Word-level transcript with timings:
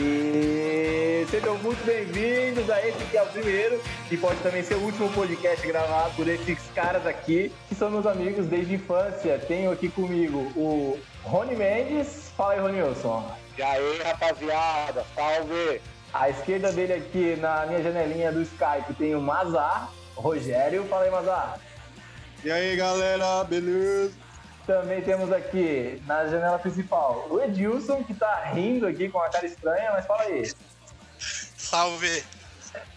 E 0.00 1.26
sejam 1.28 1.58
muito 1.58 1.84
bem-vindos 1.84 2.70
a 2.70 2.86
esse 2.86 3.04
que 3.06 3.16
é 3.16 3.22
o 3.22 3.26
primeiro 3.26 3.82
e 4.08 4.16
pode 4.16 4.38
também 4.42 4.62
ser 4.62 4.76
o 4.76 4.82
último 4.82 5.10
podcast 5.10 5.66
gravado 5.66 6.14
por 6.14 6.28
esses 6.28 6.56
caras 6.72 7.04
aqui, 7.04 7.52
que 7.68 7.74
são 7.74 7.90
meus 7.90 8.06
amigos 8.06 8.46
desde 8.46 8.74
a 8.74 8.76
infância. 8.76 9.38
Tenho 9.40 9.72
aqui 9.72 9.88
comigo 9.88 10.52
o 10.54 10.96
Rony 11.24 11.56
Mendes. 11.56 12.30
Fala 12.36 12.52
aí, 12.52 12.60
Ronilson. 12.60 13.28
E 13.56 13.62
aí, 13.62 14.00
rapaziada, 14.04 15.04
salve! 15.16 15.80
À 16.14 16.30
esquerda 16.30 16.70
dele 16.70 16.92
aqui, 16.92 17.36
na 17.40 17.66
minha 17.66 17.82
janelinha 17.82 18.30
do 18.30 18.42
Skype, 18.42 18.94
tem 18.96 19.16
o 19.16 19.20
Mazar, 19.20 19.90
Rogério. 20.14 20.84
Fala 20.84 21.06
aí, 21.06 21.10
Mazar. 21.10 21.58
E 22.44 22.52
aí, 22.52 22.76
galera, 22.76 23.42
beleza? 23.42 24.27
Também 24.68 25.00
temos 25.00 25.32
aqui, 25.32 25.98
na 26.06 26.26
janela 26.26 26.58
principal, 26.58 27.26
o 27.30 27.40
Edilson, 27.40 28.04
que 28.04 28.12
tá 28.12 28.50
rindo 28.52 28.86
aqui 28.86 29.08
com 29.08 29.18
a 29.18 29.30
cara 29.30 29.46
estranha, 29.46 29.92
mas 29.92 30.04
fala 30.04 30.24
aí. 30.24 30.52
Salve! 31.16 32.22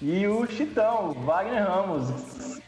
E 0.01 0.27
o 0.27 0.45
Chitão, 0.45 1.13
Wagner 1.13 1.65
Ramos. 1.65 2.59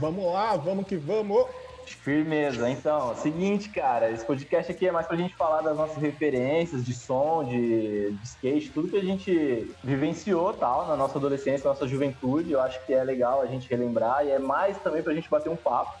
Vamos 0.00 0.32
lá, 0.32 0.56
vamos 0.56 0.88
que 0.88 0.96
vamos! 0.96 1.46
Firmeza. 1.86 2.68
Então, 2.68 3.14
seguinte, 3.14 3.68
cara, 3.68 4.10
esse 4.10 4.24
podcast 4.24 4.72
aqui 4.72 4.88
é 4.88 4.90
mais 4.90 5.06
pra 5.06 5.16
gente 5.16 5.36
falar 5.36 5.62
das 5.62 5.76
nossas 5.76 6.02
referências 6.02 6.84
de 6.84 6.92
som, 6.92 7.44
de, 7.44 8.10
de 8.10 8.24
skate, 8.24 8.70
tudo 8.70 8.88
que 8.88 8.96
a 8.96 9.04
gente 9.04 9.72
vivenciou 9.84 10.52
tal 10.52 10.84
na 10.88 10.96
nossa 10.96 11.16
adolescência, 11.16 11.62
na 11.62 11.74
nossa 11.74 11.86
juventude. 11.86 12.50
Eu 12.50 12.60
acho 12.60 12.84
que 12.84 12.92
é 12.92 13.04
legal 13.04 13.40
a 13.40 13.46
gente 13.46 13.70
relembrar 13.70 14.26
e 14.26 14.32
é 14.32 14.38
mais 14.40 14.76
também 14.78 15.00
pra 15.00 15.14
gente 15.14 15.30
bater 15.30 15.48
um 15.48 15.56
papo, 15.56 15.96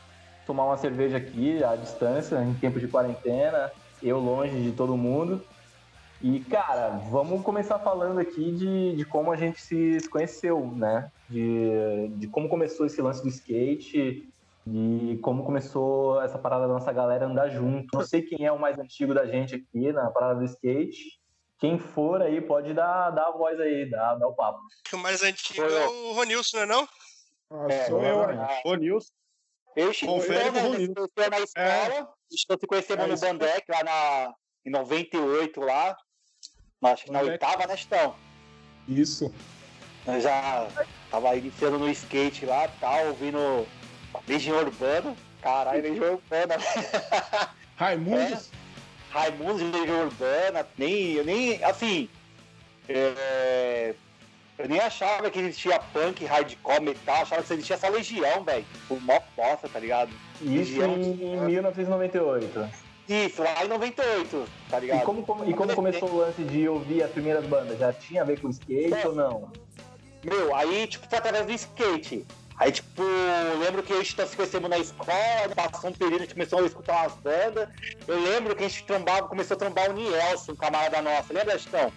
tomar 0.48 0.64
uma 0.64 0.78
cerveja 0.78 1.18
aqui 1.18 1.62
à 1.62 1.76
distância, 1.76 2.42
em 2.42 2.54
tempo 2.54 2.80
de 2.80 2.88
quarentena, 2.88 3.70
eu 4.02 4.18
longe 4.18 4.58
de 4.62 4.72
todo 4.72 4.96
mundo. 4.96 5.44
E, 6.22 6.40
cara, 6.40 6.88
vamos 7.10 7.42
começar 7.42 7.78
falando 7.78 8.18
aqui 8.18 8.50
de, 8.52 8.96
de 8.96 9.04
como 9.04 9.30
a 9.30 9.36
gente 9.36 9.60
se 9.60 10.08
conheceu, 10.08 10.72
né? 10.74 11.12
De, 11.28 12.08
de 12.16 12.26
como 12.28 12.48
começou 12.48 12.86
esse 12.86 13.00
lance 13.02 13.22
do 13.22 13.28
skate, 13.28 14.26
de 14.66 15.18
como 15.22 15.44
começou 15.44 16.20
essa 16.22 16.38
parada 16.38 16.66
da 16.66 16.72
nossa 16.72 16.90
galera 16.94 17.26
andar 17.26 17.50
junto. 17.50 17.86
Não 17.92 18.04
sei 18.04 18.22
quem 18.22 18.46
é 18.46 18.50
o 18.50 18.58
mais 18.58 18.78
antigo 18.78 19.12
da 19.12 19.26
gente 19.26 19.54
aqui 19.54 19.92
na 19.92 20.10
parada 20.10 20.40
do 20.40 20.46
skate. 20.46 21.20
Quem 21.58 21.78
for 21.78 22.22
aí 22.22 22.40
pode 22.40 22.72
dar, 22.72 23.10
dar 23.10 23.26
a 23.26 23.32
voz 23.32 23.60
aí, 23.60 23.88
dar, 23.90 24.14
dar 24.14 24.28
o 24.28 24.34
papo. 24.34 24.60
O 24.94 24.96
mais 24.96 25.22
antigo 25.22 25.62
é 25.62 25.88
o 25.88 26.12
Ronilson, 26.14 26.56
não 26.56 26.62
é 26.62 26.66
não? 26.66 26.88
Ah, 27.50 27.66
É, 27.68 27.84
sou 27.84 28.02
eu, 28.02 28.22
ah, 28.22 28.60
ô 28.64 28.74
Nilson. 28.74 29.17
Eu 29.78 29.92
e 29.92 30.06
Confere 30.06 30.50
né, 30.50 30.60
conheceu 30.60 31.30
na 31.30 31.38
escola, 31.38 32.12
estou 32.32 32.58
se 32.58 32.66
conhecendo 32.66 33.02
É 33.02 33.06
no. 33.06 33.16
Bandec, 33.16 33.64
lá 33.68 33.84
na, 33.84 34.34
em 34.66 34.70
98, 34.70 35.60
lá. 35.60 35.96
Acho 36.82 37.04
que 37.04 37.12
na 37.12 37.20
Bandec. 37.20 37.44
oitava, 37.44 37.64
né, 37.64 37.76
Chitão? 37.76 38.16
Isso. 38.88 39.32
Eu 40.04 40.20
já 40.20 40.66
tava 41.12 41.36
iniciando 41.36 41.78
no 41.78 41.88
skate 41.90 42.44
lá 42.44 42.64
e 42.64 42.70
tal, 42.80 43.06
ouvindo 43.06 43.68
Legião 44.26 44.58
Urbana. 44.58 45.16
Caralho, 45.40 45.80
Legião 45.80 46.14
Urbana. 46.14 46.56
Raimundos? 47.76 48.50
Raimundo 49.10 49.58
de 49.58 49.78
Legião 49.78 50.06
Urbana, 50.06 50.66
nem, 50.76 51.12
eu 51.12 51.24
nem, 51.24 51.62
assim, 51.62 52.08
é, 52.88 53.94
eu 54.58 54.68
nem 54.68 54.80
achava 54.80 55.30
que 55.30 55.38
existia 55.38 55.78
punk, 55.92 56.24
hardcore, 56.24 56.80
metal, 56.82 57.22
achava 57.22 57.42
que 57.42 57.52
existia 57.52 57.78
só 57.78 57.88
Legião, 57.88 58.42
velho, 58.44 58.64
por 58.88 59.00
mó 59.02 59.18
bosta, 59.36 59.68
tá 59.68 59.78
ligado? 59.78 60.10
Isso 60.40 60.78
Legião. 60.80 60.94
em 60.94 61.40
1998. 61.46 62.68
Isso, 63.08 63.42
lá 63.42 63.64
em 63.64 63.68
98, 63.68 64.44
tá 64.68 64.78
ligado? 64.78 65.00
E 65.00 65.04
como, 65.04 65.22
como- 65.22 65.48
e 65.48 65.54
como 65.54 65.74
começou 65.74 66.10
o 66.10 66.16
lance 66.18 66.42
de 66.42 66.68
ouvir 66.68 67.02
as 67.02 67.10
primeiras 67.10 67.46
bandas? 67.46 67.78
Já 67.78 67.92
tinha 67.92 68.20
a 68.22 68.24
ver 68.24 68.40
com 68.40 68.50
skate 68.50 68.92
É. 68.92 69.06
ou 69.08 69.14
não? 69.14 69.50
Meu, 70.22 70.54
aí, 70.54 70.86
tipo, 70.86 71.08
foi 71.08 71.18
através 71.18 71.46
do 71.46 71.52
skate. 71.52 72.26
Aí, 72.58 72.72
tipo, 72.72 73.00
eu 73.02 73.58
lembro 73.60 73.82
que 73.84 73.92
a 73.92 73.96
gente 74.02 74.14
se 74.26 74.36
conhecemos 74.36 74.68
na 74.68 74.78
escola, 74.78 75.48
passou 75.54 75.90
um 75.90 75.92
período, 75.92 76.16
a 76.16 76.24
gente 76.24 76.34
começou 76.34 76.58
a 76.58 76.66
escutar 76.66 77.02
umas 77.02 77.14
bandas. 77.14 77.68
Eu 78.06 78.20
lembro 78.20 78.54
que 78.56 78.64
a 78.64 78.68
gente 78.68 78.82
trombava, 78.84 79.28
começou 79.28 79.54
a 79.54 79.58
trombar 79.58 79.88
o 79.90 79.92
Nielson, 79.94 80.52
um 80.52 80.56
camarada 80.56 81.00
nosso. 81.00 81.32
Lembra, 81.32 81.56
Chitão? 81.58 81.92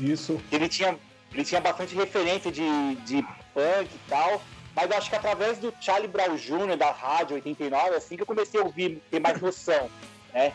Isso. 0.00 0.40
ele 0.52 0.68
tinha, 0.68 0.98
ele 1.34 1.44
tinha 1.44 1.60
bastante 1.60 1.94
referência 1.94 2.50
de, 2.50 2.94
de 3.04 3.22
punk 3.52 3.92
e 3.92 4.00
tal, 4.08 4.40
mas 4.74 4.90
eu 4.90 4.96
acho 4.96 5.10
que 5.10 5.16
através 5.16 5.58
do 5.58 5.74
Charlie 5.80 6.08
Brown 6.08 6.36
Jr., 6.36 6.76
da 6.76 6.90
rádio 6.90 7.34
89, 7.34 7.96
assim 7.96 8.16
que 8.16 8.22
eu 8.22 8.26
comecei 8.26 8.60
a 8.60 8.64
ouvir, 8.64 9.02
ter 9.10 9.20
mais 9.20 9.40
noção, 9.40 9.90
né? 10.32 10.52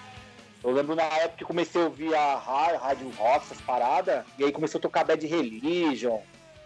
Eu 0.63 0.71
lembro 0.71 0.95
na 0.95 1.03
época 1.03 1.37
que 1.37 1.45
comecei 1.45 1.81
a 1.81 1.85
ouvir 1.85 2.13
a 2.13 2.35
rádio 2.35 3.09
rock, 3.17 3.45
essas 3.45 3.61
paradas, 3.61 4.25
e 4.37 4.43
aí 4.43 4.51
começou 4.51 4.79
a 4.79 4.81
tocar 4.81 5.05
Bad 5.05 5.25
Religion, 5.25 6.21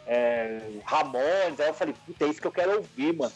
é, 0.07 0.59
Ramones, 0.83 1.59
aí 1.59 1.67
eu 1.67 1.73
falei, 1.73 1.93
puta, 2.05 2.25
é 2.25 2.27
isso 2.27 2.41
que 2.41 2.47
eu 2.47 2.51
quero 2.51 2.77
ouvir, 2.77 3.15
mano. 3.15 3.33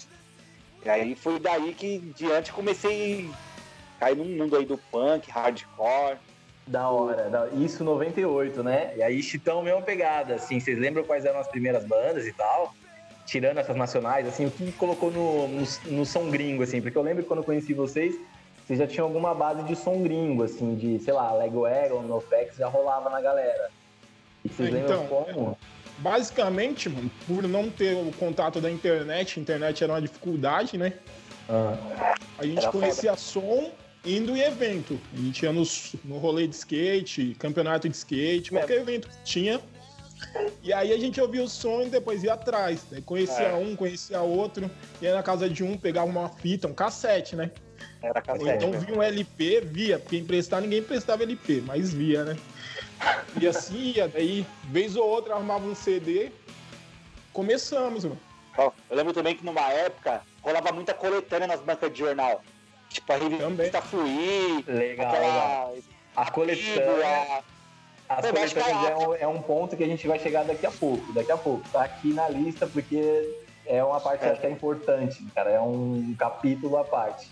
E 0.83 0.89
aí 0.89 1.15
foi 1.15 1.39
daí 1.39 1.73
que 1.73 1.99
diante 2.15 2.51
comecei 2.51 3.29
a 3.97 3.99
cair 3.99 4.17
no 4.17 4.25
mundo 4.25 4.55
aí 4.55 4.65
do 4.65 4.77
punk, 4.77 5.29
hardcore. 5.29 6.17
Da 6.67 6.89
hora. 6.89 7.29
da- 7.29 7.47
Isso 7.47 7.83
98, 7.83 8.61
né? 8.61 8.91
E 8.97 9.01
aí, 9.01 9.23
Chitão, 9.23 9.61
mesma 9.63 9.81
pegada, 9.81 10.35
assim. 10.35 10.59
Vocês 10.59 10.77
lembram 10.77 11.03
quais 11.03 11.23
eram 11.25 11.39
as 11.39 11.47
primeiras 11.47 11.85
bandas 11.85 12.25
e 12.27 12.33
tal? 12.33 12.73
Tirando 13.25 13.57
essas 13.57 13.75
nacionais, 13.75 14.27
assim, 14.27 14.45
o 14.45 14.51
que 14.51 14.71
colocou 14.73 15.11
no, 15.11 15.47
no, 15.47 15.63
no 15.85 16.05
som 16.05 16.29
gringo, 16.29 16.63
assim? 16.63 16.81
Porque 16.81 16.97
eu 16.97 17.01
lembro 17.01 17.23
que 17.23 17.27
quando 17.27 17.39
eu 17.39 17.45
conheci 17.45 17.73
vocês, 17.73 18.15
vocês 18.65 18.79
já 18.79 18.87
tinham 18.87 19.05
alguma 19.07 19.33
base 19.33 19.63
de 19.63 19.75
som 19.75 20.01
gringo, 20.01 20.43
assim, 20.43 20.75
de, 20.75 20.99
sei 20.99 21.13
lá, 21.13 21.33
Lego 21.33 21.61
Wagon, 21.61 22.01
NoFX, 22.03 22.57
já 22.57 22.67
rolava 22.67 23.09
na 23.09 23.21
galera. 23.21 23.69
E 24.43 24.49
vocês 24.49 24.69
É, 24.69 24.71
lembram 24.73 25.03
então, 25.03 25.07
como? 25.07 25.57
Basicamente, 25.99 26.89
mano, 26.89 27.09
por 27.25 27.43
não 27.43 27.69
ter 27.69 27.95
o 27.95 28.11
contato 28.13 28.61
da 28.61 28.69
internet, 28.69 29.39
a 29.39 29.41
internet 29.41 29.83
era 29.83 29.93
uma 29.93 30.01
dificuldade, 30.01 30.77
né? 30.77 30.93
Ah, 31.49 32.13
A 32.37 32.45
gente 32.45 32.69
conhecia 32.69 33.15
som 33.15 33.71
indo 34.07 34.35
em 34.35 34.41
evento. 34.41 34.99
A 35.13 35.17
gente 35.17 35.43
ia 35.43 35.51
nos, 35.51 35.95
no 36.03 36.17
rolê 36.17 36.47
de 36.47 36.55
skate, 36.55 37.35
campeonato 37.37 37.87
de 37.89 37.95
skate, 37.95 38.51
qualquer 38.51 38.77
evento 38.79 39.09
que 39.09 39.23
tinha. 39.23 39.61
E 40.63 40.73
aí 40.73 40.91
a 40.91 40.97
gente 40.97 41.19
ouvia 41.21 41.43
o 41.43 41.47
som 41.47 41.83
e 41.83 41.89
depois 41.89 42.23
ia 42.23 42.33
atrás. 42.33 42.83
Né? 42.89 43.01
Conhecia 43.05 43.47
É. 43.47 43.53
um, 43.55 43.75
conhecia 43.75 44.21
outro. 44.21 44.69
Ia 45.01 45.13
na 45.13 45.21
casa 45.23 45.49
de 45.49 45.63
um, 45.63 45.77
pegava 45.77 46.07
uma 46.07 46.29
fita, 46.29 46.67
um 46.67 46.73
cassete, 46.73 47.35
né? 47.35 47.51
Era 48.01 48.19
Ou 48.19 48.25
cassete. 48.25 48.49
então 48.55 48.71
né? 48.71 48.79
via 48.79 48.95
um 48.95 49.03
LP, 49.03 49.61
via, 49.61 49.99
porque 49.99 50.17
emprestar 50.17 50.61
ninguém 50.61 50.79
emprestava 50.79 51.23
LP, 51.23 51.61
mas 51.65 51.93
via, 51.93 52.23
né? 52.23 52.37
E 53.39 53.47
assim 53.47 53.93
ia, 53.95 54.07
daí, 54.07 54.45
vez 54.65 54.95
ou 54.95 55.07
outra, 55.07 55.35
arrumava 55.35 55.65
um 55.65 55.75
CD. 55.75 56.31
Começamos, 57.31 58.03
mano. 58.05 58.19
Eu 58.57 58.73
lembro 58.97 59.13
também 59.13 59.35
que 59.35 59.45
numa 59.45 59.71
época 59.71 60.21
rolava 60.41 60.71
muita 60.71 60.93
coletânea 60.93 61.47
nas 61.47 61.61
bancas 61.61 61.93
de 61.93 61.99
jornal. 61.99 62.41
Tipo, 62.89 63.13
a 63.13 63.19
Também. 63.19 63.37
revista 63.39 63.81
Fluir, 63.81 64.63
legal, 64.67 65.11
legal. 65.11 65.11
aquela. 65.11 65.73
A 66.15 66.31
coletânea, 66.31 66.87
Bíblia. 66.87 67.43
as 68.09 68.25
a- 68.25 68.89
é 68.89 68.95
um, 68.97 69.15
é 69.15 69.27
um 69.27 69.41
ponto 69.41 69.75
que 69.77 69.83
a 69.83 69.87
gente 69.87 70.07
vai 70.07 70.17
chegar 70.19 70.43
daqui 70.45 70.65
a 70.65 70.71
pouco. 70.71 71.11
Daqui 71.13 71.31
a 71.31 71.37
pouco. 71.37 71.67
Tá 71.69 71.83
aqui 71.83 72.13
na 72.13 72.27
lista 72.29 72.65
porque 72.65 73.35
é 73.65 73.83
uma 73.83 73.99
parte 73.99 74.25
É. 74.25 74.29
até 74.31 74.49
importante, 74.49 75.23
cara. 75.35 75.51
É 75.51 75.59
um 75.59 76.15
capítulo 76.17 76.77
à 76.77 76.83
parte. 76.83 77.29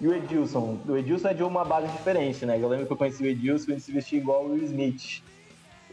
E 0.00 0.08
o 0.08 0.14
Edilson? 0.14 0.78
O 0.88 0.96
Edilson 0.96 1.28
é 1.28 1.34
de 1.34 1.42
uma 1.42 1.64
base 1.64 1.86
diferente, 1.88 2.44
né? 2.44 2.58
Eu 2.60 2.68
lembro 2.68 2.86
que 2.86 2.92
eu 2.92 2.96
conheci 2.96 3.22
o 3.22 3.26
Edilson 3.26 3.72
ele 3.72 3.80
se 3.80 3.92
vestia 3.92 4.18
igual 4.18 4.44
o 4.44 4.52
Will 4.52 4.64
Smith. 4.64 5.22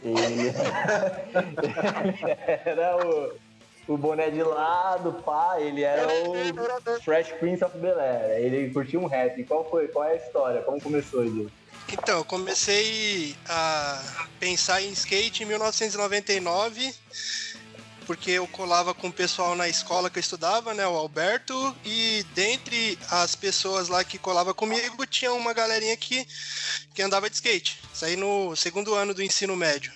Ele 0.02 0.52
era 2.66 2.96
o, 2.96 3.32
o 3.86 3.96
boné 3.96 4.30
de 4.30 4.42
lado, 4.42 5.12
pá. 5.24 5.56
Ele 5.60 5.82
era 5.82 6.06
o 6.06 7.00
Fresh 7.00 7.32
Prince 7.32 7.64
of 7.64 7.76
Bel-Air. 7.78 8.40
Ele 8.40 8.72
curtia 8.72 8.98
um 8.98 9.06
rap. 9.06 9.42
Qual 9.44 9.68
foi? 9.68 9.88
Qual 9.88 10.04
é 10.04 10.12
a 10.12 10.16
história? 10.16 10.62
Como 10.62 10.80
começou, 10.80 11.24
Edilson? 11.24 11.50
Então, 11.92 12.18
eu 12.18 12.24
comecei 12.24 13.36
a 13.46 14.26
pensar 14.40 14.82
em 14.82 14.90
skate 14.92 15.42
em 15.42 15.46
1999, 15.46 16.94
porque 18.06 18.30
eu 18.30 18.46
colava 18.48 18.94
com 18.94 19.08
o 19.08 19.12
pessoal 19.12 19.54
na 19.54 19.68
escola 19.68 20.08
que 20.08 20.18
eu 20.18 20.20
estudava, 20.20 20.72
né, 20.72 20.86
o 20.86 20.96
Alberto, 20.96 21.76
e 21.84 22.24
dentre 22.34 22.98
as 23.10 23.34
pessoas 23.34 23.88
lá 23.88 24.02
que 24.02 24.18
colava 24.18 24.54
comigo, 24.54 25.06
tinha 25.06 25.32
uma 25.32 25.52
galerinha 25.52 25.96
que, 25.96 26.26
que 26.94 27.02
andava 27.02 27.28
de 27.28 27.36
skate. 27.36 27.80
Isso 27.92 28.04
aí 28.04 28.16
no 28.16 28.56
segundo 28.56 28.94
ano 28.94 29.12
do 29.12 29.22
ensino 29.22 29.54
médio. 29.54 29.92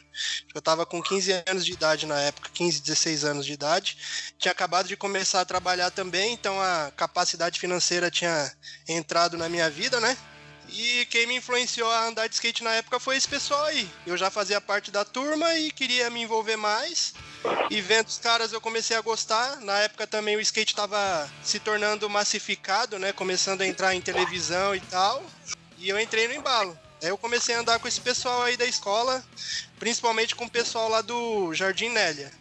Eu 0.54 0.60
tava 0.60 0.84
com 0.86 1.02
15 1.02 1.44
anos 1.46 1.64
de 1.64 1.72
idade 1.72 2.06
na 2.06 2.20
época, 2.20 2.50
15, 2.52 2.80
16 2.80 3.24
anos 3.24 3.46
de 3.46 3.52
idade. 3.52 3.96
Tinha 4.38 4.52
acabado 4.52 4.88
de 4.88 4.96
começar 4.96 5.40
a 5.40 5.44
trabalhar 5.44 5.90
também, 5.90 6.32
então 6.32 6.60
a 6.60 6.92
capacidade 6.96 7.60
financeira 7.60 8.10
tinha 8.10 8.52
entrado 8.88 9.36
na 9.36 9.48
minha 9.48 9.68
vida, 9.70 10.00
né? 10.00 10.16
E 10.70 11.06
quem 11.06 11.26
me 11.26 11.36
influenciou 11.36 11.90
a 11.90 12.06
andar 12.06 12.26
de 12.26 12.34
skate 12.34 12.62
na 12.62 12.72
época 12.72 13.00
foi 13.00 13.16
esse 13.16 13.26
pessoal 13.26 13.64
aí. 13.64 13.88
Eu 14.06 14.16
já 14.16 14.30
fazia 14.30 14.60
parte 14.60 14.90
da 14.90 15.04
turma 15.04 15.54
e 15.54 15.70
queria 15.70 16.10
me 16.10 16.22
envolver 16.22 16.56
mais. 16.56 17.14
E 17.70 17.80
vendo 17.80 18.08
os 18.08 18.18
caras 18.18 18.52
eu 18.52 18.60
comecei 18.60 18.96
a 18.96 19.00
gostar. 19.00 19.60
Na 19.62 19.78
época 19.78 20.06
também 20.06 20.36
o 20.36 20.40
skate 20.40 20.72
estava 20.72 21.30
se 21.42 21.58
tornando 21.58 22.08
massificado, 22.10 22.98
né? 22.98 23.12
Começando 23.12 23.62
a 23.62 23.66
entrar 23.66 23.94
em 23.94 24.00
televisão 24.00 24.74
e 24.74 24.80
tal. 24.80 25.24
E 25.78 25.88
eu 25.88 25.98
entrei 25.98 26.28
no 26.28 26.34
embalo. 26.34 26.78
Aí 27.02 27.08
eu 27.08 27.18
comecei 27.18 27.54
a 27.54 27.60
andar 27.60 27.78
com 27.78 27.86
esse 27.86 28.00
pessoal 28.00 28.42
aí 28.42 28.56
da 28.56 28.64
escola, 28.64 29.24
principalmente 29.78 30.34
com 30.34 30.44
o 30.44 30.50
pessoal 30.50 30.88
lá 30.88 31.00
do 31.00 31.54
Jardim 31.54 31.90
Nélia. 31.90 32.32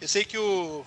Eu 0.00 0.08
sei 0.08 0.24
que 0.24 0.38
o, 0.38 0.84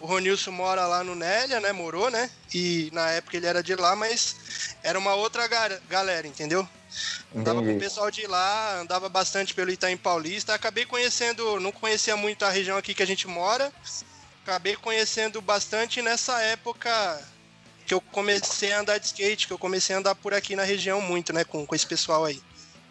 o 0.00 0.06
Ronilson 0.06 0.50
mora 0.50 0.86
lá 0.86 1.04
no 1.04 1.14
Nélia, 1.14 1.60
né? 1.60 1.72
Morou, 1.72 2.10
né? 2.10 2.28
E 2.52 2.90
na 2.92 3.10
época 3.10 3.36
ele 3.36 3.46
era 3.46 3.62
de 3.62 3.74
lá, 3.76 3.94
mas 3.94 4.36
era 4.82 4.98
uma 4.98 5.14
outra 5.14 5.46
ga 5.46 5.80
galera, 5.88 6.26
entendeu? 6.26 6.68
Andava 7.34 7.62
com 7.62 7.76
o 7.76 7.78
pessoal 7.78 8.10
de 8.10 8.26
lá, 8.26 8.78
andava 8.80 9.08
bastante 9.08 9.54
pelo 9.54 9.70
Itaim 9.70 9.96
Paulista. 9.96 10.54
Acabei 10.54 10.86
conhecendo, 10.86 11.60
não 11.60 11.70
conhecia 11.70 12.16
muito 12.16 12.44
a 12.44 12.50
região 12.50 12.76
aqui 12.76 12.94
que 12.94 13.02
a 13.02 13.06
gente 13.06 13.28
mora. 13.28 13.72
Acabei 14.42 14.76
conhecendo 14.76 15.40
bastante 15.40 16.00
nessa 16.00 16.40
época 16.40 16.90
que 17.86 17.94
eu 17.94 18.00
comecei 18.00 18.72
a 18.72 18.80
andar 18.80 18.98
de 18.98 19.06
skate, 19.06 19.46
que 19.46 19.52
eu 19.52 19.58
comecei 19.58 19.94
a 19.94 19.98
andar 19.98 20.14
por 20.14 20.34
aqui 20.34 20.56
na 20.56 20.64
região 20.64 21.00
muito, 21.00 21.32
né, 21.32 21.44
com, 21.44 21.64
com 21.64 21.74
esse 21.74 21.86
pessoal 21.86 22.24
aí. 22.24 22.42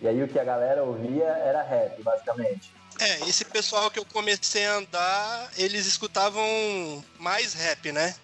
E 0.01 0.07
aí 0.07 0.21
o 0.21 0.27
que 0.27 0.39
a 0.39 0.43
galera 0.43 0.83
ouvia 0.83 1.25
era 1.25 1.61
rap, 1.61 2.01
basicamente. 2.03 2.73
É, 2.99 3.27
esse 3.27 3.43
pessoal 3.43 3.91
que 3.91 3.99
eu 3.99 4.05
comecei 4.05 4.65
a 4.65 4.75
andar, 4.75 5.51
eles 5.57 5.85
escutavam 5.85 6.45
mais 7.19 7.53
rap, 7.53 7.91
né? 7.91 8.15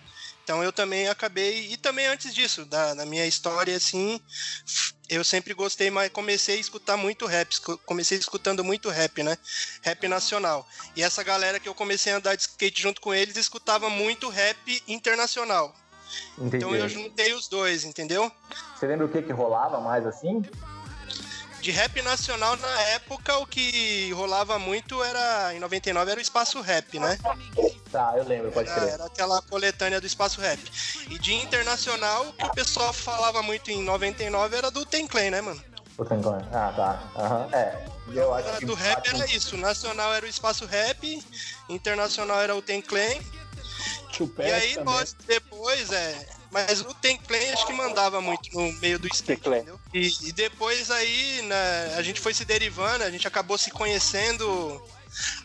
Então 0.44 0.64
eu 0.64 0.72
também 0.72 1.08
acabei. 1.08 1.72
E 1.72 1.78
também 1.78 2.08
antes 2.08 2.34
disso, 2.34 2.66
da, 2.66 2.94
da 2.94 3.06
minha 3.06 3.26
história, 3.26 3.76
assim, 3.76 4.20
eu 5.10 5.24
sempre 5.24 5.54
gostei, 5.54 5.90
mas 5.92 6.10
comecei 6.12 6.56
a 6.58 6.60
escutar 6.60 6.98
muito 6.98 7.26
rap. 7.26 7.54
Comecei 7.86 8.18
escutando 8.18 8.64
muito 8.64 8.90
rap, 8.90 9.24
né? 9.24 9.38
Rap 9.82 10.08
nacional. 10.08 10.68
E 10.96 11.04
essa 11.04 11.24
galera 11.24 11.60
que 11.60 11.68
eu 11.68 11.76
comecei 11.76 12.14
a 12.14 12.18
andar 12.18 12.36
de 12.36 12.44
skate 12.44 12.82
junto 12.82 13.02
com 13.02 13.14
eles 13.14 13.36
escutava 13.36 13.90
muito 13.90 14.30
rap 14.30 14.84
internacional. 14.88 15.76
Entendi. 16.38 16.58
Então 16.58 16.76
eu 16.76 16.88
juntei 16.90 17.34
os 17.34 17.48
dois, 17.48 17.84
entendeu? 17.84 18.32
Você 18.76 18.88
lembra 18.88 19.06
o 19.06 19.10
que 19.10 19.22
que 19.22 19.32
rolava 19.32 19.80
mais 19.80 20.06
assim? 20.06 20.42
De 21.62 21.70
rap 21.70 22.02
nacional 22.02 22.58
na 22.58 22.82
época, 22.90 23.38
o 23.38 23.46
que 23.46 24.12
rolava 24.14 24.58
muito 24.58 25.04
era. 25.04 25.54
Em 25.54 25.60
99 25.60 26.12
era 26.12 26.20
o 26.20 26.22
espaço 26.22 26.60
rap, 26.60 27.00
né? 27.00 27.20
Tá, 27.92 28.14
eu 28.18 28.24
lembro, 28.24 28.52
pode 28.52 28.72
crer. 28.72 28.90
Era 28.90 29.06
aquela 29.06 29.42
coletânea 29.44 30.02
do 30.02 30.08
espaço 30.08 30.42
rap. 30.42 30.60
E 31.08 31.20
de 31.20 31.34
internacional, 31.34 32.28
o 32.30 32.34
que 32.34 32.46
o 32.46 32.52
pessoal 32.52 32.92
falava 32.92 33.44
muito 33.44 33.70
em 33.70 33.84
99 33.84 34.56
era 34.56 34.72
do 34.72 34.86
Ten 34.86 35.06
Clan, 35.06 35.30
né, 35.30 35.42
mano? 35.42 35.64
O 35.98 36.04
Ten 36.04 36.22
Clan. 36.22 36.42
Ah, 36.52 36.74
tá. 36.76 37.22
Uhum. 37.22 37.56
É. 37.56 37.86
Eu 38.14 38.34
acho 38.34 38.58
que 38.58 38.66
do 38.66 38.74
rap 38.74 39.08
era 39.08 39.26
isso. 39.28 39.56
Nacional 39.56 40.14
era 40.14 40.26
o 40.26 40.30
espaço 40.30 40.66
rap, 40.66 41.24
internacional 41.70 42.42
era 42.42 42.56
o 42.56 42.62
Ten 42.62 42.82
Clan. 42.82 43.16
E 44.40 44.52
aí 44.52 44.84
nós 44.84 45.16
depois, 45.28 45.92
é. 45.92 46.41
Mas 46.52 46.82
o 46.82 46.94
Ten 46.94 47.18
Clan 47.18 47.54
acho 47.54 47.66
que 47.66 47.72
mandava 47.72 48.20
muito 48.20 48.54
no 48.54 48.74
meio 48.74 49.00
do 49.00 49.08
skate, 49.08 49.48
entendeu? 49.48 49.80
E, 49.94 50.12
e, 50.28 50.32
depois 50.34 50.92
aí, 50.92 51.42
né, 51.44 51.96
a 51.96 52.02
gente 52.02 52.20
foi 52.20 52.34
se 52.34 52.44
derivando, 52.44 53.06
a 53.06 53.10
gente 53.10 53.26
acabou 53.26 53.58
se 53.58 53.72
conhecendo. 53.72 54.82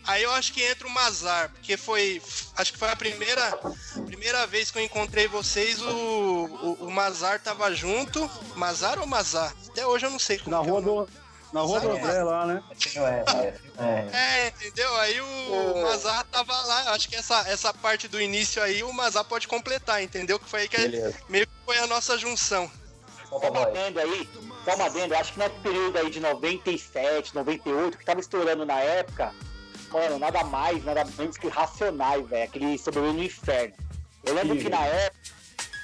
Aí 0.04 0.24
eu 0.24 0.32
acho 0.32 0.52
que 0.52 0.62
entra 0.62 0.86
o 0.86 0.90
Mazar, 0.90 1.50
porque 1.50 1.76
foi. 1.76 2.20
Acho 2.56 2.72
que 2.72 2.78
foi 2.78 2.90
a 2.90 2.96
primeira, 2.96 3.56
primeira 4.04 4.46
vez 4.46 4.70
que 4.70 4.78
eu 4.78 4.82
encontrei 4.82 5.28
vocês, 5.28 5.80
o, 5.80 5.88
o, 5.88 6.86
o 6.86 6.90
Mazar 6.90 7.40
tava 7.40 7.72
junto. 7.72 8.28
Mazar 8.56 8.98
ou 8.98 9.06
Mazar? 9.06 9.54
Até 9.68 9.86
hoje 9.86 10.06
eu 10.06 10.10
não 10.10 10.18
sei. 10.18 10.40
Na 10.46 10.58
rua 10.58 10.80
é 10.80 10.82
do. 10.82 11.08
Na 11.56 11.62
rua 11.62 11.80
do 11.80 11.90
André 11.90 12.22
lá, 12.22 12.44
né? 12.44 12.62
É, 12.96 13.82
é, 13.82 14.10
é. 14.12 14.48
entendeu? 14.48 14.94
Aí 14.96 15.18
o 15.22 15.82
Mazar 15.84 16.22
tava 16.24 16.52
lá. 16.52 16.92
Acho 16.92 17.08
que 17.08 17.16
essa, 17.16 17.48
essa 17.48 17.72
parte 17.72 18.06
do 18.08 18.20
início 18.20 18.62
aí 18.62 18.82
o 18.82 18.92
Mazar 18.92 19.24
pode 19.24 19.48
completar, 19.48 20.02
entendeu? 20.02 20.38
Que 20.38 20.46
foi 20.46 20.60
aí 20.60 20.68
que 20.68 20.76
meio 21.30 21.46
que 21.46 21.52
foi 21.64 21.78
a 21.78 21.86
nossa 21.86 22.18
junção. 22.18 22.70
Só 23.26 23.38
uma 23.38 23.62
adendo 23.62 23.98
aí, 23.98 24.28
só 24.66 24.74
uma 24.74 24.84
adendo, 24.84 25.14
acho 25.14 25.32
que 25.32 25.38
nesse 25.38 25.54
período 25.62 25.96
aí 25.96 26.10
de 26.10 26.20
97, 26.20 27.34
98, 27.34 27.96
que 27.96 28.04
tava 28.04 28.20
estourando 28.20 28.66
na 28.66 28.78
época, 28.78 29.32
mano, 29.90 30.18
nada 30.18 30.44
mais, 30.44 30.84
nada 30.84 31.06
menos 31.16 31.38
que 31.38 31.48
Racionais, 31.48 32.28
velho. 32.28 32.44
Aquele 32.44 32.76
sobrevivendo 32.76 33.20
no 33.20 33.24
inferno. 33.24 33.74
Eu 34.24 34.34
lembro 34.34 34.58
que 34.58 34.68
na 34.68 34.84
época 34.84 35.15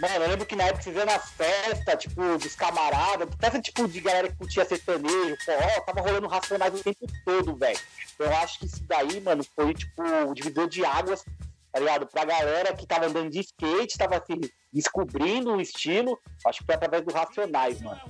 Mano, 0.02 0.14
eu 0.16 0.30
lembro 0.30 0.44
que 0.44 0.56
na 0.56 0.64
época 0.64 0.82
vocês 0.82 0.96
iam 0.96 1.06
nas 1.06 1.30
festas, 1.30 2.02
tipo, 2.02 2.36
dos 2.36 2.56
camaradas, 2.56 3.28
festa 3.40 3.60
tipo 3.60 3.86
de 3.86 4.00
galera 4.00 4.28
que 4.28 4.34
curtia 4.34 4.64
sertanejo, 4.64 5.36
forró, 5.44 5.80
tava 5.86 6.00
rolando 6.00 6.26
racionais 6.26 6.74
o 6.74 6.82
tempo 6.82 7.06
todo, 7.24 7.54
velho. 7.54 7.78
Eu 8.18 8.36
acho 8.38 8.58
que 8.58 8.66
isso 8.66 8.82
daí, 8.82 9.20
mano, 9.20 9.44
foi 9.54 9.72
tipo 9.72 10.02
o 10.28 10.34
divisor 10.34 10.68
de 10.68 10.84
águas, 10.84 11.24
tá 11.70 11.78
ligado? 11.78 12.08
Pra 12.08 12.24
galera 12.24 12.74
que 12.74 12.84
tava 12.84 13.06
andando 13.06 13.30
de 13.30 13.38
skate, 13.38 13.96
tava 13.96 14.16
assim, 14.16 14.40
descobrindo 14.72 15.54
o 15.54 15.60
estilo, 15.60 16.18
acho 16.44 16.58
que 16.58 16.66
foi 16.66 16.74
através 16.74 17.04
do 17.04 17.12
Racionais, 17.12 17.80
mano. 17.80 18.00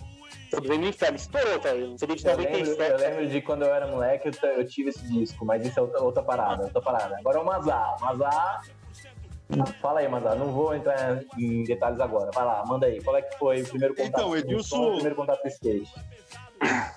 Sobrevivendo 0.48 0.84
no 0.84 0.88
Inferno, 0.88 1.16
estourou, 1.16 1.58
tá? 1.58 1.68
CD 1.98 2.14
de 2.14 2.24
97. 2.24 2.30
Eu 2.30 2.78
lembro, 2.78 2.84
eu 2.84 3.10
lembro 3.10 3.28
de 3.28 3.42
quando 3.42 3.64
eu 3.64 3.74
era 3.74 3.86
moleque, 3.86 4.30
eu, 4.42 4.48
eu 4.48 4.66
tive 4.66 4.88
esse 4.88 5.06
disco, 5.08 5.44
mas 5.44 5.62
isso 5.66 5.78
é 5.78 5.82
outra, 5.82 6.00
outra 6.00 6.22
parada, 6.22 6.64
outra 6.64 6.80
parada. 6.80 7.18
Agora 7.18 7.36
é 7.36 7.40
o 7.42 7.44
Mazar. 7.44 7.96
Mazar 8.00 8.62
Fala 9.80 10.00
aí, 10.00 10.08
Mandar. 10.08 10.34
Não 10.34 10.52
vou 10.52 10.74
entrar 10.74 11.22
em 11.38 11.64
detalhes 11.64 12.00
agora. 12.00 12.30
Vai 12.34 12.44
lá, 12.44 12.64
manda 12.66 12.86
aí. 12.86 13.02
Qual 13.02 13.16
é 13.16 13.22
que 13.22 13.38
foi 13.38 13.62
o 13.62 13.68
primeiro 13.68 13.94
contato? 13.94 14.20
Então, 14.20 14.36
Edilson. 14.36 14.88
O 14.88 14.92
primeiro 14.94 15.16
contato 15.16 15.42
com 15.42 15.48
o 15.48 15.50
skate. 15.50 15.94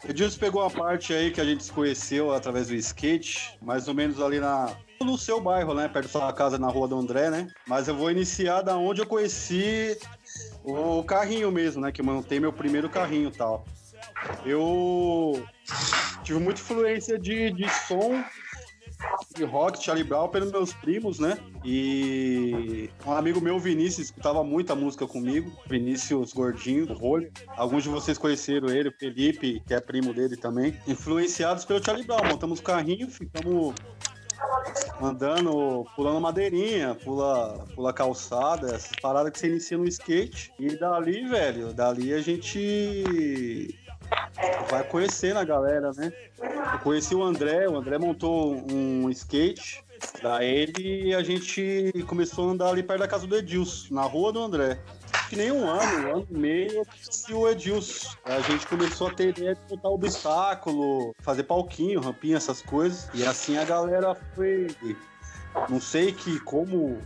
Edilson 0.08 0.40
pegou 0.40 0.62
uma 0.62 0.70
parte 0.70 1.14
aí 1.14 1.32
que 1.32 1.42
a 1.42 1.46
gente 1.46 1.64
se 1.64 1.72
conheceu 1.72 2.32
através 2.34 2.68
do 2.68 2.76
skate, 2.76 3.58
mais 3.62 3.88
ou 3.88 3.94
menos 3.94 4.22
ali 4.22 4.40
na 4.40 4.76
no 5.02 5.18
seu 5.18 5.42
bairro, 5.42 5.74
né? 5.74 5.88
Perto 5.88 6.06
da 6.06 6.12
sua 6.12 6.34
casa 6.34 6.58
na 6.58 6.70
rua 6.70 6.88
do 6.88 6.98
André, 6.98 7.30
né? 7.30 7.48
Mas 7.68 7.88
eu 7.88 7.96
vou 7.96 8.10
iniciar 8.10 8.62
da 8.62 8.78
onde 8.78 9.02
eu 9.02 9.06
conheci 9.06 9.98
o 10.64 11.04
carrinho 11.04 11.52
mesmo, 11.52 11.82
né? 11.82 11.92
Que 11.92 12.02
eu 12.02 12.06
montei 12.06 12.40
meu 12.40 12.54
primeiro 12.54 12.90
carrinho 12.90 13.30
e 13.30 13.32
tal. 13.32 13.66
Eu 14.46 15.44
tive 16.24 16.40
muita 16.40 16.62
influência 16.62 17.20
de, 17.20 17.52
de 17.52 17.70
som 17.70 18.24
de 19.36 19.44
rock, 19.44 19.84
Charlie 19.84 20.04
Brown, 20.04 20.30
pelos 20.30 20.52
meus 20.52 20.74
primos, 20.74 21.20
né? 21.20 21.38
E 21.64 22.90
um 23.06 23.12
amigo 23.12 23.42
meu, 23.42 23.60
Vinícius, 23.60 24.08
escutava 24.08 24.44
muita 24.44 24.76
música 24.76 25.06
comigo. 25.06 25.52
Vinícius 25.68 26.34
Gordinho, 26.34 26.92
Rolho. 26.94 27.32
Alguns 27.58 27.84
de 27.84 27.90
vocês 27.90 28.18
conheceram 28.18 28.70
ele, 28.70 28.90
o 28.90 28.94
Felipe, 28.94 29.62
que 29.66 29.74
é 29.74 29.80
primo 29.80 30.14
dele 30.14 30.38
também. 30.38 30.78
Influenciados 30.88 31.66
pelo 31.66 31.84
Charlie 31.84 32.06
Brown. 32.06 32.26
Montamos 32.26 32.60
o 32.60 32.64
carrinho, 32.64 33.10
ficamos 33.10 33.76
andando, 35.02 35.86
pulando 35.96 36.22
madeirinha, 36.22 36.96
pula, 36.96 37.66
pula 37.76 37.94
calçada, 37.94 38.76
essas 38.76 38.96
paradas 39.02 39.32
que 39.32 39.40
você 39.40 39.48
inicia 39.48 39.78
no 39.78 39.88
skate. 39.88 40.54
E 40.60 40.76
dali, 40.78 41.28
velho, 41.28 41.74
dali 41.74 42.14
a 42.14 42.22
gente 42.22 43.78
vai 44.70 44.84
conhecendo 44.84 45.40
a 45.40 45.44
galera, 45.44 45.92
né? 45.94 46.12
Eu 46.74 46.80
conheci 46.80 47.16
o 47.16 47.24
André, 47.24 47.68
o 47.68 47.78
André 47.78 47.98
montou 47.98 48.56
um 48.72 49.10
skate 49.10 49.84
da 50.22 50.44
ele 50.44 51.10
e 51.10 51.16
a 51.16 51.24
gente 51.24 51.92
começou 52.08 52.50
a 52.50 52.52
andar 52.52 52.70
ali 52.70 52.84
perto 52.84 53.00
da 53.00 53.08
casa 53.08 53.26
do 53.26 53.36
Edilson, 53.36 53.94
na 53.94 54.04
rua 54.04 54.32
do 54.32 54.42
André. 54.42 54.80
Que 55.30 55.36
nem 55.36 55.52
um 55.52 55.68
ano, 55.68 56.08
um 56.08 56.16
ano 56.18 56.28
e 56.30 56.38
meio, 56.38 56.86
conheci 56.86 57.34
o 57.34 57.50
Edilson. 57.50 58.10
A 58.26 58.40
gente 58.42 58.68
começou 58.68 59.08
a 59.08 59.14
ter 59.14 59.30
ideia 59.30 59.56
de 59.56 59.62
botar 59.68 59.90
obstáculo, 59.90 61.16
fazer 61.20 61.44
palquinho, 61.44 62.00
rampinha, 62.00 62.38
essas 62.38 62.62
coisas. 62.62 63.10
E 63.14 63.26
assim 63.26 63.58
a 63.58 63.66
galera 63.66 64.16
foi. 64.36 64.68
Não 65.70 65.80
sei 65.82 66.12
que 66.12 66.40
como 66.42 67.00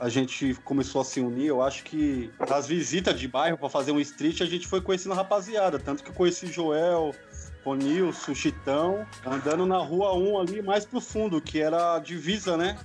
a 0.00 0.08
gente 0.08 0.54
começou 0.64 1.02
a 1.02 1.04
se 1.04 1.20
unir. 1.20 1.46
Eu 1.46 1.62
acho 1.62 1.84
que 1.84 2.32
nas 2.48 2.66
visitas 2.66 3.20
de 3.20 3.28
bairro 3.28 3.58
para 3.58 3.68
fazer 3.68 3.92
um 3.92 4.00
street, 4.00 4.40
a 4.40 4.46
gente 4.46 4.66
foi 4.66 4.80
conhecendo 4.80 5.12
a 5.12 5.16
rapaziada. 5.16 5.78
Tanto 5.78 6.02
que 6.02 6.08
eu 6.08 6.14
conheci 6.14 6.46
Joel, 6.46 7.14
Ronilson, 7.62 8.34
Chitão, 8.34 9.06
andando 9.24 9.66
na 9.66 9.76
rua 9.76 10.14
1 10.14 10.40
ali 10.40 10.62
mais 10.62 10.86
pro 10.86 11.00
fundo, 11.00 11.40
que 11.40 11.60
era 11.60 11.96
a 11.96 11.98
divisa, 11.98 12.56
né? 12.56 12.78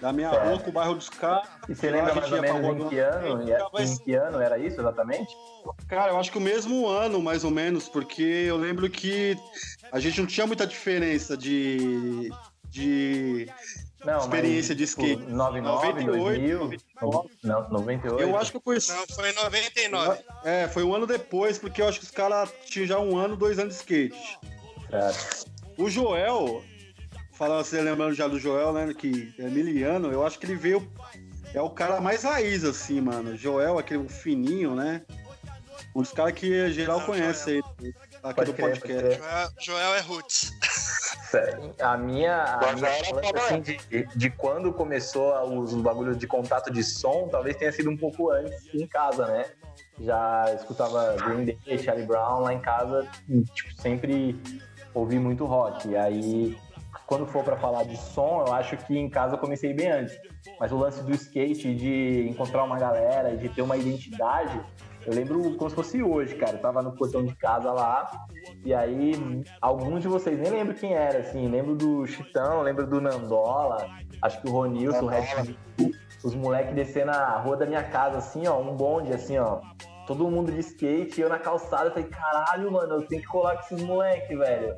Da 0.00 0.12
minha 0.12 0.28
é. 0.28 0.48
rua 0.48 0.58
com 0.58 0.70
o 0.70 0.72
bairro 0.72 0.96
dos 0.96 1.08
caras. 1.08 1.48
E 1.68 1.74
você 1.74 1.88
lembra 1.88 2.14
mais 2.14 2.32
ou 2.32 2.42
menos 2.42 2.84
em 2.84 2.88
que, 2.88 2.98
ano, 2.98 3.42
em 3.42 3.98
que 3.98 4.14
ano 4.14 4.40
era 4.40 4.58
isso 4.58 4.80
exatamente? 4.80 5.32
Cara, 5.88 6.12
eu 6.12 6.18
acho 6.18 6.32
que 6.32 6.38
o 6.38 6.40
mesmo 6.40 6.88
ano, 6.88 7.22
mais 7.22 7.44
ou 7.44 7.50
menos, 7.50 7.88
porque 7.88 8.22
eu 8.22 8.56
lembro 8.56 8.90
que 8.90 9.38
a 9.92 10.00
gente 10.00 10.20
não 10.20 10.26
tinha 10.26 10.46
muita 10.46 10.66
diferença 10.66 11.36
de, 11.36 12.30
de 12.68 13.48
não, 14.06 14.20
experiência 14.20 14.74
mas, 14.74 14.78
de 14.78 14.86
tipo, 14.86 15.02
skate. 15.02 15.16
Tipo, 15.16 15.36
99, 15.36 16.04
98, 16.04 16.58
2000, 16.58 17.26
não, 17.42 17.68
98. 17.68 18.22
Eu 18.22 18.36
acho 18.36 18.50
que 18.52 18.56
eu 18.56 18.60
conheci. 18.60 18.92
Não, 18.92 19.04
foi 19.14 19.32
99. 19.32 20.20
É, 20.44 20.68
foi 20.68 20.84
um 20.84 20.94
ano 20.94 21.06
depois, 21.06 21.58
porque 21.58 21.82
eu 21.82 21.88
acho 21.88 21.98
que 21.98 22.04
os 22.04 22.10
caras 22.10 22.50
tinham 22.66 22.86
já 22.86 22.98
um 23.00 23.16
ano, 23.18 23.36
dois 23.36 23.58
anos 23.58 23.74
de 23.74 23.80
skate. 23.80 24.38
Certo. 24.88 25.46
O 25.76 25.90
Joel, 25.90 26.62
falando 27.32 27.64
você 27.64 27.80
lembrando 27.80 28.14
já 28.14 28.28
do 28.28 28.38
Joel, 28.38 28.72
né, 28.72 28.94
que 28.94 29.34
é 29.38 29.48
miliano, 29.48 30.10
eu 30.12 30.24
acho 30.24 30.38
que 30.38 30.46
ele 30.46 30.56
veio. 30.56 30.88
É 31.52 31.60
o 31.60 31.70
cara 31.70 32.00
mais 32.00 32.22
raiz, 32.22 32.64
assim, 32.64 33.00
mano. 33.00 33.36
Joel, 33.36 33.78
aquele 33.78 34.08
fininho, 34.08 34.74
né? 34.74 35.02
Um 35.94 36.02
dos 36.02 36.12
caras 36.12 36.34
que 36.34 36.70
geral 36.70 36.98
não, 36.98 37.06
conhece 37.06 37.60
Joel. 37.60 37.64
aí 37.82 37.94
aqui 38.22 38.34
Pode 38.34 38.50
do 38.50 38.54
crer, 38.54 38.70
podcast. 38.80 39.18
Joel, 39.18 39.50
Joel 39.58 39.94
é 39.94 40.00
Roots. 40.00 40.52
A 41.80 41.96
minha, 41.96 42.44
a 42.44 42.72
minha 42.72 42.90
assim, 43.36 43.60
de, 43.60 44.06
de 44.14 44.30
quando 44.30 44.72
começou 44.72 45.34
os 45.60 45.74
bagulhos 45.74 46.16
de 46.16 46.26
contato 46.26 46.72
de 46.72 46.82
som, 46.84 47.28
talvez 47.28 47.56
tenha 47.56 47.72
sido 47.72 47.90
um 47.90 47.96
pouco 47.96 48.30
antes 48.30 48.72
em 48.74 48.86
casa, 48.86 49.26
né? 49.26 49.44
Já 50.00 50.44
escutava 50.54 51.16
Green 51.16 51.44
Day, 51.44 51.78
Charlie 51.78 52.06
Brown 52.06 52.40
lá 52.40 52.52
em 52.52 52.60
casa, 52.60 53.06
e, 53.28 53.42
tipo, 53.42 53.74
sempre 53.80 54.40
ouvi 54.94 55.18
muito 55.18 55.44
rock. 55.44 55.88
E 55.88 55.96
aí, 55.96 56.58
quando 57.06 57.26
for 57.26 57.44
para 57.44 57.56
falar 57.56 57.84
de 57.84 57.96
som, 57.96 58.44
eu 58.46 58.52
acho 58.52 58.76
que 58.76 58.96
em 58.96 59.08
casa 59.08 59.34
eu 59.34 59.38
comecei 59.38 59.72
bem 59.72 59.90
antes. 59.90 60.18
Mas 60.58 60.72
o 60.72 60.76
lance 60.76 61.02
do 61.02 61.12
skate, 61.12 61.74
de 61.74 62.28
encontrar 62.28 62.64
uma 62.64 62.78
galera, 62.78 63.36
de 63.36 63.48
ter 63.48 63.62
uma 63.62 63.76
identidade, 63.76 64.60
eu 65.06 65.14
lembro 65.14 65.56
como 65.56 65.70
se 65.70 65.76
fosse 65.76 66.02
hoje, 66.02 66.34
cara. 66.34 66.56
Eu 66.56 66.60
tava 66.60 66.82
no 66.82 66.92
portão 66.92 67.24
de 67.24 67.34
casa 67.36 67.72
lá, 67.72 68.10
e 68.64 68.74
aí 68.74 69.12
alguns 69.60 70.02
de 70.02 70.08
vocês 70.08 70.38
nem 70.38 70.50
lembro 70.50 70.74
quem 70.74 70.94
era, 70.94 71.18
assim. 71.18 71.48
Lembro 71.48 71.74
do 71.74 72.06
Chitão, 72.06 72.62
lembro 72.62 72.86
do 72.86 73.00
Nandola, 73.00 73.88
acho 74.22 74.40
que 74.42 74.48
o 74.48 74.52
Ronilson, 74.52 75.04
o 75.04 75.08
Red 75.08 75.56
os 76.24 76.34
moleques 76.34 76.74
descendo 76.74 77.12
na 77.12 77.38
rua 77.38 77.56
da 77.56 77.66
minha 77.66 77.84
casa, 77.84 78.18
assim, 78.18 78.48
ó, 78.48 78.58
um 78.58 78.74
bonde, 78.74 79.12
assim, 79.12 79.38
ó. 79.38 79.60
Todo 80.06 80.28
mundo 80.28 80.50
de 80.50 80.60
skate, 80.60 81.20
eu 81.20 81.28
na 81.28 81.38
calçada, 81.38 81.86
eu 81.86 81.92
falei, 81.92 82.08
caralho, 82.08 82.70
mano, 82.72 82.94
eu 82.94 83.06
tenho 83.06 83.22
que 83.22 83.28
colar 83.28 83.54
com 83.56 83.60
esses 83.60 83.82
moleques, 83.82 84.36
velho. 84.36 84.74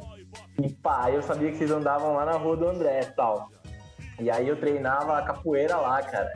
E 0.62 0.72
pá, 0.74 1.10
eu 1.10 1.22
sabia 1.22 1.50
que 1.50 1.56
vocês 1.56 1.70
andavam 1.70 2.14
lá 2.14 2.26
na 2.26 2.32
rua 2.32 2.56
do 2.56 2.68
André 2.68 3.00
e 3.00 3.14
tal. 3.14 3.48
E 4.20 4.30
aí 4.30 4.48
eu 4.48 4.58
treinava 4.58 5.22
capoeira 5.22 5.76
lá, 5.76 6.02
cara. 6.02 6.30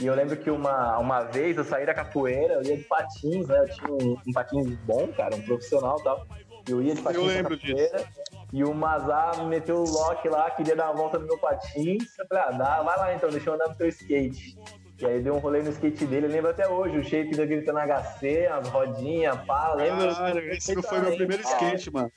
E 0.00 0.06
eu 0.06 0.14
lembro 0.14 0.36
que 0.36 0.50
uma, 0.50 0.98
uma 0.98 1.22
vez 1.22 1.56
eu 1.56 1.64
saí 1.64 1.86
da 1.86 1.94
capoeira, 1.94 2.54
eu 2.54 2.62
ia 2.62 2.76
de 2.76 2.84
patins, 2.84 3.46
né? 3.48 3.58
Eu 3.60 3.68
tinha 3.68 3.92
um, 3.92 4.16
um 4.26 4.32
patins 4.32 4.76
bom, 4.84 5.08
cara, 5.08 5.34
um 5.34 5.42
profissional 5.42 5.98
e 5.98 6.04
tal. 6.04 6.26
Eu 6.68 6.82
ia 6.82 6.94
de 6.94 7.00
patins 7.00 7.22
eu 7.22 7.26
lembro 7.26 7.58
capoeira. 7.58 7.98
Disso. 7.98 8.26
E 8.52 8.62
o 8.62 8.74
Mazar 8.74 9.38
me 9.38 9.46
meteu 9.46 9.76
o 9.76 9.88
lock 9.88 10.28
lá, 10.28 10.50
queria 10.50 10.76
dar 10.76 10.90
uma 10.90 10.94
volta 10.94 11.18
no 11.18 11.26
meu 11.26 11.38
patins. 11.38 12.18
Eu 12.18 12.26
falei, 12.26 12.44
ah, 12.44 12.50
dá, 12.50 12.82
vai 12.82 12.98
lá 12.98 13.14
então, 13.14 13.30
deixa 13.30 13.48
eu 13.48 13.54
andar 13.54 13.68
no 13.68 13.74
teu 13.74 13.88
skate. 13.88 14.58
E 14.98 15.04
aí 15.04 15.20
deu 15.20 15.34
um 15.34 15.38
rolê 15.38 15.62
no 15.62 15.70
skate 15.70 16.06
dele, 16.06 16.26
eu 16.26 16.30
lembro 16.30 16.50
até 16.50 16.66
hoje, 16.66 16.96
o 16.96 17.04
shape 17.04 17.36
da 17.36 17.44
gritando 17.44 17.78
HC, 17.78 18.46
as 18.46 18.68
rodinhas, 18.68 19.36
pá, 19.44 19.74
lembro. 19.74 20.14
Caralho, 20.14 20.52
esse 20.52 20.74
foi 20.82 21.00
meu 21.00 21.16
primeiro 21.16 21.42
skate, 21.42 21.90
mano. 21.90 22.10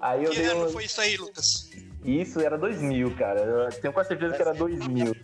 Aí 0.00 0.24
eu 0.24 0.30
que 0.30 0.42
ano 0.42 0.66
um... 0.66 0.68
foi 0.70 0.84
isso 0.84 1.00
aí, 1.00 1.16
Lucas? 1.16 1.70
Isso 2.04 2.40
era 2.40 2.58
2000, 2.58 3.14
cara. 3.14 3.40
Eu 3.40 3.68
tenho 3.80 3.94
quase 3.94 4.08
certeza 4.08 4.34
que 4.34 4.42
era 4.42 4.52
2000. 4.52 5.14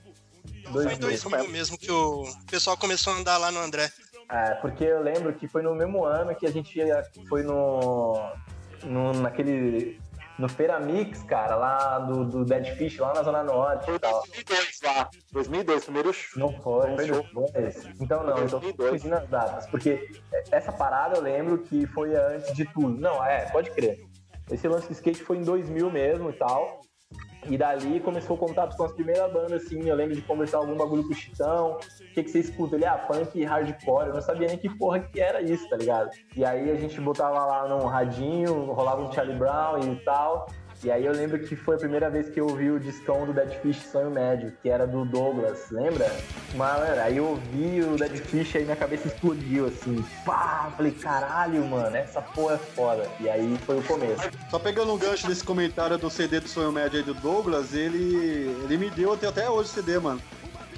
Foi 0.72 0.92
em 0.92 0.98
2000 0.98 1.48
mesmo 1.48 1.78
que 1.78 1.90
o 1.90 2.24
pessoal 2.50 2.76
começou 2.76 3.12
a 3.12 3.16
andar 3.16 3.38
lá 3.38 3.50
no 3.50 3.60
André. 3.60 3.90
É, 4.30 4.54
porque 4.56 4.84
eu 4.84 5.02
lembro 5.02 5.32
que 5.34 5.48
foi 5.48 5.62
no 5.62 5.74
mesmo 5.74 6.04
ano 6.04 6.34
que 6.34 6.46
a 6.46 6.50
gente 6.50 6.78
foi 7.28 7.42
no, 7.42 8.30
no 8.84 9.12
naquele 9.14 9.98
no 10.38 10.48
Feira 10.48 10.78
Mix, 10.78 11.22
cara, 11.24 11.56
lá 11.56 11.98
do, 11.98 12.24
do 12.24 12.44
Dead 12.44 12.76
Fish, 12.76 12.98
lá 12.98 13.12
na 13.12 13.22
Zona 13.22 13.42
Norte. 13.42 13.86
Foi 13.86 13.98
2002 13.98 14.80
lá. 14.84 15.10
2002, 15.32 15.84
primeiro 15.84 16.12
Não 16.36 16.52
foi, 16.62 16.94
foi 16.94 17.10
depois. 17.10 17.88
Então 18.00 18.22
não, 18.22 18.38
eu 18.38 18.48
tô 18.48 18.60
confundindo 18.60 19.16
as 19.16 19.28
datas. 19.28 19.66
Porque 19.66 20.08
essa 20.52 20.70
parada 20.70 21.16
eu 21.16 21.22
lembro 21.22 21.58
que 21.58 21.86
foi 21.88 22.14
antes 22.14 22.54
de 22.54 22.64
tudo. 22.66 23.00
Não, 23.00 23.24
é, 23.24 23.50
pode 23.50 23.70
crer. 23.72 23.98
Esse 24.48 24.68
lance 24.68 24.86
de 24.86 24.92
skate 24.94 25.24
foi 25.24 25.38
em 25.38 25.42
2000 25.42 25.90
mesmo 25.90 26.30
e 26.30 26.34
tal. 26.34 26.80
E 27.46 27.56
dali 27.56 28.00
começou 28.00 28.36
o 28.36 28.38
contato 28.38 28.76
com 28.76 28.84
as 28.84 28.92
primeiras 28.92 29.32
bandas, 29.32 29.64
assim. 29.64 29.88
Eu 29.88 29.96
lembro 29.96 30.14
de 30.14 30.22
conversar 30.22 30.58
algum 30.58 30.76
bagulho 30.76 31.04
com 31.04 31.12
o 31.12 31.14
Chitão. 31.14 31.78
O 31.78 32.14
que, 32.14 32.22
que 32.22 32.30
você 32.30 32.40
escuta? 32.40 32.76
Ele, 32.76 32.84
ah, 32.84 32.98
punk 32.98 33.42
hardcore. 33.44 34.08
Eu 34.08 34.14
não 34.14 34.20
sabia 34.20 34.48
nem 34.48 34.58
que 34.58 34.68
porra 34.76 35.00
que 35.00 35.20
era 35.20 35.40
isso, 35.40 35.68
tá 35.68 35.76
ligado? 35.76 36.10
E 36.36 36.44
aí 36.44 36.70
a 36.70 36.74
gente 36.74 37.00
botava 37.00 37.44
lá 37.44 37.68
num 37.68 37.86
radinho, 37.86 38.72
rolava 38.72 39.02
um 39.02 39.12
Charlie 39.12 39.36
Brown 39.36 39.78
e 39.80 39.96
tal. 40.04 40.46
E 40.84 40.92
aí 40.92 41.04
eu 41.04 41.12
lembro 41.12 41.40
que 41.40 41.56
foi 41.56 41.74
a 41.74 41.78
primeira 41.78 42.08
vez 42.08 42.28
que 42.28 42.38
eu 42.38 42.46
ouvi 42.46 42.70
o 42.70 42.78
discão 42.78 43.26
do 43.26 43.32
Dead 43.32 43.50
Fish 43.60 43.82
Sonho 43.90 44.12
Médio, 44.12 44.52
que 44.62 44.68
era 44.68 44.86
do 44.86 45.04
Douglas, 45.04 45.68
lembra? 45.72 46.08
Mano, 46.54 46.84
aí 47.02 47.16
eu 47.16 47.24
ouvi 47.24 47.82
o 47.82 47.96
Dead 47.96 48.16
Fish 48.18 48.54
e 48.54 48.60
minha 48.60 48.76
cabeça 48.76 49.08
explodiu, 49.08 49.66
assim. 49.66 50.04
Pá! 50.24 50.72
Falei, 50.76 50.92
caralho, 50.92 51.66
mano, 51.66 51.96
essa 51.96 52.22
porra 52.22 52.54
é 52.54 52.58
foda. 52.58 53.10
E 53.18 53.28
aí 53.28 53.58
foi 53.66 53.78
o 53.78 53.82
começo. 53.82 54.22
Só 54.48 54.58
pegando 54.60 54.92
um 54.92 54.98
gancho 54.98 55.26
desse 55.26 55.42
comentário 55.42 55.98
do 55.98 56.08
CD 56.08 56.38
do 56.38 56.48
Sonho 56.48 56.70
Médio 56.70 57.00
aí 57.00 57.04
do 57.04 57.14
Douglas, 57.14 57.74
ele, 57.74 58.46
ele 58.62 58.76
me 58.78 58.88
deu 58.90 59.14
até, 59.14 59.26
até 59.26 59.50
hoje 59.50 59.70
o 59.70 59.72
CD, 59.72 59.98
mano. 59.98 60.22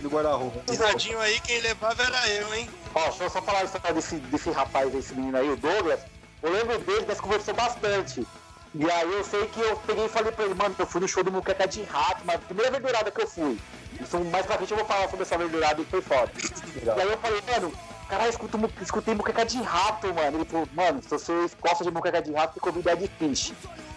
No 0.01 0.09
guarda-roupa. 0.09 0.63
Esse 0.73 0.83
aí, 0.83 1.41
quem 1.41 1.61
levava 1.61 2.03
era 2.03 2.31
eu, 2.31 2.55
hein? 2.55 2.71
Ó, 2.95 3.05
deixa 3.05 3.25
eu 3.25 3.31
só 3.31 3.43
falar 3.43 3.65
desse, 3.93 4.17
desse 4.17 4.51
rapaz, 4.51 4.91
desse 4.91 5.15
menino 5.15 5.37
aí, 5.37 5.51
o 5.51 5.57
Douglas. 5.57 6.01
Eu 6.43 6.51
lembro 6.51 6.79
dele, 6.79 7.05
nós 7.07 7.21
conversou 7.21 7.53
bastante. 7.53 8.27
E 8.73 8.89
aí 8.89 9.13
eu 9.13 9.25
sei 9.25 9.47
que 9.49 9.61
eu 9.61 9.77
peguei 9.79 10.05
e 10.05 10.09
falei 10.09 10.31
pra 10.31 10.45
ele, 10.45 10.55
mano, 10.55 10.75
eu 10.79 10.87
fui 10.87 11.01
no 11.01 11.09
show 11.09 11.25
do 11.25 11.33
Muqueca 11.33 11.67
de 11.67 11.83
Rato, 11.83 12.23
mas 12.25 12.37
a 12.37 12.39
primeira 12.39 12.71
verdurada 12.71 13.11
que 13.11 13.21
eu 13.21 13.27
fui. 13.27 13.59
Isso 14.01 14.19
mais 14.27 14.47
pra 14.47 14.57
frente 14.57 14.71
eu 14.71 14.77
vou 14.77 14.87
falar 14.87 15.09
sobre 15.09 15.23
essa 15.23 15.37
verdurada 15.37 15.83
e 15.83 15.85
foi 15.85 16.01
foda. 16.01 16.31
Legal. 16.77 16.97
E 16.97 17.03
aí 17.03 17.09
eu 17.09 17.19
falei, 17.19 17.43
mano, 17.51 17.73
caralho, 18.09 18.31
escuto, 18.31 18.73
escutei 18.81 19.15
Muqueca 19.15 19.45
de 19.45 19.61
Rato, 19.61 20.15
mano. 20.15 20.39
Ele 20.39 20.45
falou, 20.45 20.69
mano, 20.73 21.03
se 21.03 21.09
você 21.09 21.33
gosta 21.61 21.83
de 21.83 21.91
Muqueca 21.91 22.23
de 22.23 22.33
Rato, 22.33 22.55
tem 22.55 22.61
convidar 22.61 22.95
de 22.95 23.09
fish. 23.09 23.53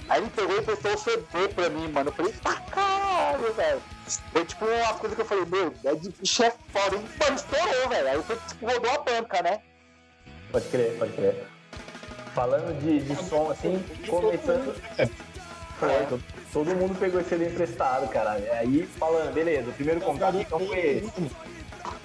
Aí 0.10 0.22
ele 0.22 0.32
pegou 0.32 0.58
e 0.58 0.62
prestou 0.64 0.94
o 0.94 0.98
CD 0.98 1.50
pra 1.50 1.70
mim, 1.70 1.88
mano. 1.90 2.10
Eu 2.10 2.14
falei, 2.14 2.34
tá 2.34 2.56
caralho, 2.72 3.54
velho. 3.54 3.82
Foi 4.32 4.44
tipo 4.44 4.66
uma 4.66 4.94
coisa 4.96 5.16
que 5.16 5.22
eu 5.22 5.26
falei, 5.26 5.46
meu, 5.46 5.72
é 5.84 5.94
de 5.94 6.12
fish 6.14 6.40
é 6.40 6.52
foda. 6.70 6.96
E, 6.96 7.24
mano, 7.24 7.36
estourou, 7.36 7.90
velho. 7.90 8.10
Aí 8.10 8.24
foi, 8.24 8.38
tipo, 8.48 8.66
rodou 8.66 8.92
a 8.92 8.98
banca, 8.98 9.44
né? 9.44 9.62
Pode 10.52 10.66
crer, 10.70 10.98
pode 10.98 11.14
crer 11.14 11.53
falando 12.34 12.78
de, 12.80 13.00
de 13.02 13.16
som 13.16 13.50
assim, 13.52 13.84
começando. 14.08 14.76
Foi, 15.80 16.20
todo 16.52 16.76
mundo 16.76 16.98
pegou 16.98 17.20
esse 17.20 17.30
CD 17.30 17.48
emprestado, 17.48 18.08
cara. 18.10 18.32
Aí 18.32 18.88
falando, 18.98 19.34
beleza, 19.34 19.70
o 19.70 19.74
primeiro 19.74 20.02
contato 20.02 20.38
então 20.38 20.60
foi 20.60 20.80
esse. 20.80 21.32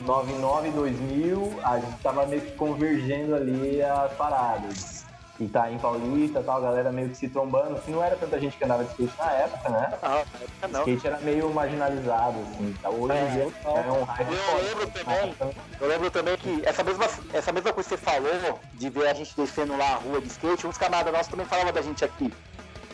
99, 0.01 0.71
2000, 0.71 1.61
a 1.63 1.79
gente 1.79 1.99
tava 2.03 2.27
meio 2.27 2.43
que 2.43 2.53
convergendo 2.53 3.35
ali 3.35 3.83
as 3.83 4.13
paradas 4.13 4.98
e 5.41 5.47
tá 5.47 5.71
em 5.71 5.79
Paulista 5.79 6.43
tal, 6.43 6.59
a 6.59 6.61
galera 6.61 6.91
meio 6.91 7.09
que 7.11 7.17
se 7.17 7.29
trombando, 7.29 7.81
que 7.81 7.91
não 7.91 8.03
era 8.03 8.17
tanta 8.17 8.41
gente 8.41 8.57
que 8.57 8.65
andava 8.65 8.85
de 8.85 8.91
skate 8.91 9.19
na 9.19 9.33
época, 9.33 9.69
né? 9.69 9.99
Não, 10.03 10.19
época 10.19 10.69
não. 10.69 10.81
Skate 10.81 11.07
era 11.07 11.19
meio 11.21 11.53
marginalizado, 11.53 12.39
assim, 12.41 12.75
tá? 12.83 12.91
Hoje 12.91 13.15
em 13.15 13.31
dia 13.33 13.53
é 13.65 13.93
um 13.93 14.03
hype 14.05 14.29
eu 14.33 14.63
lembro 14.63 14.87
também, 14.89 15.37
eu 15.81 15.89
lembro 15.89 16.11
também 16.11 16.37
que 16.37 16.63
essa 16.67 16.83
mesma, 16.83 17.05
essa 17.33 17.53
mesma 17.53 17.73
coisa 17.73 17.89
que 17.89 17.97
você 17.97 17.97
falou, 17.97 18.61
de 18.75 18.91
ver 18.91 19.09
a 19.09 19.15
gente 19.15 19.35
descendo 19.37 19.77
lá 19.77 19.93
a 19.93 19.97
rua 19.97 20.21
de 20.21 20.29
skate, 20.29 20.67
uns 20.67 20.77
camaradas 20.77 21.13
nossos 21.13 21.29
também 21.29 21.47
falavam 21.47 21.73
da 21.73 21.83
gente 21.83 22.05
aqui, 22.05 22.33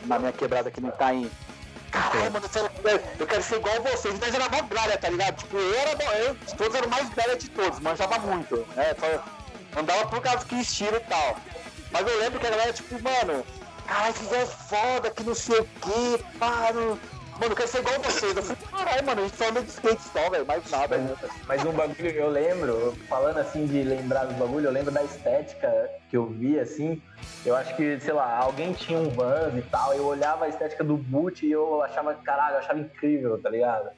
na 0.04 0.18
minha 0.18 0.32
quebrada 0.32 0.70
que 0.70 0.80
não 0.80 0.90
tá 0.90 1.14
em 1.14 1.30
Caralho, 1.90 2.32
mano, 2.32 2.46
eu 3.20 3.26
quero 3.26 3.40
ser 3.40 3.56
igual 3.56 3.76
a 3.76 3.78
vocês. 3.78 4.18
Nós 4.18 4.34
era 4.34 4.48
mó 4.48 4.62
gralha, 4.62 4.98
tá 4.98 5.08
ligado? 5.08 5.36
Tipo, 5.36 5.56
eu 5.56 5.74
era 5.78 6.18
eu, 6.18 6.36
todos 6.56 6.74
eram 6.74 6.88
mais 6.88 7.08
velha 7.10 7.36
de 7.36 7.48
todos, 7.50 7.78
manjava 7.78 8.18
muito, 8.18 8.66
né? 8.74 8.96
Só 8.98 9.80
andava 9.80 10.04
por 10.08 10.20
causa 10.20 10.44
que 10.44 10.56
estilo 10.56 10.96
e 10.96 11.00
tal. 11.00 11.36
Mas 11.94 12.08
eu 12.08 12.18
lembro 12.18 12.40
que 12.40 12.46
a 12.48 12.50
galera, 12.50 12.72
tipo, 12.72 13.00
mano, 13.00 13.44
caralho, 13.86 14.14
que 14.14 14.34
é 14.34 14.46
foda, 14.46 15.10
que 15.10 15.22
não 15.22 15.34
sei 15.34 15.60
o 15.60 15.64
que, 15.64 16.24
paro. 16.40 16.98
Mano, 17.34 17.52
eu 17.52 17.56
quero 17.56 17.68
ser 17.68 17.78
igual 17.78 18.00
vocês. 18.00 18.36
Eu 18.36 18.42
falei, 18.42 18.62
caralho, 18.68 19.06
mano, 19.06 19.20
a 19.20 19.24
gente 19.24 19.36
só 19.36 19.48
anda 19.48 19.62
de 19.62 19.68
skate 19.68 20.02
só, 20.02 20.28
velho, 20.28 20.44
mais 20.44 20.68
nada. 20.72 20.98
Mas, 20.98 21.30
mas 21.46 21.64
um 21.64 21.70
bagulho, 21.70 22.10
eu 22.10 22.28
lembro, 22.28 22.96
falando 23.08 23.38
assim 23.38 23.64
de 23.66 23.84
lembrar 23.84 24.24
do 24.24 24.34
bagulho, 24.34 24.66
eu 24.66 24.72
lembro 24.72 24.90
da 24.90 25.04
estética 25.04 25.88
que 26.10 26.16
eu 26.16 26.26
vi, 26.26 26.58
assim. 26.58 27.00
Eu 27.46 27.54
acho 27.54 27.76
que, 27.76 28.00
sei 28.00 28.12
lá, 28.12 28.38
alguém 28.38 28.72
tinha 28.72 28.98
um 28.98 29.10
Vans 29.10 29.56
e 29.56 29.62
tal, 29.62 29.94
eu 29.94 30.04
olhava 30.04 30.46
a 30.46 30.48
estética 30.48 30.82
do 30.82 30.96
boot 30.96 31.46
e 31.46 31.52
eu 31.52 31.80
achava, 31.80 32.12
caralho, 32.14 32.54
eu 32.54 32.58
achava 32.58 32.80
incrível, 32.80 33.40
tá 33.40 33.50
ligado? 33.50 33.88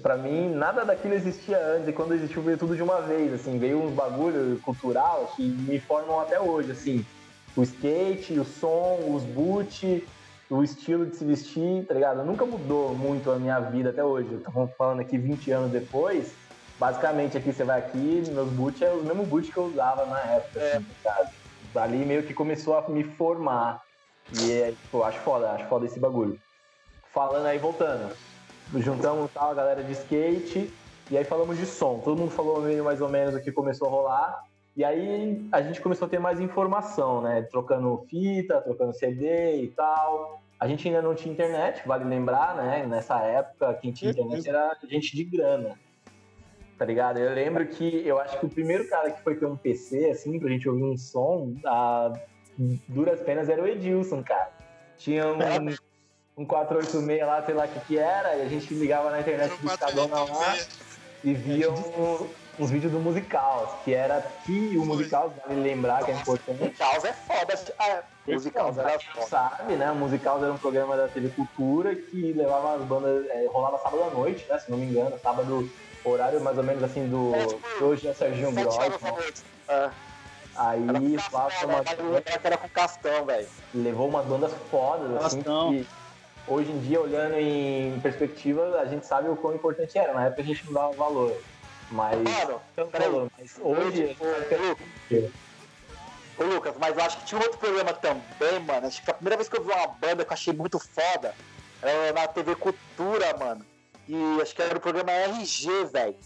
Pra 0.00 0.16
mim, 0.16 0.48
nada 0.54 0.84
daquilo 0.84 1.14
existia 1.14 1.58
antes, 1.58 1.88
e 1.88 1.92
quando 1.92 2.14
existiu 2.14 2.40
veio 2.40 2.56
tudo 2.56 2.76
de 2.76 2.82
uma 2.82 3.00
vez, 3.00 3.32
assim, 3.32 3.58
veio 3.58 3.82
um 3.82 3.90
bagulho 3.90 4.60
cultural 4.60 5.32
que 5.34 5.42
me 5.42 5.80
formam 5.80 6.20
até 6.20 6.40
hoje, 6.40 6.70
assim. 6.70 7.04
O 7.56 7.62
skate, 7.62 8.38
o 8.38 8.44
som, 8.44 9.00
os 9.12 9.24
boot, 9.24 10.06
o 10.48 10.62
estilo 10.62 11.06
de 11.06 11.16
se 11.16 11.24
vestir, 11.24 11.84
tá 11.86 11.94
ligado? 11.94 12.24
Nunca 12.24 12.46
mudou 12.46 12.94
muito 12.94 13.30
a 13.30 13.36
minha 13.36 13.58
vida 13.58 13.90
até 13.90 14.04
hoje. 14.04 14.32
Estamos 14.34 14.70
falando 14.78 15.00
aqui 15.00 15.18
20 15.18 15.50
anos 15.50 15.72
depois, 15.72 16.32
basicamente 16.78 17.36
aqui 17.36 17.52
você 17.52 17.64
vai 17.64 17.80
aqui, 17.80 18.22
meus 18.28 18.48
boot 18.50 18.84
é 18.84 18.90
o 18.90 19.02
mesmo 19.02 19.26
boot 19.26 19.50
que 19.50 19.56
eu 19.56 19.64
usava 19.64 20.06
na 20.06 20.20
época, 20.20 20.60
é. 20.60 20.76
assim, 20.76 20.86
tá 21.02 21.82
Ali 21.82 22.04
meio 22.04 22.22
que 22.22 22.34
começou 22.34 22.76
a 22.76 22.88
me 22.88 23.02
formar. 23.02 23.80
E 24.32 24.52
é, 24.52 24.70
tipo, 24.70 25.02
acho 25.02 25.18
foda, 25.20 25.50
acho 25.50 25.66
foda 25.66 25.86
esse 25.86 25.98
bagulho. 25.98 26.38
Falando 27.12 27.46
aí, 27.46 27.58
voltando 27.58 28.14
juntamos 28.80 29.30
tal, 29.32 29.50
a 29.50 29.54
galera 29.54 29.82
de 29.82 29.92
skate, 29.92 30.72
e 31.10 31.16
aí 31.16 31.24
falamos 31.24 31.58
de 31.58 31.66
som. 31.66 31.98
Todo 31.98 32.18
mundo 32.18 32.30
falou 32.30 32.62
meio 32.62 32.84
mais 32.84 33.00
ou 33.00 33.08
menos 33.08 33.34
o 33.34 33.40
que 33.40 33.52
começou 33.52 33.88
a 33.88 33.90
rolar. 33.90 34.44
E 34.74 34.82
aí 34.82 35.46
a 35.52 35.60
gente 35.60 35.80
começou 35.80 36.06
a 36.06 36.08
ter 36.08 36.18
mais 36.18 36.40
informação, 36.40 37.20
né? 37.20 37.42
Trocando 37.42 38.06
fita, 38.08 38.60
trocando 38.62 38.94
CD 38.94 39.62
e 39.62 39.68
tal. 39.68 40.40
A 40.58 40.66
gente 40.66 40.88
ainda 40.88 41.02
não 41.02 41.14
tinha 41.14 41.32
internet, 41.32 41.86
vale 41.86 42.04
lembrar, 42.04 42.56
né? 42.56 42.86
Nessa 42.86 43.18
época, 43.18 43.74
quem 43.74 43.92
tinha 43.92 44.12
internet 44.12 44.48
era 44.48 44.74
gente 44.88 45.14
de 45.14 45.24
grana. 45.24 45.78
Tá 46.78 46.84
ligado? 46.86 47.18
Eu 47.18 47.34
lembro 47.34 47.66
que 47.66 48.06
eu 48.06 48.18
acho 48.18 48.40
que 48.40 48.46
o 48.46 48.48
primeiro 48.48 48.88
cara 48.88 49.10
que 49.10 49.22
foi 49.22 49.34
ter 49.36 49.44
um 49.44 49.56
PC, 49.56 50.10
assim, 50.10 50.38
pra 50.40 50.48
gente 50.48 50.68
ouvir 50.68 50.84
um 50.84 50.96
som, 50.96 51.54
a 51.66 52.12
duras 52.88 53.20
penas 53.20 53.48
era 53.48 53.62
o 53.62 53.66
Edilson, 53.66 54.22
cara. 54.22 54.50
Tinha 54.96 55.26
um, 55.26 55.38
um 56.42 56.46
486 56.46 57.20
lá, 57.26 57.42
sei 57.44 57.54
lá 57.54 57.64
o 57.64 57.68
que 57.68 57.80
que 57.80 57.98
era, 57.98 58.34
e 58.36 58.42
a 58.42 58.48
gente 58.48 58.74
ligava 58.74 59.10
na 59.10 59.20
internet 59.20 59.54
do 59.56 59.66
Estadona 59.72 60.16
lá 60.20 60.26
486. 60.26 60.68
e 61.24 61.34
via 61.34 61.70
um- 61.70 62.28
uns 62.58 62.70
vídeos 62.70 62.92
do 62.92 62.98
Musical, 62.98 63.80
que 63.84 63.94
era 63.94 64.20
que 64.44 64.76
o 64.76 64.84
Musical, 64.84 65.32
vale 65.46 65.60
lembrar 65.60 66.04
que 66.04 66.10
é 66.10 66.14
importante. 66.14 66.58
Musical 66.60 66.92
é 67.04 67.12
foda. 67.12 67.60
Ah, 67.78 68.02
musical 68.26 68.74
era 68.76 68.98
foda. 68.98 69.26
sabe, 69.26 69.74
né? 69.76 69.90
O 69.90 69.94
Musical 69.94 70.38
era 70.42 70.52
um 70.52 70.58
programa 70.58 70.96
da 70.96 71.08
TV 71.08 71.28
Cultura 71.30 71.94
que 71.94 72.32
levava 72.32 72.74
as 72.74 72.82
bandas, 72.82 73.24
é, 73.30 73.46
rolava 73.46 73.78
sábado 73.78 74.02
à 74.02 74.10
noite, 74.10 74.44
né? 74.48 74.58
Se 74.58 74.70
não 74.70 74.78
me 74.78 74.86
engano, 74.86 75.18
sábado, 75.22 75.70
horário 76.04 76.40
mais 76.40 76.58
ou 76.58 76.64
menos 76.64 76.82
assim 76.82 77.06
do. 77.08 77.34
É, 77.34 77.46
tipo, 77.46 77.84
hoje 77.84 78.08
é 78.08 78.12
Serginho 78.14 78.52
Gross. 78.52 78.76
né? 78.78 78.88
É. 79.68 79.90
Aí 80.54 80.86
Era 80.86 81.00
com 81.00 81.16
Castão, 81.16 81.68
né? 81.68 81.74
uma, 82.10 82.22
era 82.44 82.56
com 82.58 82.68
Castão, 82.68 83.24
velho. 83.24 83.48
levou 83.72 84.08
umas 84.08 84.26
bandas 84.26 84.52
fodas, 84.70 85.24
assim, 85.24 85.36
Castão. 85.38 85.70
que 85.70 85.86
hoje 86.46 86.70
em 86.70 86.78
dia, 86.80 87.00
olhando 87.00 87.34
em 87.36 87.98
perspectiva, 88.00 88.80
a 88.80 88.84
gente 88.86 89.06
sabe 89.06 89.28
o 89.28 89.36
quão 89.36 89.54
importante 89.54 89.96
era. 89.98 90.12
Na 90.12 90.26
época 90.26 90.42
a 90.42 90.44
gente 90.44 90.64
não 90.66 90.72
dava 90.72 90.92
valor. 90.92 91.36
Mas. 91.90 92.18
Mano, 92.18 92.60
Não 92.76 92.86
valor, 92.88 93.30
mas 93.38 93.58
hoje. 93.60 94.16
Ô, 94.18 94.24
Lucas, 94.24 95.30
Ô, 96.38 96.44
Lucas, 96.44 96.74
mas 96.78 96.96
eu 96.96 97.04
acho 97.04 97.18
que 97.18 97.24
tinha 97.26 97.38
um 97.40 97.44
outro 97.44 97.58
programa 97.58 97.92
também, 97.92 98.58
mano. 98.66 98.86
Acho 98.86 99.02
que 99.02 99.10
a 99.10 99.14
primeira 99.14 99.36
vez 99.36 99.48
que 99.48 99.56
eu 99.58 99.62
vi 99.62 99.70
uma 99.70 99.86
banda 99.88 100.24
que 100.24 100.30
eu 100.30 100.34
achei 100.34 100.52
muito 100.54 100.78
foda 100.78 101.34
era 101.82 102.12
na 102.12 102.26
TV 102.26 102.54
Cultura, 102.56 103.36
mano. 103.38 103.64
E 104.08 104.38
acho 104.40 104.54
que 104.54 104.62
era 104.62 104.76
o 104.76 104.80
programa 104.80 105.12
RG, 105.12 105.84
velho. 105.92 106.16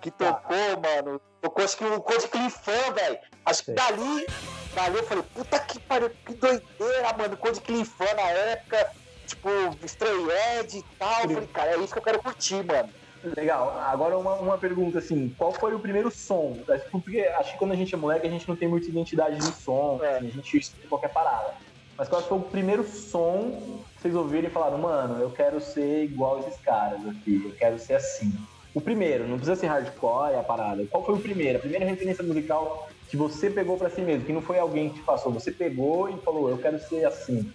Que 0.00 0.10
Tá. 0.10 0.32
tocou, 0.32 0.80
mano. 0.82 1.20
Tocou 1.40 1.64
acho 1.64 1.76
que 1.76 1.84
o 1.84 2.00
Code 2.00 2.28
Clifão, 2.28 2.92
velho. 2.92 3.18
Acho 3.46 3.64
que 3.64 3.72
dali, 3.72 4.26
dali 4.74 4.96
eu 4.98 5.04
falei, 5.04 5.24
puta 5.34 5.58
que 5.60 5.78
pariu, 5.80 6.10
que 6.26 6.34
doideira, 6.34 7.12
mano. 7.16 7.36
Code 7.36 7.60
Clifão 7.60 8.06
na 8.16 8.22
época, 8.30 8.90
tipo, 9.32 9.48
Stray 9.84 10.58
Ed 10.58 10.78
e 10.78 10.84
tal. 10.98 11.22
Eu 11.24 11.30
falei, 11.30 11.48
cara, 11.52 11.70
é 11.72 11.78
isso 11.78 11.92
que 11.92 11.98
eu 11.98 12.02
quero 12.02 12.22
curtir, 12.22 12.64
mano. 12.64 12.88
Legal. 13.36 13.78
Agora 13.86 14.18
uma, 14.18 14.34
uma 14.34 14.58
pergunta 14.58 14.98
assim, 14.98 15.32
qual 15.38 15.52
foi 15.52 15.74
o 15.74 15.78
primeiro 15.78 16.10
som? 16.10 16.58
Porque 16.90 17.20
acho 17.20 17.52
que 17.52 17.58
quando 17.58 17.72
a 17.72 17.76
gente 17.76 17.94
é 17.94 17.98
moleque 17.98 18.26
a 18.26 18.30
gente 18.30 18.48
não 18.48 18.56
tem 18.56 18.68
muita 18.68 18.88
identidade 18.88 19.36
de 19.36 19.52
som, 19.54 20.00
É. 20.02 20.16
assim, 20.16 20.26
a 20.26 20.30
gente 20.30 20.58
escuta 20.58 20.88
qualquer 20.88 21.12
parada. 21.12 21.54
Mas 21.96 22.08
qual 22.08 22.20
foi 22.22 22.38
o 22.38 22.42
primeiro 22.42 22.82
som 22.84 23.84
que 23.94 24.02
vocês 24.02 24.14
ouviram 24.16 24.48
e 24.48 24.50
falaram, 24.50 24.78
mano, 24.78 25.22
eu 25.22 25.30
quero 25.30 25.60
ser 25.60 26.02
igual 26.04 26.40
esses 26.40 26.60
caras 26.62 27.06
aqui, 27.06 27.42
eu 27.44 27.52
quero 27.52 27.78
ser 27.78 27.94
assim. 27.94 28.32
O 28.74 28.80
primeiro, 28.80 29.28
não 29.28 29.36
precisa 29.36 29.54
ser 29.54 29.66
hardcore, 29.66 30.32
é 30.32 30.38
a 30.40 30.42
parada. 30.42 30.84
Qual 30.90 31.04
foi 31.04 31.14
o 31.14 31.20
primeiro? 31.20 31.58
A 31.58 31.60
primeira 31.60 31.84
referência 31.84 32.24
musical 32.24 32.88
que 33.08 33.16
você 33.16 33.50
pegou 33.50 33.76
pra 33.76 33.90
si 33.90 34.00
mesmo, 34.00 34.24
que 34.24 34.32
não 34.32 34.40
foi 34.40 34.58
alguém 34.58 34.88
que 34.88 34.96
te 34.98 35.04
passou, 35.04 35.30
você 35.30 35.52
pegou 35.52 36.08
e 36.08 36.16
falou, 36.22 36.48
eu 36.48 36.56
quero 36.58 36.80
ser 36.80 37.04
assim. 37.04 37.52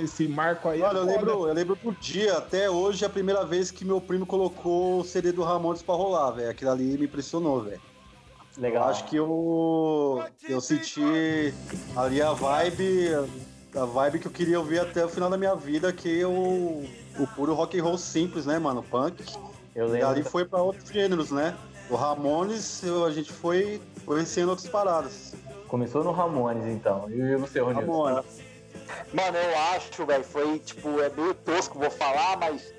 Esse 0.00 0.26
marco 0.28 0.68
aí. 0.68 0.80
Olha, 0.82 0.98
é 0.98 1.00
eu 1.00 1.04
lembro, 1.04 1.30
eu 1.48 1.52
lembro 1.54 1.76
do 1.76 1.92
dia, 1.92 2.36
até 2.38 2.68
hoje, 2.70 3.04
a 3.04 3.08
primeira 3.08 3.44
vez 3.44 3.70
que 3.70 3.84
meu 3.84 4.00
primo 4.00 4.26
colocou 4.26 5.00
o 5.00 5.04
CD 5.04 5.32
do 5.32 5.42
Ramones 5.42 5.82
pra 5.82 5.94
rolar, 5.94 6.30
velho. 6.32 6.50
Aquilo 6.50 6.70
ali 6.70 6.98
me 6.98 7.04
impressionou, 7.06 7.62
velho. 7.62 7.80
Eu 8.56 8.62
Legal. 8.62 8.88
acho 8.88 9.04
que 9.06 9.16
eu, 9.16 10.22
eu 10.48 10.60
senti 10.60 11.54
ali 11.96 12.20
a 12.20 12.32
vibe, 12.32 13.08
a 13.74 13.84
vibe 13.86 14.18
que 14.18 14.26
eu 14.26 14.32
queria 14.32 14.58
ouvir 14.58 14.78
até 14.80 15.04
o 15.04 15.08
final 15.08 15.30
da 15.30 15.38
minha 15.38 15.54
vida, 15.54 15.92
que 15.92 16.20
é 16.20 16.26
o, 16.26 16.84
o 17.18 17.26
puro 17.34 17.54
rock 17.54 17.78
and 17.80 17.82
roll 17.84 17.96
simples, 17.96 18.44
né, 18.46 18.58
mano? 18.58 18.82
Punk. 18.82 19.24
Eu 19.74 19.86
E 19.88 19.90
lembro. 19.92 20.08
ali 20.08 20.22
foi 20.22 20.44
pra 20.44 20.60
outros 20.62 20.90
gêneros, 20.90 21.30
né? 21.30 21.56
O 21.88 21.96
Ramones, 21.96 22.82
eu- 22.82 23.04
a 23.06 23.10
gente 23.10 23.32
foi 23.32 23.80
conhecendo 24.04 24.50
outras 24.50 24.68
paradas. 24.68 25.34
Começou 25.66 26.04
no 26.04 26.12
Ramones, 26.12 26.66
então. 26.66 27.10
E 27.10 27.36
você, 27.36 27.58
Ronildo? 27.60 27.90
Ramones. 27.90 28.51
Mano, 29.12 29.36
eu 29.38 29.58
acho, 29.74 30.04
velho, 30.06 30.24
foi 30.24 30.58
tipo, 30.58 31.00
é 31.00 31.08
meio 31.10 31.34
tosco 31.34 31.78
vou 31.78 31.90
falar, 31.90 32.36
mas 32.38 32.72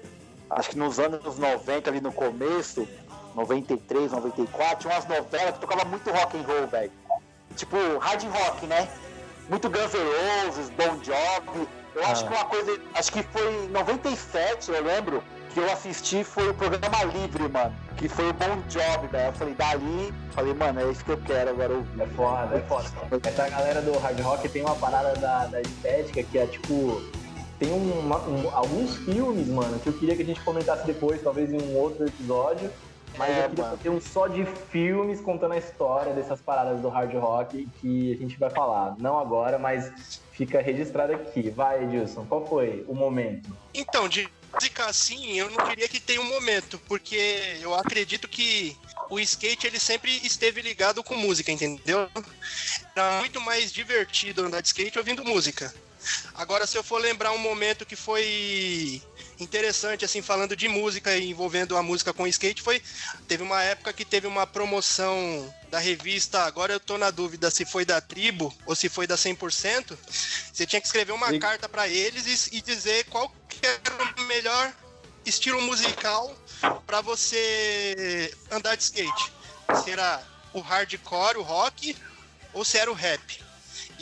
acho 0.50 0.70
que 0.72 0.78
nos 0.78 1.00
anos 1.00 1.38
90, 1.38 1.90
ali 1.90 2.02
no 2.02 2.12
começo, 2.12 2.88
93, 3.36 4.12
94, 4.12 4.78
tinha 4.80 4.94
umas 4.94 5.06
novelas 5.08 5.54
que 5.56 5.60
tocava 5.62 5.86
muito 5.86 6.10
rock 6.12 6.38
and 6.38 6.42
roll, 6.44 6.68
velho. 6.68 6.92
Tipo, 7.56 7.78
hard 8.00 8.24
rock, 8.24 8.66
né? 8.66 8.88
Muito 9.50 9.70
Guns 9.70 9.94
N' 9.94 10.46
Roses, 10.48 10.70
Bon 10.72 10.96
Jovi. 11.04 11.68
Eu 11.96 12.04
acho 12.06 12.26
Ah. 12.26 12.28
que 12.28 12.34
uma 12.34 12.46
coisa, 12.46 12.82
acho 12.96 13.12
que 13.12 13.22
foi 13.24 13.54
em 13.54 13.68
97, 13.70 14.72
eu 14.72 14.84
lembro, 14.84 15.24
que 15.54 15.60
eu 15.60 15.72
assisti 15.72 16.24
foi 16.24 16.50
o 16.50 16.54
programa 16.54 17.04
Livre, 17.04 17.48
mano. 17.48 17.74
Que 17.98 18.10
foi 18.10 18.30
o 18.30 18.34
Bon 18.34 18.58
Jovi, 18.70 19.08
velho. 19.08 19.28
Eu 19.28 19.34
falei, 19.34 19.54
dali, 19.54 20.14
falei, 20.32 20.54
mano, 20.54 20.80
é 20.82 20.92
isso 20.92 21.06
que 21.06 21.12
eu 21.12 21.18
quero 21.18 21.52
agora 21.52 21.74
ouvir. 21.74 22.02
É 22.02 22.08
foda, 22.08 22.56
é 22.58 22.60
foda. 22.62 22.90
Essa 23.24 23.50
galera 23.50 23.82
do 23.82 23.98
hard 24.00 24.20
rock 24.22 24.50
tem 24.50 24.64
uma 24.64 24.76
parada 24.76 25.14
da, 25.20 25.46
da 25.46 25.62
estética 25.62 26.24
que 26.24 26.38
é 26.38 26.48
tipo. 26.48 27.02
Tem 27.60 27.72
uma- 27.72 28.18
um- 28.28 28.50
alguns 28.54 28.98
filmes, 28.98 29.48
mano, 29.48 29.80
que 29.80 29.88
eu 29.88 29.94
queria 29.94 30.16
que 30.16 30.24
a 30.24 30.26
gente 30.26 30.42
comentasse 30.42 30.86
depois, 30.86 31.22
talvez 31.22 31.52
em 31.54 31.62
um 31.62 31.78
outro 31.78 32.06
episódio. 32.06 32.70
Mas 33.16 33.30
É, 33.30 33.46
eu 33.46 33.50
queria 33.50 33.64
mano. 33.66 33.78
fazer 33.78 33.90
um 33.90 34.02
só 34.02 34.28
de 34.28 34.44
filmes 34.44 35.22
contando 35.22 35.54
a 35.54 35.58
história 35.58 36.14
dessas 36.14 36.42
paradas 36.42 36.82
do 36.82 36.90
hard 36.90 37.14
rock 37.14 37.70
que 37.80 38.12
a 38.12 38.18
gente 38.18 38.40
vai 38.40 38.50
falar. 38.50 38.96
Não 38.98 39.20
agora, 39.20 39.60
mas 39.60 40.20
fica 40.32 40.60
registrado 40.64 41.14
aqui. 41.14 41.52
Vai, 41.52 41.84
Edilson, 41.84 42.26
qual 42.28 42.44
foi 42.48 42.84
o 42.88 42.96
momento? 42.96 43.56
Então, 43.72 44.10
de 44.10 44.28
música 44.54 44.86
assim, 44.86 45.34
eu 45.34 45.50
não 45.50 45.66
queria 45.68 45.88
que 45.88 46.00
tenha 46.00 46.22
um 46.22 46.30
momento, 46.30 46.80
porque 46.88 47.58
eu 47.62 47.74
acredito 47.74 48.28
que 48.28 48.78
o 49.10 49.20
skate 49.20 49.68
ele 49.68 49.80
sempre 49.80 50.20
esteve 50.24 50.62
ligado 50.62 51.04
com 51.04 51.16
música, 51.16 51.52
entendeu? 51.52 52.10
Era 52.96 53.20
muito 53.20 53.42
mais 53.42 53.72
divertido 53.72 54.46
andar 54.46 54.62
de 54.62 54.68
skate 54.68 54.98
ouvindo 54.98 55.24
música. 55.24 55.74
Agora, 56.36 56.68
se 56.68 56.78
eu 56.78 56.84
for 56.84 57.00
lembrar 57.00 57.32
um 57.32 57.38
momento 57.38 57.86
que 57.86 57.96
foi 57.96 59.02
interessante, 59.40 60.06
assim, 60.06 60.22
falando 60.22 60.56
de 60.56 60.68
música 60.68 61.16
e 61.16 61.30
envolvendo 61.30 61.76
a 61.76 61.84
música 61.84 62.14
com 62.14 62.28
skate, 62.28 62.62
foi. 62.62 62.82
Teve 63.28 63.44
uma 63.44 63.62
época 63.64 63.94
que 63.94 64.06
teve 64.06 64.28
uma 64.28 64.46
promoção 64.46 65.54
da 65.70 65.80
revista, 65.80 66.44
agora 66.44 66.74
eu 66.74 66.80
tô 66.80 66.98
na 66.98 67.10
dúvida 67.10 67.50
se 67.50 67.66
foi 67.66 67.86
da 67.86 68.00
tribo 68.00 68.54
ou 68.66 68.76
se 68.76 68.90
foi 68.90 69.08
da 69.08 69.16
100%. 69.16 69.98
Você 70.54 70.66
tinha 70.66 70.80
que 70.80 70.88
escrever 70.88 71.14
uma 71.14 71.30
Sim. 71.30 71.40
carta 71.40 71.68
pra 71.68 71.88
eles 71.88 72.52
e, 72.52 72.58
e 72.58 72.62
dizer 72.62 73.06
qual 73.06 73.28
que 73.50 73.66
era 73.66 74.04
o 74.18 74.22
melhor 74.24 74.74
estilo 75.26 75.62
musical 75.62 76.36
pra 76.86 77.02
você 77.02 78.32
andar 78.52 78.76
de 78.76 78.84
skate. 78.84 79.32
Se 79.74 79.90
era 79.90 80.24
o 80.54 80.60
hardcore, 80.60 81.38
o 81.38 81.42
rock, 81.42 81.96
ou 82.54 82.64
se 82.64 82.78
era 82.78 82.92
o 82.92 82.94
rap. 82.94 83.44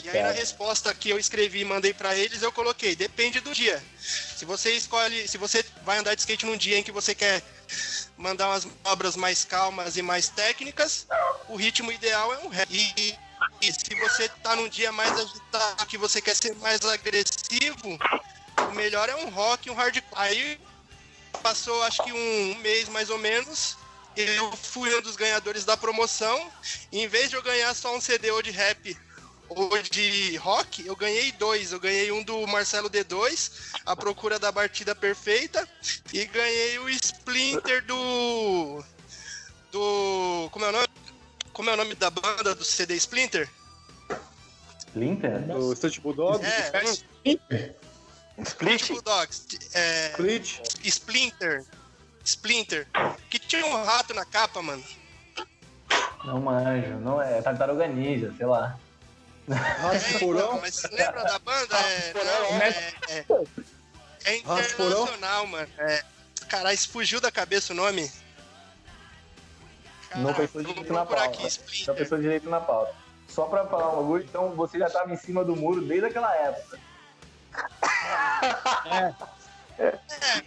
E 0.04 0.08
aí 0.08 0.22
na 0.22 0.28
Certo. 0.28 0.36
resposta 0.36 0.94
que 0.94 1.10
eu 1.10 1.18
escrevi 1.18 1.60
e 1.60 1.64
mandei 1.64 1.94
pra 1.94 2.14
eles, 2.14 2.42
eu 2.42 2.52
coloquei, 2.52 2.94
depende 2.94 3.40
do 3.40 3.54
dia. 3.54 3.82
Se 4.42 4.46
você 4.46 4.72
escolhe, 4.72 5.28
se 5.28 5.38
você 5.38 5.64
vai 5.84 5.98
andar 5.98 6.16
de 6.16 6.20
skate 6.22 6.46
num 6.46 6.56
dia 6.56 6.76
em 6.76 6.82
que 6.82 6.90
você 6.90 7.14
quer 7.14 7.40
mandar 8.16 8.48
umas 8.48 8.66
obras 8.82 9.14
mais 9.14 9.44
calmas 9.44 9.96
e 9.96 10.02
mais 10.02 10.28
técnicas, 10.30 11.06
o 11.48 11.54
ritmo 11.54 11.92
ideal 11.92 12.34
é 12.34 12.38
um 12.40 12.48
rap. 12.48 12.68
E, 12.68 13.16
e 13.60 13.72
se 13.72 13.94
você 14.00 14.28
tá 14.42 14.56
num 14.56 14.68
dia 14.68 14.90
mais 14.90 15.12
agitado, 15.12 15.86
que 15.86 15.96
você 15.96 16.20
quer 16.20 16.34
ser 16.34 16.56
mais 16.56 16.84
agressivo, 16.84 17.96
o 18.68 18.72
melhor 18.72 19.08
é 19.08 19.14
um 19.14 19.30
rock 19.30 19.70
um 19.70 19.74
hardcore. 19.74 20.04
Aí 20.16 20.60
passou 21.40 21.80
acho 21.84 22.02
que 22.02 22.12
um 22.12 22.56
mês 22.56 22.88
mais 22.88 23.10
ou 23.10 23.18
menos, 23.18 23.76
eu 24.16 24.56
fui 24.56 24.92
um 24.92 25.02
dos 25.02 25.14
ganhadores 25.14 25.64
da 25.64 25.76
promoção, 25.76 26.50
em 26.90 27.06
vez 27.06 27.30
de 27.30 27.36
eu 27.36 27.42
ganhar 27.44 27.72
só 27.74 27.94
um 27.94 28.00
CD 28.00 28.32
ou 28.32 28.42
de 28.42 28.50
rap 28.50 28.98
ou 29.56 29.82
de 29.82 30.36
rock, 30.36 30.86
eu 30.86 30.94
ganhei 30.96 31.32
dois. 31.32 31.72
Eu 31.72 31.80
ganhei 31.80 32.10
um 32.12 32.22
do 32.22 32.46
Marcelo 32.46 32.88
D2, 32.90 33.50
A 33.86 33.94
Procura 33.96 34.38
da 34.38 34.50
Batida 34.52 34.94
Perfeita, 34.94 35.68
e 36.12 36.24
ganhei 36.26 36.78
o 36.78 36.88
Splinter 36.88 37.84
do. 37.84 38.82
Do. 39.70 40.48
Como 40.50 40.64
é 40.64 40.68
o 40.68 40.72
nome? 40.72 40.88
Como 41.52 41.70
é 41.70 41.74
o 41.74 41.76
nome 41.76 41.94
da 41.94 42.10
banda 42.10 42.54
do 42.54 42.64
CD 42.64 42.94
Splinter? 42.96 43.48
Splinter? 44.78 45.56
O 45.56 45.74
Stunt 45.74 46.00
Bulldog, 46.00 46.44
É, 46.44 46.82
Split? 48.44 48.88
Bulldogs. 48.88 49.46
É, 49.74 50.10
Split. 50.10 50.60
Splinter. 50.84 51.64
Splinter. 52.24 52.86
Que 53.30 53.38
tinha 53.38 53.64
um 53.66 53.84
rato 53.84 54.14
na 54.14 54.24
capa, 54.24 54.62
mano. 54.62 54.82
Não 56.24 56.40
manjo, 56.40 56.94
não 57.00 57.20
é. 57.20 57.42
Tartaruga 57.42 57.86
Ninja, 57.88 58.32
sei 58.36 58.46
lá. 58.46 58.78
Rato 59.48 59.96
É, 59.96 60.18
Porão. 60.18 60.40
então, 60.40 60.60
mas 60.60 60.82
lembra 60.90 61.24
da 61.24 61.38
banda? 61.38 61.76
É, 61.76 62.12
não, 62.14 62.58
né? 62.58 62.68
é, 63.08 63.18
é, 63.18 63.24
é 64.24 64.36
internacional, 64.36 65.46
mano. 65.46 65.68
É, 65.78 66.04
caralho, 66.48 66.78
fugiu 66.78 67.20
da 67.20 67.30
cabeça 67.30 67.72
o 67.72 67.76
nome. 67.76 68.10
Não 70.16 70.32
pensou 70.34 70.62
direito 70.62 70.92
na 70.92 71.06
pauta. 71.06 71.24
aqui, 71.24 71.48
Não 71.86 71.94
pensou 71.94 72.18
direito 72.18 72.48
na 72.48 72.60
pauta. 72.60 72.94
Só 73.28 73.46
pra 73.46 73.66
falar 73.66 73.92
um 73.94 73.96
bagulho, 73.96 74.24
então 74.24 74.50
você 74.50 74.78
já 74.78 74.90
tava 74.90 75.10
em 75.12 75.16
cima 75.16 75.42
do 75.42 75.56
muro 75.56 75.80
desde 75.80 76.06
aquela 76.06 76.34
época. 76.36 76.78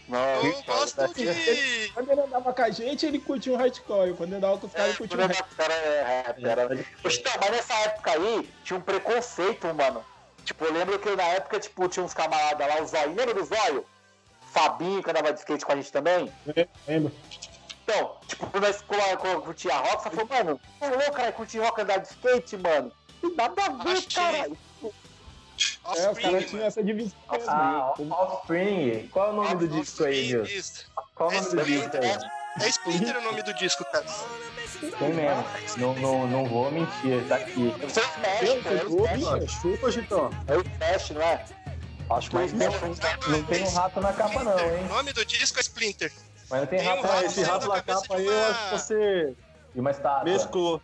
Não, 0.08 0.46
Eu 0.46 0.64
gosto 0.64 1.14
de. 1.14 1.92
Quando 1.94 2.12
ele 2.12 2.22
andava 2.22 2.54
com 2.54 2.62
a 2.62 2.70
gente, 2.70 3.06
ele 3.06 3.20
curtia 3.20 3.54
um 3.54 3.58
hardcore. 3.58 4.14
Quando 4.14 4.30
ele 4.30 4.38
andava 4.38 4.58
com 4.58 4.68
os 4.68 4.74
caras, 4.74 4.90
ele 4.90 4.98
curtia 4.98 5.18
um 5.18 5.28
rap. 5.28 5.42
o 5.52 5.56
cara 5.56 5.74
é 5.74 6.24
rap, 6.26 6.46
era... 6.46 6.68
Poxa, 7.02 7.20
então, 7.20 7.34
mas 7.40 7.52
nessa 7.52 7.74
época 7.74 8.12
aí, 8.12 8.50
tinha 8.64 8.78
um 8.78 8.82
preconceito, 8.82 9.74
mano. 9.74 10.04
Tipo, 10.44 10.66
eu 10.66 10.74
lembro 10.74 11.00
que 11.00 11.16
na 11.16 11.24
época, 11.24 11.60
tipo, 11.60 11.88
tinha 11.88 12.06
uns 12.06 12.14
camaradas 12.14 12.68
lá, 12.68 12.82
o 12.82 12.88
Zóio. 12.88 13.16
Lembra 13.16 13.34
do 13.34 13.44
Zóio? 13.44 13.86
Fabinho, 14.52 15.04
que 15.04 15.10
andava 15.10 15.34
de 15.34 15.40
skate 15.40 15.66
com 15.66 15.72
a 15.72 15.76
gente 15.76 15.92
também. 15.92 16.32
Lembra? 16.88 17.12
Então, 17.84 18.18
tipo, 18.28 18.50
eu 19.28 19.42
curtia 19.42 19.76
rock, 19.76 20.04
você 20.04 20.10
falou, 20.10 20.28
mano, 20.28 20.62
é 20.82 20.90
louco, 20.90 21.12
cara, 21.12 21.32
curtir 21.32 21.60
rock 21.60 21.82
andar 21.82 21.98
de 21.98 22.08
skate, 22.08 22.58
mano. 22.58 22.92
Não 23.22 23.36
nada 23.36 23.66
a 23.66 23.70
ver, 23.84 23.98
Achei. 23.98 24.58
Cara. 25.84 25.98
É, 25.98 26.02
os 26.02 26.06
Offspring, 26.08 26.22
caras 26.32 26.50
tinham 26.50 26.66
essa 26.66 26.84
divisão. 26.84 27.18
Ah, 27.48 27.94
Offspring. 27.98 29.08
Qual 29.12 29.28
é 29.28 29.30
o 29.30 29.34
nome 29.34 29.56
do 29.56 29.68
disco 29.68 30.04
aí, 30.04 30.26
Gil? 30.26 30.44
Qual 31.16 31.32
é 31.32 31.38
o 31.40 31.42
nome 31.42 31.56
do 31.56 31.66
disco 31.66 31.98
aí? 31.98 32.18
É 32.62 32.70
Splinter 32.70 33.18
o 33.18 33.22
nome 33.22 33.44
do 33.44 33.54
disco, 33.54 33.84
cara. 33.92 34.06
Tem 34.98 35.14
mesmo. 35.14 35.46
Não, 35.78 35.94
não, 35.96 36.28
não 36.28 36.46
vou 36.46 36.72
mentir, 36.72 37.28
tá 37.28 37.36
aqui. 37.36 37.74
Você 37.82 38.00
é 38.00 38.04
o 38.04 38.78
é 38.78 38.84
o 38.86 38.98
Pô, 38.98 39.06
Smash. 39.06 39.40
bicho. 39.40 39.62
Chupa, 39.62 39.92
Gitão. 39.92 40.30
É 40.48 40.58
o 40.58 40.62
Smash, 40.62 41.10
não 41.12 41.22
é? 41.22 41.46
Acho 42.10 42.30
que 42.30 42.36
é 42.36 42.40
o 42.40 42.42
Mas 42.42 42.54
não, 42.54 42.72
não 43.30 43.44
tem 43.44 43.64
um 43.64 43.70
rato 43.74 44.00
na 44.00 44.14
capa 44.14 44.44
não, 44.44 44.56
O 44.56 44.60
hein? 44.78 44.88
nome 44.88 45.12
do 45.12 45.26
disco 45.26 45.58
é 45.58 45.62
Splinter. 45.62 46.12
Mas 46.50 46.62
não 46.62 46.68
tem 46.68 46.80
Tem 46.80 46.88
um 46.88 46.92
rato 46.96 47.06
Ah, 47.06 47.14
rato 47.16 47.26
esse 47.26 47.44
rato 47.44 47.68
na 47.68 47.82
capa 47.82 48.16
aí, 48.16 48.26
eu 48.26 48.46
acho 48.48 48.64
que 48.64 48.70
você 48.80 49.36
e 49.76 49.80
uma 49.80 49.92
estátua. 49.92 50.24
mesclou. 50.24 50.82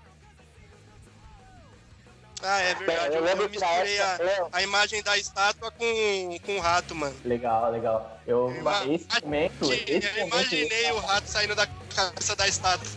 Ah, 2.44 2.60
é 2.62 2.76
verdade. 2.76 3.08
Eu 3.16 3.20
Eu, 3.20 3.24
lembro 3.24 3.44
eu 3.46 3.50
misturei 3.50 4.00
a, 4.02 4.14
época. 4.14 4.50
a 4.52 4.62
imagem 4.64 5.04
da 5.04 5.18
estátua 5.18 5.72
com, 5.72 6.38
com 6.46 6.58
o 6.58 6.60
rato, 6.60 6.96
mano. 6.96 7.16
Legal, 7.24 7.72
legal. 7.72 8.20
Eu, 8.26 8.54
Eu 8.56 8.94
esse 8.94 9.08
momento, 9.24 9.72
esse 9.74 10.08
Eu 10.08 10.26
momento, 10.28 10.36
imaginei 10.54 10.92
o 10.92 11.00
rato 11.00 11.28
saindo 11.28 11.56
da 11.56 11.68
cabeça 11.96 12.36
da 12.36 12.48
estátua. 12.48 12.88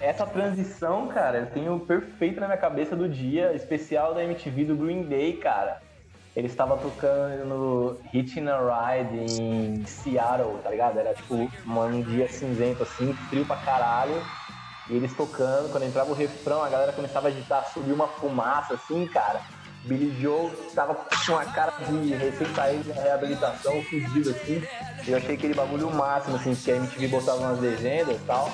essa 0.00 0.26
transição, 0.26 1.08
cara, 1.08 1.38
eu 1.38 1.46
tenho 1.46 1.78
perfeito 1.80 2.40
na 2.40 2.46
minha 2.46 2.58
cabeça 2.58 2.94
do 2.96 3.08
dia 3.08 3.52
especial 3.54 4.14
da 4.14 4.22
MTV 4.24 4.64
do 4.66 4.76
Green 4.76 5.02
Day, 5.04 5.36
cara. 5.36 5.80
Ele 6.34 6.46
estava 6.46 6.78
tocando 6.78 7.44
no 7.44 8.00
Hitching 8.12 8.48
a 8.48 8.58
Ride 8.58 9.18
em 9.38 9.84
Seattle, 9.84 10.58
tá 10.62 10.70
ligado? 10.70 10.98
Era 10.98 11.12
tipo 11.12 11.34
um 11.66 12.02
dia 12.02 12.26
cinzento 12.26 12.82
assim, 12.84 13.12
frio 13.28 13.44
pra 13.44 13.56
caralho. 13.56 14.14
E 14.88 14.96
eles 14.96 15.14
tocando, 15.14 15.70
quando 15.70 15.84
entrava 15.84 16.10
o 16.10 16.14
refrão, 16.14 16.62
a 16.62 16.68
galera 16.68 16.92
começava 16.92 17.28
a 17.28 17.30
agitar, 17.30 17.70
subir 17.72 17.92
uma 17.92 18.08
fumaça 18.08 18.74
assim, 18.74 19.06
cara. 19.06 19.40
Billy 19.84 20.14
Joe 20.20 20.50
tava 20.74 20.94
com 20.94 21.32
uma 21.32 21.44
cara 21.46 21.72
de 21.84 22.14
recém-saído 22.14 22.92
da 22.92 23.02
reabilitação, 23.02 23.82
fudido 23.82 24.30
assim. 24.30 24.62
Eu 25.06 25.16
achei 25.16 25.34
aquele 25.34 25.54
bagulho 25.54 25.90
máximo, 25.90 26.36
assim, 26.36 26.54
porque 26.54 26.70
a 26.70 26.76
MTV 26.76 27.08
botava 27.08 27.40
umas 27.40 27.60
legendas 27.60 28.16
e 28.16 28.24
tal. 28.24 28.50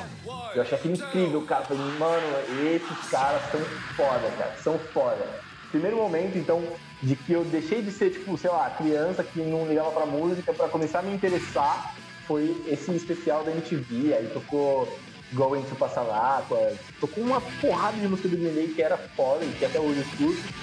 Eu 0.55 0.63
achei 0.63 0.79
aquilo 0.79 0.95
incrível, 0.95 1.43
cara. 1.45 1.65
Falei, 1.65 1.83
mano, 1.99 2.27
esses 2.65 3.11
caras 3.11 3.43
são 3.51 3.61
foda, 3.95 4.31
cara. 4.39 4.55
São 4.63 4.79
foda. 4.79 5.27
Primeiro 5.71 5.99
momento, 5.99 6.39
então, 6.39 6.63
de 7.03 7.15
que 7.15 7.33
eu 7.35 7.45
deixei 7.45 7.83
de 7.83 7.91
ser, 7.93 8.11
tipo, 8.11 8.39
sei 8.39 8.51
lá, 8.51 8.71
criança 8.71 9.23
que 9.23 9.41
não 9.41 9.67
ligava 9.67 9.91
pra 9.91 10.07
música 10.07 10.55
pra 10.55 10.69
começar 10.69 11.01
a 11.01 11.03
me 11.03 11.15
interessar 11.15 11.95
foi 12.27 12.57
esse 12.67 12.91
especial 12.93 13.45
da 13.45 13.51
MTV. 13.51 14.15
Aí 14.15 14.31
tocou 14.33 14.89
Going 15.33 15.63
to 15.63 15.75
Passalacqua, 15.77 16.73
tocou 17.01 17.23
uma 17.25 17.41
porrada 17.61 17.97
de 17.99 18.09
música 18.09 18.29
do 18.29 18.37
Green 18.37 18.55
Day 18.55 18.69
que 18.69 18.83
era 18.83 18.97
foda, 18.97 19.45
e 19.45 19.53
que 19.59 19.65
até 19.65 19.79
hoje 19.79 20.01
eu 20.01 20.05
escuto. 20.05 20.55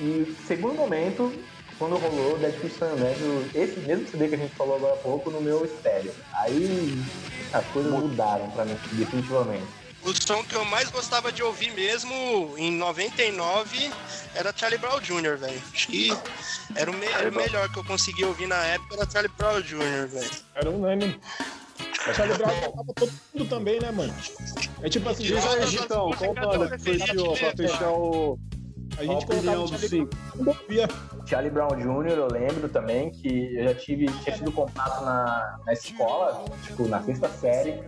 E 0.00 0.36
segundo 0.46 0.74
momento, 0.74 1.32
quando 1.78 1.96
rolou 1.96 2.38
Dead 2.38 2.54
Fish 2.58 2.72
Sun 2.78 2.96
Médio, 2.96 3.48
esse 3.54 3.80
mesmo 3.80 4.08
CD 4.08 4.28
que 4.28 4.34
a 4.34 4.38
gente 4.38 4.54
falou 4.54 4.76
agora 4.76 4.94
há 4.94 4.96
pouco, 4.96 5.30
no 5.30 5.40
meu 5.40 5.64
estéreo. 5.64 6.12
Aí 6.32 7.02
as 7.52 7.64
coisas 7.66 7.92
mudaram 7.92 8.50
pra 8.50 8.64
mim, 8.64 8.76
definitivamente. 8.92 9.64
O 10.02 10.12
som 10.12 10.44
que 10.44 10.54
eu 10.54 10.64
mais 10.66 10.90
gostava 10.90 11.32
de 11.32 11.42
ouvir 11.42 11.72
mesmo 11.72 12.54
em 12.58 12.70
99 12.72 13.90
era 14.34 14.52
Charlie 14.54 14.78
Brown 14.78 15.00
Jr., 15.00 15.36
velho. 15.38 15.62
Acho 15.72 15.86
que 15.88 16.10
era 16.76 16.90
o, 16.90 16.94
me- 16.94 17.06
era 17.06 17.30
o 17.30 17.34
melhor 17.34 17.70
que 17.72 17.78
eu 17.78 17.84
conseguia 17.84 18.26
ouvir 18.26 18.46
na 18.46 18.62
época, 18.66 18.96
era 18.96 19.10
Charlie 19.10 19.32
Brown 19.38 19.60
Jr., 19.62 20.06
velho. 20.08 20.30
Era 20.54 20.70
unânime. 20.70 21.18
Charlie 22.14 22.36
Brown 22.36 22.60
tocava 22.60 22.94
todo 22.94 23.12
mundo 23.34 23.48
também, 23.48 23.80
né, 23.80 23.90
mano? 23.90 24.12
É 24.82 24.88
tipo 24.88 25.08
assim, 25.08 25.22
Diz 25.24 25.46
aí, 25.46 25.66
Gitão, 25.66 26.10
qual 26.12 26.34
banda 26.34 26.76
que 26.76 26.84
foi 26.84 26.98
pra 26.98 27.56
fechar 27.56 27.90
o, 27.90 28.38
a 28.98 29.04
gente 29.04 29.26
colocava 29.26 29.66
Charlie? 29.78 30.04
Brown. 30.04 31.26
Charlie 31.26 31.50
Brown 31.50 31.68
Jr., 31.76 32.12
eu 32.12 32.28
lembro 32.28 32.68
também 32.68 33.10
que 33.10 33.56
eu 33.56 33.64
já 33.64 33.74
tive, 33.74 34.06
tinha 34.06 34.36
tido 34.36 34.52
contato 34.52 35.04
na, 35.04 35.58
na 35.66 35.72
escola, 35.72 36.44
tipo, 36.64 36.86
na 36.86 37.02
sexta 37.02 37.28
série, 37.28 37.82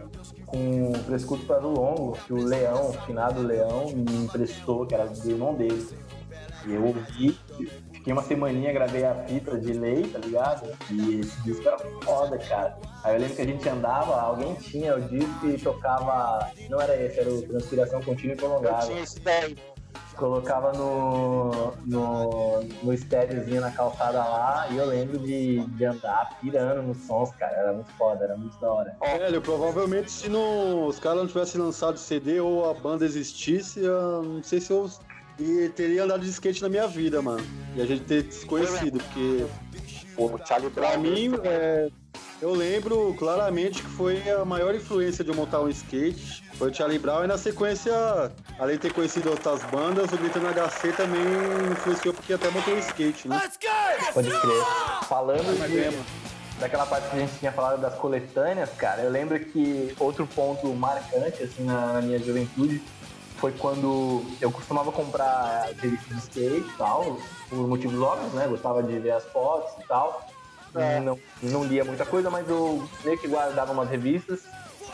com 0.47 0.93
o 0.93 0.95
Frescuto 1.05 1.45
para 1.47 1.65
o 1.65 1.71
Longo, 1.71 2.19
que 2.27 2.33
o 2.33 2.43
Leão, 2.43 2.91
o 2.91 2.93
finado 2.93 3.43
Leão, 3.43 3.87
me 3.95 4.25
emprestou, 4.25 4.87
que 4.87 4.95
era 4.95 5.07
do 5.07 5.31
irmão 5.31 5.55
dele. 5.55 5.87
E 6.67 6.75
eu 6.75 6.85
ouvi, 6.85 7.39
fiquei 8.07 8.13
uma 8.13 8.23
semaninha, 8.23 8.73
gravei 8.73 9.05
a 9.05 9.15
fita 9.25 9.59
de 9.59 9.73
lei, 9.73 10.05
tá 10.07 10.21
ligado? 10.21 10.71
E 10.91 11.21
esse 11.21 11.43
disco 11.43 11.67
era 11.67 11.79
foda, 12.05 12.39
cara. 12.39 12.79
Aí 13.03 13.17
eu 13.17 13.21
lembro 13.21 13.35
que 13.35 13.43
a 13.43 13.47
gente 13.47 13.69
andava, 13.69 14.21
alguém 14.21 14.55
tinha 14.55 14.97
o 14.97 15.01
disco 15.01 15.47
e 15.47 15.59
tocava. 15.59 16.49
Não 16.71 16.81
era 16.81 16.95
esse, 17.03 17.19
era 17.19 17.29
o 17.31 17.43
Transpiração 17.43 18.01
Contínua 18.03 18.35
e 18.35 18.37
Eu 18.37 18.37
Prolongada 18.37 18.87
tinha 18.87 19.03
isso 19.03 19.21
daí. 19.23 19.57
colocava 20.17 20.73
no, 20.73 21.73
no, 21.85 22.61
no 22.85 22.93
estéreozinho 22.93 23.61
na 23.61 23.73
calçada 23.73 24.19
lá 24.19 24.69
e 24.71 24.77
eu 24.77 24.87
lembro 24.87 25.19
de, 25.19 25.67
de 25.67 25.85
andar 25.85 26.39
pirando 26.41 26.83
nos 26.83 26.99
sons, 26.99 27.33
cara. 27.33 27.57
Era 27.57 27.73
muito 27.73 27.91
foda, 27.95 28.23
era 28.25 28.37
muito 28.37 28.57
da 28.61 28.73
hora. 28.73 28.97
Velho, 29.19 29.43
provavelmente 29.43 30.13
se 30.13 30.29
não, 30.29 30.87
os 30.87 31.01
caras 31.01 31.19
não 31.19 31.27
tivessem 31.27 31.61
lançado 31.61 31.99
CD 31.99 32.39
ou 32.39 32.71
a 32.71 32.75
banda 32.75 33.05
existisse, 33.05 33.81
eu 33.81 34.23
não 34.23 34.43
sei 34.45 34.61
se 34.61 34.73
eu 34.73 34.89
e 35.39 35.69
teria 35.71 36.05
andado 36.05 36.21
de 36.21 36.31
skate 36.31 36.63
na 36.63 36.69
minha 36.69 36.87
vida, 36.87 37.21
mano. 37.21 37.45
E 37.75 37.83
a 37.83 37.87
gente 37.87 38.05
ter 38.05 38.31
se 38.33 38.47
conhecido, 38.47 38.99
porque 38.99 39.47
Pô, 40.15 40.27
o 40.27 40.47
Charlie 40.47 40.71
Brown. 40.71 40.89
pra 40.91 40.99
mim, 40.99 41.33
é, 41.45 41.91
eu 42.41 42.55
lembro 42.55 43.15
claramente 43.19 43.83
que 43.83 43.89
foi 43.89 44.23
a 44.31 44.45
maior 44.45 44.75
influência 44.75 45.23
de 45.23 45.31
eu 45.31 45.37
montar 45.37 45.61
um 45.61 45.69
skate. 45.69 46.43
Foi 46.55 46.71
o 46.71 46.75
Charlie 46.75 46.99
Brown 46.99 47.25
e 47.25 47.27
na 47.27 47.37
sequência, 47.37 47.93
além 48.59 48.77
de 48.77 48.83
ter 48.83 48.93
conhecido 48.93 49.29
outras 49.31 49.63
bandas, 49.65 50.11
o 50.11 50.17
Gritando 50.17 50.47
HC 50.49 50.93
também 50.93 51.23
influenciou 51.71 52.15
porque 52.15 52.33
até 52.33 52.51
montei 52.51 52.75
um 52.75 52.79
skate, 52.79 53.29
né? 53.29 53.39
Pode 54.15 54.31
crer. 54.31 54.65
Falando 55.07 55.59
Mas 55.59 55.71
de, 55.71 55.79
é, 55.81 55.91
mano. 55.91 56.05
daquela 56.59 56.87
parte 56.87 57.11
que 57.11 57.17
a 57.17 57.19
gente 57.21 57.39
tinha 57.39 57.53
falado 57.53 57.79
das 57.81 57.95
coletâneas, 57.97 58.71
cara, 58.79 59.03
eu 59.03 59.11
lembro 59.11 59.39
que 59.39 59.95
outro 60.01 60.27
ponto 60.27 60.67
marcante, 60.69 61.43
assim, 61.43 61.65
na, 61.65 61.93
na 61.93 62.01
minha 62.01 62.19
juventude 62.19 62.83
foi 63.37 63.53
quando 63.53 64.25
eu 64.41 64.51
costumava 64.51 64.91
comprar 64.91 65.69
revistas 65.81 66.09
de 66.09 66.19
skate 66.19 66.69
e 66.69 66.77
tal, 66.77 67.19
por 67.49 67.69
motivos 67.69 68.01
óbvios, 68.01 68.33
né? 68.33 68.47
Gostava 68.49 68.83
de 68.83 68.99
ver 68.99 69.13
as 69.13 69.25
fotos 69.25 69.73
e 69.83 69.87
tal. 69.87 70.27
É. 70.75 71.01
Não, 71.01 71.19
não 71.43 71.65
lia 71.65 71.85
muita 71.85 72.05
coisa, 72.05 72.31
mas 72.31 72.49
eu 72.49 72.87
meio 73.05 73.19
que 73.19 73.29
guardava 73.29 73.73
umas 73.73 73.89
revistas 73.89 74.41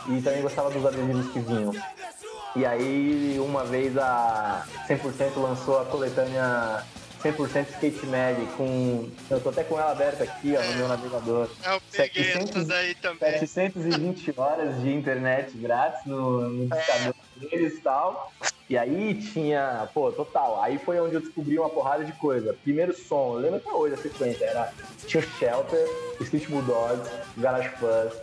e 0.07 0.21
também 0.21 0.41
gostava 0.41 0.69
dos 0.69 0.85
adesivos 0.85 1.31
que 1.31 1.39
vinham. 1.39 1.73
E 2.55 2.65
aí, 2.65 3.37
uma 3.39 3.63
vez 3.63 3.97
a 3.97 4.65
100% 4.87 5.37
lançou 5.37 5.81
a 5.81 5.85
coletânea 5.85 6.83
100% 7.23 7.67
Skate 7.71 8.05
Mag 8.05 8.45
com. 8.57 9.09
Eu 9.29 9.39
tô 9.39 9.49
até 9.49 9.63
com 9.63 9.79
ela 9.79 9.91
aberta 9.91 10.23
aqui, 10.23 10.55
ó, 10.55 10.61
no 10.61 10.73
meu 10.75 10.87
navegador. 10.87 11.49
Eu 11.63 11.81
peguei 11.91 12.23
700 12.25 12.49
essas 12.49 12.69
aí 12.69 12.95
também. 12.95 13.39
720 13.39 14.33
horas 14.37 14.81
de 14.81 14.93
internet 14.93 15.57
grátis 15.57 16.05
no, 16.05 16.49
no 16.49 16.67
discador 16.67 17.15
deles 17.37 17.73
e 17.75 17.81
tal. 17.81 18.31
E 18.69 18.77
aí 18.77 19.13
tinha, 19.15 19.87
pô, 19.93 20.11
total. 20.11 20.61
Aí 20.61 20.77
foi 20.79 20.99
onde 20.99 21.15
eu 21.15 21.21
descobri 21.21 21.59
uma 21.59 21.69
porrada 21.69 22.03
de 22.03 22.11
coisa. 22.13 22.55
Primeiro 22.63 22.95
som, 22.95 23.33
eu 23.33 23.39
lembro 23.39 23.57
até 23.57 23.69
hoje 23.71 23.93
a 23.95 23.97
sequência. 23.97 24.45
Era, 24.45 24.73
tinha 25.05 25.21
o 25.21 25.27
Shelter, 25.37 25.85
o 26.19 26.23
Street 26.23 26.47
Bulldogs, 26.47 27.09
o 27.37 27.41
Garage 27.41 27.69
Fuzz, 27.69 28.13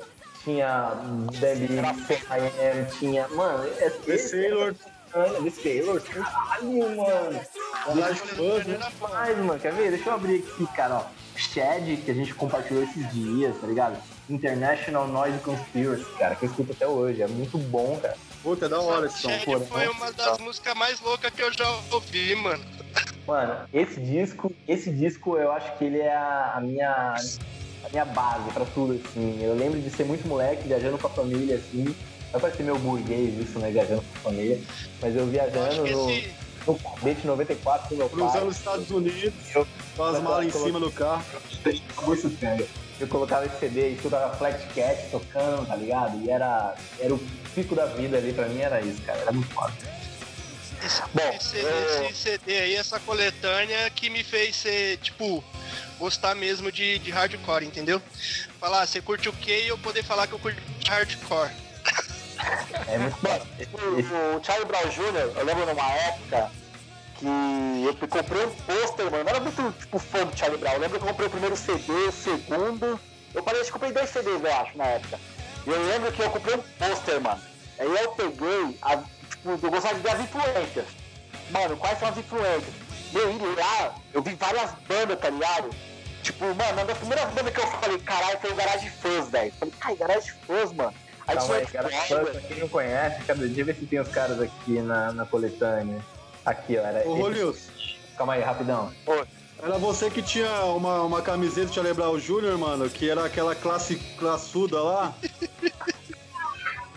tinha 0.42 0.92
Debbie, 1.38 1.74
I.M., 1.74 2.86
tinha. 2.98 3.28
Mano, 3.28 3.68
esse, 3.68 3.98
The 3.98 4.18
Sailor. 4.18 4.74
The 5.12 5.50
Sailor, 5.50 6.00
caralho, 6.02 6.96
mano. 6.96 7.40
Garage 7.94 8.20
Fuzz? 8.20 8.64
Mas, 9.00 9.38
mano, 9.38 9.60
quer 9.60 9.72
ver? 9.72 9.90
Deixa 9.90 10.08
eu 10.08 10.14
abrir 10.14 10.42
aqui, 10.42 10.66
cara, 10.74 10.96
ó. 10.96 11.04
Shed, 11.36 11.98
que 11.98 12.10
a 12.10 12.14
gente 12.14 12.34
compartilhou 12.34 12.82
esses 12.82 13.10
dias, 13.12 13.56
tá 13.60 13.66
ligado? 13.66 13.96
International 14.28 15.06
Noise 15.08 15.38
Conspiracy, 15.38 16.04
cara, 16.18 16.34
que 16.34 16.44
eu 16.44 16.50
escuto 16.50 16.72
até 16.72 16.86
hoje. 16.86 17.22
É 17.22 17.26
muito 17.26 17.56
bom, 17.56 17.98
cara. 18.00 18.16
Puta, 18.42 18.66
é 18.66 18.68
da 18.68 18.80
hora 18.80 19.06
esse 19.06 19.18
som. 19.18 19.38
Porra, 19.44 19.60
foi 19.66 19.88
uma 19.88 20.12
das 20.12 20.38
músicas 20.38 20.74
mais 20.74 21.00
loucas 21.00 21.30
que 21.32 21.42
eu 21.42 21.52
já 21.52 21.68
ouvi, 21.90 22.34
mano. 22.36 22.64
Mano, 23.26 23.68
esse 23.72 24.00
disco, 24.00 24.52
esse 24.66 24.90
disco 24.90 25.36
eu 25.36 25.52
acho 25.52 25.76
que 25.76 25.84
ele 25.84 25.98
é 26.00 26.14
a, 26.14 26.54
a 26.56 26.60
minha 26.60 27.14
a 27.84 27.88
minha 27.90 28.04
base 28.04 28.50
pra 28.52 28.64
tudo, 28.64 29.00
assim. 29.04 29.38
Eu 29.42 29.54
lembro 29.54 29.80
de 29.80 29.90
ser 29.90 30.04
muito 30.04 30.26
moleque, 30.26 30.66
viajando 30.66 30.98
com 30.98 31.06
a 31.06 31.10
família, 31.10 31.56
assim. 31.56 31.94
Vai 32.32 32.40
parecer 32.40 32.62
meio 32.62 32.78
burguês 32.78 33.38
isso, 33.38 33.58
né? 33.58 33.70
Viajando 33.70 34.02
com 34.02 34.18
a 34.18 34.32
família. 34.32 34.60
Mas 35.00 35.14
eu 35.14 35.22
Eu 35.22 35.26
viajando 35.26 35.82
que 35.82 35.90
no, 35.92 36.10
esse, 36.10 36.34
no 36.66 36.78
Cadete 36.78 37.26
94 37.26 37.88
com 37.88 37.94
meu 37.96 38.08
pai. 38.08 38.18
Cruzando 38.20 38.48
os 38.48 38.56
Estados 38.56 38.90
Unidos, 38.90 39.32
Eu- 39.54 39.66
com 39.96 40.04
as 40.04 40.22
malas 40.22 40.46
em 40.46 40.50
cima 40.50 40.80
do 40.80 40.90
carro. 40.90 41.24
Eu 43.00 43.08
colocava 43.08 43.46
esse 43.46 43.58
CD 43.58 43.90
e 43.90 43.94
escutava 43.94 44.34
Flat 44.36 44.58
Cat 44.74 45.08
tocando, 45.10 45.66
tá 45.66 45.74
ligado? 45.76 46.22
E 46.22 46.30
era, 46.30 46.74
era 46.98 47.14
o 47.14 47.20
pico 47.54 47.74
da 47.74 47.86
vida 47.86 48.16
ali, 48.16 48.32
pra 48.32 48.46
mim 48.46 48.60
era 48.60 48.80
isso, 48.80 49.00
cara. 49.02 49.18
Era 49.20 49.32
muito 49.32 49.52
foda. 49.52 49.72
Esse, 50.82 51.02
Bom, 51.12 51.30
esse, 51.36 51.58
eu- 51.58 52.04
esse 52.06 52.14
CD 52.14 52.58
aí, 52.58 52.74
essa 52.74 52.98
coletânea 53.00 53.90
que 53.90 54.08
me 54.08 54.24
fez 54.24 54.56
ser, 54.56 54.96
tipo, 54.98 55.44
gostar 55.98 56.34
mesmo 56.34 56.72
de, 56.72 56.98
de 56.98 57.10
hardcore, 57.10 57.66
entendeu? 57.66 58.00
Falar, 58.58 58.86
você 58.86 59.00
curte 59.02 59.28
o 59.28 59.32
que 59.32 59.50
e 59.52 59.68
eu 59.68 59.76
poder 59.78 60.02
falar 60.02 60.26
que 60.26 60.32
eu 60.32 60.38
curto 60.38 60.60
hardcore. 60.88 61.50
É 62.88 62.98
muito 62.98 63.16
bom. 63.20 63.46
O, 63.74 64.36
o 64.38 64.44
Charlie 64.44 64.64
Brown 64.66 64.88
Jr., 64.88 65.36
eu 65.38 65.44
lembro 65.44 65.66
numa 65.66 65.92
época 65.92 66.50
que 67.18 67.26
eu 67.26 68.08
comprei 68.08 68.46
um 68.46 68.50
pôster, 68.50 69.04
mano. 69.04 69.16
Eu 69.18 69.24
não 69.24 69.30
era 69.30 69.40
muito 69.40 69.74
tipo, 69.78 69.98
fã 69.98 70.24
do 70.24 70.36
Charlie 70.38 70.58
Brown. 70.58 70.72
Eu 70.74 70.80
lembro 70.80 70.98
que 70.98 71.04
eu 71.04 71.08
comprei 71.08 71.26
o 71.28 71.30
primeiro 71.30 71.56
CD, 71.56 71.92
o 71.92 72.12
segundo. 72.12 72.98
Eu 73.34 73.42
parei 73.42 73.62
de 73.62 73.70
comprei 73.70 73.92
dois 73.92 74.08
CDs, 74.08 74.42
eu 74.42 74.56
acho, 74.56 74.76
na 74.78 74.84
época. 74.86 75.18
E 75.66 75.70
eu 75.70 75.86
lembro 75.86 76.12
que 76.12 76.22
eu 76.22 76.30
comprei 76.30 76.56
um 76.56 76.62
pôster, 76.78 77.20
mano. 77.20 77.40
Aí 77.78 77.86
eu 77.86 78.10
peguei, 78.12 78.78
a, 78.82 78.96
tipo, 78.96 79.50
eu 79.50 79.70
gostava 79.70 79.94
de 79.94 80.00
ver 80.00 80.10
as 80.10 80.20
influências. 80.20 80.86
Mano, 81.50 81.76
quais 81.76 81.98
são 81.98 82.08
as 82.08 82.18
influências? 82.18 82.74
Meu, 83.12 83.30
e 83.32 83.54
lá, 83.56 83.94
eu 84.12 84.22
vi 84.22 84.34
várias 84.34 84.70
bandas, 84.86 85.18
tá 85.18 85.30
ligado? 85.30 85.70
Tipo, 86.22 86.44
mano, 86.46 86.72
uma 86.72 86.84
das 86.84 86.98
primeiras 86.98 87.32
bandas 87.32 87.52
que 87.52 87.60
eu 87.60 87.66
falei, 87.66 87.98
caralho, 87.98 88.38
foi 88.40 88.52
o 88.52 88.54
Garage 88.54 88.90
Fãs, 88.90 89.28
velho. 89.30 89.52
Falei, 89.58 89.74
ai, 89.80 89.96
Garage 89.96 90.32
Fãs, 90.46 90.72
mano. 90.72 90.94
Aí 91.26 91.36
Calma 91.36 91.54
aí, 91.54 91.66
tinha 91.66 91.82
cara. 91.82 91.94
Explorer, 91.94 92.32
Pra 92.32 92.40
quem 92.40 92.58
não 92.58 92.68
conhece, 92.68 93.24
cada 93.24 93.48
dia 93.48 93.64
ver 93.64 93.76
se 93.76 93.86
tem 93.86 94.00
os 94.00 94.08
caras 94.08 94.40
aqui 94.40 94.80
na, 94.80 95.12
na 95.12 95.26
coletânea. 95.26 96.00
Aqui, 96.44 96.76
ó. 96.78 96.82
Era 96.82 97.08
Ô, 97.08 97.14
Rolius, 97.14 97.68
Calma 98.16 98.34
aí, 98.34 98.42
rapidão. 98.42 98.92
Era 99.62 99.78
você 99.78 100.10
que 100.10 100.22
tinha 100.22 100.64
uma, 100.64 101.02
uma 101.02 101.22
camiseta 101.22 101.66
de 101.66 101.74
Charlie 101.74 101.94
Brown 101.94 102.18
Jr., 102.18 102.56
mano, 102.58 102.88
que 102.88 103.08
era 103.08 103.24
aquela 103.24 103.54
classe 103.54 103.96
classuda 104.18 104.82
lá? 104.82 105.14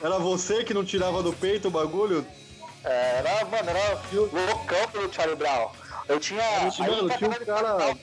Era 0.01 0.19
você 0.19 0.63
que 0.63 0.73
não 0.73 0.83
tirava 0.83 1.23
do 1.23 1.31
peito 1.33 1.69
o 1.69 1.71
bagulho? 1.71 2.25
É, 2.83 3.19
Era, 3.19 3.45
mano, 3.45 3.69
era 3.69 4.01
loucão 4.13 4.87
pelo 4.91 5.13
Charlie 5.13 5.35
Brown. 5.35 5.69
Eu 6.07 6.19
tinha. 6.19 6.43
Mano, 6.43 6.67
eu 6.67 7.17
tinha 7.17 7.29
um 7.29 7.45
cara. 7.45 7.97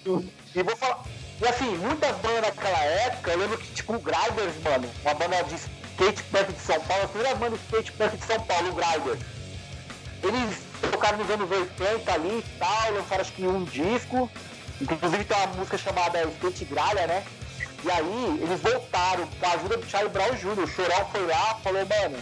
E 0.54 0.62
vou 0.62 0.76
falar. 0.76 1.04
E 1.40 1.48
assim, 1.48 1.76
muitas 1.78 2.16
bandas 2.18 2.42
naquela 2.42 2.84
época, 2.84 3.30
eu 3.30 3.38
lembro 3.38 3.58
que, 3.58 3.72
tipo, 3.72 3.94
o 3.94 3.98
Grinders, 3.98 4.54
mano, 4.62 4.88
uma 5.02 5.14
banda 5.14 5.42
de 5.44 5.54
skate 5.54 6.22
punk 6.24 6.52
de 6.52 6.60
São 6.60 6.80
Paulo, 6.82 7.04
a 7.04 7.08
primeira 7.08 7.34
banda 7.34 7.56
de 7.56 7.62
skate 7.64 7.92
punk 7.92 8.16
de 8.16 8.24
São 8.26 8.40
Paulo, 8.42 8.68
o 8.68 8.74
Grinders. 8.74 9.20
Eles 10.22 10.58
tocaram 10.90 11.18
nos 11.18 11.30
anos 11.30 11.50
80 11.50 12.12
ali 12.12 12.38
e 12.38 12.58
tal, 12.58 12.92
lançaram 12.92 13.22
acho 13.22 13.32
que 13.32 13.46
um 13.46 13.64
disco. 13.64 14.30
Inclusive 14.80 15.24
tem 15.24 15.36
uma 15.36 15.46
música 15.48 15.78
chamada 15.78 16.22
Skate 16.24 16.64
Gralha, 16.64 17.06
né? 17.06 17.24
E 17.84 17.90
aí 17.90 18.40
eles 18.42 18.60
voltaram 18.60 19.26
com 19.26 19.46
a 19.46 19.52
ajuda 19.52 19.76
do 19.76 19.86
Charlie 19.86 20.12
Brown 20.12 20.34
Jr. 20.34 20.62
O 20.62 20.66
Chorão 20.66 21.06
foi 21.10 21.26
lá 21.26 21.54
falou, 21.62 21.86
mano, 21.86 22.18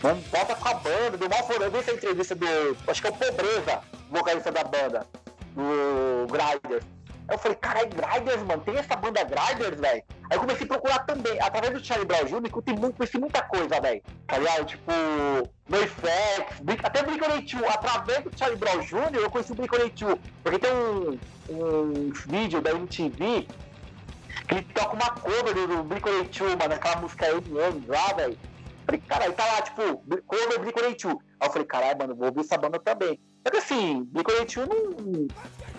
vamos 0.00 0.26
volta 0.26 0.54
com 0.54 0.68
a 0.68 0.74
banda, 0.74 1.16
deu 1.16 1.28
mal 1.28 1.46
fora. 1.46 1.64
Eu 1.64 1.70
vi 1.70 1.78
essa 1.78 1.92
entrevista 1.92 2.34
do. 2.34 2.46
Acho 2.86 3.00
que 3.00 3.06
é 3.06 3.10
o 3.10 3.14
Pobreza, 3.14 3.80
vocalista 4.10 4.52
da 4.52 4.64
banda, 4.64 5.06
do 5.54 6.26
Grinders. 6.30 6.97
Aí 7.28 7.34
eu 7.34 7.38
falei, 7.38 7.56
caralho, 7.58 7.90
Grinders, 7.90 8.42
mano, 8.42 8.62
tem 8.62 8.76
essa 8.78 8.96
banda 8.96 9.22
Grinders, 9.22 9.78
velho? 9.78 10.02
Aí 10.30 10.36
eu 10.36 10.40
comecei 10.40 10.64
a 10.64 10.68
procurar 10.68 10.98
também, 11.00 11.38
através 11.42 11.74
do 11.74 11.84
Charlie 11.84 12.06
Brown 12.06 12.24
Jr., 12.24 12.50
que 12.50 12.70
eu 12.70 12.76
muito, 12.76 12.96
conheci 12.96 13.18
muita 13.18 13.42
coisa, 13.42 13.78
velho. 13.80 14.02
Tá 14.26 14.38
ligado? 14.38 14.64
Tipo, 14.64 14.92
NoFX, 15.68 16.84
até 16.84 17.02
Blink-182. 17.02 17.64
Através 17.68 18.24
do 18.24 18.30
Charlie 18.34 18.58
Brown 18.58 18.80
Jr., 18.80 19.20
eu 19.20 19.30
conheci 19.30 19.52
o 19.52 19.56
Blink-182. 19.56 20.18
Porque 20.42 20.58
tem 20.58 20.72
um, 20.72 21.18
um 21.50 22.12
vídeo 22.26 22.62
da 22.62 22.70
MTV 22.70 23.46
que 24.48 24.54
ele 24.54 24.62
toca 24.72 24.94
uma 24.94 25.10
cover 25.10 25.52
do, 25.52 25.66
do 25.66 25.84
Blink-182, 25.84 26.58
mano, 26.58 26.74
aquela 26.74 26.96
música 26.96 27.26
MM 27.28 27.86
lá, 27.86 28.12
velho. 28.14 28.38
Falei, 28.86 29.02
caralho, 29.06 29.32
tá 29.34 29.44
lá, 29.44 29.60
tipo, 29.60 30.02
cover 30.26 30.60
Blink-182. 30.60 31.18
Aí 31.40 31.46
eu 31.46 31.52
falei, 31.52 31.66
caralho, 31.66 31.98
mano, 31.98 32.16
vou 32.16 32.28
ouvir 32.28 32.40
essa 32.40 32.56
banda 32.56 32.78
também. 32.78 33.20
Só 33.48 33.50
que 33.50 33.56
assim, 33.56 34.04
Blink-182 34.12 34.66
não... 34.66 35.28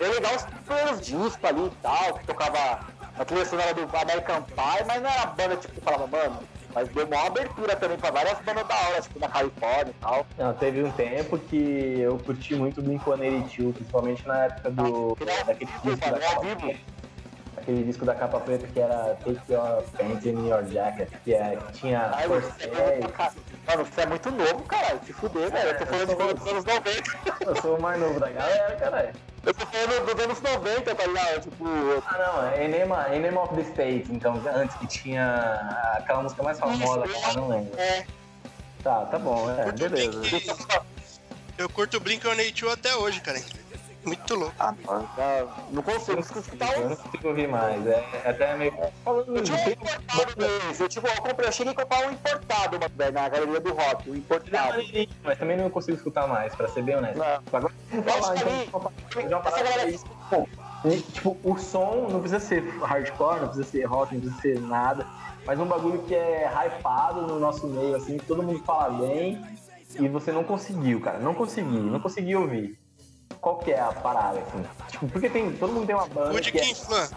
É 0.00 0.08
legal 0.08 0.34
os 0.34 0.42
primeiros 0.42 1.00
discos 1.06 1.44
ali 1.44 1.66
e 1.66 1.70
tal, 1.80 2.14
que 2.14 2.26
tocava 2.26 2.80
a 3.16 3.24
trilha 3.24 3.46
sonora 3.46 3.72
do 3.74 3.82
American 3.82 4.42
Pie, 4.42 4.84
mas 4.88 5.00
não 5.00 5.08
era 5.08 5.26
banda, 5.26 5.56
tipo, 5.56 5.74
que 5.74 5.80
falava, 5.80 6.06
mano... 6.08 6.38
Mas 6.72 6.88
deu 6.88 7.04
uma 7.04 7.26
abertura 7.26 7.74
também 7.74 7.98
pra 7.98 8.12
várias 8.12 8.38
bandas 8.40 8.66
da 8.66 8.74
hora, 8.74 9.00
tipo, 9.00 9.18
na 9.18 9.28
Califórnia 9.28 9.90
e 9.90 10.00
tal. 10.00 10.26
Não, 10.38 10.54
teve 10.54 10.84
um 10.84 10.90
tempo 10.92 11.36
que 11.36 12.00
eu 12.00 12.16
curti 12.18 12.54
muito 12.54 12.80
Blink-182, 12.82 13.72
principalmente 13.72 14.26
na 14.26 14.44
época 14.44 14.70
do... 14.70 14.84
Ao 14.84 15.16
daquele 15.46 15.70
disco 15.70 15.96
da 15.96 16.10
mano, 16.10 16.24
ao 16.24 16.30
capa 16.30 16.56
preta. 16.56 16.80
Aquele 17.56 17.84
disco 17.84 18.04
da 18.04 18.14
capa 18.14 18.40
preta 18.40 18.66
que 18.68 18.80
era 18.80 19.16
Take 19.16 19.52
Your 19.52 19.82
Pants 19.96 20.26
in 20.26 20.48
Your 20.48 20.64
Jacket, 20.66 21.10
que, 21.24 21.34
é, 21.34 21.56
que 21.56 21.72
tinha 21.72 22.10
Corsair. 22.26 23.00
Mano, 23.66 23.84
você 23.84 24.00
é 24.00 24.06
muito 24.06 24.30
novo, 24.30 24.62
caralho. 24.64 25.00
Se 25.06 25.12
fuder, 25.12 25.50
velho. 25.50 25.68
Eu 25.70 25.78
tô 25.78 25.86
falando 25.86 26.08
de 26.08 26.14
banda 26.16 26.34
dos 26.34 26.46
anos 26.48 26.64
90. 26.64 27.02
Eu 27.46 27.56
sou 27.62 27.76
o 27.76 27.82
mais 27.82 28.00
novo 28.00 28.18
da 28.20 28.30
galera, 28.30 28.76
caralho. 28.76 29.12
Eu 29.44 29.54
tô 29.54 29.66
falando 29.66 30.14
dos 30.14 30.24
anos 30.24 30.40
90, 30.40 30.94
tá 30.94 31.06
ligado? 31.06 31.40
Tipo, 31.42 31.64
Ah, 32.06 32.18
não, 32.18 32.48
é 32.50 32.64
Enema, 32.64 33.14
Enema 33.14 33.42
of 33.42 33.54
the 33.54 33.62
State, 33.62 34.12
então, 34.12 34.42
antes 34.54 34.76
que 34.76 34.86
tinha 34.86 35.94
aquela 35.98 36.22
música 36.22 36.42
mais 36.42 36.58
famosa, 36.58 37.02
que 37.02 37.28
eu 37.28 37.32
não 37.34 37.48
lembro. 37.48 37.78
é. 37.78 38.06
Tá, 38.82 39.04
tá 39.06 39.18
bom, 39.18 39.50
é, 39.50 39.64
Curto 39.64 39.78
beleza. 39.90 40.20
Blink, 40.20 40.56
eu 41.58 41.68
curto 41.68 42.00
Blink-182 42.00 42.72
até 42.72 42.96
hoje, 42.96 43.20
cara. 43.20 43.38
Muito 44.04 44.34
louco. 44.34 44.54
Ah, 44.58 44.74
não 45.70 45.82
consigo 45.82 46.20
escutar 46.20 46.72
Eu 46.78 46.88
não 46.90 46.96
consigo 46.96 47.28
ouvir 47.28 47.48
mais, 47.48 47.86
é, 47.86 48.04
é 48.24 48.30
até 48.30 48.56
meio... 48.56 48.72
Falando 49.04 49.36
Eu 49.36 49.42
de 49.42 49.50
tinha 49.50 49.58
um 49.58 49.70
importado 49.70 50.36
desse. 50.36 50.82
Eu, 50.82 50.88
tipo, 50.88 51.06
eu, 51.06 51.22
comprei, 51.22 51.48
eu 51.48 51.52
cheguei 51.52 51.72
a 51.72 51.76
comprar 51.76 52.06
um 52.06 52.12
importado, 52.12 52.78
na 53.12 53.28
galeria 53.28 53.60
do 53.60 53.74
rock. 53.74 54.10
Um 54.10 54.14
é 54.14 54.18
importado. 54.18 54.82
mas 55.22 55.38
também 55.38 55.56
não 55.56 55.70
consigo 55.70 55.96
escutar 55.96 56.26
mais, 56.26 56.54
pra 56.54 56.68
ser 56.68 56.82
bem 56.82 56.96
honesto. 56.96 57.18
Não. 57.18 57.42
Agora, 57.52 57.72
então, 57.92 59.42
Essa 59.44 59.62
galera. 59.62 59.98
Pô, 60.30 60.48
e, 60.84 61.00
tipo, 61.00 61.36
o 61.44 61.58
som 61.58 62.08
não 62.10 62.20
precisa 62.20 62.40
ser 62.40 62.62
hardcore, 62.80 63.40
não 63.40 63.48
precisa 63.48 63.68
ser 63.68 63.84
rock, 63.84 64.14
não 64.14 64.20
precisa 64.20 64.40
ser 64.40 64.60
nada, 64.60 65.06
mas 65.44 65.60
um 65.60 65.66
bagulho 65.66 66.02
que 66.04 66.14
é 66.14 66.50
hypado 66.50 67.22
no 67.22 67.38
nosso 67.38 67.66
meio, 67.66 67.96
assim, 67.96 68.16
que 68.16 68.24
todo 68.24 68.42
mundo 68.42 68.60
fala 68.64 69.06
bem, 69.06 69.44
e 69.98 70.08
você 70.08 70.32
não 70.32 70.44
conseguiu, 70.44 71.00
cara, 71.00 71.18
não 71.18 71.34
consegui, 71.34 71.78
não 71.78 72.00
consegui 72.00 72.34
ouvir. 72.34 72.78
Qual 73.40 73.58
que 73.58 73.72
é 73.72 73.80
a 73.80 73.92
parada, 73.92 74.38
assim? 74.40 74.64
Tipo, 74.88 75.08
porque 75.08 75.30
tem, 75.30 75.56
todo 75.56 75.72
mundo 75.72 75.86
tem 75.86 75.94
uma 75.94 76.06
banda 76.06 76.30
Good 76.30 76.52
que 76.52 76.58
é... 76.58 76.62
Clean 76.62 76.74
Fan. 76.74 77.08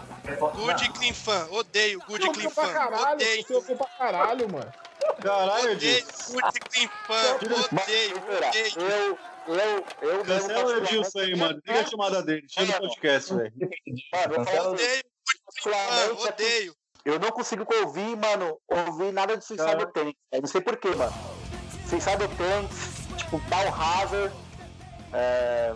Good 0.54 0.90
Clean 0.92 1.12
Fan. 1.12 1.48
Odeio 1.50 2.00
Good 2.06 2.26
Você 2.26 2.32
Clean 2.32 2.50
Fan. 2.50 2.72
caralho, 2.72 3.14
Odeio. 3.14 3.42
você 3.42 3.54
ouviu 3.54 3.76
pra 3.76 3.86
caralho, 3.86 4.52
mano. 4.52 4.72
Caralho, 5.20 5.72
Odeio. 5.72 6.04
Good 6.30 6.60
Clean 6.70 6.88
Fan. 7.06 7.34
Odeio. 7.36 8.16
Odeio. 8.16 9.18
eu, 9.46 9.54
eu, 9.54 10.10
eu 10.10 10.24
Cancela 10.24 10.64
o 10.64 10.76
Edilson 10.78 11.18
aí, 11.18 11.36
mano. 11.36 11.60
Liga 11.66 11.80
a 11.80 11.86
chamada 11.86 12.22
dele. 12.22 12.46
Tira 12.46 12.80
do 12.80 12.88
podcast, 12.88 13.34
velho. 13.34 13.52
Mano, 14.12 14.34
eu 14.34 14.44
falo 14.46 14.72
Odeio 14.72 15.02
Good 15.02 15.62
Clean 15.62 15.72
Fan. 15.72 15.72
particularmente, 15.74 16.28
Odeio. 16.28 16.76
Eu 17.04 17.18
não 17.20 17.30
consigo 17.32 17.66
ouvir, 17.82 18.16
mano, 18.16 18.58
ouvir 18.66 19.12
nada 19.12 19.36
de 19.36 19.44
Suicide 19.44 19.68
Cara. 19.68 19.86
Tanks. 19.88 20.14
Eu 20.32 20.40
não 20.40 20.48
sei 20.48 20.60
porquê, 20.62 20.88
mano. 20.94 21.12
Suicide 21.86 22.28
Tanks, 22.38 23.18
tipo, 23.18 23.38
Biohazard, 23.40 24.32
é... 25.12 25.74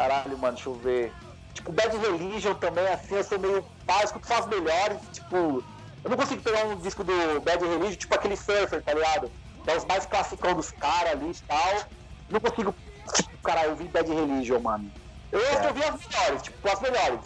Caralho, 0.00 0.38
mano, 0.38 0.54
deixa 0.54 0.70
eu 0.70 0.74
ver. 0.74 1.12
Tipo, 1.52 1.72
Bad 1.72 1.94
Religion 1.94 2.54
também, 2.54 2.86
assim, 2.88 3.16
eu 3.16 3.24
sou 3.24 3.38
meio 3.38 3.64
escuto 4.02 4.26
só 4.26 4.38
as 4.38 4.46
melhores, 4.46 4.98
tipo... 5.12 5.62
Eu 6.02 6.08
não 6.08 6.16
consigo 6.16 6.40
pegar 6.40 6.64
um 6.64 6.76
disco 6.76 7.04
do 7.04 7.40
Bad 7.42 7.62
Religion, 7.62 7.96
tipo 7.96 8.14
aquele 8.14 8.34
Surfer, 8.34 8.82
tá 8.82 8.94
ligado? 8.94 9.30
Que 9.62 9.70
é 9.70 9.76
os 9.76 9.84
mais 9.84 10.06
classicão 10.06 10.54
dos 10.54 10.70
caras 10.70 11.12
ali 11.12 11.30
e 11.30 11.34
tal. 11.46 11.82
Não 12.30 12.40
consigo, 12.40 12.74
tipo, 13.14 13.30
caralho, 13.44 13.70
ouvir 13.70 13.88
Bad 13.88 14.10
Religion, 14.10 14.58
mano. 14.60 14.90
Eu 15.30 15.38
É. 15.38 15.68
ouvi 15.68 15.84
as 15.84 16.06
melhores, 16.06 16.42
tipo, 16.42 16.68
as 16.72 16.80
melhores. 16.80 17.20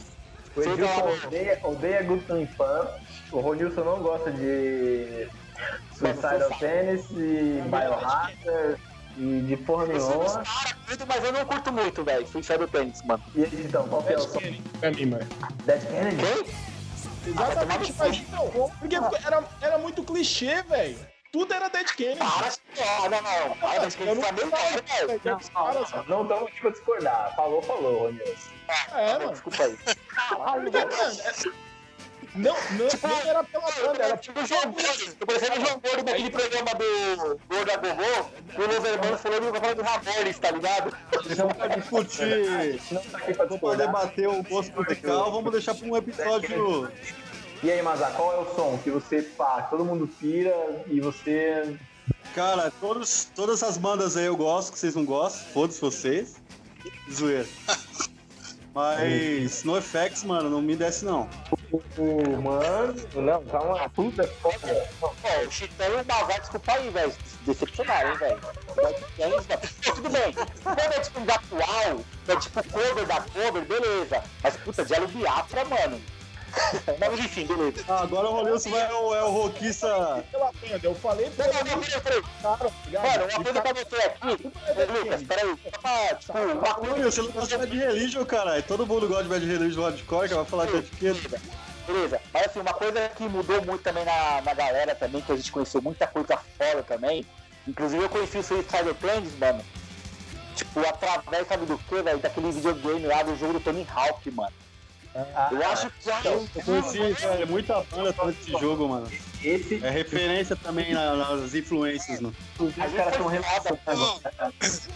O 0.56 0.62
Edilson 0.62 1.26
odeia, 1.26 1.60
odeia 1.62 2.02
Time 2.02 2.46
Fan. 2.46 2.88
O 3.30 3.40
Rodilson 3.40 3.84
não 3.84 4.00
gosta 4.00 4.32
de 4.32 5.28
Suicidal 5.96 6.50
Tennis 6.58 7.08
e 7.10 7.62
Biohazard 7.68 8.36
e 9.16 9.42
de 9.42 9.56
porra 9.58 9.86
nenhuma. 9.86 10.42
mas 11.06 11.24
eu 11.24 11.32
não 11.32 11.44
curto 11.44 11.72
muito, 11.72 12.04
velho. 12.04 12.26
Suicide 12.26 12.66
Tanks, 12.66 13.02
mano. 13.04 13.22
E 13.34 13.44
aí, 13.44 13.64
então, 13.64 13.86
qual 13.88 14.02
que 14.02 14.12
é 14.12 14.16
o 14.16 14.20
som? 14.20 14.40
Pra 14.80 14.90
mim, 14.90 15.06
mano. 15.06 15.26
Dead 15.64 15.86
Kennedy? 15.86 16.16
Quem? 16.16 16.74
Exatamente, 17.26 17.94
mas 17.98 18.28
não, 18.30 18.70
porque 18.78 18.96
era, 18.96 19.42
era 19.60 19.78
muito 19.78 20.02
clichê, 20.02 20.62
velho. 20.62 20.98
Tudo 21.32 21.52
era 21.52 21.68
Dead 21.68 21.86
Kennedy. 21.94 22.18
Para, 22.18 22.52
ah, 22.80 23.08
não, 23.08 23.22
não. 23.22 23.56
Para, 23.56 23.80
mas 23.82 23.94
que 23.94 24.02
Eu 24.02 24.14
não 24.14 24.22
falo, 24.22 24.82
quer, 24.84 25.06
velho. 25.06 25.20
Não, 25.24 26.04
não 26.06 26.22
estamos 26.22 26.48
aqui 26.48 26.60
pra 26.60 26.70
discordar. 26.70 27.34
Falou, 27.34 27.62
falou, 27.62 27.98
Rodilson. 28.00 28.50
É, 28.94 29.18
mano. 29.18 29.32
Desculpa 29.32 29.64
aí. 29.64 29.76
Caralho, 30.08 30.70
velho. 30.70 30.88
Não, 32.34 32.52
não, 32.52 33.10
não 33.10 33.28
era 33.28 33.44
pela 33.44 33.70
banda, 33.70 34.02
era 34.02 34.16
Tipo 34.16 34.40
o 34.40 34.46
João 34.46 34.62
Gordo. 34.62 35.14
Tô 35.18 35.26
parecendo 35.26 35.52
o 35.52 35.66
João 35.66 35.80
Gordo 35.80 36.02
daquele 36.02 36.30
programa 36.30 36.74
do 36.74 37.40
Gordo 37.48 37.70
a 37.70 37.76
Gogô. 37.76 38.30
Que 38.54 38.60
o 38.60 38.66
Los 38.66 38.84
Hermanos 38.84 39.20
falou 39.20 39.40
que 39.40 39.60
falando 39.60 39.76
do 39.76 39.82
Ramones, 39.82 40.38
tá 40.38 40.50
ligado? 40.50 40.96
Não 41.36 41.48
Pra 41.48 41.66
discutir, 41.68 42.80
não 42.90 43.02
tá 43.02 43.18
aqui 43.18 43.34
pra 43.34 43.74
debater 43.76 44.28
o 44.28 44.42
gosto 44.42 44.74
musical, 44.76 45.30
vamos 45.30 45.52
deixar 45.52 45.74
pra 45.74 45.86
um 45.86 45.96
episódio. 45.96 46.90
E 47.62 47.70
aí, 47.70 47.80
Mazar, 47.80 48.12
qual 48.12 48.32
é 48.32 48.38
o 48.38 48.54
som 48.54 48.78
que 48.82 48.90
você 48.90 49.22
pá, 49.22 49.62
todo 49.62 49.84
mundo 49.84 50.08
pira 50.20 50.54
e 50.88 51.00
você 51.00 51.78
Cara, 52.34 52.72
todos, 52.80 53.30
todas 53.34 53.62
as 53.62 53.78
bandas 53.78 54.16
aí 54.16 54.26
eu 54.26 54.36
gosto, 54.36 54.72
que 54.72 54.78
vocês 54.78 54.94
não 54.96 55.04
gostam, 55.04 55.46
foda-se 55.52 55.80
vocês. 55.80 56.34
Zoeira. 57.10 57.46
Mas 58.74 59.62
no 59.62 59.80
FX, 59.80 60.24
mano, 60.24 60.50
não 60.50 60.60
me 60.60 60.74
desce 60.74 61.04
não. 61.04 61.28
O 61.96 62.42
mano, 62.42 62.94
não, 63.14 63.44
calma 63.44 63.74
lá, 63.74 63.88
puta 63.88 64.26
foda. 64.42 64.88
Pô, 64.98 65.12
o 65.46 65.50
Chitão 65.50 65.86
e 65.96 66.00
o 66.00 66.04
Bazar, 66.04 66.40
desculpa 66.40 66.72
aí, 66.72 66.90
velho. 66.90 67.12
Decepcionaram, 67.46 68.10
hein, 68.10 68.18
velho. 68.18 68.40
Tudo 69.94 70.10
bem. 70.10 70.34
Quando 70.62 70.80
é 70.80 71.00
tipo 71.00 71.20
um 71.20 71.22
atual, 71.22 72.00
é 72.26 72.36
tipo 72.36 72.72
cover 72.72 73.06
da 73.06 73.20
cover, 73.20 73.64
beleza. 73.64 74.22
Mas 74.42 74.56
puta, 74.56 74.84
de 74.84 75.06
Biafra, 75.06 75.64
mano. 75.66 76.00
Mas 76.98 77.18
enfim, 77.18 77.46
beleza. 77.46 77.84
Ah, 77.88 78.02
agora 78.02 78.28
o 78.28 78.32
Rolilson 78.32 78.70
vai, 78.70 78.80
é 78.82 78.92
o, 78.92 79.14
é 79.14 79.22
o 79.24 79.30
roquista. 79.30 80.24
Pela 80.30 80.52
banda, 80.52 80.80
eu 80.82 80.94
falei 80.94 81.30
pra 81.30 81.46
Não, 81.46 81.54
não, 81.54 81.76
não, 81.76 82.00
peraí, 82.00 82.22
cara, 82.42 82.72
Mano, 83.18 83.24
uma 83.24 83.44
coisa 83.44 83.62
pra 83.62 83.72
você 83.72 83.96
aqui. 83.96 84.46
Ô, 84.46 84.98
Lucas, 84.98 85.22
peraí. 85.22 85.56
Só 85.64 85.78
pra, 85.80 86.14
tipo, 86.14 86.38
uma 86.38 86.74
coisa 86.74 86.94
Rolilson, 86.94 87.10
você 87.10 87.22
não 87.22 87.32
gosta 87.32 87.58
de 87.58 87.66
Bad 87.66 87.76
Religion, 87.76 88.24
caralho. 88.24 88.62
Todo 88.62 88.86
mundo 88.86 89.08
gosta 89.08 89.24
de 89.24 89.28
Bad 89.28 89.46
Religion 89.46 89.82
hardcore, 89.82 90.28
que 90.28 90.34
vai 90.34 90.44
falar 90.44 90.66
que 90.66 90.76
é 90.76 90.80
de 90.80 90.90
quê? 90.90 91.14
Beleza. 91.86 92.20
Mas 92.32 92.46
assim, 92.46 92.60
uma 92.60 92.72
coisa 92.72 93.08
que 93.10 93.24
mudou 93.24 93.62
muito 93.64 93.82
também 93.82 94.04
na, 94.04 94.40
na 94.40 94.54
galera 94.54 94.94
também, 94.94 95.20
que 95.20 95.32
a 95.32 95.36
gente 95.36 95.52
conheceu 95.52 95.82
muita 95.82 96.06
coisa 96.06 96.38
fora 96.58 96.82
também. 96.82 97.26
Inclusive 97.66 98.02
eu 98.02 98.08
conheci 98.08 98.38
o 98.38 98.42
Suicidal 98.42 98.94
Plans, 98.94 99.36
mano. 99.38 99.64
Tipo, 100.54 100.80
através, 100.80 101.48
sabe 101.48 101.66
do 101.66 101.76
que, 101.76 102.02
velho? 102.02 102.18
Daquele 102.18 102.52
videogame 102.52 103.06
lá 103.06 103.22
do 103.22 103.36
jogo 103.36 103.54
do 103.54 103.60
Tony 103.60 103.86
Hawk, 103.92 104.30
mano. 104.30 104.52
Ah, 105.16 105.48
Eu 105.52 105.64
acho 105.68 105.88
que 105.90 106.10
ah, 106.10 106.20
Eu 106.24 106.48
conheci, 106.64 106.98
velho, 106.98 107.46
muita 107.46 107.80
banda 107.84 108.12
por 108.12 108.30
esse 108.30 108.50
jogo, 108.50 108.88
mano. 108.88 109.08
Esse, 109.42 109.84
É 109.84 109.90
referência 109.90 110.56
também 110.56 110.92
na- 110.92 111.14
nas 111.14 111.54
influências, 111.54 112.20
mano. 112.20 112.34
os 112.58 112.74
caras 112.74 113.14
são 113.14 113.26
relacionados. 113.26 114.88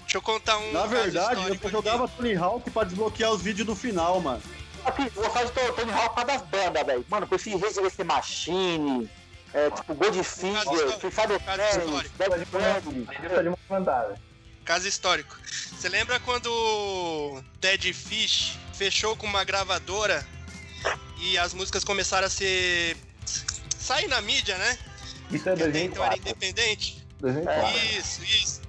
Deixa 0.00 0.16
eu 0.18 0.22
contar 0.22 0.56
um. 0.58 0.72
Na 0.72 0.86
verdade, 0.86 1.58
eu 1.62 1.70
jogava 1.70 2.04
aqui. 2.04 2.16
Tony 2.16 2.34
Hawk 2.36 2.70
pra 2.70 2.84
desbloquear 2.84 3.30
os 3.32 3.42
vídeos 3.42 3.66
do 3.66 3.74
final, 3.76 4.20
mano. 4.20 4.42
Aqui, 4.84 5.02
eu 5.14 5.22
gostava 5.22 5.46
de 5.46 5.52
Tony 5.52 5.92
Hawk 5.92 6.08
por 6.08 6.14
causa 6.26 6.26
das 6.26 6.42
bandas, 6.42 6.86
velho. 6.86 7.04
Mano, 7.08 7.26
conheci 7.26 7.50
Rage 7.56 7.78
Against 7.78 7.96
the 7.96 8.04
Machine, 8.04 9.10
é, 9.54 9.70
tipo, 9.70 9.94
Goldfinger, 9.94 10.64
Plans, 10.64 11.76
histórico. 11.76 12.18
Dead 12.18 12.46
Family. 12.46 13.08
Lista 13.20 13.42
de 13.42 13.48
movimentada. 13.50 14.31
Caso 14.64 14.86
histórico. 14.86 15.36
Você 15.72 15.88
lembra 15.88 16.20
quando 16.20 16.46
o 16.46 17.42
Dead 17.60 17.92
Fish 17.92 18.58
fechou 18.74 19.16
com 19.16 19.26
uma 19.26 19.44
gravadora 19.44 20.26
e 21.20 21.36
as 21.38 21.52
músicas 21.52 21.84
começaram 21.84 22.26
a 22.26 22.30
ser. 22.30 22.96
sair 23.78 24.08
na 24.08 24.20
mídia, 24.20 24.56
né? 24.58 24.78
Isso 25.30 25.48
é 25.48 25.56
Que 25.56 25.62
até 25.64 25.80
então 25.84 26.04
era 26.04 26.16
2004. 26.16 26.18
independente. 26.20 27.04
2004. 27.20 27.78
Isso, 27.98 28.24
isso. 28.24 28.62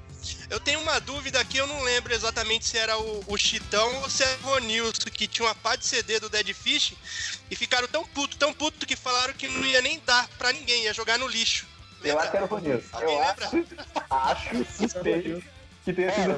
Eu 0.50 0.60
tenho 0.60 0.80
uma 0.82 1.00
dúvida 1.00 1.40
aqui, 1.40 1.58
eu 1.58 1.68
não 1.68 1.82
lembro 1.82 2.14
exatamente 2.14 2.66
se 2.66 2.78
era 2.78 2.98
o, 2.98 3.24
o 3.28 3.38
Chitão 3.38 4.02
ou 4.02 4.10
se 4.10 4.24
era 4.24 4.38
o 4.40 4.42
Ronilson, 4.44 5.10
que 5.12 5.28
tinha 5.28 5.48
uma 5.48 5.56
pá 5.56 5.76
de 5.76 5.86
CD 5.86 6.20
do 6.20 6.30
Dead 6.30 6.54
Fish 6.54 6.94
e 7.52 7.56
ficaram 7.56 7.88
tão 7.88 8.06
puto, 8.06 8.38
tão 8.38 8.54
puto 8.54 8.86
que 8.86 8.96
falaram 8.96 9.34
que 9.34 9.48
não 9.48 9.66
ia 9.66 9.82
nem 9.82 10.00
dar 10.06 10.28
pra 10.38 10.54
ninguém, 10.54 10.84
ia 10.84 10.94
jogar 10.94 11.18
no 11.18 11.28
lixo. 11.28 11.66
Eu 12.04 12.20
acho 12.20 12.32
que 12.32 12.38
Lembra? 12.38 12.38
era 12.38 12.46
o 12.46 12.48
Ronilson. 12.48 13.00
Eu 13.00 13.20
lembra? 13.20 13.46
acho, 14.10 14.54
acho 14.56 14.66
suspeito 14.78 15.44
que 15.84 15.94
tenha 15.94 16.10
É, 16.10 16.12
sido. 16.14 16.32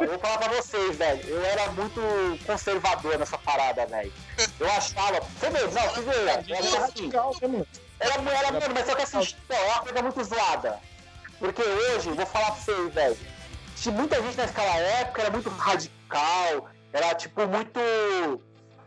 eu, 0.00 0.08
vou- 0.08 0.18
falar 0.18 0.38
pra 0.38 0.48
vocês, 0.48 0.96
velho. 0.96 1.28
Eu 1.28 1.44
era 1.44 1.70
muito 1.72 2.00
conservador 2.46 3.18
nessa 3.18 3.38
parada, 3.38 3.86
velho. 3.86 4.12
Eu 4.58 4.70
achava. 4.70 5.20
Você 5.20 5.50
vê, 5.50 5.60
não, 5.60 5.68
você 5.68 6.00
vê. 6.00 6.30
Achava 6.30 6.84
assim. 6.84 7.02
radical, 7.02 7.36
né, 7.40 7.48
mano? 7.48 7.66
Era, 8.00 8.14
era, 8.14 8.52
mano, 8.52 8.74
mas 8.74 8.86
só 8.86 8.94
que 8.94 9.02
assim, 9.02 9.34
é 9.50 9.60
uma 9.64 9.80
coisa 9.80 10.02
muito 10.02 10.24
zoada. 10.24 10.80
Porque 11.38 11.62
hoje, 11.62 12.10
vou 12.10 12.26
falar 12.26 12.52
pra 12.52 12.54
vocês, 12.60 12.94
velho. 12.94 13.16
Tinha 13.76 13.94
muita 13.94 14.22
gente 14.22 14.36
naquela 14.36 14.76
época, 14.76 15.22
era 15.22 15.30
muito 15.30 15.48
radical, 15.50 16.68
era 16.92 17.14
tipo 17.14 17.46
muito. 17.46 17.80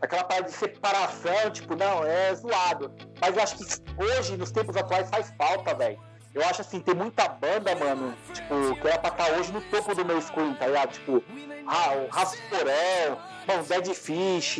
aquela 0.00 0.24
parada 0.24 0.48
de 0.48 0.54
separação, 0.54 1.50
tipo, 1.50 1.74
não, 1.76 2.04
é 2.04 2.34
zoado. 2.34 2.92
Mas 3.20 3.36
eu 3.36 3.42
acho 3.42 3.56
que 3.56 3.64
hoje, 4.02 4.36
nos 4.36 4.50
tempos 4.50 4.76
atuais, 4.76 5.08
faz 5.10 5.32
falta, 5.38 5.74
velho. 5.74 5.98
Eu 6.36 6.44
acho 6.44 6.60
assim, 6.60 6.80
tem 6.80 6.94
muita 6.94 7.26
banda, 7.28 7.74
mano, 7.74 8.14
tipo, 8.34 8.76
que 8.78 8.86
era 8.86 8.98
pra 8.98 9.08
estar 9.08 9.38
hoje 9.38 9.50
no 9.50 9.62
topo 9.62 9.94
do 9.94 10.04
meu 10.04 10.20
screen, 10.20 10.52
tá 10.52 10.66
ligado? 10.66 10.92
Tipo, 10.92 11.24
ah, 11.66 11.92
o 11.94 12.08
Rasporão, 12.08 13.18
mano, 13.48 13.62
Dead 13.62 13.94
Fish, 13.94 14.56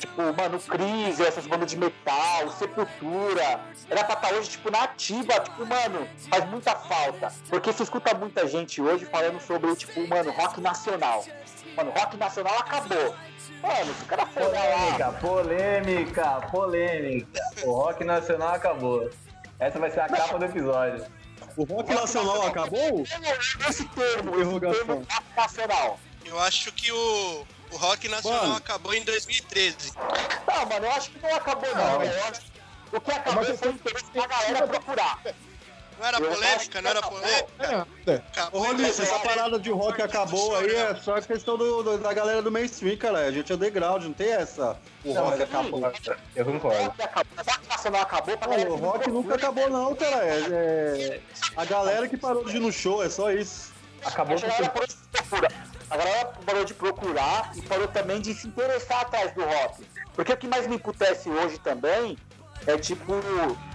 tipo, 0.00 0.22
mano, 0.36 0.58
Crise, 0.58 1.22
essas 1.22 1.46
bandas 1.46 1.70
de 1.70 1.78
metal, 1.78 2.50
Sepultura. 2.58 3.60
Era 3.88 4.02
pra 4.02 4.14
estar 4.16 4.34
hoje, 4.34 4.50
tipo, 4.50 4.72
na 4.72 4.82
ativa, 4.82 5.38
tipo, 5.38 5.64
mano, 5.64 6.08
faz 6.28 6.50
muita 6.50 6.74
falta. 6.74 7.32
Porque 7.48 7.72
se 7.72 7.84
escuta 7.84 8.12
muita 8.14 8.48
gente 8.48 8.82
hoje 8.82 9.04
falando 9.04 9.40
sobre, 9.40 9.76
tipo, 9.76 10.08
mano, 10.08 10.32
rock 10.32 10.60
nacional. 10.60 11.24
Mano, 11.76 11.92
rock 11.92 12.16
nacional 12.16 12.58
acabou. 12.58 13.14
Mano, 13.62 13.94
cara 14.08 14.22
lá. 14.22 15.12
Polêmica, 15.12 15.12
polêmica, 15.20 16.40
polêmica. 16.50 17.40
O 17.64 17.70
rock 17.70 18.02
nacional 18.02 18.54
acabou. 18.54 19.08
Essa 19.58 19.78
vai 19.78 19.90
ser 19.90 20.00
a 20.00 20.08
capa 20.08 20.38
do 20.38 20.44
episódio. 20.44 21.06
O 21.56 21.64
rock 21.64 21.94
nacional 21.94 22.46
acabou? 22.46 23.02
Esse 23.68 23.84
termo, 23.84 24.30
esse 24.32 24.42
Interrogação. 24.42 24.84
termo 24.86 25.06
rock 25.08 25.36
nacional. 25.36 26.00
Eu 26.24 26.40
acho 26.40 26.72
que 26.72 26.90
o, 26.90 27.46
o 27.70 27.76
rock 27.76 28.08
nacional 28.08 28.42
Mano. 28.42 28.56
acabou 28.56 28.94
em 28.94 29.04
2013. 29.04 29.92
Não, 30.46 30.66
mano, 30.66 30.86
eu 30.86 30.90
acho 30.92 31.10
que 31.10 31.18
não 31.20 31.34
acabou, 31.34 31.74
não. 31.74 31.98
velho. 32.00 32.12
Eu 32.12 32.24
acho 32.24 32.40
que 32.40 32.96
O 32.96 33.00
que 33.00 33.10
acabou 33.12 33.44
Mas 33.44 33.58
foi 33.58 33.68
o 33.68 33.72
interesse 33.72 34.12
da 34.12 34.26
galera 34.26 34.66
procurar. 34.66 35.18
Não 35.98 36.06
era 36.06 36.20
polêmica? 36.20 36.82
Não 36.82 36.90
era 36.90 37.02
polêmica? 37.02 37.46
É, 38.06 38.12
é. 38.12 38.22
Ô, 38.52 38.64
em 38.64 38.66
Rolício, 38.66 39.02
essa 39.02 39.18
2013. 39.18 39.22
parada 39.28 39.58
de 39.58 39.70
rock 39.70 40.02
acabou 40.02 40.56
aí 40.56 40.74
é 40.74 40.94
só 40.96 41.20
questão 41.20 41.56
do, 41.56 41.82
do- 41.82 41.98
da 41.98 42.12
galera 42.12 42.42
do 42.42 42.50
mainstream, 42.50 42.96
cara. 42.96 43.18
A 43.20 43.30
gente 43.32 43.52
é 43.52 43.54
underground, 43.54 44.02
não 44.04 44.12
tem 44.12 44.32
essa. 44.32 44.76
O 45.04 45.12
Não, 45.14 45.24
rock 45.24 45.42
acabou. 45.42 45.92
Eu 46.34 46.44
concordo. 46.44 46.80
O 46.82 46.82
acabou. 48.00 48.74
O 48.74 48.76
rock 48.76 48.98
pra 49.04 49.10
o 49.10 49.14
não 49.14 49.22
nunca 49.22 49.34
acabou, 49.34 49.70
não, 49.70 49.94
cara. 49.94 50.24
É, 50.24 50.38
é 50.50 51.20
a 51.56 51.64
galera 51.64 52.08
que 52.08 52.16
parou 52.16 52.44
de 52.44 52.56
ir 52.56 52.60
no 52.60 52.72
show, 52.72 53.02
é 53.02 53.08
só 53.08 53.30
isso. 53.30 53.72
Acabou 54.04 54.36
A 54.36 54.40
galera 54.40 54.70
porque 54.70 54.70
parou 54.70 54.86
de 54.86 54.94
procurar. 55.12 55.52
A 55.90 55.96
galera 55.96 56.32
parou 56.44 56.64
de 56.64 56.74
procurar 56.74 57.52
e 57.54 57.62
parou 57.62 57.88
também 57.88 58.20
de 58.20 58.34
se 58.34 58.46
interessar 58.48 59.02
atrás 59.02 59.32
do 59.32 59.44
rock. 59.44 59.86
Porque 60.14 60.32
o 60.32 60.36
que 60.36 60.46
mais 60.46 60.66
me 60.66 60.76
emputece 60.76 61.28
hoje 61.28 61.58
também 61.58 62.16
é 62.66 62.76
tipo, 62.78 63.12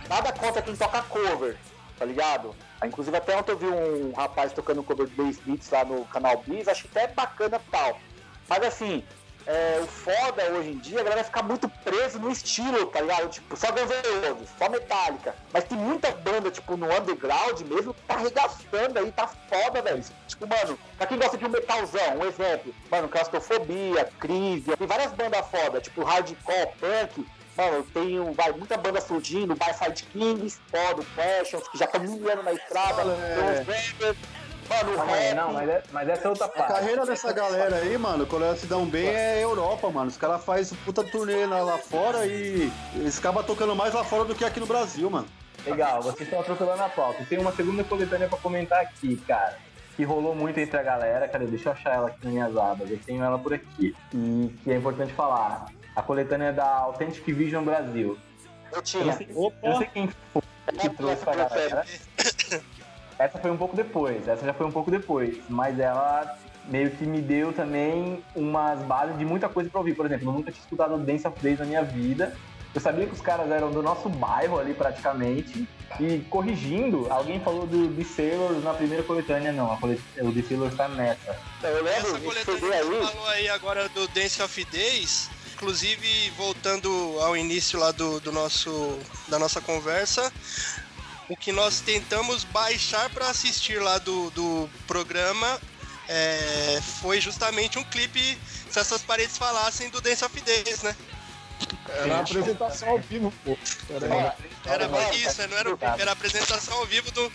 nada 0.07 0.31
contra 0.33 0.61
quem 0.61 0.75
toca 0.75 1.01
cover, 1.03 1.55
tá 1.99 2.05
ligado? 2.05 2.55
Ah, 2.79 2.87
Inclusive 2.87 3.15
até 3.15 3.35
ontem 3.35 3.51
eu 3.51 3.57
vi 3.57 3.67
um 3.67 4.13
rapaz 4.13 4.53
tocando 4.53 4.81
cover 4.81 5.05
de 5.05 5.13
Bass 5.13 5.37
Beats 5.45 5.69
lá 5.69 5.83
no 5.83 6.05
canal 6.05 6.41
Biz, 6.47 6.69
acho 6.69 6.87
até 6.87 7.07
bacana 7.07 7.61
tal. 7.69 7.99
Mas 8.47 8.63
assim, 8.63 9.03
é, 9.45 9.79
o 9.81 9.87
foda 9.87 10.43
hoje 10.51 10.69
em 10.69 10.77
dia, 10.77 11.01
a 11.01 11.03
galera 11.03 11.23
fica 11.23 11.43
muito 11.43 11.67
preso 11.67 12.19
no 12.19 12.31
estilo, 12.31 12.85
tá 12.87 13.01
ligado? 13.01 13.29
Tipo, 13.29 13.57
só 13.57 13.67
Guns 13.71 14.49
só 14.57 14.69
Metallica. 14.69 15.35
Mas 15.51 15.65
tem 15.65 15.77
muita 15.77 16.11
banda, 16.11 16.49
tipo, 16.49 16.77
no 16.77 16.85
underground 16.85 17.59
mesmo, 17.61 17.93
tá 18.07 18.13
arregaçando 18.13 18.97
aí, 18.97 19.11
tá 19.11 19.27
foda, 19.27 19.81
velho. 19.81 20.03
Tipo, 20.27 20.47
mano, 20.47 20.79
pra 20.97 21.07
quem 21.07 21.17
gosta 21.17 21.37
de 21.37 21.45
um 21.45 21.49
metalzão, 21.49 22.17
um 22.17 22.25
exemplo, 22.25 22.73
mano, 22.89 23.09
Claustrofobia, 23.09 24.09
Crise, 24.19 24.75
tem 24.77 24.87
várias 24.87 25.11
bandas 25.13 25.45
foda, 25.47 25.81
tipo 25.81 26.03
hardcore, 26.03 26.69
punk. 26.79 27.27
Mano, 27.59 27.83
tem 27.93 28.17
um- 28.19 28.31
vai, 28.31 28.51
muita 28.53 28.77
banda 28.77 29.01
surgindo, 29.01 29.53
Side 29.77 30.03
Kings, 30.13 30.59
foda, 30.71 31.01
o 31.01 31.05
Passions, 31.05 31.67
que 31.67 31.77
já 31.77 31.85
tá 31.87 31.99
mil 31.99 32.31
anos 32.31 32.45
na 32.45 32.53
estrada, 32.53 33.01
É. 33.01 33.05
mano, 33.05 33.65
rap. 35.05 35.35
não, 35.35 35.51
mas, 35.53 35.67
é- 35.69 35.83
mas 35.91 36.07
essa 36.09 36.27
é 36.27 36.29
outra 36.29 36.45
A 36.45 36.49
parte. 36.49 36.71
carreira 36.73 37.05
dessa 37.05 37.33
galera 37.33 37.75
aí, 37.77 37.97
mano, 37.97 38.25
quando 38.25 38.45
elas 38.45 38.59
se 38.59 38.65
dão 38.67 38.85
bem 38.85 39.07
é 39.07 39.43
Europa, 39.43 39.89
mano. 39.89 40.07
Os 40.07 40.15
caras 40.15 40.43
fazem 40.45 40.77
puta 40.85 41.03
turnê 41.03 41.45
lá, 41.45 41.61
lá 41.61 41.77
fora 41.77 42.25
e 42.25 42.71
eles 42.95 43.17
acabam 43.17 43.43
tocando 43.43 43.75
mais 43.75 43.93
lá 43.93 44.03
fora 44.05 44.23
do 44.25 44.35
que 44.35 44.45
aqui 44.45 44.59
no 44.59 44.65
Brasil, 44.67 45.09
mano. 45.09 45.27
Legal, 45.65 46.01
vocês 46.01 46.21
estão 46.21 46.39
atropelando 46.39 46.81
a 46.83 46.87
pauta. 46.89 47.25
Tem 47.25 47.37
uma 47.39 47.51
segunda 47.51 47.83
coletânea 47.83 48.29
pra 48.29 48.37
comentar 48.37 48.79
aqui, 48.81 49.17
cara. 49.27 49.57
Que 49.97 50.03
rolou 50.05 50.33
muito 50.33 50.57
entre 50.57 50.77
a 50.79 50.83
galera. 50.83 51.27
Cadê? 51.27 51.45
Deixa 51.47 51.67
eu 51.69 51.73
achar 51.73 51.95
ela 51.95 52.07
aqui 52.07 52.23
nas 52.23 52.33
minhas 52.33 52.55
abas. 52.55 52.89
Eu 52.89 52.97
tenho 53.05 53.21
ela 53.21 53.37
por 53.37 53.53
aqui. 53.53 53.93
E 54.13 54.55
que 54.63 54.71
é 54.71 54.75
importante 54.77 55.11
falar. 55.13 55.65
A 55.99 56.01
coletânea 56.01 56.45
é 56.45 56.51
da 56.53 56.77
Authentic 56.77 57.25
Vision 57.25 57.61
Brasil. 57.61 58.17
Eu 58.71 58.71
Eu 58.71 58.75
não 58.77 58.81
tinha. 58.81 59.13
sei, 59.13 59.27
eu 59.35 59.77
sei 59.77 59.87
quem 59.87 60.09
foi 60.31 60.41
que 60.79 60.89
trouxe 60.91 61.25
pra 61.25 61.35
galera. 61.35 61.85
Essa 63.17 63.37
foi 63.37 63.51
um 63.51 63.57
pouco 63.57 63.75
depois, 63.75 64.25
essa 64.25 64.45
já 64.45 64.53
foi 64.53 64.65
um 64.65 64.71
pouco 64.71 64.89
depois, 64.89 65.37
mas 65.49 65.77
ela 65.77 66.37
meio 66.67 66.89
que 66.91 67.03
me 67.03 67.19
deu 67.21 67.51
também 67.51 68.23
umas 68.33 68.79
bases 68.83 69.17
de 69.17 69.25
muita 69.25 69.49
coisa 69.49 69.69
pra 69.69 69.79
ouvir. 69.79 69.93
Por 69.93 70.05
exemplo, 70.05 70.29
eu 70.29 70.31
nunca 70.31 70.53
tinha 70.53 70.63
escutado 70.63 70.97
Dance 70.99 71.27
of 71.27 71.37
Days 71.41 71.59
na 71.59 71.65
minha 71.65 71.83
vida. 71.83 72.33
Eu 72.73 72.79
sabia 72.79 73.05
que 73.07 73.13
os 73.13 73.19
caras 73.19 73.51
eram 73.51 73.71
do 73.71 73.81
nosso 73.81 74.07
bairro 74.07 74.57
ali 74.57 74.73
praticamente. 74.73 75.67
E 75.99 76.19
corrigindo, 76.29 77.07
alguém 77.11 77.39
falou 77.41 77.65
do 77.65 77.93
The 77.93 78.03
Sailors 78.03 78.63
na 78.63 78.73
primeira 78.73 79.03
coletânea, 79.03 79.51
não. 79.51 79.73
A 79.73 79.77
colet... 79.77 79.99
O 80.21 80.31
The 80.31 80.43
Sailors 80.43 80.75
tá 80.75 80.87
nessa. 80.87 81.35
Eu 81.63 81.83
lembro, 81.83 81.89
Essa 81.89 82.19
coletânea 82.19 82.79
que 82.79 82.85
você 82.85 83.11
falou 83.11 83.27
aí 83.29 83.49
agora 83.49 83.89
do 83.89 84.07
Dance 84.09 84.41
of 84.41 84.65
Days, 84.65 85.29
inclusive 85.59 86.29
voltando 86.37 86.89
ao 87.19 87.35
início 87.35 87.77
lá 87.77 87.91
do, 87.91 88.21
do 88.21 88.31
nosso, 88.31 88.97
da 89.27 89.37
nossa 89.37 89.59
conversa, 89.59 90.31
o 91.27 91.35
que 91.35 91.51
nós 91.51 91.81
tentamos 91.81 92.45
baixar 92.45 93.09
para 93.09 93.29
assistir 93.29 93.81
lá 93.81 93.97
do, 93.97 94.29
do 94.31 94.69
programa 94.87 95.59
é, 96.07 96.79
foi 97.01 97.19
justamente 97.19 97.77
um 97.77 97.83
clipe 97.83 98.37
Se 98.69 98.79
Essas 98.79 99.01
Paredes 99.01 99.37
Falassem 99.37 99.89
do 99.89 99.99
Dance 99.99 100.23
of 100.23 100.41
Days, 100.41 100.81
né? 100.81 100.95
Era 101.89 102.15
a 102.15 102.19
apresentação 102.21 102.89
ao 102.89 102.99
vivo, 102.99 103.33
pô. 103.43 103.57
Era, 103.89 104.35
Era 104.65 105.15
isso, 105.15 105.45
não 105.49 105.57
era 105.57 105.77
era 105.99 106.11
a 106.11 106.13
apresentação 106.13 106.77
ao 106.77 106.85
vivo 106.85 107.11
do, 107.11 107.29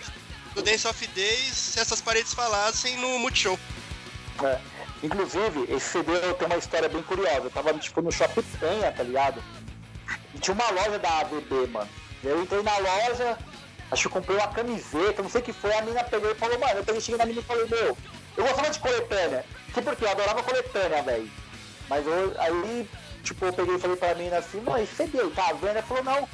do 0.55 0.63
Dance 0.63 0.89
of 0.89 1.07
Days 1.09 1.55
Se 1.55 1.79
Essas 1.79 2.01
Paredes 2.01 2.33
Falassem 2.33 2.97
no 2.97 3.19
Multishow. 3.19 3.59
É. 4.43 4.74
Inclusive, 5.05 5.67
esse 5.69 5.87
CD 5.91 6.19
tem 6.39 6.47
uma 6.47 6.57
história 6.57 6.89
bem 6.89 7.03
curiosa. 7.03 7.43
Eu 7.43 7.51
tava 7.51 7.75
tipo 7.75 8.01
no 8.01 8.11
Shopping 8.11 8.43
Penha, 8.59 8.91
tá 8.91 9.03
ligado? 9.03 9.43
E 10.35 10.39
tinha 10.39 10.55
uma 10.55 10.71
loja 10.71 10.99
da 10.99 11.21
AVB, 11.21 11.67
mano. 11.71 11.91
Eu 12.23 12.43
entrei 12.43 12.63
na 12.63 12.79
loja, 12.79 13.37
acho 13.91 14.01
que 14.01 14.09
eu 14.09 14.13
comprei 14.13 14.39
uma 14.39 14.49
camiseta, 14.49 15.23
não 15.23 15.29
sei 15.29 15.43
o 15.43 15.45
que 15.45 15.53
foi, 15.53 15.75
a 15.75 15.83
menina 15.83 16.03
pegou 16.05 16.31
e 16.31 16.35
falou, 16.35 16.59
mano, 16.59 16.79
eu 16.79 16.85
peguei, 16.85 17.03
cheguei 17.03 17.19
na 17.19 17.27
menina 17.27 17.43
e 17.43 17.45
falei, 17.45 17.67
meu, 17.67 17.99
eu 18.35 18.45
gostava 18.45 18.71
de 18.71 18.79
coletânea. 18.79 19.45
Que 19.75 19.83
porque 19.83 20.05
eu 20.07 20.09
adorava 20.09 20.43
coletânea, 20.43 21.03
velho. 21.03 21.31
Mas 21.91 22.07
eu, 22.07 22.35
aí, 22.39 22.89
tipo, 23.23 23.45
eu 23.45 23.53
peguei 23.53 23.75
e 23.75 23.79
falei 23.79 23.97
pra 23.99 24.15
menina 24.15 24.39
assim, 24.39 24.63
mano, 24.63 24.83
esse 24.83 24.95
CD, 24.95 25.19
tá 25.35 25.53
vendo? 25.53 25.67
Ela 25.67 25.83
falou, 25.83 26.03
não, 26.03 26.27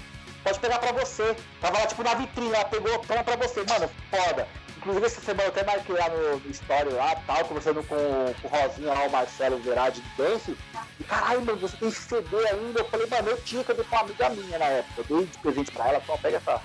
pode 0.45 0.61
pegar 0.61 0.79
pra 0.79 0.93
você. 0.93 1.35
Tava 1.61 1.77
lá, 1.77 1.87
tipo, 1.89 2.05
na 2.05 2.15
vitrine, 2.15 2.55
ela 2.55 2.65
pegou, 2.67 3.01
toma 3.01 3.25
pra 3.25 3.35
você. 3.35 3.65
Mano, 3.65 3.91
foda. 4.13 4.47
Inclusive, 4.81 5.07
essa 5.07 5.21
semana 5.21 5.43
eu 5.43 5.49
até 5.49 5.63
marquei 5.63 5.95
lá 5.95 6.09
no, 6.09 6.39
no 6.39 6.51
story 6.51 6.89
lá, 6.89 7.15
tal, 7.27 7.45
conversando 7.45 7.83
com, 7.85 7.97
com 8.41 8.49
o 8.49 8.51
Rosinha 8.51 8.89
lá, 8.89 9.05
o 9.05 9.11
Marcelo 9.11 9.59
Verade 9.59 10.01
de 10.01 10.09
Dance. 10.17 10.57
E 10.99 11.05
caralho, 11.05 11.43
mano, 11.43 11.59
você 11.59 11.77
tem 11.77 11.91
CD 11.91 12.49
ainda? 12.49 12.81
Eu 12.81 12.89
falei, 12.89 13.07
mano, 13.07 13.29
eu 13.29 13.43
tinha 13.43 13.63
que 13.63 13.73
eu 13.73 13.75
dei 13.77 13.85
pra 13.85 13.99
uma 13.99 14.05
amiga 14.07 14.31
minha 14.31 14.59
na 14.59 14.65
época. 14.65 15.03
Eu 15.03 15.19
dei 15.19 15.27
de 15.27 15.39
presente 15.39 15.71
pra 15.71 15.89
ela, 15.89 16.03
só 16.07 16.17
pega 16.17 16.39
essa. 16.39 16.63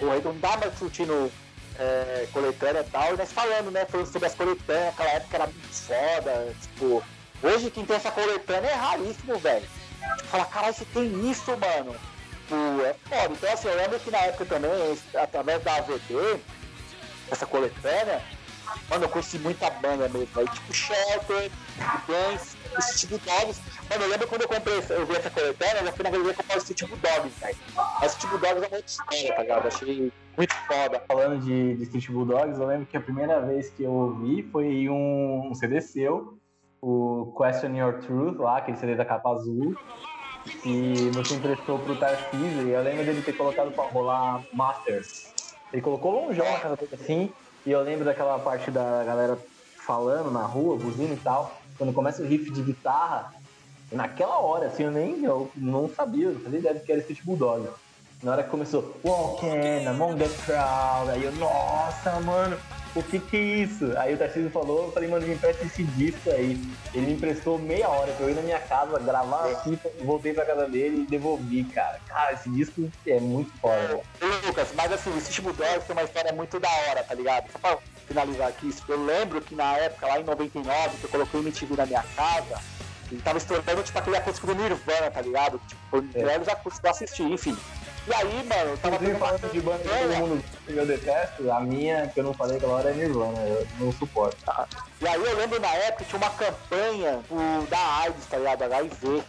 Porra, 0.00 0.14
aí 0.14 0.22
não 0.22 0.36
dá 0.40 0.56
mais 0.56 0.76
curtindo 0.76 1.30
é, 1.78 2.26
coletânea 2.32 2.80
e 2.80 2.90
tal. 2.90 3.14
E 3.14 3.16
nós 3.16 3.30
falando, 3.30 3.70
né? 3.70 3.84
Falando 3.84 4.12
sobre 4.12 4.26
as 4.26 4.34
coletâneas, 4.34 4.88
aquela 4.88 5.10
época 5.10 5.36
era 5.36 5.46
muito 5.46 5.74
foda. 5.74 6.56
Tipo, 6.60 7.04
hoje 7.40 7.70
quem 7.70 7.84
tem 7.84 7.94
essa 7.94 8.10
coletânea 8.10 8.68
é 8.70 8.74
raríssimo, 8.74 9.38
velho. 9.38 9.66
Tipo, 10.16 10.28
fala, 10.28 10.44
caralho, 10.46 10.74
você 10.74 10.84
tem 10.86 11.30
isso, 11.30 11.52
mano. 11.52 11.94
Tipo, 12.32 12.82
é 12.82 12.96
foda. 13.08 13.32
Então, 13.32 13.52
assim, 13.52 13.68
eu 13.68 13.76
lembro 13.76 14.00
que 14.00 14.10
na 14.10 14.18
época 14.18 14.44
também, 14.44 14.98
através 15.14 15.62
da 15.62 15.76
AVD, 15.76 16.40
essa 17.30 17.46
coletânea, 17.46 18.22
mano, 18.88 19.04
eu 19.04 19.08
conheci 19.08 19.38
muita 19.38 19.70
banda 19.70 20.08
mesmo. 20.08 20.28
Aí, 20.36 20.48
tipo, 20.48 20.72
Shelter, 20.72 21.50
Dance, 22.06 22.56
Street 22.78 23.22
Dogs. 23.24 23.60
Mano, 23.90 24.04
eu 24.04 24.08
lembro 24.08 24.26
quando 24.26 24.42
eu 24.42 24.48
comprei, 24.48 24.76
eu 24.76 25.06
vi 25.06 25.16
essa 25.16 25.30
coletânea, 25.30 25.80
eu 25.80 25.86
já 25.86 25.92
fui 25.92 26.02
na 26.04 26.10
galeria 26.10 26.34
comprar 26.34 26.56
o 26.56 26.58
Street 26.58 26.80
Dogs, 26.80 27.40
velho. 27.40 27.56
Mas 28.00 28.12
Street 28.12 28.40
Dogs 28.40 28.64
é 28.64 28.68
uma 28.68 28.78
história, 28.78 29.34
tá 29.34 29.42
ligado? 29.42 29.66
Achei 29.66 30.12
muito 30.36 30.54
foda. 30.66 31.02
Falando 31.06 31.40
de, 31.40 31.86
de 31.86 32.10
Bulldogs, 32.10 32.58
eu 32.58 32.66
lembro 32.66 32.86
que 32.86 32.96
a 32.96 33.00
primeira 33.00 33.40
vez 33.40 33.70
que 33.70 33.84
eu 33.84 33.92
ouvi 33.92 34.42
foi 34.50 34.88
um, 34.88 35.50
um 35.50 35.54
CD 35.54 35.80
seu, 35.80 36.38
o 36.80 37.32
Question 37.36 37.76
Your 37.76 38.00
Truth, 38.00 38.38
lá, 38.38 38.58
aquele 38.58 38.76
CD 38.76 38.94
da 38.94 39.04
capa 39.04 39.30
azul. 39.30 39.76
E 40.64 41.10
você 41.14 41.34
emprestou 41.34 41.78
pro 41.78 41.96
Tarcísio, 41.96 42.68
e 42.68 42.70
eu 42.72 42.82
lembro 42.82 43.04
dele 43.04 43.22
ter 43.22 43.32
colocado 43.32 43.70
pra 43.70 43.84
rolar 43.84 44.44
Masters. 44.52 45.33
Ele 45.74 45.82
colocou 45.82 46.12
longeão 46.12 46.48
na 46.52 46.60
casa 46.60 46.76
dele 46.76 46.94
assim, 46.94 47.32
e 47.66 47.72
eu 47.72 47.82
lembro 47.82 48.04
daquela 48.04 48.38
parte 48.38 48.70
da 48.70 49.02
galera 49.02 49.36
falando 49.84 50.30
na 50.30 50.42
rua, 50.42 50.76
buzina 50.76 51.12
e 51.12 51.16
tal. 51.16 51.52
Quando 51.76 51.92
começa 51.92 52.22
o 52.22 52.24
riff 52.24 52.48
de 52.52 52.62
guitarra, 52.62 53.34
naquela 53.90 54.38
hora, 54.38 54.68
assim, 54.68 54.84
eu 54.84 54.92
nem 54.92 55.24
eu 55.24 55.50
não 55.56 55.88
sabia, 55.88 56.26
eu 56.26 56.34
não 56.34 56.40
fazia 56.42 56.60
ideia 56.60 56.74
do 56.76 56.80
que 56.80 56.92
era 56.92 57.00
Street 57.00 57.24
Bulldog. 57.24 57.68
Na 58.24 58.32
hora 58.32 58.42
que 58.42 58.48
começou, 58.48 58.96
Walking 59.04 59.86
Among 59.86 60.16
the 60.16 60.30
Crowd, 60.46 61.10
aí 61.10 61.24
eu, 61.24 61.32
nossa, 61.32 62.18
mano, 62.20 62.56
o 62.94 63.02
que 63.02 63.18
que 63.20 63.36
é 63.36 63.40
isso? 63.40 63.92
Aí 63.98 64.14
o 64.14 64.16
Tarcísio 64.16 64.50
falou, 64.50 64.84
eu 64.84 64.92
falei, 64.92 65.10
mano, 65.10 65.26
me 65.26 65.34
empresta 65.34 65.62
esse 65.62 65.84
disco 65.84 66.30
aí. 66.30 66.58
Ele 66.94 67.06
me 67.06 67.12
emprestou 67.12 67.58
meia 67.58 67.86
hora 67.86 68.10
pra 68.12 68.24
eu 68.24 68.30
ir 68.30 68.34
na 68.34 68.40
minha 68.40 68.58
casa, 68.60 68.98
gravar 68.98 69.52
a 69.52 69.56
fita, 69.56 69.90
voltei 70.00 70.32
pra 70.32 70.46
casa 70.46 70.66
dele 70.66 71.02
e 71.02 71.06
devolvi, 71.06 71.64
cara. 71.64 72.00
Cara, 72.08 72.32
esse 72.32 72.48
disco 72.48 72.90
é 73.06 73.20
muito 73.20 73.52
foda. 73.60 74.00
Ô, 74.22 74.46
Lucas, 74.46 74.68
mas 74.74 74.90
assim, 74.90 75.10
o 75.10 75.18
Street 75.18 75.40
Bulldogs 75.42 75.84
tem 75.86 75.94
uma 75.94 76.04
história 76.04 76.32
muito 76.32 76.58
da 76.58 76.70
hora, 76.70 77.04
tá 77.04 77.12
ligado? 77.14 77.52
Só 77.52 77.58
pra 77.58 77.78
finalizar 78.08 78.48
aqui, 78.48 78.74
eu 78.88 79.04
lembro 79.04 79.42
que 79.42 79.54
na 79.54 79.76
época, 79.76 80.06
lá 80.06 80.18
em 80.18 80.24
99, 80.24 80.96
que 80.96 81.04
eu 81.04 81.10
coloquei 81.10 81.40
o 81.40 81.42
MTV 81.42 81.76
na 81.76 81.84
minha 81.84 82.04
casa, 82.16 82.58
ele 83.12 83.20
tava 83.20 83.36
estourando 83.36 83.82
tipo 83.82 83.98
aquele 83.98 84.16
acústico 84.16 84.46
do 84.46 84.54
Nirvana, 84.54 85.10
tá 85.10 85.20
ligado? 85.20 85.60
Tipo, 85.68 85.80
foi 85.90 86.08
É. 86.14 86.34
acústicos 86.34 86.78
que 86.78 86.86
eu 86.86 86.90
assisti, 86.90 87.22
enfim. 87.22 87.54
E 88.06 88.14
aí, 88.14 88.44
mano, 88.44 88.70
eu 88.70 88.76
tava 88.76 88.96
Inclusive, 88.96 89.18
falando 89.18 89.50
de 89.50 89.60
banda 89.60 89.78
que 89.78 89.88
todo 89.88 90.16
mundo 90.18 90.44
que 90.66 90.76
eu 90.76 90.86
detesto, 90.86 91.50
a 91.50 91.60
minha, 91.60 92.06
que 92.08 92.20
eu 92.20 92.24
não 92.24 92.34
falei 92.34 92.58
aquela 92.58 92.74
hora, 92.74 92.90
é 92.90 92.92
Nirvana, 92.92 93.38
eu 93.40 93.66
não 93.80 93.92
suporto. 93.92 94.36
E 95.00 95.08
aí 95.08 95.24
eu 95.24 95.36
lembro 95.36 95.58
na 95.58 95.74
época 95.74 96.04
tinha 96.04 96.18
uma 96.18 96.30
campanha 96.30 97.20
o, 97.30 97.66
da 97.66 97.78
AIDS, 98.02 98.26
tá 98.26 98.36
ligado? 98.36 98.62
HIV. 98.62 99.22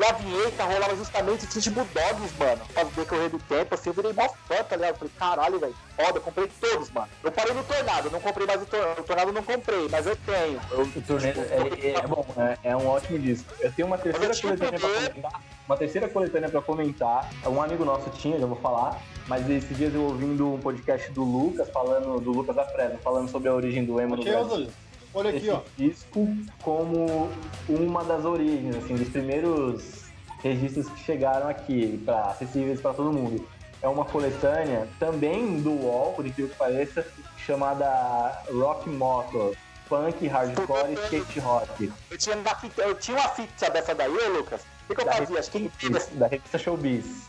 E 0.00 0.04
a 0.04 0.12
vinheta 0.12 0.64
rolava 0.64 0.96
justamente 0.96 1.44
Street 1.44 1.68
Bulldogs, 1.68 2.32
mano. 2.38 2.62
Pra 2.72 2.84
ver 2.84 3.06
que 3.06 3.14
eu 3.14 3.28
do 3.28 3.38
tempo, 3.40 3.74
assim, 3.74 3.90
eu 3.90 3.92
virei 3.92 4.14
mó 4.14 4.26
fã, 4.48 4.64
tá 4.64 4.74
ligado? 4.74 4.96
Falei, 4.96 5.12
caralho, 5.18 5.58
velho, 5.58 5.74
foda, 5.94 6.16
eu 6.16 6.22
comprei 6.22 6.50
todos, 6.58 6.90
mano. 6.90 7.08
Eu 7.22 7.30
parei 7.30 7.52
no 7.52 7.62
Tornado, 7.62 8.06
eu 8.06 8.12
não 8.12 8.20
comprei 8.20 8.46
mais 8.46 8.62
o 8.62 8.64
Tornado, 8.64 9.00
o 9.00 9.04
Tornado 9.04 9.28
eu 9.28 9.34
não 9.34 9.42
comprei, 9.42 9.88
mas 9.90 10.06
eu 10.06 10.16
tenho. 10.16 10.58
Eu, 10.70 10.80
O 10.80 11.02
turnê 11.02 11.28
é, 11.28 11.90
é 11.98 12.06
bom, 12.06 12.24
é, 12.38 12.70
é 12.70 12.76
um 12.76 12.88
ótimo 12.88 13.18
disco. 13.18 13.52
Eu 13.60 13.70
tenho 13.72 13.88
uma 13.88 13.98
terceira 13.98 14.34
coletânea 14.34 14.80
pra 14.80 14.88
comentar. 14.88 15.42
Uma 15.66 15.76
terceira 15.76 16.08
coletânea 16.08 16.48
pra 16.48 16.62
comentar. 16.62 17.30
Um 17.46 17.62
amigo 17.62 17.84
nosso 17.84 18.08
tinha, 18.10 18.38
já 18.38 18.46
vou 18.46 18.56
falar. 18.56 18.98
Mas 19.28 19.48
esses 19.50 19.76
dias 19.76 19.94
eu 19.94 20.02
ouvindo 20.02 20.54
um 20.54 20.58
podcast 20.58 21.12
do 21.12 21.22
Lucas, 21.22 21.68
falando, 21.68 22.18
do 22.20 22.32
Lucas 22.32 22.56
da 22.56 22.64
Fresno, 22.64 22.98
falando 23.04 23.30
sobre 23.30 23.50
a 23.50 23.54
origem 23.54 23.84
do 23.84 24.00
emo 24.00 24.16
no 24.16 24.24
Brasil. 24.24 24.70
Olha 25.12 25.30
aqui, 25.30 25.38
esse 25.38 25.50
ó. 25.50 25.60
disco 25.76 26.28
como 26.62 27.30
uma 27.68 28.04
das 28.04 28.24
origens, 28.24 28.76
assim, 28.76 28.94
dos 28.94 29.08
primeiros 29.08 30.04
registros 30.42 30.88
que 30.88 31.00
chegaram 31.00 31.48
aqui, 31.48 32.00
pra, 32.04 32.26
acessíveis 32.26 32.80
para 32.80 32.94
todo 32.94 33.12
mundo. 33.12 33.46
É 33.82 33.88
uma 33.88 34.04
coletânea 34.04 34.86
também 34.98 35.60
do 35.60 35.70
UOL, 35.70 36.12
por 36.12 36.26
incrível 36.26 36.50
que 36.50 36.56
pareça, 36.56 37.06
chamada 37.38 38.42
Rock 38.52 38.88
Motor, 38.88 39.56
Punk, 39.88 40.26
Hardcore 40.28 40.92
e 40.92 40.94
Skate 41.04 41.40
Rock, 41.40 41.92
eu, 42.10 42.16
tinha 42.16 42.36
uma 42.36 42.54
fita, 42.54 42.82
eu 42.82 42.94
tinha 42.94 43.16
uma 43.16 43.28
fita 43.30 43.70
dessa 43.70 43.94
daí, 43.94 44.08
ô 44.08 44.28
Lucas. 44.28 44.60
O 44.60 44.88
que, 44.88 44.94
que 44.94 45.00
eu 45.00 45.04
Da 45.04 45.12
fazia? 45.14 45.40
Acho 45.40 45.50
que 45.50 45.70
da 46.12 46.26
revista 46.28 46.58
Showbiz. 46.58 47.26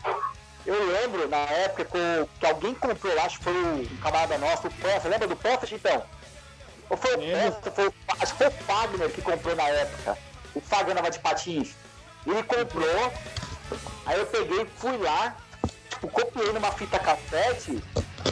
eu 0.64 0.92
lembro 0.92 1.28
na 1.28 1.38
época 1.38 1.84
que, 1.86 2.28
que 2.38 2.46
alguém 2.46 2.74
comprou 2.74 3.14
lá, 3.16 3.24
acho 3.24 3.38
que 3.38 3.44
foi 3.44 3.52
um 3.54 3.84
camarada 4.00 4.38
nosso, 4.38 4.68
o 4.68 4.70
Posta. 4.70 5.08
Lembra 5.08 5.26
do 5.26 5.36
Posta, 5.36 5.66
Chitão? 5.66 6.02
Ou 6.92 6.98
foi 6.98 7.14
o 7.14 7.72
foi, 7.72 7.90
acho 8.20 8.32
que 8.32 8.38
foi 8.38 8.48
o 8.48 8.50
Fagner 8.50 9.10
que 9.10 9.22
comprou 9.22 9.56
na 9.56 9.66
época. 9.66 10.18
O 10.54 10.60
Fagner 10.60 10.92
andava 10.92 11.10
de 11.10 11.18
patins. 11.20 11.74
Ele 12.26 12.42
comprou, 12.42 13.12
aí 14.04 14.18
eu 14.18 14.26
peguei, 14.26 14.66
fui 14.76 14.98
lá, 14.98 15.34
tipo, 15.88 16.08
copiei 16.08 16.52
numa 16.52 16.70
fita 16.72 16.98
cassete 16.98 17.82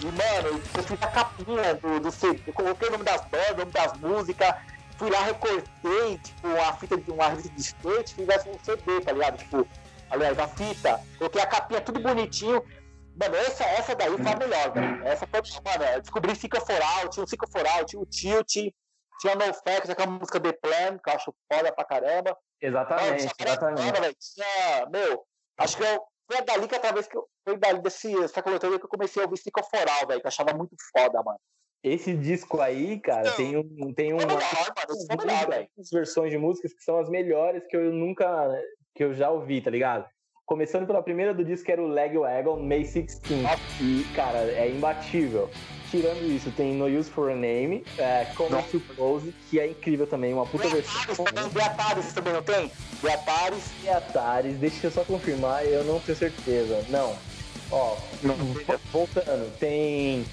e, 0.02 0.04
mano, 0.04 0.62
eu 0.76 0.82
fiz 0.82 1.02
a 1.02 1.06
capinha 1.06 1.74
do, 1.74 2.00
do 2.00 2.10
CD, 2.12 2.42
eu 2.46 2.52
coloquei 2.52 2.88
o 2.88 2.92
nome 2.92 3.04
das 3.04 3.22
bandas, 3.22 3.52
o 3.52 3.56
nome 3.56 3.72
das 3.72 3.92
músicas, 3.94 4.54
fui 4.98 5.10
lá, 5.10 5.22
recortei, 5.22 6.18
tipo, 6.22 6.48
uma 6.48 6.72
fita 6.74 6.98
de 6.98 7.10
uma 7.10 7.28
revista 7.28 7.50
de 7.50 7.60
skate, 7.62 8.14
fizesse 8.14 8.48
um 8.50 8.58
CD, 8.62 9.00
tá 9.00 9.12
ligado? 9.12 9.38
Tipo, 9.38 9.66
aliás, 10.10 10.38
a 10.38 10.46
fita, 10.46 11.00
coloquei 11.16 11.40
a 11.40 11.46
capinha 11.46 11.80
tudo 11.80 11.98
bonitinho. 11.98 12.62
Mano, 13.18 13.36
essa, 13.36 13.64
essa 13.64 13.94
daí 13.94 14.10
foi 14.10 14.32
a 14.32 14.36
melhor, 14.36 14.72
velho. 14.72 15.06
Essa 15.06 15.26
foi, 15.26 15.40
mano, 15.64 15.84
eu 15.92 16.00
descobri 16.00 16.34
Fica 16.34 16.60
Foral, 16.60 17.08
tinha 17.08 17.24
o 17.24 17.28
Fica 17.28 17.46
Foral, 17.46 17.84
tinha 17.84 18.00
o 18.00 18.06
Tilt, 18.06 18.72
tinha 19.20 19.34
No 19.34 19.52
Facts, 19.52 19.90
aquela 19.90 20.10
música 20.10 20.40
The 20.40 20.52
Plan, 20.52 20.98
que 20.98 21.10
eu 21.10 21.14
acho 21.14 21.34
foda 21.52 21.72
pra 21.72 21.84
caramba. 21.84 22.36
Exatamente, 22.60 23.24
Mano, 23.24 23.34
exatamente. 23.40 24.18
tinha, 24.34 24.86
meu, 24.90 25.24
acho 25.58 25.76
que 25.76 25.82
eu, 25.82 26.02
foi 26.30 26.42
dali 26.42 26.68
que 26.68 26.74
através 26.74 27.06
que 27.06 27.16
eu, 27.16 27.26
foi 27.44 27.56
dali 27.58 27.82
desse, 27.82 28.14
dessa 28.20 28.42
coletânea 28.42 28.78
que 28.78 28.84
eu 28.84 28.88
comecei 28.88 29.22
a 29.22 29.26
ouvir 29.26 29.38
Fica 29.38 29.62
Foral, 29.62 30.06
velho, 30.06 30.20
que 30.20 30.26
eu 30.26 30.28
achava 30.28 30.54
muito 30.54 30.74
foda, 30.92 31.22
mano. 31.22 31.38
Esse 31.82 32.14
disco 32.14 32.60
aí, 32.60 33.00
cara, 33.00 33.22
Então, 33.22 33.36
tem 33.36 33.56
um. 33.56 33.94
Tem 33.94 34.10
Foi 34.10 34.24
uma, 34.24 34.26
melhor, 34.26 34.42
mano, 34.76 35.06
foi 35.06 35.26
melhor, 35.26 35.66
versões 35.90 36.30
de 36.30 36.36
músicas 36.36 36.74
que 36.74 36.82
são 36.82 36.98
as 36.98 37.08
melhores 37.08 37.66
que 37.66 37.76
eu 37.76 37.90
nunca. 37.90 38.50
que 38.94 39.02
eu 39.02 39.14
já 39.14 39.30
ouvi, 39.30 39.62
tá 39.62 39.70
ligado? 39.70 40.06
Começando 40.50 40.84
pela 40.84 41.00
primeira 41.00 41.32
do 41.32 41.44
disco, 41.44 41.66
que 41.66 41.70
era 41.70 41.80
o 41.80 41.86
Leg 41.86 42.18
Wagon 42.18 42.58
May 42.60 42.82
16. 42.82 43.20
E, 43.80 44.04
cara, 44.16 44.38
é 44.38 44.68
imbatível. 44.68 45.48
Tirando 45.92 46.22
isso, 46.28 46.50
tem 46.50 46.74
No 46.74 46.86
Use 46.86 47.08
for 47.08 47.30
a 47.30 47.36
Name, 47.36 47.84
é, 47.96 48.26
Nossa. 48.50 48.66
to 48.68 48.80
Close, 48.96 49.32
que 49.48 49.60
é 49.60 49.68
incrível 49.68 50.08
também, 50.08 50.34
uma 50.34 50.44
puta 50.44 50.68
versão. 50.68 51.24
Também, 51.24 51.48
Beatares 51.50 52.12
também 52.12 52.32
não 52.32 52.42
tem? 52.42 52.68
Beatares, 53.00 53.62
E 53.84 53.88
Atares, 53.88 54.56
deixa 54.56 54.88
eu 54.88 54.90
só 54.90 55.04
confirmar, 55.04 55.64
eu 55.64 55.84
não 55.84 56.00
tenho 56.00 56.18
certeza. 56.18 56.84
Não. 56.88 57.14
Ó, 57.70 57.94
vo- 58.20 58.80
voltando, 58.90 59.56
tem 59.60 60.24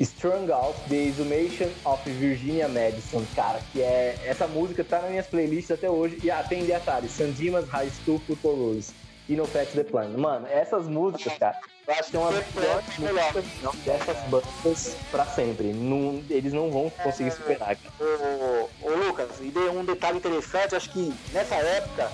Strung 0.00 0.50
Out, 0.50 0.76
The 0.88 0.96
Exhumation 0.96 1.68
of 1.84 2.10
Virginia 2.10 2.66
Madison, 2.66 3.24
cara, 3.36 3.60
que 3.72 3.80
é. 3.80 4.16
Essa 4.24 4.48
música 4.48 4.82
tá 4.82 5.02
nas 5.02 5.10
minhas 5.10 5.26
playlists 5.28 5.70
até 5.70 5.88
hoje. 5.88 6.18
E 6.24 6.32
ah, 6.32 6.42
tem 6.48 6.64
de 6.64 6.72
Atari, 6.72 7.08
San 7.08 7.30
Dimas 7.30 7.68
High 7.68 7.90
School 8.04 8.20
Futuros. 8.26 8.90
E 9.30 9.36
No 9.36 9.46
Fat 9.46 9.68
The 9.68 9.84
Plan. 9.84 10.08
Mano, 10.08 10.46
essas 10.48 10.88
músicas, 10.88 11.38
cara, 11.38 11.56
eu 11.86 11.94
acho 11.94 12.10
que 12.10 12.16
é 12.16 12.20
uma 12.20 12.32
das 12.32 12.44
piores 12.46 12.98
músicas 12.98 13.76
dessas 13.84 14.16
bandas 14.28 14.96
pra 15.12 15.24
sempre. 15.24 15.72
Não, 15.72 16.24
eles 16.28 16.52
não 16.52 16.68
vão 16.68 16.90
conseguir 16.90 17.30
superar, 17.30 17.76
cara. 17.76 17.94
Ô, 18.00 18.68
ô, 18.82 18.90
Lucas, 18.90 19.28
e 19.40 19.50
dei 19.50 19.68
um 19.68 19.84
detalhe 19.84 20.18
interessante, 20.18 20.74
acho 20.74 20.90
que 20.90 21.14
nessa 21.32 21.54
época, 21.54 22.10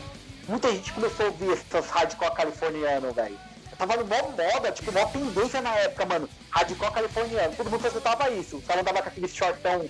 muita 0.47 0.71
gente 0.71 0.93
começou 0.93 1.27
a 1.27 1.29
ouvir 1.31 1.53
essas 1.53 1.89
hardcore 1.89 2.35
californiano, 2.35 3.11
velho. 3.15 3.39
Tava 3.79 3.97
no 3.97 4.05
mó 4.05 4.17
moda, 4.31 4.73
tipo, 4.73 4.93
mó 4.93 5.07
tendência 5.07 5.63
na 5.63 5.75
época, 5.75 6.05
mano. 6.05 6.29
Hardcore 6.51 6.93
californiano. 6.93 7.57
Todo 7.57 7.71
mundo 7.71 7.87
escutava 7.87 8.29
isso. 8.31 8.59
O 8.59 8.63
cara 8.63 8.81
andava 8.83 9.03
com 9.03 9.09
aquele 9.09 9.29
shortão 9.29 9.89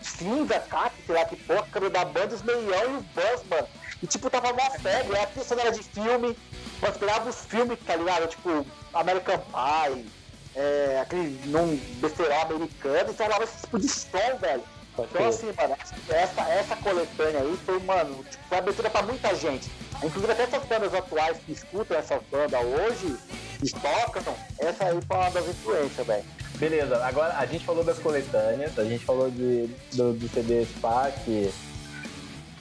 cinza, 0.00 0.60
caque, 0.60 1.02
sei 1.04 1.14
lá 1.14 1.24
que 1.24 1.36
porra, 1.36 1.66
cabelo 1.72 1.92
da 1.92 2.04
banda, 2.04 2.34
os 2.34 2.42
meião 2.42 2.62
e 2.64 2.96
os 2.96 3.04
bus, 3.06 3.44
mano. 3.50 3.68
E 4.02 4.06
tipo, 4.06 4.30
tava 4.30 4.52
mó 4.52 4.70
febre, 4.80 5.16
era 5.16 5.26
tudo 5.26 5.44
sonora 5.44 5.72
de 5.72 5.82
filme. 5.82 6.36
Eu 6.80 6.88
esperava 6.90 7.28
os 7.28 7.44
filmes, 7.46 7.78
tá 7.84 7.96
ligado? 7.96 8.28
Tipo, 8.28 8.64
American 8.94 9.38
Pie, 9.38 10.06
é, 10.54 11.00
aquele 11.02 11.40
num 11.46 11.76
besterol 12.00 12.42
americano, 12.42 13.10
então 13.10 13.26
rolava 13.26 13.44
esse 13.44 13.60
tipo 13.62 13.78
de 13.78 13.88
som, 13.88 14.36
velho. 14.40 14.62
Então 14.92 15.28
assim, 15.28 15.52
mano, 15.56 15.76
essa, 16.08 16.40
essa 16.42 16.76
coletânea 16.76 17.40
aí 17.40 17.58
foi, 17.64 17.78
mano, 17.80 18.24
tipo, 18.24 18.44
foi 18.48 18.58
abertura 18.58 18.90
pra 18.90 19.02
muita 19.02 19.34
gente. 19.34 19.70
Inclusive 20.02 20.32
até 20.32 20.42
essas 20.44 20.64
bandas 20.64 20.94
atuais 20.94 21.38
que 21.44 21.52
escutam 21.52 21.96
essa 21.96 22.20
banda 22.30 22.58
hoje, 22.60 23.16
que 23.60 23.70
tocam, 23.80 24.34
essa 24.58 24.84
aí 24.84 24.98
foi 25.06 25.16
uma 25.16 25.30
das 25.30 25.48
influências, 25.48 26.06
velho. 26.06 26.24
Beleza, 26.56 27.04
agora 27.04 27.36
a 27.36 27.46
gente 27.46 27.64
falou 27.64 27.84
das 27.84 27.98
coletâneas, 27.98 28.76
a 28.76 28.84
gente 28.84 29.04
falou 29.04 29.30
de, 29.30 29.68
do, 29.92 30.12
do 30.14 30.28
CD 30.28 30.64
Spa 30.64 31.12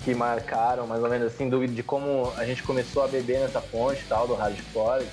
que, 0.07 0.11
que 0.11 0.15
marcaram 0.15 0.87
mais 0.87 1.03
ou 1.03 1.09
menos 1.09 1.33
assim, 1.33 1.49
do, 1.49 1.67
de 1.67 1.83
como 1.83 2.31
a 2.37 2.45
gente 2.45 2.63
começou 2.63 3.03
a 3.03 3.07
beber 3.07 3.39
nessa 3.41 3.59
fonte 3.59 4.05
tal, 4.07 4.27
do 4.27 4.35
hardcore. 4.35 5.05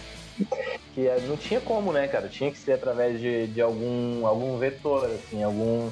Que 0.95 1.09
é, 1.09 1.21
não 1.21 1.37
tinha 1.37 1.61
como, 1.61 1.93
né, 1.93 2.07
cara? 2.07 2.29
Tinha 2.29 2.51
que 2.51 2.59
ser 2.59 2.73
através 2.73 3.21
de, 3.21 3.47
de 3.49 3.61
algum, 3.61 4.27
algum 4.27 4.57
vetor, 4.59 5.05
assim, 5.07 5.43
algum, 5.43 5.91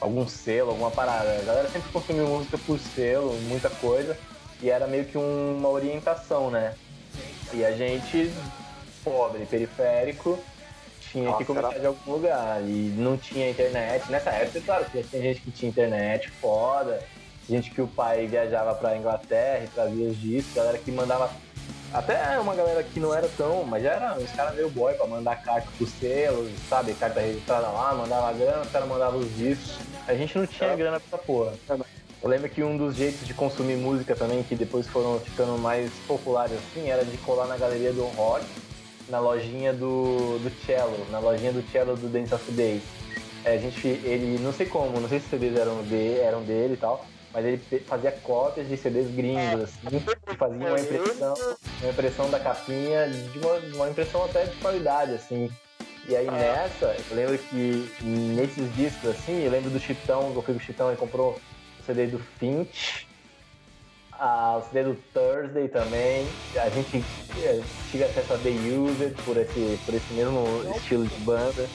algum 0.00 0.26
selo, 0.28 0.70
alguma 0.70 0.90
parada. 0.90 1.38
A 1.40 1.42
galera 1.44 1.68
sempre 1.68 1.90
consumiu 1.92 2.26
música 2.26 2.58
por 2.58 2.78
selo, 2.78 3.32
muita 3.48 3.68
coisa, 3.68 4.16
e 4.62 4.70
era 4.70 4.86
meio 4.86 5.04
que 5.04 5.18
uma 5.18 5.68
orientação, 5.68 6.50
né? 6.50 6.74
E 7.52 7.64
a 7.64 7.72
gente, 7.72 8.30
pobre, 9.04 9.46
periférico, 9.46 10.38
tinha 11.12 11.24
que 11.24 11.30
Nossa, 11.32 11.44
começar 11.44 11.70
era- 11.70 11.80
de 11.80 11.86
algum 11.86 12.12
lugar. 12.12 12.60
E 12.62 12.92
não 12.96 13.16
tinha 13.16 13.50
internet. 13.50 14.10
Nessa 14.10 14.30
época, 14.30 14.60
claro, 14.64 14.84
que 14.86 15.02
tinha 15.02 15.22
gente 15.22 15.40
que 15.40 15.50
tinha 15.52 15.70
internet 15.70 16.28
foda, 16.40 17.02
gente 17.48 17.70
que 17.70 17.80
o 17.80 17.86
pai 17.86 18.26
viajava 18.26 18.74
pra 18.74 18.96
Inglaterra 18.96 19.64
e 19.64 19.68
trazia 19.68 20.08
os 20.08 20.20
discos, 20.20 20.54
galera 20.54 20.78
que 20.78 20.90
mandava. 20.90 21.30
Até 21.92 22.38
uma 22.40 22.54
galera 22.54 22.82
que 22.82 22.98
não 22.98 23.14
era 23.14 23.28
tão, 23.36 23.62
mas 23.64 23.82
já 23.82 23.92
era 23.92 24.18
uns 24.18 24.30
caras 24.32 24.54
meio 24.54 24.68
boy 24.68 24.92
pra 24.94 25.06
mandar 25.06 25.42
carta 25.42 25.68
pro 25.78 25.86
selo, 25.86 26.50
sabe? 26.68 26.92
Carta 26.94 27.20
registrada 27.20 27.68
lá, 27.68 27.94
mandava 27.94 28.32
grana, 28.32 28.62
os 28.62 28.70
caras 28.70 28.88
mandavam 28.88 29.20
os 29.20 29.36
discos. 29.36 29.78
A 30.06 30.14
gente 30.14 30.36
não 30.36 30.46
tinha 30.46 30.74
grana 30.74 31.00
pra 31.00 31.16
essa 31.16 31.18
porra. 31.18 31.52
Eu 32.22 32.28
lembro 32.28 32.48
que 32.48 32.62
um 32.62 32.76
dos 32.76 32.96
jeitos 32.96 33.26
de 33.26 33.32
consumir 33.32 33.76
música 33.76 34.16
também, 34.16 34.42
que 34.42 34.56
depois 34.56 34.86
foram 34.88 35.20
ficando 35.20 35.56
mais 35.58 35.90
populares 36.08 36.56
assim, 36.58 36.90
era 36.90 37.04
de 37.04 37.16
colar 37.18 37.46
na 37.46 37.56
galeria 37.56 37.92
do 37.92 38.04
rock, 38.16 38.44
na 39.08 39.20
lojinha 39.20 39.72
do, 39.72 40.38
do 40.38 40.50
cello, 40.66 41.06
na 41.10 41.20
lojinha 41.20 41.52
do 41.52 41.62
cello 41.70 41.96
do 41.96 42.08
Dance 42.08 42.34
of 42.34 42.50
Days. 42.50 42.82
É, 43.44 43.54
a 43.54 43.58
gente, 43.58 43.86
ele, 43.86 44.40
não 44.42 44.52
sei 44.52 44.66
como, 44.66 44.98
não 45.00 45.08
sei 45.08 45.20
se 45.20 45.26
os 45.26 45.30
CDs 45.30 45.56
eram, 45.56 45.82
de, 45.84 46.18
eram 46.18 46.42
dele 46.42 46.74
e 46.74 46.76
tal, 46.76 47.06
mas 47.36 47.44
ele 47.44 47.58
fazia 47.80 48.12
cópias 48.12 48.66
de 48.66 48.78
CDs 48.78 49.10
gringos, 49.14 49.64
assim, 49.64 50.02
e 50.32 50.36
fazia 50.36 50.68
uma 50.68 50.80
impressão, 50.80 51.34
uma 51.82 51.90
impressão 51.90 52.30
da 52.30 52.40
capinha, 52.40 53.10
de 53.10 53.38
uma, 53.38 53.52
uma 53.74 53.90
impressão 53.90 54.24
até 54.24 54.46
de 54.46 54.56
qualidade, 54.56 55.12
assim. 55.12 55.50
E 56.08 56.16
aí 56.16 56.30
nessa, 56.30 56.96
eu 57.10 57.14
lembro 57.14 57.36
que 57.36 57.92
nesses 58.02 58.74
discos, 58.74 59.10
assim, 59.10 59.44
eu 59.44 59.50
lembro 59.50 59.68
do 59.68 59.78
Chitão, 59.78 60.32
eu 60.34 60.42
fui 60.42 60.54
com 60.54 60.60
o 60.60 60.62
Chitão 60.62 60.90
e 60.90 60.96
comprou 60.96 61.38
o 61.78 61.84
CD 61.84 62.06
do 62.06 62.18
Finch, 62.18 63.06
o 64.18 64.62
CD 64.70 64.84
do 64.84 64.94
Thursday 65.12 65.68
também. 65.68 66.26
A 66.54 66.70
gente 66.70 67.04
eh, 67.36 67.60
tive 67.90 68.04
acesso 68.04 68.32
a 68.32 68.38
The 68.38 68.48
Used 68.48 69.14
por 69.26 69.36
esse, 69.36 69.78
por 69.84 69.92
esse 69.92 70.14
mesmo 70.14 70.46
estilo 70.74 71.06
de 71.06 71.16
banda. 71.16 71.68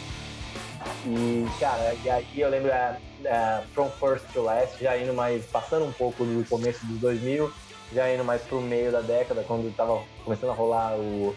E, 1.06 1.48
cara, 1.60 1.96
e 2.04 2.10
aí 2.10 2.28
eu 2.40 2.50
lembro 2.50 2.72
a, 2.72 2.98
a 3.30 3.64
From 3.74 3.90
First 3.92 4.26
to 4.34 4.42
Last, 4.42 4.82
já 4.82 4.98
indo 4.98 5.14
mais, 5.14 5.46
passando 5.46 5.86
um 5.86 5.92
pouco 5.92 6.24
do 6.24 6.48
começo 6.48 6.86
dos 6.86 7.00
2000, 7.00 7.52
já 7.94 8.14
indo 8.14 8.24
mais 8.24 8.42
pro 8.44 8.62
meio 8.62 8.92
da 8.92 9.02
década, 9.02 9.44
quando 9.48 9.76
tava 9.76 10.04
começando 10.24 10.52
a 10.52 10.54
rolar 10.54 10.96
o 10.96 11.36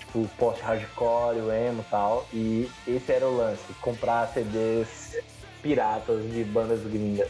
tipo, 0.00 0.20
o 0.20 0.28
post-hardcore, 0.38 1.40
o 1.40 1.52
emo 1.52 1.84
e 1.86 1.90
tal. 1.90 2.26
E 2.32 2.70
esse 2.86 3.12
era 3.12 3.26
o 3.26 3.36
lance, 3.36 3.62
comprar 3.80 4.28
CDs 4.32 5.16
piratas 5.62 6.22
de 6.30 6.44
bandas 6.44 6.80
gringas. 6.82 7.28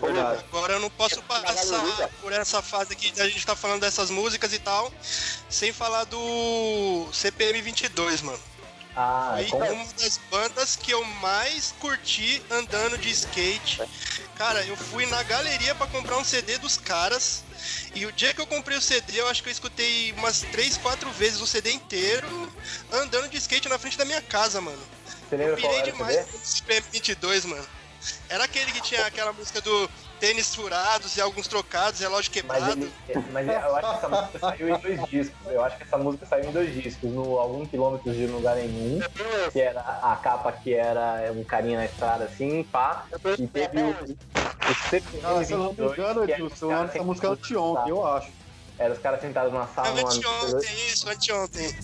Verdade. 0.00 0.44
Agora 0.48 0.74
eu 0.74 0.80
não 0.80 0.90
posso 0.90 1.22
passar 1.22 2.08
por 2.20 2.32
essa 2.32 2.62
fase 2.62 2.92
aqui 2.92 3.10
da 3.12 3.28
gente 3.28 3.44
tá 3.44 3.56
falando 3.56 3.80
dessas 3.80 4.10
músicas 4.10 4.52
e 4.52 4.58
tal, 4.58 4.90
sem 5.48 5.72
falar 5.72 6.04
do 6.04 7.08
CPM 7.12 7.60
22, 7.60 8.22
mano. 8.22 8.38
Ah, 8.96 9.34
Foi 9.36 9.46
como... 9.46 9.72
uma 9.72 9.92
das 9.94 10.18
bandas 10.30 10.76
que 10.76 10.90
eu 10.90 11.04
mais 11.04 11.72
curti 11.78 12.42
andando 12.50 12.98
de 12.98 13.10
skate. 13.10 13.80
Cara, 14.36 14.64
eu 14.64 14.76
fui 14.76 15.06
na 15.06 15.22
galeria 15.22 15.74
pra 15.74 15.86
comprar 15.86 16.16
um 16.18 16.24
CD 16.24 16.58
dos 16.58 16.76
caras. 16.76 17.44
E 17.94 18.04
o 18.06 18.12
dia 18.12 18.32
que 18.34 18.40
eu 18.40 18.46
comprei 18.46 18.76
o 18.76 18.80
CD, 18.80 19.20
eu 19.20 19.28
acho 19.28 19.42
que 19.42 19.48
eu 19.48 19.52
escutei 19.52 20.12
umas 20.12 20.40
3, 20.40 20.78
4 20.78 21.10
vezes 21.12 21.40
o 21.40 21.46
CD 21.46 21.72
inteiro 21.72 22.26
andando 22.90 23.28
de 23.28 23.36
skate 23.36 23.68
na 23.68 23.78
frente 23.78 23.96
da 23.98 24.04
minha 24.04 24.22
casa, 24.22 24.60
mano. 24.60 24.82
você 25.28 25.34
Eu 25.34 25.38
lembra 25.38 25.60
qual 25.60 25.72
pirei 25.74 25.92
demais 25.92 26.16
CD? 26.16 26.30
com 26.32 26.38
o 26.38 26.40
CPM 26.44 26.86
22, 26.92 27.44
mano. 27.44 27.66
Era 28.28 28.44
aquele 28.44 28.72
que 28.72 28.80
tinha 28.80 29.04
aquela 29.06 29.32
música 29.32 29.60
do 29.60 29.90
tênis 30.20 30.54
furados 30.54 31.16
e 31.16 31.20
alguns 31.20 31.48
trocados, 31.48 31.98
relógio 31.98 32.30
Mas, 32.46 32.58
quebrado. 32.62 32.90
ele, 33.08 33.24
mas 33.32 33.48
eu 33.48 33.76
acho 33.76 33.88
que 33.90 33.96
essa 33.96 34.08
música 34.08 34.38
saiu 34.38 34.68
em 34.68 34.78
dois 34.78 35.04
discos. 35.08 35.52
Eu 35.52 35.64
acho 35.64 35.76
que 35.78 35.82
essa 35.82 35.98
música 35.98 36.26
saiu 36.26 36.44
em 36.44 36.52
dois 36.52 36.74
discos, 36.74 37.10
no 37.10 37.38
Algum 37.38 37.64
Quilômetros 37.66 38.14
de 38.14 38.26
Lugar 38.26 38.56
Nenhum, 38.56 39.00
que 39.50 39.60
era 39.60 39.80
a 39.80 40.14
capa 40.22 40.52
que 40.52 40.74
era 40.74 41.32
um 41.32 41.42
carinha 41.42 41.78
na 41.78 41.86
estrada 41.86 42.24
assim, 42.24 42.62
pá. 42.64 43.06
E 43.38 43.46
teve 43.46 43.82
o, 43.82 43.90
o 43.90 44.74
CPM 44.90 45.22
Cara, 45.22 45.44
se 45.44 45.52
eu 45.52 45.58
não 45.58 45.64
me 45.70 45.76
22, 45.76 45.92
engano, 45.98 46.24
Edilson, 46.30 46.68
dessa 46.86 47.02
música 47.02 47.28
sentados 47.28 47.50
anteontem, 47.50 47.88
eu 47.90 48.06
acho. 48.06 48.28
Era 48.78 48.92
os 48.94 48.98
caras 48.98 49.20
sentados 49.20 49.52
numa 49.52 49.66
sala, 49.68 49.88
Ah, 49.88 49.92
numa 49.92 50.08
anteontem, 50.10 50.74
isso, 50.88 51.08
anteontem. 51.08 51.74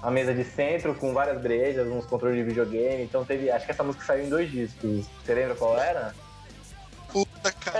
uma 0.00 0.10
mesa 0.10 0.34
de 0.34 0.44
centro 0.44 0.94
com 0.94 1.12
várias 1.12 1.40
brejas, 1.40 1.86
uns 1.88 2.06
controles 2.06 2.36
de 2.38 2.44
videogame. 2.44 3.02
Então 3.02 3.24
teve. 3.24 3.50
Acho 3.50 3.64
que 3.64 3.72
essa 3.72 3.82
música 3.82 4.04
saiu 4.04 4.24
em 4.24 4.28
dois 4.28 4.50
discos. 4.50 5.06
Você 5.24 5.34
lembra 5.34 5.54
qual 5.56 5.76
era? 5.78 6.14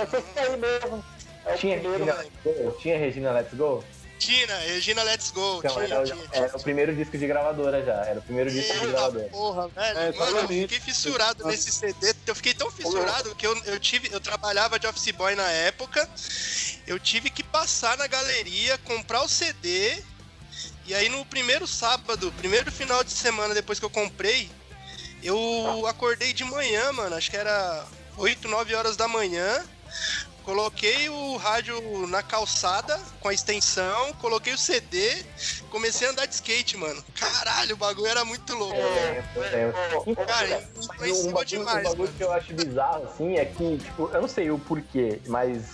Puta, 0.05 0.39
É, 0.39 0.43
aí 0.43 0.57
mesmo. 0.57 1.05
É 1.45 1.53
o 1.53 1.57
Tinha 1.57 1.79
primeiro, 1.79 2.05
Regina 2.05 2.13
velho. 2.13 2.29
Let's 2.29 2.43
Go? 2.63 2.77
Tinha 2.81 2.97
Regina 2.97 3.31
Let's 3.31 3.53
Go? 3.53 3.83
Regina, 4.19 4.57
Regina 4.57 5.03
Let's 5.03 5.31
Go. 5.31 5.59
Então, 5.59 5.71
tinha, 5.71 5.85
era, 5.85 6.03
tinha, 6.03 6.17
tinha. 6.17 6.43
era 6.43 6.57
o 6.57 6.61
primeiro 6.61 6.95
disco 6.95 7.17
de 7.17 7.25
gravadora 7.25 7.85
já. 7.85 8.05
Era 8.05 8.19
o 8.19 8.21
primeiro 8.21 8.51
disco 8.51 8.73
de 8.73 8.87
gravadora. 8.87 9.29
porra, 9.29 9.67
velho. 9.69 9.97
É, 9.97 10.11
Mano, 10.11 10.37
eu 10.39 10.47
fiquei 10.47 10.79
fissurado 10.79 11.47
nesse 11.47 11.71
CD. 11.71 12.13
Eu 12.27 12.35
fiquei 12.35 12.53
tão 12.53 12.69
fissurado 12.69 13.33
que 13.35 13.47
eu, 13.47 13.55
eu 13.65 13.79
tive. 13.79 14.09
Eu 14.11 14.19
trabalhava 14.19 14.77
de 14.77 14.85
office 14.85 15.11
boy 15.11 15.35
na 15.35 15.49
época. 15.49 16.07
Eu 16.85 16.99
tive 16.99 17.29
que 17.29 17.43
passar 17.43 17.97
na 17.97 18.07
galeria, 18.07 18.77
comprar 18.79 19.23
o 19.23 19.29
CD. 19.29 19.97
E 20.85 20.93
aí 20.93 21.07
no 21.07 21.23
primeiro 21.25 21.65
sábado, 21.65 22.33
primeiro 22.37 22.71
final 22.71 23.03
de 23.03 23.11
semana 23.11 23.53
depois 23.53 23.79
que 23.79 23.85
eu 23.85 23.89
comprei, 23.89 24.49
eu 25.23 25.85
acordei 25.87 26.33
de 26.33 26.43
manhã, 26.43 26.91
mano. 26.91 27.15
Acho 27.15 27.29
que 27.31 27.37
era 27.37 27.85
8, 28.17 28.47
9 28.47 28.75
horas 28.75 28.97
da 28.97 29.07
manhã. 29.07 29.63
Coloquei 30.43 31.07
o 31.09 31.37
rádio 31.37 32.07
na 32.07 32.23
calçada 32.23 32.99
com 33.19 33.27
a 33.27 33.33
extensão, 33.33 34.13
coloquei 34.13 34.53
o 34.53 34.57
CD, 34.57 35.23
comecei 35.69 36.07
a 36.07 36.11
andar 36.11 36.25
de 36.25 36.33
skate, 36.33 36.75
mano. 36.75 37.03
Caralho, 37.13 37.75
o 37.75 37.77
bagulho 37.77 38.07
era 38.07 38.25
muito 38.25 38.55
louco. 38.55 38.75
É, 38.75 39.23
é. 39.37 39.73
Então, 40.07 40.25
Cara, 40.25 40.67
mas 40.97 40.99
um 41.11 41.29
influenciou 41.29 41.33
bagulho, 41.33 41.45
demais, 41.45 41.79
um 41.85 41.89
bagulho 41.89 42.13
que 42.13 42.23
eu 42.23 42.31
acho 42.31 42.53
bizarro, 42.53 43.03
assim, 43.03 43.37
é 43.37 43.45
que, 43.45 43.77
tipo, 43.77 44.09
eu 44.11 44.21
não 44.21 44.27
sei 44.27 44.49
o 44.49 44.57
porquê, 44.57 45.21
mas 45.27 45.65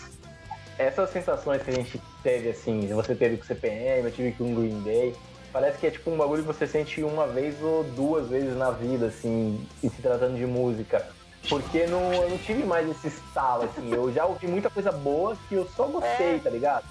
essas 0.77 1.09
sensações 1.09 1.61
que 1.63 1.69
a 1.69 1.73
gente 1.73 2.01
teve, 2.21 2.49
assim, 2.49 2.87
você 2.87 3.15
teve 3.15 3.37
com 3.37 3.43
o 3.43 3.47
CPM, 3.47 4.03
eu 4.03 4.11
tive 4.11 4.31
com 4.33 4.51
o 4.51 4.55
Green 4.55 4.81
Day, 4.81 5.15
parece 5.53 5.77
que 5.77 5.87
é 5.87 5.91
tipo 5.91 6.11
um 6.11 6.17
bagulho 6.17 6.41
que 6.41 6.47
você 6.47 6.67
sente 6.67 7.01
uma 7.01 7.27
vez 7.27 7.55
ou 7.61 7.83
duas 7.83 8.27
vezes 8.27 8.57
na 8.57 8.71
vida, 8.71 9.05
assim, 9.05 9.65
e 9.81 9.89
se 9.89 10.01
tratando 10.01 10.35
de 10.35 10.45
música. 10.45 11.07
Porque 11.49 11.85
não, 11.87 12.13
eu 12.13 12.29
não 12.29 12.37
tive 12.37 12.63
mais 12.63 12.89
esse 12.89 13.07
estalo, 13.07 13.63
assim, 13.63 13.91
eu 13.91 14.11
já 14.11 14.25
ouvi 14.25 14.47
muita 14.47 14.69
coisa 14.69 14.91
boa 14.91 15.37
que 15.47 15.55
eu 15.55 15.67
só 15.75 15.85
gostei, 15.85 16.39
tá 16.39 16.49
ligado? 16.49 16.85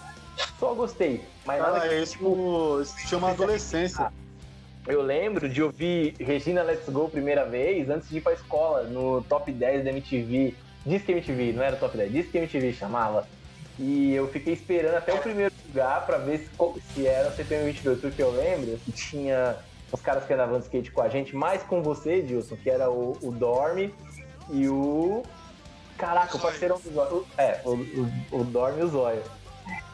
Só 0.58 0.74
gostei. 0.74 1.24
Mas 1.44 1.60
nada 1.60 1.80
Cara, 1.80 1.88
que, 1.88 2.02
isso, 2.02 2.80
isso 2.82 2.98
se 2.98 3.08
chama 3.08 3.30
adolescência. 3.32 4.12
Eu 4.86 5.00
lembro 5.00 5.48
de 5.48 5.62
ouvir 5.62 6.14
Regina 6.20 6.62
Let's 6.62 6.88
Go 6.88 7.08
primeira 7.08 7.44
vez 7.44 7.88
antes 7.88 8.08
de 8.08 8.18
ir 8.18 8.20
pra 8.20 8.34
escola, 8.34 8.82
no 8.82 9.22
top 9.22 9.50
10 9.50 9.84
da 9.84 9.90
MTV. 9.90 10.54
Disque 10.84 11.12
MTV, 11.12 11.52
não 11.54 11.62
era 11.62 11.76
top 11.76 11.96
10, 11.96 12.12
Disque 12.12 12.36
MTV 12.36 12.72
chamava. 12.74 13.26
E 13.78 14.12
eu 14.14 14.28
fiquei 14.28 14.52
esperando 14.52 14.94
até 14.94 15.12
o 15.12 15.18
primeiro 15.18 15.52
lugar 15.66 16.04
pra 16.06 16.18
ver 16.18 16.38
se, 16.38 16.48
se 16.92 17.06
era 17.06 17.28
o 17.28 17.32
CPM 17.32 17.64
22, 17.72 18.00
porque 18.00 18.22
eu 18.22 18.30
lembro 18.30 18.78
que 18.84 18.92
tinha 18.92 19.56
os 19.90 20.00
caras 20.00 20.24
que 20.24 20.32
andavam 20.32 20.58
de 20.58 20.64
skate 20.64 20.90
com 20.90 21.00
a 21.02 21.08
gente, 21.08 21.34
mais 21.34 21.62
com 21.62 21.82
você, 21.82 22.20
Dilson, 22.20 22.56
que 22.56 22.68
era 22.68 22.90
o, 22.90 23.16
o 23.22 23.32
Dorme 23.32 23.92
e 24.50 24.68
o. 24.68 25.22
Caraca, 25.96 26.36
o 26.36 26.40
parceirão 26.40 26.78
do 26.78 26.92
Zóio. 26.92 27.26
É, 27.38 27.60
o, 27.64 27.70
o, 27.70 28.40
o 28.40 28.44
Dorme 28.44 28.80
e 28.80 28.84
o 28.84 28.88
Zóio. 28.88 29.22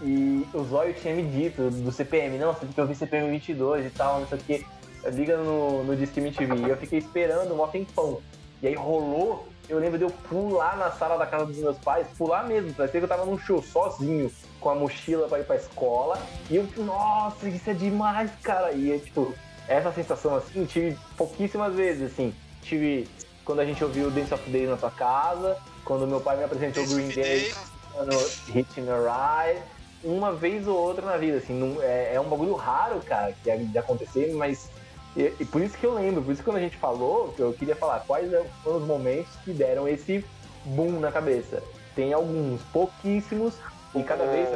E 0.03 0.47
o 0.55 0.65
Zóio 0.65 0.95
tinha 0.95 1.15
me 1.15 1.23
dito 1.23 1.71
do 1.71 1.93
CPM, 1.93 2.39
não, 2.39 2.53
você 2.53 2.61
tem 2.61 2.73
que 2.73 2.81
ouvir 2.81 2.95
CPM 2.95 3.31
22 3.31 3.87
e 3.87 3.91
tal, 3.91 4.21
não 4.21 4.27
sei 4.27 4.39
o 4.39 4.43
que. 4.43 4.67
Liga 5.13 5.37
no, 5.37 5.85
no 5.85 5.97
Disque 5.97 6.21
MTV. 6.21 6.67
E 6.67 6.69
eu 6.71 6.77
fiquei 6.77 6.99
esperando 6.99 7.55
um 7.55 7.67
tempão. 7.69 8.21
E 8.63 8.67
aí 8.67 8.75
rolou, 8.75 9.47
eu 9.69 9.79
lembro 9.79 9.97
de 9.97 10.05
eu 10.05 10.11
pular 10.11 10.77
na 10.77 10.91
sala 10.91 11.17
da 11.17 11.27
casa 11.27 11.47
dos 11.47 11.57
meus 11.57 11.79
pais, 11.79 12.07
pular 12.19 12.47
mesmo, 12.47 12.75
parecia 12.75 13.01
que 13.01 13.05
eu 13.05 13.09
tava 13.09 13.25
num 13.25 13.39
show 13.39 13.63
sozinho, 13.63 14.31
com 14.59 14.69
a 14.69 14.75
mochila 14.75 15.29
pra 15.29 15.39
ir 15.39 15.45
pra 15.45 15.57
escola. 15.57 16.19
E 16.51 16.57
eu, 16.57 16.69
nossa, 16.79 17.49
isso 17.49 17.71
é 17.71 17.75
demais, 17.75 18.31
cara. 18.43 18.73
E 18.73 18.93
é 18.93 18.99
tipo, 18.99 19.35
essa 19.69 19.93
sensação 19.93 20.35
assim, 20.35 20.67
tive 20.67 20.99
pouquíssimas 21.17 21.75
vezes, 21.75 22.13
assim. 22.13 22.35
Tive 22.63 23.09
quando 23.45 23.61
a 23.61 23.65
gente 23.65 23.83
ouviu 23.83 24.11
Dance 24.11 24.33
of 24.33 24.51
Day 24.51 24.67
na 24.67 24.77
sua 24.77 24.91
casa, 24.91 25.57
quando 25.85 26.07
meu 26.07 26.21
pai 26.21 26.37
me 26.37 26.45
apresentou 26.45 26.85
o 26.85 26.87
Green 26.87 27.09
Day 27.09 27.53
no 27.97 28.53
Hit 28.53 28.81
in 28.81 28.87
a 28.89 29.45
Ride, 29.45 29.63
uma 30.03 30.33
vez 30.33 30.67
ou 30.67 30.77
outra 30.77 31.05
na 31.05 31.17
vida, 31.17 31.39
assim, 31.39 31.55
não, 31.55 31.83
é, 31.83 32.15
é, 32.15 32.21
um 32.21 32.29
bagulho 32.29 32.55
raro, 32.55 33.01
cara, 33.01 33.35
que 33.43 33.51
é 33.51 33.57
de 33.57 33.79
acontecer, 33.79 34.33
mas 34.35 34.71
e, 35.17 35.35
e, 35.41 35.45
por 35.45 35.61
isso 35.61 35.77
que 35.77 35.85
eu 35.85 35.95
lembro, 35.95 36.23
por 36.23 36.33
isso 36.33 36.43
que 36.43 36.49
quando 36.49 36.59
a 36.59 36.61
gente 36.61 36.77
falou, 36.77 37.35
eu 37.39 37.53
queria 37.53 37.75
falar 37.75 38.01
quais 38.01 38.31
foram 38.63 38.79
os 38.79 38.87
momentos 38.87 39.35
que 39.45 39.53
deram 39.53 39.89
esse 39.89 40.25
boom 40.65 41.01
na 41.01 41.11
cabeça. 41.11 41.63
Tem 41.97 42.13
alguns, 42.13 42.61
pouquíssimos, 42.73 43.55
e 43.95 44.03
cada 44.05 44.25
vez 44.27 44.49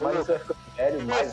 mais 0.00 0.16
você 0.16 0.32
vai 0.32 0.40
ficando 0.40 0.58
velho, 0.76 1.06
mais. 1.06 1.32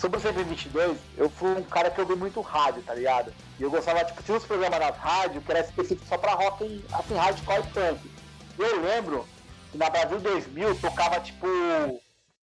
Sobre 0.00 0.18
o 0.18 0.22
CB22, 0.22 0.96
eu 1.18 1.28
fui 1.28 1.50
um 1.50 1.62
cara 1.62 1.90
que 1.90 2.00
ouvi 2.00 2.14
muito 2.14 2.40
rádio, 2.40 2.82
tá 2.82 2.94
ligado? 2.94 3.34
E 3.58 3.62
eu 3.62 3.70
gostava, 3.70 4.02
tipo, 4.02 4.22
tinha 4.22 4.34
uns 4.34 4.46
programas 4.46 4.80
nas 4.80 4.96
rádios 4.96 5.44
que 5.44 5.50
era 5.50 5.60
específico 5.60 6.08
só 6.08 6.16
pra 6.16 6.32
rock, 6.32 6.82
assim, 6.90 7.14
hardcore 7.14 7.60
e 7.60 7.70
punk. 7.70 8.10
Eu 8.58 8.80
lembro 8.80 9.28
que 9.70 9.76
na 9.76 9.90
Brasil 9.90 10.18
2000 10.18 10.76
tocava, 10.76 11.20
tipo, 11.20 11.46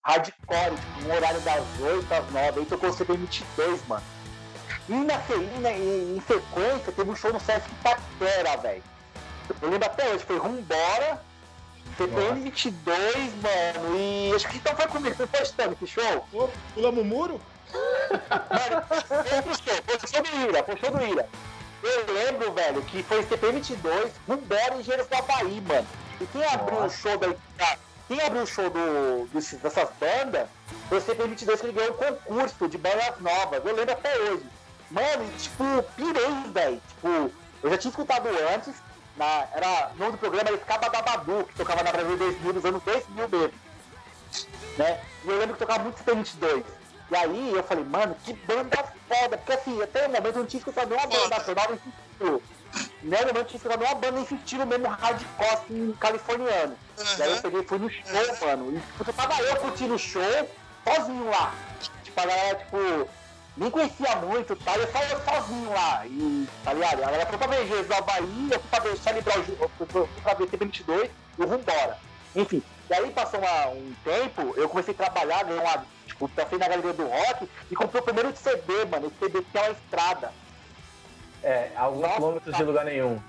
hardcore, 0.04 0.76
tipo, 0.76 1.08
no 1.08 1.16
horário 1.16 1.42
das 1.42 1.64
8 1.82 2.14
às 2.14 2.32
9, 2.32 2.60
aí 2.60 2.66
tocou 2.68 2.92
o 2.92 2.94
CB22, 2.96 3.88
mano. 3.88 4.04
E 4.88 4.94
na, 4.94 5.18
na, 5.60 5.72
em, 5.72 6.16
em 6.16 6.22
sequência 6.28 6.92
teve 6.92 7.10
um 7.10 7.16
show 7.16 7.34
no 7.34 7.40
Sesc 7.40 7.68
Patera, 7.82 8.56
velho. 8.58 8.84
Eu 9.60 9.70
lembro 9.72 9.88
até 9.88 10.08
hoje, 10.10 10.24
foi 10.24 10.38
Rumbora, 10.38 11.24
CPM 11.98 12.42
22, 12.42 13.16
mano, 13.42 13.98
e 13.98 14.32
acho 14.36 14.48
que 14.50 14.58
então 14.58 14.76
foi 14.76 14.88
comigo, 14.88 15.16
foi 15.16 15.28
postando 15.28 15.74
esse 15.74 15.88
show. 15.88 16.52
Pulamos 16.74 17.02
o 17.02 17.06
muro? 17.06 17.42
Mano, 17.72 18.84
foi 18.88 19.96
o 19.96 20.08
show 20.08 20.22
do 20.22 20.50
Ira, 20.50 20.64
foi 20.64 20.76
do 20.76 21.06
Ira. 21.06 21.30
Eu 21.84 22.14
lembro, 22.14 22.52
velho, 22.54 22.82
que 22.84 23.04
foi 23.04 23.24
CPM 23.24 23.60
22, 23.60 24.12
Rumbora 24.28 24.76
em 24.76 24.80
Engenheiros 24.80 25.08
do 25.08 25.16
Havaí, 25.16 25.62
mano. 25.62 25.88
E 26.20 26.26
quem 26.26 26.44
abriu 26.46 26.80
o 26.80 26.90
show 26.90 27.18
da. 27.18 27.36
Quem 28.08 28.22
abriu 28.22 28.44
o 28.44 28.48
show 28.48 28.70
do, 28.70 29.28
dessas 29.34 29.90
bandas 30.00 30.48
foi 30.90 30.98
o 30.98 31.02
CPM 31.02 31.30
22 31.30 31.60
que 31.60 31.68
ele 31.68 31.74
ganhou 31.74 31.94
um 31.94 31.98
concurso 31.98 32.68
de 32.68 32.78
bandas 32.78 33.20
novas. 33.20 33.64
Eu 33.64 33.76
lembro 33.76 33.94
até 33.94 34.18
hoje. 34.20 34.46
Mano, 34.90 35.30
tipo, 35.38 35.84
pirei, 35.96 36.52
velho. 36.54 36.82
Tipo, 36.88 37.32
eu 37.64 37.70
já 37.70 37.78
tinha 37.78 37.90
escutado 37.90 38.30
antes, 38.54 38.74
na, 39.18 39.48
era, 39.54 39.92
no 39.96 40.12
do 40.12 40.18
programa 40.18 40.52
da 40.52 41.02
Badu, 41.02 41.46
que 41.46 41.56
tocava 41.56 41.84
na 41.84 41.92
Brasil 41.92 42.18
2000, 42.18 42.54
nos 42.54 42.66
anos 42.66 42.84
2000 42.84 43.30
mesmo. 43.30 43.54
Né? 44.78 45.02
E 45.26 45.30
eu 45.30 45.40
lembro 45.40 45.54
que 45.54 45.60
tocava 45.60 45.84
muito 45.84 46.04
CPM22. 46.04 46.64
E 47.10 47.16
aí 47.16 47.54
eu 47.54 47.64
falei, 47.64 47.84
mano, 47.84 48.16
que 48.24 48.34
banda 48.34 48.84
foda, 49.08 49.38
porque 49.38 49.54
assim, 49.54 49.82
até 49.82 50.08
o 50.08 50.12
momento 50.12 50.36
eu 50.36 50.40
não 50.40 50.46
tinha 50.46 50.60
escutado 50.60 50.90
nenhuma 50.90 51.08
banda 51.08 51.30
nacional 51.30 51.66
nesse 51.72 51.90
estilo. 51.90 52.44
Né, 53.02 53.20
no 53.22 53.28
momento 53.28 53.38
eu 53.38 53.46
tinha 53.46 53.58
escutado 53.58 53.80
nenhuma 53.80 54.00
banda 54.00 54.20
nesse 54.20 54.36
estilo 54.36 54.66
mesmo 54.66 54.88
hardcore 54.88 55.50
assim, 55.50 55.96
californiano. 56.00 56.78
Uhum. 56.98 57.06
E 57.18 57.24
aí 57.24 57.32
eu 57.32 57.42
peguei 57.42 57.64
fui 57.64 57.80
no 57.80 57.90
show, 57.90 58.04
uhum. 58.06 58.48
mano. 58.48 58.78
E 58.78 58.98
tipo, 58.98 59.14
tava 59.14 59.42
eu 59.42 59.56
curtindo 59.58 59.96
o 59.96 60.00
show, 60.00 60.50
sozinho 60.84 61.30
lá. 61.30 61.56
Tipo, 62.04 62.20
a 62.20 62.26
galera, 62.26 62.56
tipo, 62.56 63.10
nem 63.58 63.72
conhecia 63.72 64.16
muito, 64.18 64.56
tá? 64.58 64.78
Eu 64.78 64.88
só 64.92 65.00
sozinho 65.40 65.70
lá. 65.72 66.06
E, 66.06 66.48
tá 66.64 66.74
ligado? 66.74 67.00
A 67.00 67.06
galera 67.06 67.26
foi 67.26 67.38
pra 67.38 67.48
ver 67.48 67.84
do 67.84 67.94
Havaí, 67.94 68.50
eu 68.52 68.60
fui 68.60 68.70
pra 68.70 68.80
ver 68.80 68.98
celebrar 68.98 69.40
o 69.40 69.42
eu 69.42 69.70
fui 69.78 70.08
pra 70.22 70.34
ver 70.36 70.48
T22 70.48 71.10
e 71.38 71.42
eu 71.42 71.54
embora. 71.54 71.98
Enfim, 72.36 72.62
e 72.90 72.94
aí 72.94 73.12
passou 73.12 73.40
uma, 73.40 73.68
um 73.70 73.94
tempo, 74.04 74.54
eu 74.56 74.70
comecei 74.70 74.94
a 74.94 74.98
trabalhar, 74.98 75.44
ganhei 75.44 75.60
uma. 75.60 75.86
Tipo, 76.06 76.30
passei 76.30 76.58
na 76.58 76.68
galeria 76.68 76.94
do 76.94 77.06
rock 77.06 77.50
e 77.70 77.76
comprei 77.76 78.02
o 78.02 78.06
primeiro 78.06 78.36
CD, 78.36 78.86
mano. 78.86 79.08
Esse 79.08 79.20
CD 79.20 79.44
que 79.44 79.58
é 79.58 79.62
uma 79.62 79.72
estrada. 79.72 80.32
É, 81.44 81.72
alguns 81.76 82.02
Nossa, 82.02 82.16
quilômetros 82.16 82.58
de 82.58 82.64
lugar 82.64 82.86
nenhum. 82.86 83.20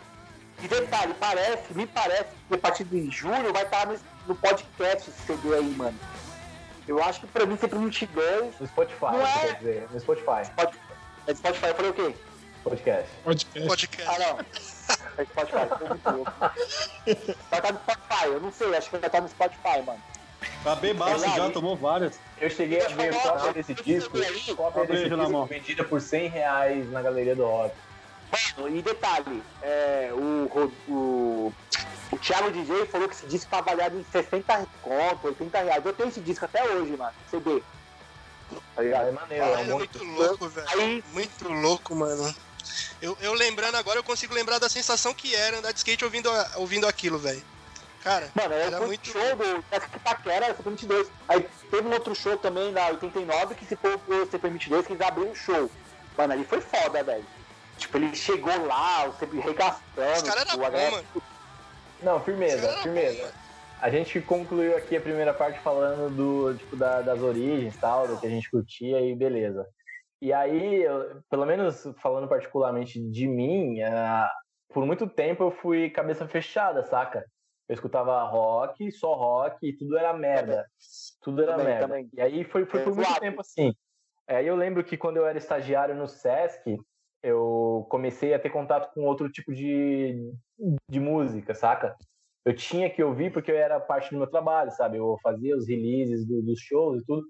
E 0.62 0.68
detalhe, 0.68 1.14
parece, 1.14 1.74
me 1.74 1.86
parece 1.86 2.30
que 2.48 2.54
a 2.54 2.58
partir 2.58 2.84
de 2.84 3.10
julho 3.10 3.52
vai 3.52 3.62
estar 3.62 3.86
no, 3.86 3.96
no 4.26 4.34
podcast 4.34 5.10
esse 5.10 5.22
CD 5.22 5.54
aí, 5.54 5.74
mano. 5.76 5.98
Eu 6.88 7.02
acho 7.02 7.20
que 7.20 7.26
pra 7.26 7.44
mim 7.44 7.56
sempre 7.56 7.78
22. 7.78 8.58
No 8.58 8.66
Spotify, 8.66 9.04
não 9.04 9.26
é... 9.26 9.38
quer 9.40 9.54
dizer, 9.58 9.88
no 9.92 10.00
Spotify. 10.00 10.44
Spotify. 10.46 10.78
É 11.26 11.34
Spotify, 11.34 11.66
eu 11.66 11.74
falei 11.74 11.90
o 11.90 11.94
quê? 11.94 12.14
Podcast. 12.64 13.08
Podcast. 13.22 13.68
Podcast. 13.68 14.10
Ah, 14.10 14.18
não. 14.18 14.38
É 15.18 15.24
Spotify, 15.24 15.78
tô 15.78 15.86
muito 15.86 16.10
louco. 16.10 16.32
Vai 16.40 17.60
estar 17.60 17.72
no 17.72 17.78
Spotify, 17.80 18.24
eu 18.24 18.40
não 18.40 18.52
sei, 18.52 18.76
acho 18.76 18.90
que 18.90 18.96
vai 18.96 19.06
estar 19.06 19.20
no 19.20 19.28
Spotify, 19.28 19.82
mano. 19.84 20.02
Tá 20.64 20.74
bem 20.76 20.94
massa, 20.94 21.26
é 21.26 21.36
já 21.36 21.50
tomou 21.50 21.76
várias. 21.76 22.18
Eu 22.40 22.48
cheguei 22.48 22.80
a 22.80 22.88
ver 22.88 23.14
cópia 23.14 23.52
desse 23.52 23.74
disco, 23.74 24.16
cópia 24.56 24.86
desse 24.86 25.08
disco 25.08 25.46
vendida 25.46 25.84
por 25.84 26.00
100 26.00 26.28
reais 26.28 26.90
na 26.90 27.02
galeria 27.02 27.34
do 27.34 27.44
rock. 27.44 27.74
Mano, 28.56 28.76
e 28.76 28.82
detalhe, 28.82 29.42
é, 29.62 30.10
o, 30.12 30.72
o, 30.88 31.54
o 32.12 32.18
Thiago 32.18 32.50
DJ 32.50 32.86
falou 32.86 33.08
que 33.08 33.14
esse 33.14 33.26
disco 33.26 33.50
tá 33.50 33.58
avaliado 33.58 33.98
em 33.98 34.04
60 34.10 34.66
conto, 34.82 35.26
80 35.28 35.62
reais. 35.62 35.84
Eu 35.84 35.92
tenho 35.92 36.08
esse 36.08 36.20
disco 36.20 36.44
até 36.44 36.64
hoje, 36.64 36.96
mano, 36.96 37.14
CD. 37.30 37.62
Tá 38.74 38.82
ligado? 38.82 39.08
É 39.08 39.12
maneiro, 39.12 39.44
é, 39.44 39.52
é 39.52 39.64
muito, 39.64 40.04
muito 40.04 40.22
louco, 40.22 40.48
velho. 40.48 40.68
Aí... 40.70 41.04
Muito 41.12 41.48
louco, 41.48 41.94
mano. 41.94 42.34
Eu, 43.00 43.16
eu 43.20 43.32
lembrando 43.34 43.76
agora, 43.76 43.98
eu 43.98 44.04
consigo 44.04 44.34
lembrar 44.34 44.58
da 44.58 44.68
sensação 44.68 45.14
que 45.14 45.34
era 45.34 45.58
andar 45.58 45.72
de 45.72 45.78
skate 45.78 46.04
ouvindo, 46.04 46.30
ouvindo 46.56 46.86
aquilo, 46.86 47.18
velho. 47.18 47.42
Cara, 48.02 48.30
Mano, 48.34 48.54
era 48.54 48.80
muito 48.80 49.10
show 49.10 49.36
do 49.36 49.62
Taquera, 50.04 50.54
CP22. 50.54 51.08
Aí 51.28 51.46
teve 51.70 51.88
um 51.88 51.92
outro 51.92 52.14
show 52.14 52.36
também 52.38 52.72
na 52.72 52.86
89 52.88 53.54
que 53.54 53.66
se 53.66 53.76
for 53.76 53.94
o 53.94 54.26
CP22 54.26 54.86
que 54.86 54.92
eles 54.92 55.06
abriram 55.06 55.30
um 55.30 55.34
show. 55.34 55.70
Mano, 56.16 56.32
ali 56.32 56.44
foi 56.44 56.60
foda, 56.60 57.02
velho. 57.02 57.24
Tipo, 57.78 57.96
ele 57.96 58.14
chegou 58.14 58.66
lá, 58.66 59.08
o 59.08 59.12
sempre 59.14 59.40
regastando. 59.40 60.12
Os 60.12 60.22
caras 60.22 60.56
mano. 60.56 61.22
Não, 62.02 62.20
firmeza, 62.20 62.68
firmeza. 62.78 63.22
Bom, 63.22 63.48
a 63.80 63.90
gente 63.90 64.20
concluiu 64.20 64.76
aqui 64.76 64.96
a 64.96 65.00
primeira 65.00 65.32
parte 65.32 65.58
falando 65.60 66.14
do, 66.14 66.54
tipo, 66.54 66.76
da, 66.76 67.00
das 67.00 67.22
origens 67.22 67.76
tal, 67.76 68.08
do 68.08 68.18
que 68.18 68.26
a 68.26 68.30
gente 68.30 68.50
curtia 68.50 69.00
e 69.00 69.14
beleza. 69.14 69.66
E 70.20 70.32
aí, 70.32 70.82
eu, 70.82 71.22
pelo 71.30 71.46
menos 71.46 71.84
falando 72.02 72.28
particularmente 72.28 73.00
de 73.00 73.28
mim, 73.28 73.80
uh, 73.82 74.28
por 74.72 74.84
muito 74.84 75.08
tempo 75.08 75.44
eu 75.44 75.50
fui 75.52 75.90
cabeça 75.90 76.26
fechada, 76.26 76.82
saca? 76.82 77.24
Eu 77.68 77.74
escutava 77.74 78.22
rock, 78.24 78.90
só 78.90 79.14
rock, 79.14 79.68
e 79.68 79.76
tudo 79.76 79.96
era 79.96 80.12
merda. 80.12 80.66
Tudo 81.22 81.42
era 81.42 81.52
também, 81.52 81.66
merda. 81.66 81.86
Também. 81.86 82.10
E 82.12 82.20
aí 82.20 82.44
foi, 82.44 82.64
foi 82.64 82.82
por 82.82 82.94
muito 82.96 83.20
tempo 83.20 83.40
assim. 83.40 83.72
Aí 84.26 84.46
eu 84.46 84.56
lembro 84.56 84.82
que 84.82 84.96
quando 84.96 85.18
eu 85.18 85.26
era 85.26 85.38
estagiário 85.38 85.94
no 85.94 86.08
Sesc, 86.08 86.76
eu 87.22 87.86
comecei 87.90 88.32
a 88.34 88.38
ter 88.38 88.50
contato 88.50 88.92
com 88.92 89.02
outro 89.02 89.30
tipo 89.30 89.52
de, 89.52 90.32
de 90.90 91.00
música, 91.00 91.54
saca? 91.54 91.96
Eu 92.44 92.54
tinha 92.54 92.88
que 92.88 93.02
ouvir 93.02 93.32
porque 93.32 93.50
eu 93.50 93.56
era 93.56 93.78
parte 93.80 94.10
do 94.10 94.16
meu 94.16 94.26
trabalho, 94.26 94.70
sabe? 94.70 94.96
Eu 94.96 95.18
fazia 95.22 95.56
os 95.56 95.68
releases 95.68 96.26
do, 96.26 96.42
dos 96.42 96.60
shows 96.60 97.02
e 97.02 97.04
tudo. 97.04 97.22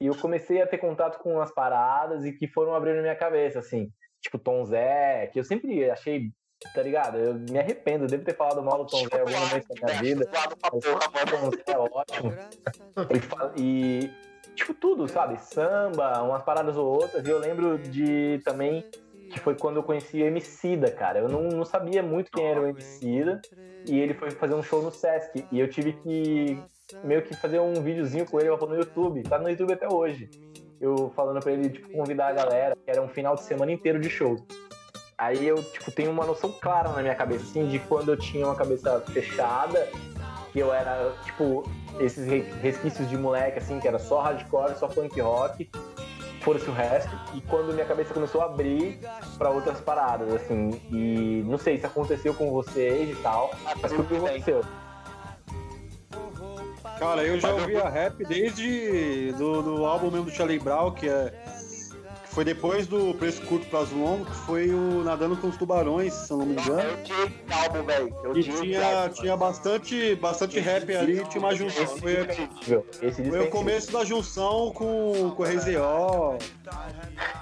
E 0.00 0.06
eu 0.06 0.16
comecei 0.16 0.60
a 0.60 0.66
ter 0.66 0.78
contato 0.78 1.18
com 1.22 1.40
as 1.40 1.52
paradas 1.52 2.24
e 2.24 2.32
que 2.32 2.48
foram 2.48 2.74
abrindo 2.74 3.00
minha 3.00 3.16
cabeça, 3.16 3.60
assim. 3.60 3.90
Tipo 4.20 4.38
Tom 4.38 4.64
Zé, 4.64 5.28
que 5.28 5.38
eu 5.38 5.44
sempre 5.44 5.88
achei, 5.90 6.30
tá 6.74 6.82
ligado? 6.82 7.18
Eu 7.18 7.34
me 7.34 7.58
arrependo, 7.58 8.04
eu 8.04 8.08
devo 8.08 8.24
ter 8.24 8.34
falado 8.34 8.62
mal 8.62 8.84
do 8.84 8.90
Tom 8.90 9.04
Zé 9.08 9.20
algum 9.20 9.38
momento 9.38 9.68
da 9.68 9.86
minha 9.86 10.02
vida. 10.02 10.30
Tom 10.70 10.80
Zé 10.80 11.62
é 11.66 11.78
ótimo. 11.78 12.32
E, 13.56 14.10
e, 14.50 14.54
tipo, 14.54 14.74
tudo, 14.74 15.06
sabe? 15.06 15.38
Samba, 15.38 16.22
umas 16.22 16.42
paradas 16.42 16.76
ou 16.76 16.86
outras. 16.86 17.24
E 17.24 17.30
eu 17.30 17.38
lembro 17.38 17.78
de 17.78 18.40
também 18.44 18.84
foi 19.40 19.54
quando 19.54 19.76
eu 19.76 19.82
conheci 19.82 20.22
o 20.22 20.26
Emicida, 20.26 20.90
cara. 20.90 21.18
Eu 21.18 21.28
não, 21.28 21.42
não 21.42 21.64
sabia 21.64 22.02
muito 22.02 22.30
quem 22.30 22.46
era 22.46 22.60
o 22.60 22.66
Emicida, 22.66 23.40
e 23.88 23.98
ele 23.98 24.14
foi 24.14 24.30
fazer 24.30 24.54
um 24.54 24.62
show 24.62 24.82
no 24.82 24.90
Sesc, 24.90 25.44
e 25.50 25.60
eu 25.60 25.68
tive 25.68 25.92
que 25.94 26.58
meio 27.02 27.22
que 27.22 27.34
fazer 27.34 27.60
um 27.60 27.74
videozinho 27.74 28.26
com 28.26 28.38
ele 28.38 28.48
no 28.48 28.76
YouTube, 28.76 29.22
tá 29.22 29.38
no 29.38 29.48
YouTube 29.48 29.72
até 29.72 29.88
hoje. 29.92 30.30
Eu 30.80 31.10
falando 31.16 31.40
pra 31.40 31.52
ele, 31.52 31.70
tipo, 31.70 31.90
convidar 31.90 32.28
a 32.28 32.32
galera, 32.32 32.76
que 32.76 32.90
era 32.90 33.02
um 33.02 33.08
final 33.08 33.34
de 33.34 33.42
semana 33.42 33.72
inteiro 33.72 33.98
de 33.98 34.10
show. 34.10 34.36
Aí 35.18 35.46
eu, 35.46 35.62
tipo, 35.62 35.90
tenho 35.90 36.10
uma 36.10 36.26
noção 36.26 36.52
clara 36.52 36.90
na 36.90 37.00
minha 37.00 37.14
cabeça, 37.14 37.44
assim, 37.44 37.66
de 37.66 37.78
quando 37.78 38.10
eu 38.12 38.16
tinha 38.18 38.46
uma 38.46 38.54
cabeça 38.54 39.00
fechada, 39.00 39.88
que 40.52 40.58
eu 40.58 40.72
era, 40.72 41.14
tipo, 41.24 41.62
esses 41.98 42.26
re- 42.26 42.44
resquícios 42.60 43.08
de 43.08 43.16
moleque, 43.16 43.58
assim, 43.58 43.80
que 43.80 43.88
era 43.88 43.98
só 43.98 44.20
hardcore, 44.20 44.76
só 44.76 44.86
punk 44.86 45.18
rock, 45.20 45.70
fosse 46.46 46.70
o 46.70 46.72
resto. 46.72 47.10
E 47.34 47.40
quando 47.40 47.72
minha 47.72 47.84
cabeça 47.84 48.14
começou 48.14 48.40
a 48.40 48.44
abrir 48.44 49.00
pra 49.36 49.50
outras 49.50 49.80
paradas, 49.80 50.32
assim, 50.32 50.80
e 50.92 51.42
não 51.44 51.58
sei 51.58 51.76
se 51.76 51.84
aconteceu 51.84 52.32
com 52.32 52.52
vocês 52.52 53.10
e 53.10 53.20
tal, 53.20 53.50
mas 53.82 53.92
foi 53.92 54.04
o 54.04 54.06
que 54.06 54.16
aconteceu. 54.16 54.64
Cara, 57.00 57.24
eu 57.24 57.38
já 57.40 57.52
ouvia 57.52 57.88
rap 57.88 58.24
desde 58.24 59.32
do, 59.32 59.60
do 59.60 59.84
álbum 59.84 60.08
mesmo 60.10 60.26
do 60.26 60.30
Charlie 60.30 60.60
Brown, 60.60 60.92
que 60.92 61.08
é 61.08 61.34
foi 62.36 62.44
depois 62.44 62.86
do 62.86 63.14
Preço 63.14 63.40
Curto 63.46 63.66
Prazo 63.70 63.96
Longo, 63.96 64.26
que 64.26 64.34
foi 64.44 64.68
o 64.68 65.02
Nadando 65.02 65.38
com 65.38 65.48
os 65.48 65.56
Tubarões, 65.56 66.12
se 66.12 66.30
eu 66.30 66.36
não 66.36 66.44
me 66.44 66.52
engano. 66.52 66.82
Eu 66.82 67.02
tinha 67.02 67.24
esse 67.24 67.34
álbum, 67.50 67.82
velho. 67.82 68.14
E 68.34 68.42
tinha 68.42 69.08
tinha, 69.08 69.34
bastante, 69.38 70.14
bastante 70.16 70.60
rap 70.60 70.94
ali, 70.94 71.24
tinha 71.30 71.38
uma 71.40 71.54
junção. 71.54 71.84
Esse 71.84 71.98
Foi, 71.98 72.12
é 72.12 73.10
foi 73.30 73.38
é 73.38 73.40
o 73.40 73.48
começo 73.48 73.90
da 73.90 74.04
junção 74.04 74.70
com, 74.72 75.30
com 75.34 75.42
o 75.42 75.46
RZO. 75.46 76.38
Ah, 76.68 76.90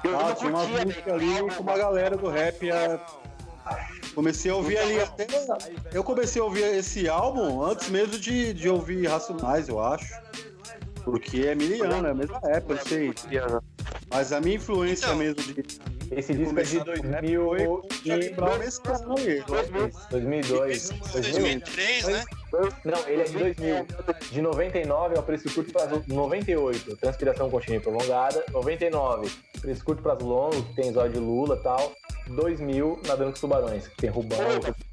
não 0.04 0.34
tinha 0.36 0.50
músicas 0.52 0.94
velho, 0.94 1.12
ali 1.12 1.54
com 1.56 1.62
uma 1.64 1.76
galera 1.76 2.16
do 2.16 2.28
rap. 2.28 2.70
a- 2.70 3.04
Comecei 4.14 4.48
a 4.52 4.54
ouvir 4.54 4.78
ali 4.78 5.00
até. 5.00 5.26
Eu 5.92 6.04
comecei 6.04 6.40
a 6.40 6.44
ouvir 6.44 6.62
esse 6.62 7.08
álbum 7.08 7.64
antes 7.64 7.88
mesmo 7.88 8.16
de, 8.16 8.52
de 8.54 8.68
ouvir 8.68 9.08
Racionais, 9.08 9.68
eu 9.68 9.80
acho. 9.80 10.06
Porque 11.04 11.46
é 11.46 11.54
miliano, 11.54 12.06
é 12.06 12.10
a 12.10 12.14
mesma 12.14 12.40
época, 12.44 12.74
eu 12.74 12.86
sei. 12.86 13.14
Mas 14.10 14.32
a 14.32 14.40
minha 14.40 14.56
influência 14.56 15.06
Então, 15.06 15.16
mesmo 15.16 15.42
de 15.42 15.64
Esse 16.10 16.34
disco 16.34 16.58
é 16.58 16.62
de 16.62 16.78
começar 16.78 16.84
com 16.84 17.08
rap 17.08 17.20
2000 17.20 17.46
foi 17.46 17.66
o 17.66 17.82
Charlie 18.06 18.28
e... 18.28 18.34
Brown 18.34 18.58
mesclando 18.58 19.14
aí. 19.18 19.44
2002. 20.10 20.90
2003, 21.12 22.04
né? 22.06 22.24
Não, 22.84 23.08
ele 23.08 23.22
é 23.22 23.24
de 23.24 23.38
2000. 23.38 23.86
De 24.30 24.42
99 24.42 25.16
é 25.16 25.18
o 25.18 25.22
preço 25.22 25.52
curto 25.52 25.72
prazo 25.72 26.02
98, 26.06 26.96
transpiração 26.96 27.50
contínua 27.50 27.76
e 27.76 27.80
prolongada. 27.80 28.44
99, 28.52 29.30
preço 29.60 29.84
curto 29.84 30.02
prazo 30.02 30.24
longo, 30.24 30.62
que 30.62 30.74
tem 30.74 30.92
zóio 30.92 31.12
de 31.12 31.18
Lula 31.18 31.56
e 31.56 31.62
tal. 31.62 31.92
2000, 32.28 33.00
nadando 33.06 33.30
com 33.30 33.34
os 33.34 33.40
tubarões, 33.40 33.88
que 33.88 33.96
tem 33.96 34.10
Rubão. 34.10 34.38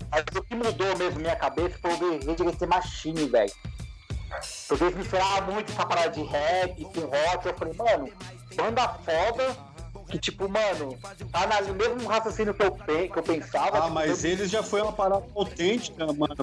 Mas 0.10 0.26
o 0.36 0.44
que 0.44 0.56
mudou 0.56 0.98
mesmo 0.98 1.20
minha 1.20 1.36
cabeça 1.36 1.78
foi 1.82 1.92
ouvir 1.92 2.26
Rage 2.26 2.42
Against 2.42 2.60
the 2.60 2.66
Machine, 2.66 3.26
velho. 3.30 3.52
Porque 4.68 4.84
eles 4.84 4.96
misturavam 4.96 5.54
muito 5.54 5.72
essa 5.72 5.86
parada 5.86 6.10
de 6.12 6.24
rap 6.24 6.84
com 6.86 7.02
rock. 7.02 7.46
Eu 7.48 7.54
falei, 7.58 7.74
mano, 7.74 8.10
banda 8.56 8.88
foda 9.06 9.72
que, 10.10 10.20
tipo, 10.20 10.50
mano, 10.50 10.98
tá 11.32 11.62
no 11.62 11.74
mesmo 11.74 12.06
raciocínio 12.08 12.54
que 12.54 12.64
eu, 12.64 12.72
que 12.72 13.18
eu 13.18 13.24
pensava. 13.24 13.78
Ah, 13.78 13.82
tipo, 13.84 13.94
mas 13.94 14.24
eu- 14.26 14.32
eles 14.32 14.50
já 14.50 14.62
foi 14.62 14.82
uma 14.82 14.92
parada 14.92 15.24
autêntica, 15.36 16.06
mano. 16.12 16.36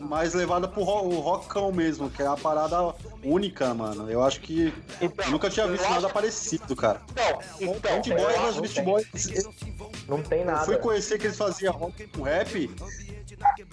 Mais 0.00 0.34
levada 0.34 0.68
pro 0.68 0.82
ro- 0.82 1.06
o 1.08 1.20
rockão 1.20 1.72
mesmo, 1.72 2.10
que 2.10 2.20
é 2.20 2.26
uma 2.26 2.36
parada 2.36 2.94
única, 3.24 3.72
mano. 3.72 4.10
Eu 4.10 4.22
acho 4.22 4.40
que 4.40 4.74
Então, 5.00 5.24
eu 5.26 5.30
nunca 5.32 5.48
tinha 5.48 5.64
eu 5.64 5.72
visto 5.72 5.84
acho- 5.84 5.94
nada 5.94 6.08
parecido, 6.10 6.76
cara. 6.76 7.00
Então, 7.10 7.38
então, 7.60 7.92
Beast 8.02 8.06
eu 8.08 8.16
Boys, 8.16 8.34
acho 8.36 8.42
mas 8.42 8.54
que 8.54 8.60
Beast 8.60 8.74
tem. 8.74 8.84
Boys. 8.84 10.06
Não 10.08 10.22
tem 10.22 10.40
Eu 10.40 10.46
nada. 10.46 10.64
fui 10.66 10.76
conhecer 10.76 11.18
que 11.18 11.26
eles 11.28 11.38
faziam 11.38 11.72
rock 11.72 12.06
com 12.08 12.22
rap. 12.22 12.70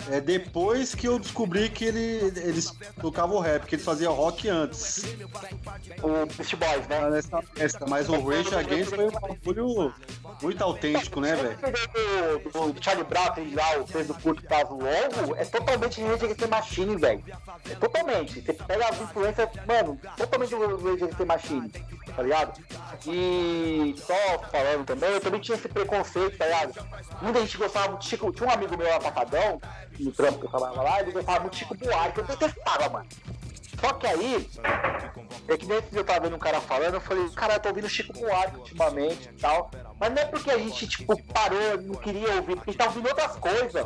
É 0.09 0.19
depois 0.19 0.95
que 0.95 1.07
eu 1.07 1.19
descobri 1.19 1.69
que 1.69 1.85
ele, 1.85 2.33
eles 2.37 2.73
tocavam 2.99 3.39
rap, 3.39 3.65
que 3.65 3.75
eles 3.75 3.85
faziam 3.85 4.13
rock 4.13 4.49
antes. 4.49 5.03
o 6.01 6.25
Beast 6.25 6.55
Boys, 6.55 6.87
né? 6.87 7.09
Nessa 7.09 7.41
festa, 7.41 7.85
mas 7.87 8.09
o 8.09 8.19
Rage 8.21 8.55
Against 8.55 8.89
foi 8.89 9.07
um 9.07 9.11
bagulho 9.11 9.93
muito 10.41 10.63
autêntico, 10.63 11.19
né, 11.21 11.35
velho? 11.35 11.57
O 12.53 12.83
Charlie 12.83 13.05
que 13.05 13.55
lá, 13.55 13.77
o 13.79 14.03
do 14.03 14.13
curto 14.15 14.43
prazo 14.43 14.73
longo, 14.73 15.35
é 15.35 15.45
totalmente 15.45 16.01
Rage 16.01 16.25
Against 16.25 16.39
the 16.39 16.47
Machine, 16.47 16.95
velho. 16.97 17.23
É 17.69 17.75
totalmente. 17.75 18.41
Você 18.41 18.53
pega 18.53 18.89
as 18.89 19.01
influências, 19.01 19.49
mano, 19.67 19.99
totalmente 20.17 20.55
Rage 20.55 21.03
Against 21.03 21.17
the 21.17 21.25
Machine, 21.25 21.71
tá 22.19 22.23
ligado? 22.23 22.61
E 23.07 23.95
só 23.97 24.39
falando 24.51 24.85
também, 24.85 25.09
eu 25.09 25.21
também 25.21 25.39
tinha 25.39 25.57
esse 25.57 25.69
preconceito, 25.69 26.37
tá 26.37 26.45
ligado? 26.45 26.73
Muita 27.21 27.39
gente 27.39 27.57
gostava 27.57 27.87
muito 27.89 28.01
de 28.01 28.09
Chico, 28.09 28.31
tinha 28.33 28.49
um 28.49 28.51
amigo 28.51 28.77
meu 28.77 28.87
lá 28.87 28.97
Atacadão, 28.97 29.61
no 29.99 30.11
trampo 30.11 30.39
que 30.39 30.45
eu 30.45 30.49
trabalhava 30.49 30.83
lá, 30.83 31.01
ele 31.01 31.11
gostava 31.11 31.39
muito 31.39 31.53
de 31.53 31.59
Chico 31.59 31.77
Buarque, 31.77 32.19
eu 32.19 32.25
detestava, 32.25 32.89
mano. 32.89 33.07
Só 33.79 33.93
que 33.93 34.07
aí, 34.07 34.49
é 35.47 35.57
que 35.57 35.65
nem 35.65 35.81
eu 35.93 36.03
tava 36.03 36.19
vendo 36.21 36.35
um 36.35 36.39
cara 36.39 36.59
falando, 36.59 36.95
eu 36.95 37.01
falei, 37.01 37.29
cara, 37.29 37.55
eu 37.55 37.59
tô 37.59 37.69
ouvindo 37.69 37.89
Chico 37.89 38.13
Buarque 38.13 38.57
ultimamente 38.57 39.29
e 39.29 39.39
tal. 39.39 39.71
Mas 39.99 40.13
não 40.13 40.21
é 40.21 40.25
porque 40.25 40.51
a 40.51 40.57
gente, 40.57 40.87
tipo, 40.87 41.21
parou, 41.23 41.81
não 41.81 41.95
queria 41.95 42.35
ouvir, 42.35 42.55
porque 42.55 42.69
a 42.69 42.71
gente 42.71 42.77
tá 42.77 42.85
ouvindo 42.85 43.07
outras 43.07 43.35
coisas. 43.37 43.85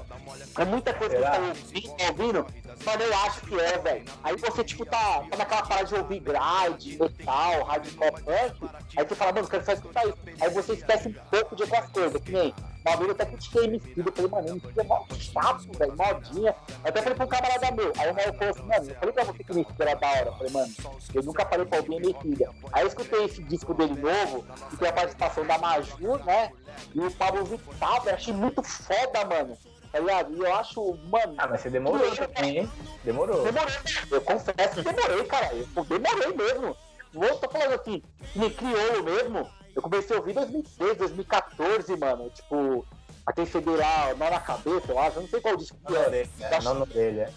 É 0.57 0.65
muita 0.65 0.93
coisa 0.93 1.15
que 1.15 1.21
tá 1.21 1.39
ouvindo, 1.39 1.97
tá 1.97 2.05
ouvindo. 2.09 2.47
Mano, 2.85 3.03
eu 3.03 3.15
acho 3.17 3.41
que 3.41 3.59
é, 3.59 3.77
velho. 3.77 4.05
Aí 4.23 4.35
você, 4.35 4.63
tipo, 4.63 4.85
tá, 4.85 5.23
tá 5.29 5.37
naquela 5.37 5.63
parada 5.63 5.87
de 5.87 5.95
ouvir 5.95 6.19
grade, 6.19 6.97
metal, 6.99 7.63
hardcore 7.63 8.11
punk. 8.23 8.75
Aí 8.97 9.07
você 9.07 9.15
fala, 9.15 9.31
mano, 9.31 9.45
eu 9.45 9.49
quero 9.49 9.65
só 9.65 9.73
escutar 9.73 10.05
isso. 10.07 10.17
Aí 10.41 10.49
você 10.49 10.73
esquece 10.73 11.07
um 11.07 11.13
pouco 11.13 11.55
de 11.55 11.63
outras 11.63 11.89
coisas, 11.89 12.21
que 12.21 12.31
nem. 12.31 12.53
Uma 12.85 12.97
vez 12.97 13.07
eu 13.07 13.15
até 13.15 13.25
critiquei 13.25 13.63
MC, 13.65 13.93
eu 13.95 14.11
falei, 14.11 14.31
mano, 14.31 14.47
MC 14.49 14.79
é 14.79 14.83
mó 14.83 15.05
chato, 15.17 15.77
velho, 15.77 15.95
modinha. 15.95 16.55
Eu 16.67 16.89
até 16.89 17.01
falei 17.01 17.15
pra 17.15 17.25
um 17.25 17.29
camarada 17.29 17.71
meu, 17.71 17.93
aí 17.97 18.11
o 18.11 18.13
Mauro 18.13 18.33
falou 18.33 18.49
assim, 18.49 18.63
mano, 18.63 18.89
eu 18.89 18.95
falei 18.95 19.13
pra 19.13 19.23
você 19.23 19.43
que 19.43 19.51
MC 19.51 19.71
era 19.79 19.93
da 19.95 20.07
hora. 20.07 20.25
Eu 20.25 20.33
falei, 20.33 20.51
mano, 20.51 20.73
eu 21.13 21.23
nunca 21.23 21.45
parei 21.45 21.65
pra 21.65 21.79
ouvir 21.79 21.95
MC. 21.95 22.45
Aí 22.73 22.83
eu 22.83 22.87
escutei 22.87 23.23
esse 23.25 23.43
disco 23.43 23.73
dele 23.73 23.95
novo, 23.95 24.45
que 24.69 24.77
tem 24.77 24.89
a 24.89 24.93
participação 24.93 25.45
da 25.45 25.57
Maju, 25.57 26.17
né? 26.25 26.51
E 26.93 26.99
o 26.99 27.11
Pablo 27.11 27.45
Vittar, 27.45 28.01
eu 28.05 28.13
achei 28.13 28.33
muito 28.33 28.61
foda, 28.63 29.25
mano. 29.25 29.57
Tá 29.91 29.99
ligado? 29.99 30.33
E 30.35 30.39
eu 30.39 30.55
acho, 30.55 30.97
mano. 31.09 31.35
Ah, 31.37 31.47
mas 31.47 31.61
você 31.61 31.69
demorou 31.69 32.11
também, 32.15 32.57
hein? 32.57 32.71
Demorou. 33.03 33.43
Demorei, 33.43 33.75
eu 34.11 34.21
confesso 34.21 34.83
que 34.83 34.91
demorei, 34.91 35.23
cara. 35.25 35.53
Eu 35.53 35.85
demorei 35.85 36.33
mesmo. 36.33 36.75
Vou, 37.13 37.37
tô 37.37 37.47
falando 37.47 37.73
assim, 37.73 38.01
me 38.35 38.49
criou 38.49 39.03
mesmo. 39.03 39.47
Eu 39.75 39.81
comecei 39.81 40.15
a 40.15 40.19
ouvir 40.19 40.31
em 40.31 40.35
2013, 40.35 40.95
2014, 40.95 41.95
mano. 41.97 42.29
Tipo, 42.29 42.85
aquele 43.25 43.47
federal, 43.47 44.15
nó 44.17 44.29
na 44.29 44.39
cabeça, 44.39 44.91
eu 44.91 44.99
acho. 44.99 45.17
Eu 45.17 45.21
não 45.23 45.29
sei 45.29 45.41
qual 45.41 45.57
disco 45.57 45.77
que 45.85 45.95
é. 45.95 46.27
é, 46.41 46.55
acho- 46.55 46.73
na 46.73 46.81
orelha. 46.81 47.33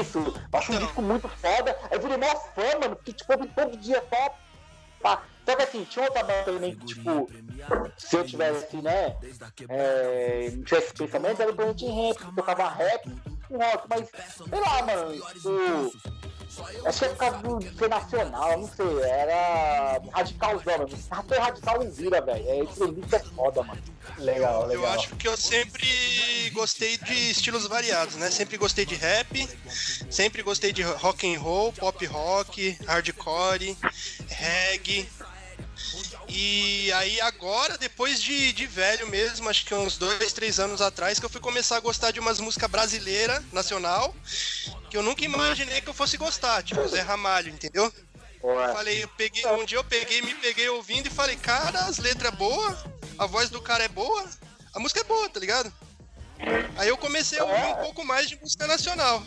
Isso, 0.00 0.18
eu 0.18 0.58
acho 0.58 0.72
um 0.72 0.78
disco 0.78 1.00
muito 1.02 1.28
foda. 1.28 1.78
Aí 1.84 1.96
eu 1.96 2.00
virei 2.00 2.16
mó 2.16 2.34
fã, 2.54 2.78
mano, 2.80 2.96
porque 2.96 3.12
tipo, 3.12 3.32
eu 3.32 3.46
todo 3.48 3.76
dia 3.76 4.02
só. 4.12 4.34
Pá. 5.00 5.22
Só 5.44 5.54
que 5.54 5.62
assim, 5.62 5.84
tinha 5.84 6.04
outra 6.04 6.24
banda 6.24 6.42
também 6.42 6.74
que, 6.74 6.86
tipo, 6.86 7.30
se 7.96 8.16
eu 8.16 8.24
tivesse, 8.26 8.76
né, 8.78 9.16
é, 9.68 10.50
não 10.52 10.64
tivesse 10.64 10.86
esse 10.86 10.94
pensamento, 10.94 11.40
era 11.40 11.52
o 11.52 11.54
Planet 11.54 11.78
que 11.78 12.34
tocava 12.34 12.68
rap 12.70 13.06
e 13.08 13.54
rock, 13.56 13.86
mas 13.88 14.10
sei 14.10 14.60
lá, 14.60 14.82
mano, 14.82 15.12
tipo. 15.32 15.92
Acho 16.84 16.98
que 17.00 17.04
é 17.04 17.08
por 17.08 17.16
causa 17.16 17.38
do 17.38 17.78
ser 17.78 17.88
nacional, 17.88 18.58
não 18.58 18.68
sei, 18.68 19.00
era 19.02 20.00
radicalzão, 20.12 20.78
mano. 20.78 20.98
Até 21.10 21.38
radical 21.38 21.84
não 21.84 21.90
vira, 21.90 22.20
velho. 22.20 22.48
É 22.48 22.58
entrevista 22.60 23.16
é 23.16 23.20
foda, 23.20 23.62
mano. 23.62 23.82
Legal, 24.18 24.62
Eu 24.62 24.68
legal. 24.68 24.92
acho 24.94 25.14
que 25.16 25.28
eu 25.28 25.36
sempre 25.36 26.50
gostei 26.54 26.96
de 26.96 27.30
estilos 27.30 27.66
variados, 27.66 28.14
né? 28.16 28.30
Sempre 28.30 28.56
gostei 28.56 28.86
de 28.86 28.94
rap, 28.94 29.48
sempre 30.10 30.42
gostei 30.42 30.72
de 30.72 30.82
rock 30.82 31.34
and 31.34 31.38
roll, 31.40 31.72
pop 31.72 32.04
rock, 32.06 32.78
hardcore, 32.86 33.76
reggae. 34.28 35.08
E 36.28 36.92
aí 36.92 37.20
agora, 37.20 37.78
depois 37.78 38.22
de, 38.22 38.52
de 38.52 38.66
velho 38.66 39.06
mesmo, 39.08 39.48
acho 39.48 39.64
que 39.64 39.74
uns 39.74 39.96
dois, 39.96 40.32
três 40.32 40.58
anos 40.58 40.80
atrás, 40.80 41.18
que 41.18 41.24
eu 41.24 41.30
fui 41.30 41.40
começar 41.40 41.76
a 41.76 41.80
gostar 41.80 42.10
de 42.10 42.20
umas 42.20 42.40
músicas 42.40 42.70
brasileiras, 42.70 43.42
nacional, 43.52 44.14
que 44.90 44.96
eu 44.96 45.02
nunca 45.02 45.24
imaginei 45.24 45.80
que 45.80 45.88
eu 45.88 45.94
fosse 45.94 46.16
gostar, 46.16 46.62
tipo 46.62 46.86
Zé 46.88 47.00
Ramalho, 47.00 47.50
entendeu? 47.52 47.92
Ué. 48.42 48.72
Falei, 48.72 49.04
eu 49.04 49.08
peguei, 49.08 49.46
um 49.46 49.64
dia 49.64 49.78
eu 49.78 49.84
peguei, 49.84 50.22
me 50.22 50.34
peguei 50.34 50.68
ouvindo 50.68 51.06
e 51.06 51.10
falei, 51.10 51.36
cara, 51.36 51.80
as 51.80 51.98
letras 51.98 52.32
é 52.32 52.36
boa, 52.36 52.76
a 53.18 53.26
voz 53.26 53.50
do 53.50 53.60
cara 53.60 53.84
é 53.84 53.88
boa, 53.88 54.24
a 54.74 54.80
música 54.80 55.00
é 55.00 55.04
boa, 55.04 55.28
tá 55.28 55.40
ligado? 55.40 55.72
Aí 56.76 56.88
eu 56.88 56.96
comecei 56.96 57.38
a 57.38 57.44
ouvir 57.44 57.66
um 57.66 57.74
pouco 57.76 58.04
mais 58.04 58.28
de 58.28 58.36
música 58.36 58.66
nacional. 58.66 59.22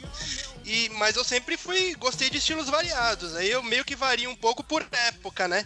E, 0.63 0.89
mas 0.89 1.15
eu 1.15 1.23
sempre 1.23 1.57
fui, 1.57 1.95
gostei 1.95 2.29
de 2.29 2.37
estilos 2.37 2.69
variados. 2.69 3.35
Aí 3.35 3.49
eu 3.49 3.63
meio 3.63 3.83
que 3.83 3.95
vario 3.95 4.29
um 4.29 4.35
pouco 4.35 4.63
por 4.63 4.85
época, 4.91 5.47
né? 5.47 5.65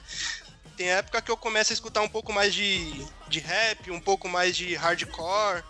Tem 0.75 0.89
época 0.89 1.21
que 1.21 1.29
eu 1.29 1.37
começo 1.37 1.71
a 1.71 1.75
escutar 1.75 2.01
um 2.01 2.09
pouco 2.09 2.33
mais 2.33 2.53
de, 2.53 3.05
de 3.27 3.39
rap, 3.39 3.91
um 3.91 3.99
pouco 3.99 4.27
mais 4.27 4.55
de 4.55 4.75
hardcore. 4.75 5.63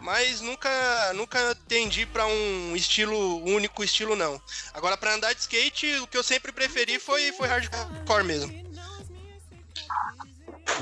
Mas 0.00 0.40
nunca, 0.40 1.12
nunca 1.14 1.54
tendi 1.68 2.06
pra 2.06 2.26
um 2.26 2.74
estilo, 2.74 3.44
único 3.44 3.84
estilo, 3.84 4.16
não. 4.16 4.40
Agora, 4.72 4.96
pra 4.96 5.14
andar 5.14 5.32
de 5.34 5.40
skate, 5.40 5.86
o 5.98 6.06
que 6.06 6.16
eu 6.16 6.22
sempre 6.22 6.52
preferi 6.52 6.98
foi, 6.98 7.32
foi 7.32 7.46
hardcore 7.46 8.24
mesmo. 8.24 8.64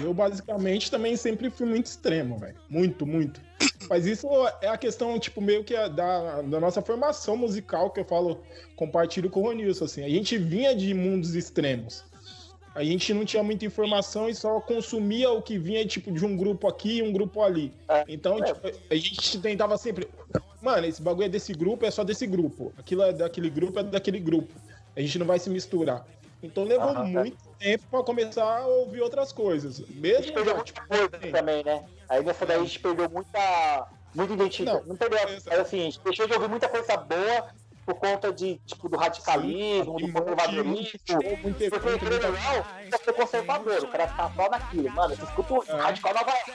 Eu, 0.01 0.15
basicamente, 0.15 0.91
também 0.91 1.17
sempre 1.17 1.51
fui 1.51 1.67
muito 1.67 1.87
extremo, 1.87 2.39
velho. 2.39 2.57
Muito, 2.69 3.05
muito. 3.05 3.41
Mas 3.91 4.07
isso 4.07 4.27
é 4.63 4.69
a 4.69 4.79
questão, 4.79 5.19
tipo, 5.19 5.41
meio 5.41 5.65
que 5.65 5.75
da, 5.91 6.41
da 6.43 6.61
nossa 6.61 6.81
formação 6.81 7.37
musical, 7.37 7.91
que 7.91 8.01
eu 8.01 8.05
falo, 8.05 8.43
compartilho 8.77 9.29
com 9.29 9.41
o 9.41 9.43
Ronilson, 9.45 9.85
assim. 9.85 10.05
A 10.05 10.09
gente 10.09 10.39
vinha 10.39 10.75
de 10.75 10.95
mundos 10.95 11.35
extremos. 11.35 12.05
A 12.75 12.83
gente 12.83 13.13
não 13.13 13.25
tinha 13.25 13.43
muita 13.43 13.65
informação 13.65 14.29
e 14.29 14.35
só 14.35 14.61
consumia 14.61 15.31
o 15.31 15.43
que 15.43 15.59
vinha, 15.59 15.85
tipo, 15.87 16.11
de 16.11 16.25
um 16.25 16.37
grupo 16.37 16.67
aqui 16.67 16.99
e 16.99 17.03
um 17.03 17.13
grupo 17.13 17.43
ali. 17.43 17.73
É, 17.89 18.05
Então, 18.09 18.39
é. 18.39 18.43
tipo, 18.45 18.61
a 18.91 18.95
gente 18.95 19.39
tentava 19.41 19.77
sempre. 19.77 20.09
Mano, 20.61 20.87
esse 20.87 21.03
bagulho 21.03 21.27
é 21.27 21.29
desse 21.29 21.53
grupo, 21.53 21.85
é 21.85 21.91
só 21.91 22.03
desse 22.05 22.27
grupo. 22.27 22.73
Aquilo 22.79 23.03
é 23.03 23.13
daquele 23.13 23.51
grupo, 23.51 23.79
é 23.79 23.83
daquele 23.83 24.21
grupo. 24.21 24.53
A 24.97 25.01
gente 25.01 25.19
não 25.19 25.27
vai 25.27 25.39
se 25.39 25.51
misturar. 25.51 26.07
Então 26.43 26.65
levou 26.65 26.89
Aham, 26.89 27.05
muito 27.05 27.37
tempo 27.59 27.85
pra 27.91 28.03
começar 28.03 28.45
a 28.59 28.67
ouvir 28.67 29.01
outras 29.01 29.33
coisas. 29.33 29.81
A 29.81 29.85
gente 29.85 29.97
Mesmo. 30.01 30.33
perdeu 30.33 30.57
muita 30.57 30.83
coisa 30.87 31.09
também, 31.09 31.63
né? 31.65 31.85
Aí 32.09 32.25
nessa 32.25 32.45
daí 32.45 32.59
a 32.59 32.65
gente 32.65 32.81
perdeu 32.81 33.09
muita. 33.09 33.87
Muita 34.15 34.35
identidade. 34.35 34.81
Não, 34.83 34.89
Não, 34.89 34.97
perdeu, 34.97 35.21
mas 35.25 35.47
assim, 35.59 35.81
a 35.81 35.85
gente 35.85 36.01
deixou 36.05 36.27
de 36.27 36.35
ouvir 36.35 36.49
muita 36.49 36.69
coisa 36.69 36.97
boa 36.97 37.49
por 37.85 37.95
conta 37.95 38.33
de, 38.33 38.59
tipo, 38.67 38.89
do 38.89 38.97
radicalismo, 38.97 39.99
do 39.99 40.13
conservadorismo. 40.13 40.99
Porque 41.07 41.15
ou 41.15 42.33
não, 42.33 42.65
você 42.91 43.05
ser 43.05 43.13
conservador, 43.13 43.83
o 43.83 43.89
cara 43.89 44.09
ficar 44.09 44.33
só 44.35 44.49
naquilo. 44.49 44.91
Mano, 44.91 45.17
você 45.17 45.25
escuta 45.25 45.55
o 45.55 45.65
É. 45.69 45.83
radical 45.83 46.15
Nova 46.15 46.31
York. 46.31 46.53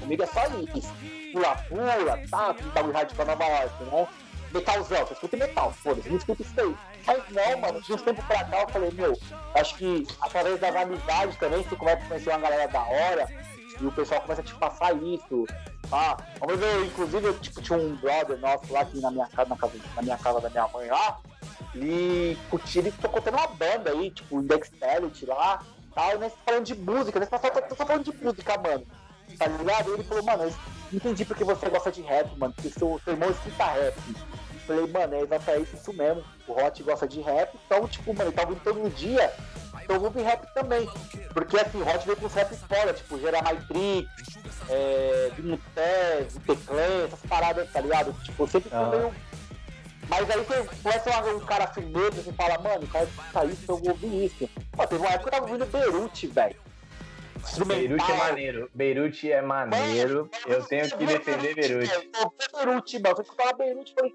Comigo 0.00 0.22
é 0.22 0.26
só 0.26 0.40
isso. 0.74 0.92
Pula-pula, 1.32 2.20
tá? 2.30 2.50
Aquele 2.50 2.70
bagulho 2.70 2.94
radical 2.94 3.26
Nova 3.26 3.44
York, 3.44 3.84
né? 3.84 4.08
Metalzão, 4.52 5.04
você 5.04 5.12
escuta 5.12 5.36
metal, 5.36 5.70
foda-se, 5.72 6.08
não 6.08 6.16
escuta 6.16 6.40
isso 6.42 6.58
aí. 6.58 6.74
Mas 7.06 7.22
não, 7.28 7.58
mano, 7.60 7.82
de 7.82 7.92
uns 7.92 8.00
tempos 8.00 8.24
pra 8.24 8.44
cá 8.44 8.62
eu 8.62 8.68
falei, 8.68 8.90
meu, 8.92 9.18
acho 9.54 9.74
que 9.74 10.06
através 10.22 10.58
das 10.58 10.74
amizades 10.74 11.36
também, 11.36 11.62
você 11.62 11.76
começa 11.76 12.02
a 12.02 12.08
conhecer 12.08 12.30
uma 12.30 12.38
galera 12.38 12.66
da 12.68 12.82
hora 12.82 13.28
e 13.80 13.86
o 13.86 13.92
pessoal 13.92 14.20
começa 14.20 14.40
a 14.40 14.44
te 14.44 14.54
passar 14.54 14.94
isso. 14.96 15.46
Uma 16.40 16.56
vez 16.56 16.60
eu, 16.60 16.84
inclusive, 16.84 17.26
eu 17.26 17.38
tipo, 17.38 17.62
tinha 17.62 17.78
um 17.78 17.96
brother 17.96 18.38
nosso 18.38 18.72
lá 18.72 18.80
aqui 18.80 19.00
na 19.00 19.10
minha 19.10 19.26
casa, 19.26 19.48
na, 19.48 19.56
casa, 19.56 19.72
na 19.96 20.02
minha 20.02 20.18
casa 20.18 20.40
da 20.40 20.50
minha 20.50 20.68
mãe 20.68 20.88
lá, 20.88 21.18
ele 21.74 22.36
curtia, 22.50 22.82
ele 22.82 22.92
tocou 22.92 23.22
tendo 23.22 23.36
uma 23.36 23.46
banda 23.46 23.90
aí, 23.90 24.10
tipo, 24.10 24.42
Talent 24.78 25.22
lá, 25.22 25.62
tal, 25.94 26.14
e 26.14 26.18
nós 26.18 26.32
falando 26.44 26.64
de 26.64 26.74
música, 26.74 27.18
nós 27.18 27.28
só, 27.28 27.38
só 27.38 27.86
falando 27.86 28.04
de 28.04 28.24
música, 28.24 28.58
mano. 28.58 28.86
Tá 29.38 29.46
ligado? 29.46 29.90
E 29.90 29.94
ele 29.94 30.04
falou, 30.04 30.24
mano, 30.24 30.44
eu 30.44 30.52
entendi 30.92 31.24
porque 31.24 31.44
você 31.44 31.68
gosta 31.68 31.92
de 31.92 32.00
rap, 32.02 32.36
mano, 32.38 32.52
porque 32.54 32.70
seu, 32.70 33.00
seu 33.04 33.12
irmão 33.12 33.30
escuta 33.30 33.64
rap. 33.64 33.94
Falei, 34.66 34.86
mano, 34.86 35.14
é 35.14 35.20
exatamente 35.22 35.74
isso 35.74 35.92
mesmo. 35.94 36.22
O 36.46 36.52
Hot 36.52 36.82
gosta 36.82 37.08
de 37.08 37.20
rap, 37.20 37.58
então, 37.64 37.88
tipo, 37.88 38.12
mano, 38.14 38.30
ele 38.30 38.36
tá 38.36 38.42
ouvindo 38.42 38.62
todo 38.62 38.90
dia. 38.94 39.32
Então 39.88 39.96
eu 39.96 40.04
ouvi 40.04 40.20
rap 40.20 40.46
também. 40.52 40.86
Porque 41.32 41.58
assim, 41.58 41.80
Hot 41.80 42.04
veio 42.04 42.18
com 42.18 42.26
os 42.26 42.34
raps 42.34 42.58
fora, 42.68 42.92
tipo, 42.92 43.18
Jeramatrix, 43.18 44.06
é, 44.68 45.30
Vinutez, 45.34 46.36
Teclé, 46.46 47.04
essas 47.06 47.20
paradas, 47.20 47.72
tá 47.72 47.80
ligado? 47.80 48.12
Tipo, 48.22 48.42
eu 48.42 48.46
sempre 48.48 48.68
Ah. 48.70 48.84
meio. 48.90 49.14
Mas 50.10 50.30
aí 50.30 50.44
você 50.44 50.68
conhece 50.82 51.08
um, 51.34 51.40
cara 51.40 51.66
firmeza, 51.68 52.22
você 52.22 52.32
fala, 52.34 52.58
mano, 52.58 52.84
o 52.84 52.88
cara 52.88 53.06
escuta 53.06 53.44
isso, 53.46 53.62
eu 53.66 53.76
vou 53.78 53.90
ouvir 53.90 54.26
isso. 54.26 54.50
Pô, 54.72 54.86
teve 54.86 55.00
uma 55.00 55.10
época 55.10 55.22
que 55.22 55.28
eu 55.28 55.40
tava 55.40 55.52
ouvindo 55.52 55.66
Beirute, 55.66 56.26
velho. 56.26 56.56
Beirute 57.66 58.12
é 58.12 58.16
maneiro. 58.16 58.70
Beirute 58.74 59.32
é 59.32 59.40
maneiro. 59.40 60.30
Eu 60.46 60.62
tenho 60.64 60.90
que 60.90 61.06
defender 61.06 61.54
Beirute. 61.54 61.90
Eu 61.94 62.32
Beirute, 62.66 62.98
mano. 62.98 63.16
Eu 63.16 63.22
escutava 63.22 63.52
Beirute 63.54 63.92
e 63.92 63.94
falei, 63.94 64.14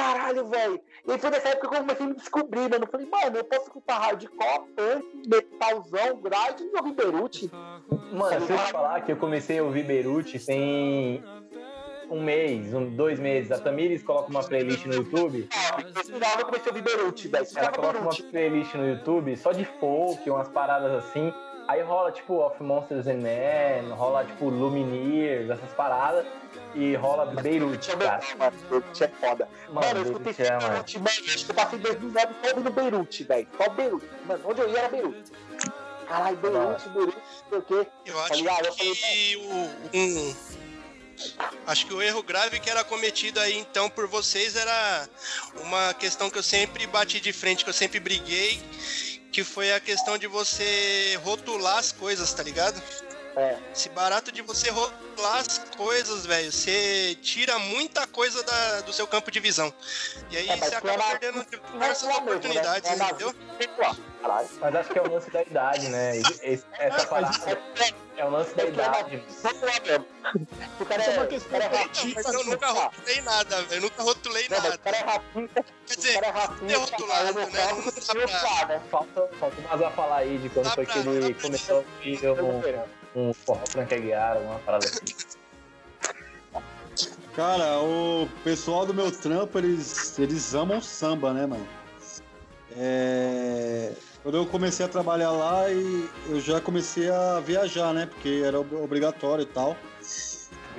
caralho, 0.00 0.46
velho. 0.46 0.80
E 1.06 1.12
aí 1.12 1.18
foi 1.18 1.30
nessa 1.30 1.48
época 1.48 1.68
que 1.68 1.74
eu 1.74 1.80
comecei 1.80 2.06
a 2.06 2.08
me 2.08 2.14
descobrir, 2.14 2.70
mano. 2.70 2.84
Eu 2.84 2.86
falei, 2.86 3.06
mano, 3.06 3.36
eu 3.36 3.44
posso 3.44 3.62
escutar 3.62 3.98
hardcore, 3.98 4.66
punk, 4.76 5.28
metalzão, 5.28 6.20
grind 6.20 6.60
e 6.60 6.76
ouvir 6.76 6.94
Beirute. 6.94 7.50
Mano, 8.12 8.46
se 8.46 8.52
eu 8.52 8.58
te 8.58 8.72
falar 8.72 9.00
que 9.02 9.12
eu 9.12 9.16
comecei 9.16 9.58
a 9.58 9.62
ouvir 9.62 9.84
Beirute 9.84 10.38
tem 10.44 11.22
um 12.10 12.22
mês, 12.22 12.74
um, 12.74 12.90
dois 12.90 13.20
meses. 13.20 13.52
A 13.52 13.58
Tamires 13.58 14.02
coloca 14.02 14.30
uma 14.30 14.42
playlist 14.42 14.86
no 14.86 14.94
YouTube. 14.94 15.48
Final 16.04 16.38
eu 16.38 16.46
comecei 16.46 16.72
a 16.72 16.74
ouvir 16.74 16.82
Beirute, 16.82 17.28
velho. 17.28 17.46
Ela 17.54 17.72
coloca 17.72 17.98
uma 17.98 18.30
playlist 18.30 18.74
no 18.74 18.88
YouTube 18.88 19.36
só 19.36 19.52
de 19.52 19.64
folk, 19.64 20.28
umas 20.28 20.48
paradas 20.48 21.04
assim. 21.04 21.32
Aí 21.68 21.82
rola 21.82 22.10
tipo 22.10 22.34
Of 22.44 22.60
Monsters 22.62 23.06
and 23.06 23.18
Men, 23.18 23.90
rola 23.90 24.24
tipo 24.24 24.48
Lumineers, 24.48 25.50
essas 25.50 25.70
paradas. 25.72 26.26
E 26.74 26.94
rola 26.96 27.26
Beirute, 27.26 27.78
Tinha 27.78 27.96
cara. 27.96 28.18
Beirute, 28.18 28.36
mano. 28.38 28.56
Beirute 28.68 29.04
é 29.04 29.08
foda. 29.08 29.48
Mano, 29.68 29.86
Mano, 29.86 29.98
eu 29.98 30.02
escutei 30.04 30.32
Beirute 30.32 30.42
é, 30.42 30.50
mano. 30.52 30.68
Beirute, 30.68 30.98
mano. 30.98 31.08
Acho 31.16 31.44
que 31.44 31.50
eu 31.50 31.54
passei 31.54 31.78
2009 31.78 32.34
só 32.42 32.48
ouvindo 32.50 32.70
Beirute, 32.70 33.24
velho. 33.24 33.48
Só 33.56 33.68
Beirute. 33.70 34.06
Mano, 34.26 34.40
onde 34.44 34.60
eu 34.60 34.70
ia 34.70 34.78
era 34.78 34.88
Beirute. 34.88 35.32
Caralho, 36.08 36.36
Beirute, 36.38 36.88
Beirute, 36.88 37.16
não 37.16 37.48
sei 37.50 37.58
o 37.58 37.62
quê. 37.62 37.90
Eu 38.06 38.14
Tá 38.14 38.22
acho 38.24 38.34
ligado? 38.34 38.66
Eu 38.66 38.72
falei, 38.74 38.94
que 38.94 39.36
o. 39.36 39.96
Um, 39.98 40.34
acho 41.66 41.86
que 41.86 41.94
o 41.94 42.02
erro 42.02 42.22
grave 42.22 42.58
que 42.60 42.70
era 42.70 42.82
cometido 42.82 43.38
aí 43.40 43.56
então 43.58 43.90
por 43.90 44.06
vocês 44.08 44.56
era 44.56 45.08
uma 45.62 45.92
questão 45.94 46.30
que 46.30 46.38
eu 46.38 46.42
sempre 46.42 46.86
bati 46.86 47.20
de 47.20 47.32
frente, 47.32 47.62
que 47.62 47.70
eu 47.70 47.74
sempre 47.74 48.00
briguei, 48.00 48.60
que 49.32 49.44
foi 49.44 49.72
a 49.72 49.80
questão 49.80 50.18
de 50.18 50.26
você 50.26 51.18
rotular 51.22 51.78
as 51.78 51.92
coisas, 51.92 52.32
tá 52.32 52.42
ligado? 52.42 52.80
É. 53.36 53.56
Esse 53.72 53.88
barato 53.90 54.32
de 54.32 54.42
você 54.42 54.70
rotular 54.70 55.36
as 55.38 55.58
coisas, 55.76 56.26
velho, 56.26 56.50
você 56.50 57.16
tira 57.22 57.58
muita 57.60 58.06
coisa 58.06 58.42
da- 58.42 58.80
do 58.80 58.92
seu 58.92 59.06
campo 59.06 59.30
de 59.30 59.38
visão. 59.38 59.72
E 60.30 60.36
aí 60.36 60.48
É, 60.48 60.56
você 60.56 60.74
acaba 60.74 60.92
é 60.92 60.96
na- 60.96 61.04
perdendo 61.18 61.34
Não 61.36 61.42
é 61.42 61.72
diversas 61.72 62.02
mesmo, 62.08 62.12
né? 62.24 62.30
oportunidades, 62.30 62.90
É 62.90 62.94
entendeu? 62.94 63.34
Mas 64.60 64.74
acho 64.76 64.90
que 64.90 64.98
é 64.98 65.02
o 65.02 65.10
lance 65.12 65.30
da 65.30 65.42
idade, 65.42 65.88
né? 65.88 66.16
Esse- 66.16 66.64
Essa 66.72 67.06
parada 67.06 67.58
é 68.16 68.24
o 68.24 68.30
lance 68.30 68.54
da 68.54 68.64
idade. 68.64 69.22
O 70.78 70.84
cara 70.86 71.02
é 71.02 71.06
é, 71.06 71.10
uma 71.10 71.24
o 71.24 71.28
questão 71.28 71.50
cara 71.50 71.64
é. 71.64 71.88
Mas 72.14 72.34
eu 72.34 72.44
nunca 72.44 72.68
rotulei 72.68 73.20
nada, 73.22 73.62
velho. 73.62 73.78
Eu 73.78 73.80
nunca 73.82 74.02
rotulei 74.02 74.48
Não, 74.48 74.58
nada. 74.60 74.74
o 74.74 74.78
cara 74.78 74.96
é. 74.96 75.02
Quer 75.04 75.14
O 75.40 75.96
dizer, 75.96 76.14
cara 76.14 76.26
é 76.26 76.74
rotulado, 76.76 77.32
né? 77.34 77.46
Não 77.72 77.84
dá 77.84 78.28
pra- 78.28 78.66
né? 78.66 78.82
Falta, 78.90 79.30
falta 79.38 79.60
mais 79.62 79.82
a 79.82 79.90
falar 79.92 80.16
aí 80.16 80.38
de 80.38 80.48
quando 80.50 80.64
Dá 80.66 80.70
foi 80.72 80.84
pra- 80.84 80.94
que 80.94 80.98
ele 81.08 81.34
começou 81.34 81.76
a 81.76 81.78
ouvir 81.78 82.99
um, 83.14 83.32
forró 83.32 83.64
franqueguiar, 83.68 84.36
alguma 84.36 84.58
parada 84.60 84.84
assim. 84.86 84.98
Cara, 87.34 87.80
o 87.80 88.28
pessoal 88.42 88.84
do 88.84 88.92
meu 88.92 89.10
trampo, 89.10 89.58
eles, 89.58 90.18
eles 90.18 90.54
amam 90.54 90.80
samba, 90.82 91.32
né, 91.32 91.46
mano? 91.46 91.66
É, 92.76 93.92
Quando 94.22 94.36
eu 94.36 94.46
comecei 94.46 94.84
a 94.84 94.88
trabalhar 94.88 95.30
lá, 95.30 95.70
e 95.70 96.08
eu 96.28 96.40
já 96.40 96.60
comecei 96.60 97.08
a 97.10 97.40
viajar, 97.40 97.92
né? 97.94 98.06
Porque 98.06 98.42
era 98.44 98.58
ob- 98.60 98.74
obrigatório 98.82 99.42
e 99.42 99.46
tal. 99.46 99.76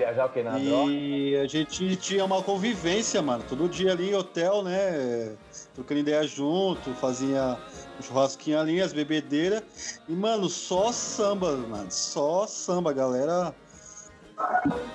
Viajar 0.02 0.26
o 0.26 0.30
quê? 0.30 0.42
Na 0.42 0.58
droga? 0.58 0.92
E 0.92 1.36
a 1.36 1.46
gente 1.46 1.96
tinha 1.96 2.26
uma 2.26 2.42
convivência, 2.42 3.22
mano. 3.22 3.44
Todo 3.48 3.70
dia 3.70 3.92
ali 3.92 4.10
em 4.10 4.16
hotel, 4.16 4.64
né? 4.64 5.36
Trocando 5.76 6.00
ideia 6.00 6.24
junto, 6.24 6.92
fazia 6.96 7.56
um 8.00 8.02
churrasquinho 8.02 8.60
ali, 8.60 8.82
as 8.82 8.94
bebedeiras. 8.94 9.62
E, 10.10 10.12
mano, 10.14 10.50
só 10.50 10.92
samba, 10.92 11.56
mano. 11.56 11.92
Só 11.92 12.48
samba, 12.48 12.92
galera. 12.92 13.54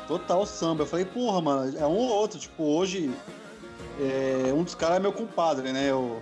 Total 0.08 0.44
samba. 0.44 0.82
Eu 0.82 0.86
falei, 0.88 1.04
porra, 1.04 1.40
mano, 1.40 1.78
é 1.78 1.86
um 1.86 1.96
ou 1.96 2.08
outro. 2.08 2.40
Tipo, 2.40 2.64
hoje, 2.64 3.08
é, 4.00 4.52
um 4.52 4.64
dos 4.64 4.74
caras 4.74 4.96
é 4.96 5.00
meu 5.00 5.12
compadre, 5.12 5.72
né? 5.72 5.88
Eu 5.88 6.20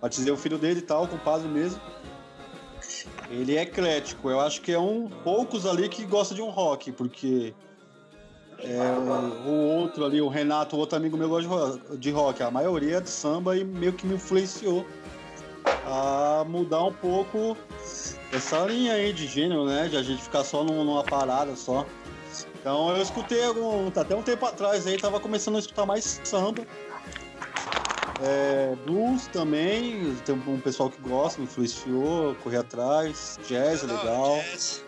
batizei 0.00 0.32
o 0.32 0.38
filho 0.38 0.56
dele 0.56 0.78
e 0.78 0.82
tal, 0.82 1.06
compadre 1.06 1.46
mesmo. 1.48 1.78
Ele 3.30 3.58
é 3.58 3.62
eclético. 3.62 4.30
Eu 4.30 4.40
acho 4.40 4.62
que 4.62 4.72
é 4.72 4.78
um 4.78 5.10
poucos 5.22 5.66
ali 5.66 5.86
que 5.90 6.06
gosta 6.06 6.34
de 6.34 6.40
um 6.40 6.48
rock, 6.48 6.92
porque 6.92 7.52
é, 8.64 8.92
o, 8.98 9.48
o 9.48 9.66
outro 9.78 10.04
ali, 10.04 10.20
o 10.20 10.28
Renato, 10.28 10.76
o 10.76 10.78
outro 10.78 10.96
amigo 10.96 11.16
meu 11.16 11.28
gosta 11.28 11.42
de 11.48 11.54
ro- 11.54 11.96
de 11.98 12.10
rock. 12.10 12.42
A 12.42 12.50
maioria 12.50 12.98
é 12.98 13.00
de 13.00 13.10
samba 13.10 13.56
e 13.56 13.64
meio 13.64 13.92
que 13.92 14.06
me 14.06 14.14
influenciou 14.14 14.86
a 15.84 16.44
mudar 16.48 16.84
um 16.84 16.92
pouco 16.92 17.56
essa 18.32 18.60
linha 18.66 18.92
aí 18.94 19.12
de 19.12 19.26
gênero, 19.26 19.64
né? 19.66 19.88
De 19.88 19.96
a 19.96 20.02
gente 20.02 20.22
ficar 20.22 20.44
só 20.44 20.62
num- 20.62 20.84
numa 20.84 21.02
parada 21.02 21.56
só. 21.56 21.84
Então 22.60 22.90
eu 22.96 23.02
escutei 23.02 23.44
algum, 23.44 23.88
até 23.88 24.14
um 24.14 24.22
tempo 24.22 24.46
atrás 24.46 24.86
aí, 24.86 24.96
tava 24.96 25.18
começando 25.18 25.56
a 25.56 25.58
escutar 25.58 25.84
mais 25.84 26.20
samba. 26.22 26.62
É, 28.24 28.76
blues 28.86 29.26
também, 29.28 30.14
tem 30.24 30.34
um 30.46 30.60
pessoal 30.60 30.88
que 30.88 31.00
gosta, 31.02 31.40
me 31.40 31.46
influenciou, 31.46 32.36
corri 32.36 32.56
atrás, 32.56 33.38
jazz 33.48 33.82
é 33.82 33.86
Não, 33.88 33.96
legal. 33.96 34.36
jazz. 34.36 34.84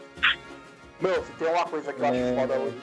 Meu, 1.01 1.25
se 1.25 1.33
tem 1.33 1.49
uma 1.49 1.65
coisa 1.65 1.93
que 1.93 2.01
eu 2.01 2.05
acho 2.07 2.15
É. 2.15 2.35
foda 2.41 2.55
hoje. 2.61 2.77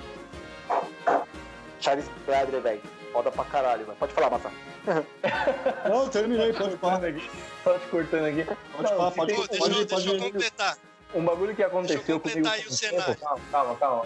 Charles 1.80 2.10
Bradley, 2.26 2.62
velho. 2.62 2.82
Foda 3.12 3.32
pra 3.32 3.44
caralho, 3.46 3.86
velho. 3.86 3.98
Pode 3.98 4.14
falar, 4.14 4.30
Massa. 4.30 4.52
Não, 5.90 6.08
terminei, 6.08 6.54
pode 6.54 6.78
falar. 6.78 7.06
Aqui, 7.06 7.30
Só 7.64 7.78
te 7.78 7.88
cortando 7.88 8.26
aqui. 8.26 8.46
Pode 8.46 8.84
Não, 8.84 8.98
falar, 8.98 9.12
pode, 9.12 9.34
Pô, 9.34 9.48
deixa, 9.48 9.64
pode, 9.64 9.80
eu, 9.80 9.88
pode, 9.88 10.20
completar. 10.20 10.78
Um 11.14 11.26
bagulho 11.26 11.56
que 11.56 11.64
aconteceu 11.64 12.20
comigo 12.20 12.22
completar 12.22 12.54
aí 12.54 12.64
com 12.64 12.70
o 12.70 12.72
o 12.72 12.76
cenário. 12.76 13.06
tempo. 13.06 13.22
Calma, 13.22 13.42
calma, 13.52 13.76
calma. 13.76 14.06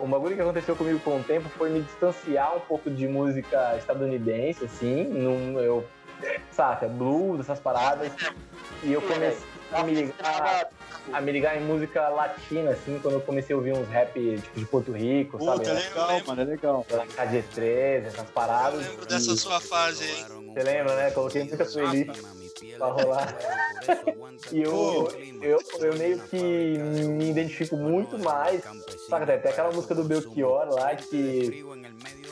Um 0.00 0.08
bagulho 0.08 0.36
que 0.36 0.40
aconteceu 0.42 0.76
comigo 0.76 1.00
com 1.00 1.18
o 1.18 1.24
tempo 1.24 1.48
foi 1.50 1.70
me 1.70 1.82
distanciar 1.82 2.56
um 2.56 2.60
pouco 2.60 2.88
de 2.88 3.06
música 3.06 3.76
estadunidense, 3.76 4.64
assim. 4.64 5.04
Num, 5.04 5.58
eu, 5.60 5.86
saca, 6.50 6.88
blues, 6.88 7.40
essas 7.40 7.60
paradas. 7.60 8.12
E 8.82 8.92
eu 8.92 9.02
comecei 9.02 9.46
a 9.72 9.82
me 9.82 9.94
ligar, 9.94 10.70
a 11.12 11.20
me 11.20 11.32
ligar 11.32 11.56
em 11.56 11.64
música 11.64 12.08
latina, 12.08 12.70
assim, 12.70 12.98
quando 13.00 13.14
eu 13.14 13.20
comecei 13.20 13.54
a 13.54 13.56
ouvir 13.56 13.72
uns 13.72 13.88
rap 13.88 14.12
tipo, 14.42 14.58
de 14.60 14.66
Porto 14.66 14.92
Rico, 14.92 15.38
Puta, 15.38 15.62
é 15.62 15.64
sabe? 15.64 15.80
legal, 15.88 16.20
mano, 16.26 16.42
é 16.42 16.44
legal. 16.44 16.86
KG13, 16.88 18.06
essas 18.06 18.18
Eu 18.18 18.24
paradas. 18.26 18.86
lembro 18.86 19.04
E- 19.04 19.08
dessa 19.08 19.36
sua 19.36 19.60
fase 19.60 20.04
aí. 20.04 20.24
Você 20.54 20.62
lembra, 20.62 20.96
né? 20.96 21.10
Coloquei 21.10 21.44
muita 21.44 21.64
playlist. 21.64 22.20
pra 22.76 22.86
rolar. 22.88 23.38
e 24.52 24.62
eu, 24.62 25.08
eu, 25.42 25.58
eu 25.80 25.96
meio 25.96 26.18
que 26.20 26.36
me 26.38 27.30
identifico 27.30 27.76
muito 27.76 28.18
mais. 28.18 28.62
Sabe, 29.08 29.26
tem 29.38 29.50
aquela 29.50 29.70
música 29.72 29.94
do 29.94 30.04
Belchior 30.04 30.68
lá 30.74 30.94
que. 30.96 31.64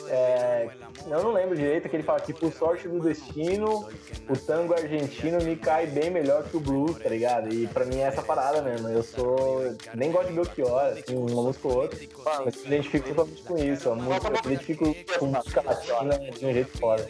É, 0.09 0.69
eu 1.05 1.23
não 1.23 1.31
lembro 1.31 1.55
direito, 1.55 1.87
que 1.89 1.95
ele 1.95 2.03
fala 2.03 2.19
que 2.19 2.33
por 2.33 2.51
sorte 2.51 2.87
do 2.87 2.99
destino, 2.99 3.87
o 4.29 4.37
tango 4.37 4.73
argentino 4.73 5.37
me 5.43 5.55
cai 5.55 5.87
bem 5.87 6.09
melhor 6.09 6.43
que 6.43 6.57
o 6.57 6.59
blues, 6.59 6.97
tá 6.97 7.09
ligado? 7.09 7.53
E 7.53 7.67
pra 7.67 7.85
mim 7.85 7.97
é 7.97 8.03
essa 8.03 8.21
parada 8.21 8.61
mesmo. 8.61 8.89
Eu 8.89 9.03
sou. 9.03 9.75
Nem 9.93 10.11
gosto 10.11 10.27
de 10.27 10.33
Belchior, 10.33 10.93
assim, 10.97 11.15
uma 11.15 11.43
música 11.43 11.67
ou 11.67 11.77
outra, 11.77 11.99
mas 12.45 12.55
me 12.55 12.67
identifico 12.67 13.09
totalmente 13.09 13.43
com 13.43 13.57
isso. 13.57 13.91
A 13.91 13.95
música, 13.95 14.27
eu 14.27 14.31
me 14.31 14.37
identifico 14.39 14.95
com 15.19 15.25
música 15.25 15.61
latina 15.61 16.19
de 16.19 16.45
um 16.45 16.53
jeito 16.53 16.77
foda. 16.77 17.07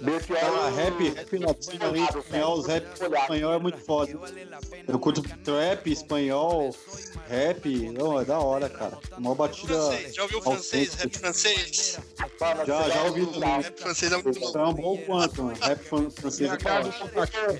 Belchior 0.00 0.38
Ah, 0.42 0.68
rap, 0.70 1.08
rap 1.10 1.38
latino 1.38 1.96
em 1.96 2.04
espanhol, 2.04 2.58
os 2.58 2.66
rap 2.66 2.86
espanhol 2.94 3.52
é 3.54 3.58
muito 3.58 3.78
foda. 3.78 4.12
Eu 4.86 4.98
curto 4.98 5.22
trap, 5.42 5.90
espanhol, 5.90 6.74
rap, 7.28 7.90
não, 7.90 8.20
é 8.20 8.24
da 8.24 8.38
hora, 8.38 8.68
cara. 8.68 8.96
Uma 9.18 9.34
batida. 9.34 9.74
Francês, 9.74 10.14
já 10.14 10.22
ouviu 10.22 10.42
francês? 10.42 10.94
Rap 10.94 11.18
francês? 11.18 11.98
Já, 12.66 12.88
já 12.88 13.02
ouvi 13.04 13.26
também. 13.26 13.60
Rap 13.62 13.80
francês 13.80 14.12
é 14.12 14.16
muito 14.22 14.38
louco. 14.40 14.52
Tão 14.52 14.74
bom 14.74 14.96
quanto, 14.98 15.42
mano. 15.42 15.58
Rap 15.60 15.78
fran- 15.82 16.10
francês 16.10 16.52
é 16.52 16.56
da 16.56 16.74
hora. 16.74 16.92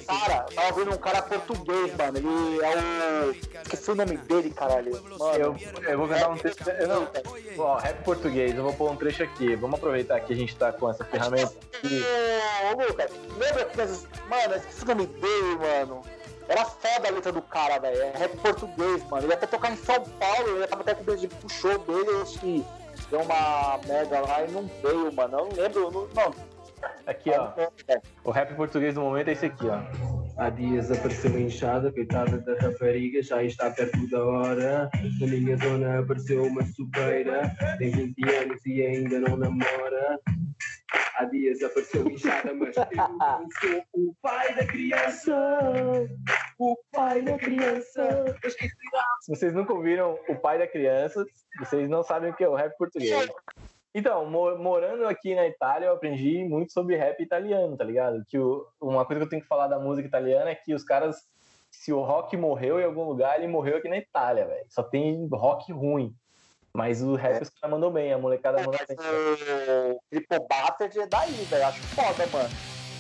Cara, 0.06 0.42
tava 0.54 0.68
ouvindo 0.74 0.94
um 0.94 0.98
cara 0.98 1.22
português, 1.22 1.92
mano. 1.96 2.18
Ele 2.18 2.62
é 2.62 3.26
o. 3.26 3.60
Esqueci 3.64 3.90
o 3.90 3.94
nome 3.94 4.16
dele, 4.18 4.50
caralho. 4.50 4.92
Mano, 5.18 5.34
Eu, 5.34 5.56
eu 5.88 5.98
vou 5.98 6.08
cantar 6.08 6.30
um 6.30 6.36
trecho. 6.36 6.56
Eu 6.78 6.88
não, 6.88 7.08
ó, 7.58 7.76
rap 7.78 8.04
português, 8.04 8.54
eu 8.56 8.62
vou 8.62 8.72
pôr 8.74 8.90
um 8.92 8.96
trecho 8.96 9.22
aqui. 9.22 9.56
Vamos 9.56 9.78
aproveitar 9.78 10.20
que 10.20 10.32
a 10.32 10.36
gente 10.36 10.54
tá 10.54 10.72
com 10.72 10.88
essa 10.90 11.04
ferramenta 11.04 11.23
aqui. 11.26 12.02
Ô, 12.72 12.88
Lucas, 12.88 13.10
lembra 13.38 13.64
que 13.64 13.80
essas. 13.80 14.06
Mano, 14.28 14.54
o 14.54 14.86
nome 14.86 15.06
dele, 15.06 15.56
mano. 15.58 16.02
Era 16.48 16.64
foda 16.64 17.08
a 17.08 17.10
letra 17.10 17.32
do 17.32 17.40
cara, 17.40 17.78
velho. 17.78 18.02
É 18.02 18.10
rap 18.10 18.36
português, 18.36 19.02
mano. 19.04 19.24
Ele 19.24 19.32
ia 19.32 19.36
até 19.36 19.46
tocar 19.46 19.72
em 19.72 19.76
São 19.76 20.02
Paulo, 20.02 20.56
ele 20.56 20.66
tava 20.66 20.82
até 20.82 20.94
com 20.94 21.02
o 21.02 21.04
pro 21.28 21.48
show 21.48 21.78
dele, 21.78 22.22
acho 22.22 22.38
que 22.38 22.64
deu 23.10 23.20
uma 23.20 23.80
merda 23.86 24.20
lá 24.20 24.44
e 24.44 24.50
não 24.50 24.70
veio, 24.82 25.12
mano. 25.12 25.38
Eu 25.38 25.46
não 25.46 25.56
lembro, 25.56 25.80
eu 25.80 25.90
não. 25.90 26.08
Não, 26.08 26.34
Aqui, 27.06 27.30
ó. 27.30 27.52
O 28.24 28.30
rap 28.30 28.54
português 28.54 28.94
do 28.94 29.00
momento 29.00 29.28
é 29.28 29.32
esse 29.32 29.46
aqui, 29.46 29.66
ó. 29.66 29.80
Há 30.36 30.50
dias 30.50 30.90
apareceu 30.90 31.38
inchada, 31.38 31.92
coitada 31.92 32.38
da 32.38 32.58
rapariga, 32.58 33.22
já 33.22 33.42
está 33.42 33.70
perto 33.70 34.08
da 34.10 34.24
hora. 34.24 34.90
Na 35.20 35.26
minha 35.26 35.56
zona 35.56 36.00
apareceu 36.00 36.44
uma 36.44 36.64
supeira, 36.66 37.54
tem 37.78 37.90
20 37.90 38.34
anos 38.34 38.66
e 38.66 38.82
ainda 38.82 39.20
não 39.20 39.36
namora. 39.36 40.18
Há 41.16 41.24
dias 41.24 41.62
apareceu 41.62 42.06
inchada, 42.08 42.52
mas 42.54 42.76
eu 42.76 42.84
não 43.08 43.48
sou 43.60 43.84
o 43.94 44.14
pai 44.20 44.54
da 44.54 44.66
criança. 44.66 45.34
O 46.58 46.76
pai 46.92 47.22
da 47.22 47.38
criança. 47.38 48.24
Se 49.22 49.30
vocês 49.34 49.52
nunca 49.54 49.72
ouviram 49.72 50.18
O 50.28 50.36
Pai 50.36 50.58
da 50.58 50.66
Criança, 50.66 51.24
vocês 51.58 51.88
não 51.88 52.02
sabem 52.02 52.30
o 52.30 52.34
que 52.34 52.44
é 52.44 52.48
o 52.48 52.54
rap 52.54 52.76
português. 52.76 53.10
Então, 53.94 54.28
mo- 54.28 54.58
morando 54.58 55.06
aqui 55.06 55.34
na 55.34 55.46
Itália, 55.46 55.86
eu 55.86 55.94
aprendi 55.94 56.44
muito 56.44 56.72
sobre 56.72 56.96
rap 56.96 57.20
italiano, 57.22 57.76
tá 57.76 57.84
ligado? 57.84 58.24
Que 58.28 58.38
o- 58.38 58.66
uma 58.80 59.04
coisa 59.06 59.20
que 59.20 59.26
eu 59.26 59.30
tenho 59.30 59.42
que 59.42 59.48
falar 59.48 59.68
da 59.68 59.78
música 59.78 60.06
italiana 60.08 60.50
é 60.50 60.54
que 60.54 60.74
os 60.74 60.82
caras, 60.84 61.16
se 61.70 61.92
o 61.92 62.02
rock 62.02 62.36
morreu 62.36 62.80
em 62.80 62.84
algum 62.84 63.04
lugar, 63.04 63.38
ele 63.38 63.46
morreu 63.46 63.76
aqui 63.78 63.88
na 63.88 63.98
Itália, 63.98 64.46
velho. 64.46 64.66
Só 64.68 64.82
tem 64.82 65.26
rock 65.32 65.72
ruim. 65.72 66.12
Mas 66.76 67.02
o 67.02 67.14
rap 67.14 67.40
os 67.40 67.50
caras 67.50 67.70
mandam 67.70 67.92
bem, 67.92 68.12
a 68.12 68.18
molecada 68.18 68.60
É, 68.60 68.64
manda 68.66 68.78
mas 68.88 68.96
bem. 68.98 70.28
o 70.38 70.48
Bastard 70.48 70.98
é 70.98 71.06
daí, 71.06 71.32
velho. 71.32 71.66
Acho 71.66 71.80
foda, 71.84 72.26
mano. 72.32 72.48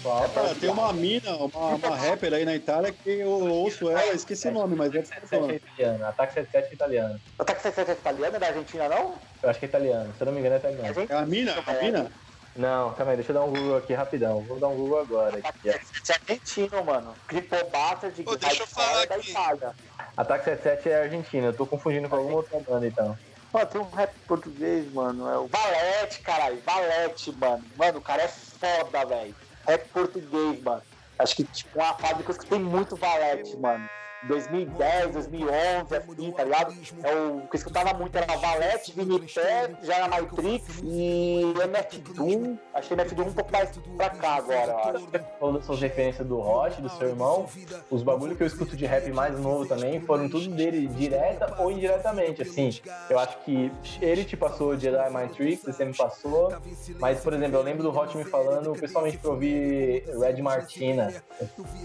Pra- 0.00 0.28
Cara, 0.28 0.54
tem 0.54 0.68
uma 0.68 0.92
mina, 0.92 1.34
uma, 1.36 1.74
uma 1.74 1.96
rapper 1.96 2.34
aí 2.34 2.44
na 2.44 2.54
Itália 2.54 2.92
que 2.92 3.08
eu 3.10 3.30
ouço 3.30 3.90
ela, 3.90 4.12
esqueci 4.12 4.48
o 4.48 4.52
nome, 4.52 4.76
mas 4.76 4.94
é 4.94 5.02
77 5.02 5.50
é 5.50 5.56
italiano, 5.56 6.04
Ataque 6.06 6.34
77 6.34 6.70
é 6.70 6.74
italiano. 6.74 7.20
Taxi 7.38 7.62
77 7.62 7.90
é 7.90 7.94
italiano, 7.94 8.36
é 8.36 8.38
da 8.38 8.46
Argentina, 8.46 8.88
não? 8.88 9.14
Eu 9.42 9.48
acho 9.50 9.58
que 9.58 9.64
é 9.64 9.68
italiano, 9.68 10.14
se 10.14 10.22
eu 10.22 10.26
não 10.26 10.32
me 10.34 10.40
engano 10.40 10.54
é 10.54 10.58
É 10.58 10.60
italiano. 10.60 11.06
É 11.08 11.14
a 11.14 11.26
mina? 11.26 11.54
A 11.66 11.72
mina? 11.82 12.12
Não, 12.54 12.94
calma 12.94 13.12
aí, 13.12 13.16
deixa 13.16 13.32
eu 13.32 13.34
dar 13.34 13.44
um 13.44 13.50
Google 13.50 13.76
aqui 13.78 13.94
rapidão. 13.94 14.42
Vou 14.44 14.60
dar 14.60 14.68
um 14.68 14.76
Google 14.76 14.98
agora. 15.00 15.38
Aqui. 15.38 15.72
Taxi 15.72 15.86
77 16.04 16.12
é 16.28 16.32
argentino, 16.32 16.84
mano. 16.84 17.14
Triple 17.26 17.64
Bastard 17.72 18.24
Ô, 18.26 18.36
deixa 18.36 18.62
eu 18.62 18.66
falar 18.68 19.02
é 19.02 19.06
da. 19.06 19.18
Itália. 19.18 19.72
Ataque 20.16 20.44
77 20.44 20.88
é 20.90 21.02
argentino, 21.02 21.46
eu 21.46 21.56
tô 21.56 21.66
confundindo 21.66 22.08
com 22.10 22.16
alguma 22.16 22.36
outra 22.36 22.60
banda 22.60 22.86
então. 22.86 23.16
Mano, 23.54 23.66
tem 23.66 23.80
um 23.80 23.90
rap 23.90 24.12
português, 24.26 24.92
mano. 24.92 25.30
É 25.30 25.38
o 25.38 25.46
Valete, 25.46 26.18
caralho. 26.22 26.60
Valete, 26.66 27.30
mano. 27.36 27.64
Mano, 27.76 27.98
o 27.98 28.02
cara 28.02 28.22
é 28.22 28.28
foda, 28.28 29.06
velho. 29.06 29.32
Rap 29.64 29.88
português, 29.90 30.60
mano. 30.60 30.82
Acho 31.20 31.36
que, 31.36 31.44
tipo, 31.44 31.78
uma 31.78 31.94
fábrica 31.94 32.24
que 32.24 32.30
escutei 32.32 32.58
muito 32.58 32.96
Valete, 32.96 33.56
mano. 33.56 33.88
2010, 34.26 35.12
2011, 35.12 35.96
assim, 35.96 36.32
tá 36.32 36.44
ligado? 36.44 36.74
É 37.02 37.14
o 37.14 37.40
que 37.42 37.56
eu 37.56 37.58
escutava 37.58 37.94
muito 37.94 38.16
era 38.16 38.36
Valete, 38.36 38.92
Vinipé, 38.92 39.70
já 39.82 39.94
era 39.94 40.08
Matrix 40.08 40.80
e 40.82 41.54
MF 41.62 41.98
Doom. 41.98 42.56
Achei 42.72 42.96
MF 42.96 43.14
Doom 43.14 43.26
um 43.26 43.32
pouco 43.32 43.52
mais 43.52 43.70
pra 43.96 44.10
cá 44.10 44.36
agora, 44.36 44.66
eu 44.66 44.78
acho. 44.78 45.08
Falando 45.38 45.60
referências 45.84 46.26
do 46.26 46.40
Roche, 46.40 46.80
do 46.80 46.88
seu 46.90 47.08
irmão, 47.08 47.46
os 47.90 48.02
bagulho 48.02 48.34
que 48.36 48.42
eu 48.42 48.46
escuto 48.46 48.76
de 48.76 48.86
rap 48.86 49.10
mais 49.12 49.38
novo 49.38 49.66
também 49.66 50.00
foram 50.00 50.28
tudo 50.28 50.48
dele, 50.48 50.86
direta 50.88 51.54
ou 51.58 51.70
indiretamente, 51.70 52.42
assim. 52.42 52.70
Eu 53.08 53.18
acho 53.18 53.38
que 53.38 53.70
ele 54.00 54.24
te 54.24 54.36
passou 54.36 54.76
Jedi 54.76 55.10
Mind 55.10 55.30
Tricks, 55.32 55.64
você 55.64 55.84
me 55.84 55.94
passou, 55.94 56.52
mas, 56.98 57.20
por 57.20 57.32
exemplo, 57.32 57.58
eu 57.58 57.62
lembro 57.62 57.82
do 57.82 57.96
Hot 57.96 58.16
me 58.16 58.24
falando 58.24 58.72
pessoalmente 58.72 59.18
pra 59.18 59.30
ouvir 59.30 60.04
Red 60.18 60.40
Martina, 60.40 61.12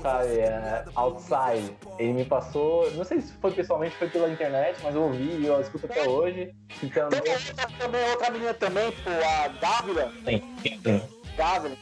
sabe, 0.01 0.39
é, 0.39 0.85
Outside. 0.95 1.77
Ele 1.97 2.13
me 2.13 2.25
passou, 2.29 2.89
não 2.91 3.03
sei 3.03 3.19
se 3.19 3.33
foi 3.33 3.51
pessoalmente, 3.51 3.95
foi 3.97 4.07
pela 4.09 4.29
internet, 4.29 4.77
mas 4.83 4.95
eu 4.95 5.01
ouvi 5.03 5.23
e 5.41 5.45
eu 5.47 5.59
escuto 5.59 5.87
até 5.87 6.07
hoje. 6.07 6.53
Então, 6.81 7.09
Tem 7.09 7.19
outra, 7.19 7.67
também, 7.77 8.09
outra 8.11 8.29
menina 8.31 8.53
também, 8.53 8.91
pô, 8.91 9.09
a 9.09 9.47
Dávila. 9.47 10.13
sim, 10.23 10.41
sim. 10.61 11.01
Dávila. 11.35 11.75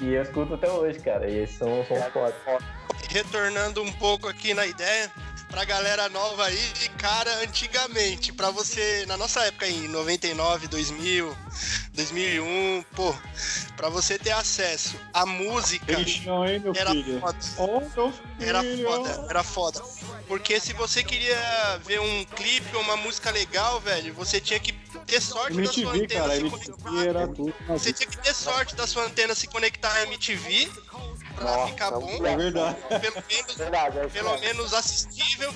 E 0.00 0.12
eu 0.12 0.22
escuto 0.22 0.54
até 0.54 0.70
hoje, 0.70 0.98
cara, 1.00 1.28
e 1.30 1.38
esses 1.38 1.56
são, 1.56 1.84
são 1.86 1.96
foda. 2.10 2.34
retornando 3.08 3.82
um 3.82 3.92
pouco 3.92 4.28
aqui 4.28 4.52
na 4.52 4.66
ideia, 4.66 5.10
pra 5.48 5.64
galera 5.64 6.08
nova 6.08 6.44
aí, 6.46 6.88
cara, 6.98 7.42
antigamente, 7.42 8.32
pra 8.32 8.50
você, 8.50 9.04
na 9.06 9.16
nossa 9.16 9.40
época 9.40 9.66
em 9.66 9.88
99, 9.88 10.68
2000, 10.68 11.36
2001, 11.94 12.84
pô, 12.94 13.14
pra 13.76 13.88
você 13.88 14.18
ter 14.18 14.30
acesso 14.32 14.94
à 15.12 15.24
música, 15.26 15.86
Peixão, 15.86 16.46
hein, 16.46 16.60
meu 16.60 16.72
era 16.76 16.90
filho? 16.90 17.20
foda. 17.20 17.38
Meu 17.96 18.12
filho. 18.12 18.14
Era 18.40 18.62
foda, 18.62 19.26
era 19.30 19.42
foda. 19.42 19.82
Porque 20.26 20.60
se 20.60 20.72
você 20.74 21.02
queria 21.02 21.80
ver 21.84 22.00
um 22.00 22.24
clipe 22.24 22.76
ou 22.76 22.82
uma 22.82 22.96
música 22.96 23.30
legal, 23.30 23.80
velho, 23.80 24.12
você 24.14 24.40
tinha 24.40 24.60
que 24.60 24.72
ter 25.06 25.20
sorte 25.20 25.56
da 25.56 25.72
sua 25.72 25.96
MTV, 25.96 26.04
antena 26.04 26.20
cara, 26.20 26.34
se 26.34 26.40
MTV 26.40 26.72
conectar. 26.82 27.72
Você 27.72 27.92
tinha 27.92 28.08
que 28.08 28.18
ter 28.18 28.34
sorte 28.34 28.76
da 28.76 28.86
sua 28.86 29.04
antena 29.04 29.34
se 29.34 29.46
conectar 29.46 29.92
à 29.92 30.02
MTV 30.02 30.70
pra 31.38 31.56
Nossa, 31.56 31.68
ficar 31.68 31.90
bom. 31.92 32.26
É 32.26 32.36
verdade. 32.36 32.76
Pelo 33.00 33.24
menos 33.28 33.54
Verdade, 33.56 33.98
é 33.98 34.06
pelo 34.08 34.38
menos 34.38 34.74
assistível 34.74 35.52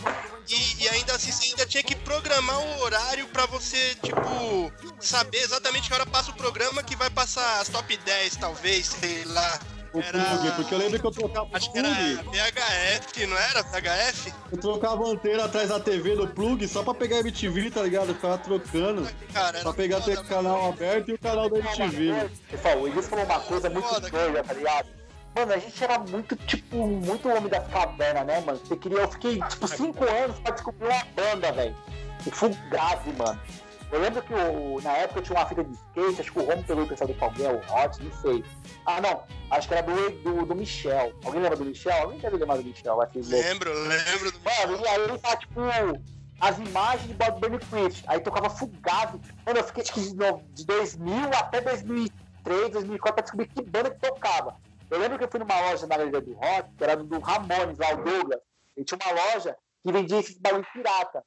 e, 0.48 0.84
e 0.84 0.88
ainda 0.88 1.14
assim 1.14 1.32
você 1.32 1.46
ainda 1.50 1.66
tinha 1.66 1.82
que 1.82 1.94
programar 1.96 2.58
o 2.58 2.80
horário 2.82 3.26
pra 3.28 3.46
você, 3.46 3.94
tipo, 3.96 4.72
saber 5.00 5.38
exatamente 5.38 5.88
que 5.88 5.94
hora 5.94 6.06
passa 6.06 6.30
o 6.30 6.34
programa 6.34 6.82
que 6.82 6.96
vai 6.96 7.10
passar 7.10 7.60
as 7.60 7.68
top 7.68 7.96
10, 7.96 8.36
talvez, 8.36 8.86
sei 8.86 9.24
lá. 9.26 9.58
O 9.92 10.02
plug, 10.02 10.52
porque 10.56 10.74
eu 10.74 10.78
lembro 10.78 10.98
que 10.98 11.06
eu 11.06 11.10
trocava 11.10 11.48
Acho 11.52 11.70
que 11.70 11.78
era 11.78 11.88
plug. 11.88 12.14
VHF, 12.30 13.26
não 13.26 13.36
era? 13.36 13.62
VHF? 13.62 14.32
Eu 14.50 14.58
trocava 14.58 15.04
a 15.04 15.08
antena 15.08 15.44
atrás 15.44 15.68
da 15.68 15.78
TV 15.78 16.16
do 16.16 16.26
plug 16.26 16.66
só 16.66 16.82
pra 16.82 16.94
pegar 16.94 17.18
MTV, 17.18 17.70
tá 17.70 17.82
ligado? 17.82 18.08
Eu 18.08 18.14
ficava 18.14 18.38
trocando. 18.38 19.06
Cara, 19.34 19.58
era 19.58 19.62
Pra 19.62 19.74
pegar 19.74 19.98
o 19.98 20.24
canal 20.24 20.70
aberto 20.70 21.10
e 21.10 21.12
o 21.12 21.18
canal 21.18 21.50
da 21.50 21.58
MTV. 21.58 22.30
Pessoal, 22.50 22.78
o 22.80 22.88
Igor 22.88 23.02
falou 23.02 23.24
uma 23.26 23.40
coisa 23.40 23.68
muito 23.68 24.00
doida, 24.00 24.42
tá 24.42 24.54
ligado? 24.54 25.01
Mano, 25.34 25.52
a 25.52 25.58
gente 25.58 25.82
era 25.82 25.98
muito, 25.98 26.36
tipo, 26.36 26.76
muito 26.86 27.28
homem 27.28 27.48
da 27.48 27.60
caverna, 27.60 28.22
né, 28.24 28.40
mano? 28.40 28.58
Você 28.58 28.76
queria, 28.76 28.98
eu 28.98 29.08
fiquei, 29.08 29.40
tipo, 29.42 29.66
cinco 29.66 30.04
anos 30.04 30.38
pra 30.40 30.52
descobrir 30.52 30.86
uma 30.86 31.04
banda, 31.16 31.52
velho. 31.52 31.76
O 32.26 32.30
Fugazi, 32.30 33.12
mano. 33.16 33.40
Eu 33.90 34.00
lembro 34.00 34.22
que 34.22 34.32
o, 34.32 34.80
na 34.82 34.92
época 34.92 35.20
eu 35.20 35.22
tinha 35.22 35.38
uma 35.38 35.46
fita 35.46 35.62
de 35.62 35.72
skate, 35.72 36.20
acho 36.22 36.32
que 36.32 36.38
o 36.38 36.44
Romo 36.46 36.64
pegou 36.64 36.84
o 36.84 36.88
pessoal 36.88 37.08
do 37.08 37.14
Palguel, 37.14 37.56
o 37.56 37.74
Hot, 37.74 38.02
não 38.02 38.12
sei. 38.22 38.42
Ah, 38.86 39.00
não, 39.02 39.22
acho 39.50 39.68
que 39.68 39.74
era 39.74 39.82
do, 39.82 40.10
do, 40.22 40.46
do 40.46 40.54
Michel. 40.54 41.12
Alguém 41.22 41.42
lembra 41.42 41.58
do 41.58 41.64
Michel? 41.66 42.02
Alguém 42.02 42.18
deve 42.18 42.36
lembrar 42.38 42.56
do 42.56 42.64
Michel, 42.64 42.94
louco. 42.94 43.12
Lembro, 43.14 43.70
lembro 43.70 44.32
do 44.32 44.38
Mano, 44.40 44.82
e 44.82 44.88
aí 44.88 45.00
ele 45.02 45.18
tá, 45.18 45.36
tipo, 45.36 45.60
as 46.40 46.58
imagens 46.58 47.06
de 47.06 47.14
Bob 47.14 47.38
Burn 47.38 47.58
Priest. 47.58 48.02
Aí 48.06 48.18
tocava 48.20 48.48
Fugazi. 48.48 49.20
Mano, 49.44 49.58
eu 49.58 49.64
fiquei, 49.64 49.84
tipo, 49.84 50.00
de 50.00 50.64
2000 50.64 51.28
até 51.34 51.60
2003, 51.60 52.70
2004 52.70 53.14
pra 53.14 53.22
descobrir 53.22 53.48
que 53.48 53.62
banda 53.62 53.90
que 53.90 54.00
tocava. 54.00 54.56
Eu 54.92 54.98
lembro 54.98 55.16
que 55.16 55.24
eu 55.24 55.30
fui 55.30 55.40
numa 55.40 55.58
loja 55.58 55.86
na 55.86 55.96
Galeria 55.96 56.20
do 56.20 56.34
Rock, 56.34 56.74
que 56.76 56.84
era 56.84 56.94
do 56.94 57.18
Ramones, 57.18 57.78
lá, 57.78 57.94
o 57.94 58.04
Douglas. 58.04 58.40
Ele 58.76 58.84
tinha 58.84 58.98
uma 59.02 59.24
loja 59.24 59.56
que 59.82 59.90
vendia 59.90 60.18
esses 60.18 60.36
bagulho 60.36 60.66
pirata. 60.70 61.24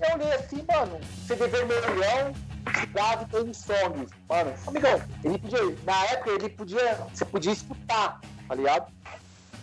Eu 0.00 0.14
olhei 0.14 0.32
assim, 0.34 0.64
mano, 0.72 1.00
CD 1.26 1.48
vermelhão, 1.48 2.32
Fugazi 2.72 3.26
tem 3.26 3.52
songs. 3.52 4.12
Mano, 4.28 4.54
amigão, 4.68 5.02
ele 5.24 5.36
podia, 5.36 5.58
na 5.82 6.04
época 6.04 6.30
ele 6.30 6.48
podia, 6.48 6.94
você 7.12 7.24
podia 7.24 7.50
escutar, 7.50 8.20
tá 8.46 8.54
ligado? 8.54 8.92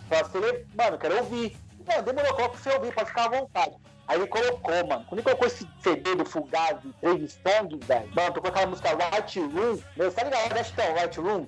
Pra 0.06 0.22
você, 0.22 0.66
mano, 0.76 0.96
eu 0.96 0.98
quero 0.98 1.16
ouvir. 1.16 1.56
Mano, 1.88 2.02
demorou, 2.02 2.34
coloca 2.34 2.58
pra 2.58 2.62
você 2.62 2.76
ouvir, 2.76 2.94
pode 2.94 3.08
ficar 3.08 3.24
à 3.24 3.40
vontade. 3.40 3.74
Aí 4.06 4.18
ele 4.18 4.26
colocou, 4.26 4.86
mano. 4.86 5.04
Quando 5.08 5.20
ele 5.20 5.22
colocou 5.22 5.46
esse 5.46 5.66
CD 5.82 6.14
do 6.14 6.26
Fugazi, 6.26 6.92
Três 7.00 7.32
Stones, 7.32 7.86
velho. 7.86 8.14
Mano, 8.14 8.34
tocou 8.34 8.50
aquela 8.50 8.66
música 8.66 8.90
White 8.90 9.40
Room. 9.40 9.82
Meu, 9.96 10.10
ligado? 10.10 10.52
Deixa 10.52 10.72
então, 10.72 10.94
White 10.94 11.20
Room. 11.20 11.46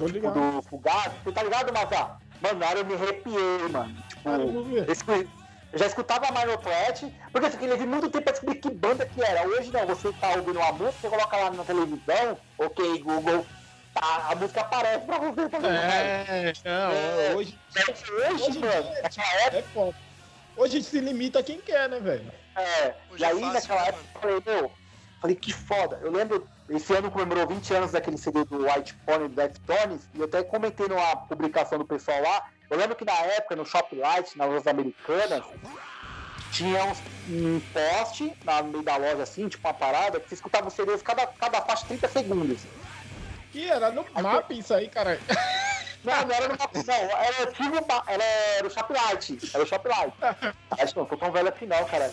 Tô 0.00 0.06
ligado. 0.06 0.40
Do 0.40 0.62
Fugazi. 0.62 1.16
Você 1.22 1.32
tá 1.32 1.42
ligado, 1.42 1.72
Mazá? 1.74 2.16
Mano, 2.40 2.58
na 2.58 2.68
hora 2.68 2.78
eu 2.78 2.86
me 2.86 2.94
arrepiei, 2.94 3.68
mano. 3.70 3.94
Tipo, 4.08 4.22
Cara, 4.24 4.42
eu 5.72 5.78
já 5.78 5.86
escutava 5.86 6.26
a 6.26 6.32
Minor 6.32 6.56
Threat, 6.56 7.06
porque 7.30 7.46
eu 7.46 7.50
fiquei 7.50 7.68
levei 7.68 7.86
muito 7.86 8.08
tempo 8.08 8.24
pra 8.24 8.32
descobrir 8.32 8.60
que 8.60 8.70
banda 8.70 9.04
que 9.04 9.22
era. 9.22 9.46
Hoje 9.46 9.70
não, 9.70 9.86
você 9.86 10.10
tá 10.14 10.30
ouvindo 10.30 10.58
uma 10.58 10.72
música, 10.72 10.98
você 11.02 11.10
coloca 11.10 11.36
lá 11.36 11.50
na 11.50 11.64
televisão, 11.64 12.38
ok, 12.58 12.98
Google, 13.02 13.46
tá, 13.92 14.28
a 14.30 14.34
música 14.36 14.62
aparece 14.62 15.04
pra 15.04 15.18
você. 15.18 15.48
Tá? 15.48 15.58
É, 15.68 16.52
não, 16.64 17.36
hoje 17.36 17.58
Hoje, 17.76 18.42
Hoje 18.42 18.58
mano, 18.58 18.90
naquela 19.02 19.42
época, 19.42 19.80
é. 19.80 19.94
Hoje 20.56 20.82
se 20.82 21.00
limita 21.00 21.38
a 21.38 21.42
quem 21.42 21.60
quer, 21.60 21.88
né, 21.88 22.00
velho? 22.00 22.32
é, 22.56 22.94
Hoje 23.10 23.22
e 23.22 23.24
é 23.24 23.28
aí 23.28 23.40
fácil, 23.40 23.52
naquela 23.52 23.82
né, 23.82 23.88
época 23.88 24.08
eu 24.14 24.20
falei, 24.20 24.42
meu, 24.46 24.72
falei, 25.20 25.36
que 25.36 25.52
foda. 25.52 26.00
Eu 26.02 26.10
lembro, 26.10 26.48
esse 26.70 26.94
ano 26.94 27.10
comemorou 27.10 27.46
20 27.46 27.74
anos 27.74 27.90
daquele 27.92 28.16
CD 28.16 28.44
do 28.44 28.64
White 28.64 28.94
Pony 29.04 29.28
do 29.28 29.34
Deftones, 29.34 30.08
e 30.14 30.18
eu 30.18 30.24
até 30.26 30.42
comentei 30.42 30.86
numa 30.88 31.16
publicação 31.16 31.78
do 31.78 31.84
pessoal 31.84 32.22
lá, 32.22 32.42
eu 32.70 32.78
lembro 32.78 32.94
que 32.94 33.04
na 33.04 33.12
época, 33.12 33.56
no 33.56 33.66
Shoplight, 33.66 34.38
nas 34.38 34.48
lojas 34.48 34.66
americanas, 34.66 35.44
tinha 36.50 36.84
uns- 36.84 37.02
um 37.28 37.60
poste 37.60 38.32
na- 38.44 38.62
no 38.62 38.70
meio 38.70 38.84
da 38.84 38.96
loja, 38.96 39.22
assim, 39.22 39.48
tipo 39.48 39.66
uma 39.66 39.74
parada, 39.74 40.20
que 40.20 40.28
você 40.28 40.34
escutava 40.34 40.68
os 40.68 40.74
CDs, 40.74 41.02
cada, 41.02 41.26
cada 41.26 41.60
faixa 41.62 41.86
30 41.86 42.08
segundos. 42.08 42.68
E 43.54 43.68
era 43.68 43.90
no 43.90 44.04
mapa 44.22 44.52
isso 44.52 44.72
aí, 44.74 44.88
cara. 44.88 45.18
Não, 46.02 46.14
não 46.26 46.34
era 46.34 46.48
no 46.48 46.54
não, 46.56 46.94
era 46.94 47.52
tipo 47.52 47.68
uma- 47.84 48.02
era, 48.06 48.24
era 48.24 48.66
o 48.66 48.70
Shoplight, 48.70 49.38
era 49.52 49.62
o 49.62 49.66
Shoplight. 49.66 50.12
Que 50.18 50.96
não, 50.96 51.04
tô 51.04 51.14
tão 51.14 51.30
velho 51.30 51.52
assim 51.54 51.66
não, 51.66 51.84
cara. 51.84 52.10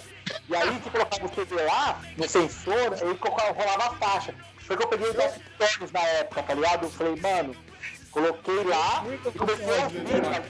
E 0.50 0.54
aí 0.58 0.70
você 0.72 0.90
colocava 0.90 1.26
o 1.26 1.34
CD 1.34 1.56
lá, 1.64 2.02
no 2.18 2.28
sensor, 2.28 2.94
aí 3.02 3.16
colocava- 3.18 3.54
rolava 3.54 3.86
a 3.86 3.96
faixa. 3.96 4.36
Foi 4.58 4.76
que 4.76 4.84
eu 4.84 4.90
peguei 4.90 5.08
os 5.08 5.16
Deftones 5.16 5.92
na 5.94 6.02
época, 6.02 6.44
tá 6.44 6.54
ligado? 6.54 6.84
Eu 6.84 6.90
falei, 6.92 7.16
mano, 7.16 7.56
coloquei 8.12 8.64
lá 8.66 9.04
Muito 9.04 9.30
e 9.30 9.32
comecei 9.32 9.66
a 9.80 9.84
ouvir, 9.86 10.04
tá 10.04 10.12
né? 10.12 10.20
ligado? 10.20 10.46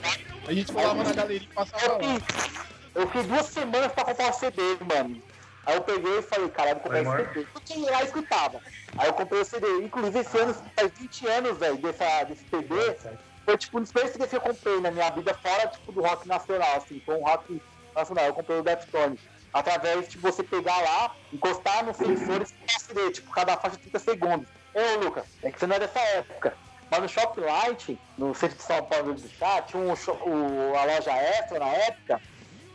A 0.48 0.52
gente 0.52 0.72
falava 0.72 1.04
na 1.04 1.12
galeria 1.12 1.48
e 1.48 1.54
passava 1.54 1.84
Eu 1.86 1.92
lá. 1.92 1.98
fiz, 2.00 2.60
eu 2.96 3.06
fiquei 3.06 3.22
duas 3.22 3.46
semanas 3.46 3.92
pra 3.92 4.04
comprar 4.04 4.30
o 4.30 4.32
CD, 4.32 4.62
mano. 4.80 5.22
Aí 5.68 5.74
eu 5.74 5.82
peguei 5.82 6.18
e 6.18 6.22
falei, 6.22 6.48
caralho, 6.48 6.76
vou 6.76 6.84
comprar 6.84 7.02
esse 7.02 7.34
CD. 7.34 7.46
Eu 7.68 7.80
ia 7.82 7.90
lá 7.90 8.02
escutava. 8.02 8.58
Aí 8.96 9.06
eu 9.06 9.12
comprei 9.12 9.42
o 9.42 9.44
CD. 9.44 9.66
Inclusive, 9.82 10.20
esse 10.20 10.38
ano 10.38 10.54
faz 10.74 10.92
20 10.92 11.26
anos, 11.26 11.58
velho, 11.58 11.76
desse 11.76 12.44
CD. 12.48 12.96
Foi 13.44 13.58
tipo 13.58 13.76
um 13.76 13.82
dos 13.82 13.92
primeiros 13.92 14.14
CDs 14.14 14.30
que 14.30 14.36
eu 14.36 14.40
comprei 14.40 14.80
na 14.80 14.90
minha 14.90 15.10
vida, 15.10 15.34
fora 15.34 15.68
tipo, 15.68 15.92
do 15.92 16.00
rock 16.00 16.26
nacional, 16.26 16.76
assim. 16.76 17.02
Foi 17.04 17.16
um 17.16 17.22
rock 17.22 17.60
nacional. 17.94 18.24
Eu 18.24 18.32
comprei 18.32 18.58
o 18.58 18.62
Deftones. 18.62 19.20
Através 19.52 20.08
de 20.08 20.16
você 20.16 20.42
pegar 20.42 20.80
lá, 20.80 21.14
encostar 21.30 21.84
no 21.84 21.92
sensor 21.92 22.40
e 22.42 22.80
CD, 22.80 23.10
tipo, 23.10 23.30
cada 23.30 23.54
faixa 23.58 23.76
30 23.76 23.98
segundos. 23.98 24.48
Ô, 24.72 25.04
Lucas, 25.04 25.26
é 25.42 25.50
que 25.50 25.60
você 25.60 25.66
não 25.66 25.76
é 25.76 25.80
dessa 25.80 26.00
época. 26.00 26.56
Mas 26.90 27.02
no 27.02 27.08
Shoplight, 27.10 27.98
no 28.16 28.34
centro 28.34 28.56
de 28.56 28.62
São 28.62 28.82
Paulo 28.84 29.12
do 29.12 29.28
Chá, 29.28 29.60
tinha 29.60 29.82
um 29.82 29.92
o, 29.92 30.76
a 30.78 30.84
loja 30.84 31.12
extra 31.12 31.58
na 31.58 31.68
época 31.68 32.22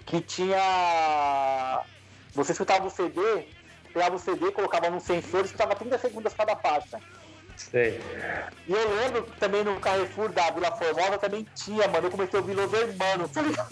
que 0.06 0.22
tinha. 0.22 1.82
Você 2.34 2.52
escutava 2.52 2.88
o 2.88 2.90
CD, 2.90 3.46
pegava 3.94 4.16
o 4.16 4.20
CD, 4.20 4.52
colocava 4.52 4.90
num 4.90 5.00
sensor 5.00 5.42
e 5.42 5.46
escutava 5.46 5.76
30 5.76 5.98
segundos 6.00 6.34
cada 6.34 6.56
faixa. 6.56 7.00
Sei. 7.56 8.02
E 8.68 8.74
eu 8.74 8.96
lembro 8.96 9.24
que 9.24 9.40
também 9.40 9.64
no 9.64 9.80
Carrefour 9.80 10.30
da 10.30 10.50
Vila 10.50 10.76
Formosa 10.76 11.18
também 11.20 11.46
tinha, 11.56 11.88
mano. 11.88 12.08
Eu 12.08 12.12
comecei 12.12 12.40
a 12.40 12.42
ouvir 12.42 12.56
Los 12.56 12.74
Hermanos, 12.74 13.32
tá 13.32 13.42
ligado? 13.42 13.70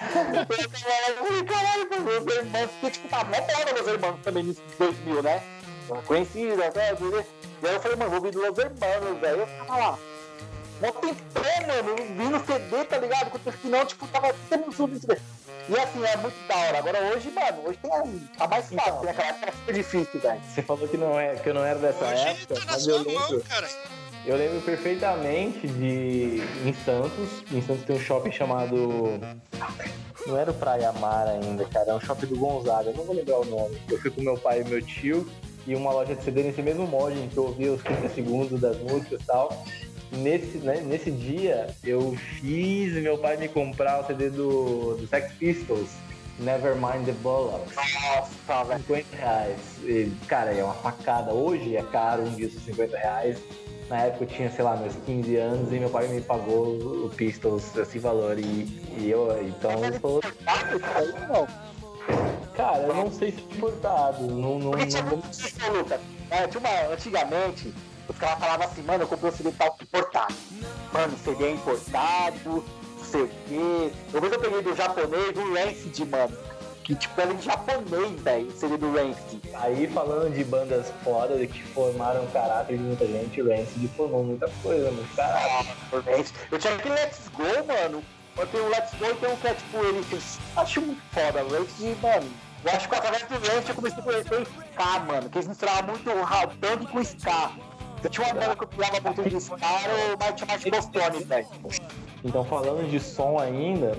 Eu 0.00 0.46
falei, 0.46 1.44
caralho, 1.44 1.90
mano, 1.90 2.24
Los 2.24 2.36
Hermanos, 2.36 2.70
porque 2.72 2.90
tipo, 2.92 3.08
tá 3.08 3.24
mó 3.24 3.42
palavra 3.42 3.78
Los 3.78 3.86
Hermanos 3.86 4.20
também 4.22 4.44
de 4.44 4.62
2000, 4.78 5.22
né? 5.22 5.42
Conhecida, 6.06 6.66
até, 6.68 6.92
e 6.92 7.68
aí 7.68 7.74
eu 7.74 7.80
falei, 7.80 7.96
mano, 7.96 8.10
vou 8.10 8.24
ouvir 8.24 8.34
Los 8.34 8.58
Hermanos, 8.58 9.20
velho. 9.20 9.40
Eu 9.40 9.46
ficava 9.46 9.76
lá. 9.76 9.98
Mó 10.80 10.92
tempão, 10.92 11.66
mano, 11.66 11.96
vindo 12.16 12.46
CD, 12.46 12.84
tá 12.84 12.96
ligado? 12.96 13.30
Quando 13.30 13.58
que 13.58 13.68
não, 13.68 13.84
tipo, 13.84 14.06
tava 14.06 14.34
tendo 14.48 14.74
tudo 14.74 14.96
isso. 14.96 15.06
E 15.70 15.78
assim, 15.78 16.04
é 16.04 16.16
muito 16.16 16.34
da 16.48 16.56
hora. 16.56 16.78
Agora 16.78 16.98
hoje, 17.14 17.30
mano, 17.30 17.62
hoje 17.64 17.78
tem, 17.80 18.18
tá 18.36 18.48
mais 18.48 18.64
fácil, 18.66 18.74
Então. 18.74 19.00
né? 19.02 19.06
Naquela 19.12 19.28
época 19.28 19.46
era 19.46 19.52
super 19.56 19.74
difícil, 19.74 20.20
velho. 20.20 20.40
Você 20.52 20.62
falou 20.62 20.88
que, 20.88 20.96
não 20.96 21.18
é, 21.20 21.36
que 21.36 21.48
eu 21.48 21.54
não 21.54 21.64
era 21.64 21.78
dessa 21.78 22.04
Hoje 22.04 22.22
época, 22.28 22.54
tá 22.56 22.64
na 22.66 22.72
mas 22.72 22.86
eu 22.86 23.02
sua 23.04 23.12
mão, 23.12 23.30
lembro, 23.30 23.44
cara. 23.48 23.68
eu 24.26 24.36
lembro 24.36 24.60
perfeitamente 24.62 25.68
de 25.68 26.42
em 26.66 26.74
Santos. 26.84 27.44
Em 27.52 27.62
Santos 27.62 27.84
tem 27.84 27.96
um 27.96 28.00
shopping 28.00 28.32
chamado. 28.32 29.20
Não 30.26 30.36
era 30.36 30.50
o 30.50 30.54
Praia 30.54 30.92
Mar 30.92 31.26
ainda, 31.28 31.64
cara, 31.66 31.92
é 31.92 31.94
um 31.94 32.00
shopping 32.00 32.26
do 32.26 32.36
Gonzaga, 32.36 32.90
eu 32.90 32.94
não 32.96 33.04
vou 33.04 33.14
lembrar 33.14 33.38
o 33.38 33.44
nome. 33.44 33.80
Eu 33.88 33.98
fui 34.00 34.10
com 34.10 34.20
meu 34.22 34.36
pai 34.36 34.60
e 34.60 34.64
meu 34.64 34.82
tio 34.82 35.26
e 35.66 35.74
uma 35.76 35.92
loja 35.92 36.14
de 36.14 36.22
CD 36.24 36.42
nesse 36.42 36.60
mesmo 36.62 36.86
molde, 36.86 37.18
em 37.20 37.28
que 37.28 37.36
eu 37.36 37.44
ouvia 37.44 37.72
os 37.72 37.82
30 37.82 38.08
segundos 38.10 38.60
das 38.60 38.76
músicas 38.78 39.20
e 39.20 39.24
tal. 39.24 39.64
Nesse, 40.12 40.58
né, 40.58 40.80
nesse 40.80 41.10
dia 41.10 41.68
eu 41.84 42.16
fiz 42.40 42.94
meu 42.94 43.16
pai 43.16 43.36
me 43.36 43.48
comprar 43.48 44.00
o 44.00 44.06
CD 44.06 44.28
do, 44.28 44.96
do 44.96 45.06
Sex 45.06 45.32
Pistols, 45.34 45.90
Nevermind 46.40 47.04
the 47.04 47.12
Bollocks. 47.22 47.74
Nossa, 47.76 48.64
velho. 48.64 48.80
50 48.80 49.16
reais. 49.16 49.60
E, 49.84 50.12
cara, 50.26 50.52
é 50.52 50.64
uma 50.64 50.74
facada. 50.74 51.32
Hoje 51.32 51.76
é 51.76 51.82
caro 51.82 52.22
um 52.22 52.34
disco 52.34 52.60
50 52.60 52.96
reais. 52.96 53.38
Na 53.88 54.02
época 54.02 54.24
eu 54.24 54.28
tinha, 54.28 54.50
sei 54.50 54.64
lá, 54.64 54.76
meus 54.76 54.94
15 55.04 55.36
anos 55.36 55.72
e 55.72 55.78
meu 55.78 55.90
pai 55.90 56.06
me 56.08 56.20
pagou 56.20 56.76
o 57.06 57.10
Pistols 57.10 57.76
esse 57.76 57.98
valor. 57.98 58.38
E, 58.38 58.68
e 58.98 59.10
eu, 59.10 59.28
então 59.46 59.72
falou, 60.00 60.20
Não, 61.28 61.46
cara, 62.54 62.82
eu 62.82 62.94
não 62.94 63.12
sei 63.12 63.32
se 63.32 63.40
importado. 63.40 64.26
Não, 64.26 64.58
não, 64.58 64.70
Porque 64.70 64.86
tinha 64.86 65.02
não, 65.02 65.16
Lucas. 65.16 66.00
É, 66.30 66.44
antigamente, 66.92 67.74
os 68.10 68.18
caras 68.18 68.38
falavam 68.40 68.66
assim, 68.66 68.82
mano, 68.82 69.04
eu 69.04 69.08
comprei 69.08 69.30
um 69.30 69.34
CD 69.34 69.52
tal 69.52 69.76
importado. 69.80 70.34
Mano, 70.92 71.16
CD 71.18 71.44
é 71.44 71.50
importado, 71.52 72.64
não 72.98 73.04
sei 73.04 73.22
o 73.22 73.28
quê. 73.28 73.92
Eu 74.12 74.20
vejo 74.20 74.34
eu 74.34 74.40
peguei 74.40 74.62
do 74.62 74.74
japonês, 74.74 75.32
do 75.32 75.54
Rancid, 75.54 76.04
mano. 76.06 76.36
Que 76.82 76.94
tipo, 76.96 77.20
era 77.20 77.32
em 77.32 77.40
japonês, 77.40 78.20
velho, 78.20 78.48
o 78.48 78.50
CD 78.50 78.76
do 78.76 78.92
Rancid. 78.92 79.40
Aí 79.54 79.86
falando 79.86 80.34
de 80.34 80.42
bandas 80.42 80.92
foda 81.04 81.46
que 81.46 81.62
formaram 81.62 82.24
o 82.24 82.30
caráter 82.32 82.76
de 82.76 82.82
muita 82.82 83.06
gente, 83.06 83.40
o 83.40 83.48
Rancid 83.48 83.88
formou 83.96 84.24
muita 84.24 84.50
coisa, 84.62 84.90
muito 84.90 85.14
caráter. 85.14 85.72
Ah, 85.92 85.96
o. 85.96 86.54
Eu 86.54 86.58
tinha 86.58 86.74
aquele 86.74 86.94
Let's 86.94 87.28
Go, 87.28 87.66
mano. 87.66 88.02
Eu 88.36 88.46
tenho 88.46 88.64
o 88.64 88.68
Let's 88.68 88.92
Go 88.94 89.06
e 89.06 89.14
tem 89.14 89.30
um 89.30 89.36
que 89.36 89.46
é 89.46 89.54
tipo, 89.54 89.78
ele 89.78 90.04
acho 90.56 90.80
muito 90.80 91.02
foda, 91.12 91.44
o 91.44 91.48
Rancid, 91.48 91.96
mano. 92.02 92.28
Eu 92.64 92.72
acho 92.72 92.88
que 92.88 92.94
através 92.94 93.22
do 93.22 93.34
Rancid 93.34 93.68
eu 93.68 93.74
comecei 93.74 94.00
a 94.00 94.02
conhecer 94.02 94.34
o 94.34 94.42
Ska, 94.42 94.98
mano. 95.00 95.30
Que 95.30 95.38
eles 95.38 95.48
misturavam 95.48 95.94
muito 95.94 96.10
o 96.10 96.48
punk 96.58 96.92
com 96.92 97.00
Ska. 97.00 97.52
Tinha 98.08 98.26
uma 98.26 98.34
banda 98.34 98.56
que 98.56 98.64
eu 98.64 98.68
pulava 98.68 99.00
muito 99.00 99.28
de 99.28 99.36
Ska, 99.36 99.66
era 99.66 100.14
o 100.14 100.18
Martin 100.18 100.44
Martin 100.46 100.70
Bostone, 100.70 101.24
velho. 101.24 101.46
Então, 102.24 102.44
falando 102.44 102.88
de 102.90 102.98
som 103.00 103.38
ainda, 103.38 103.92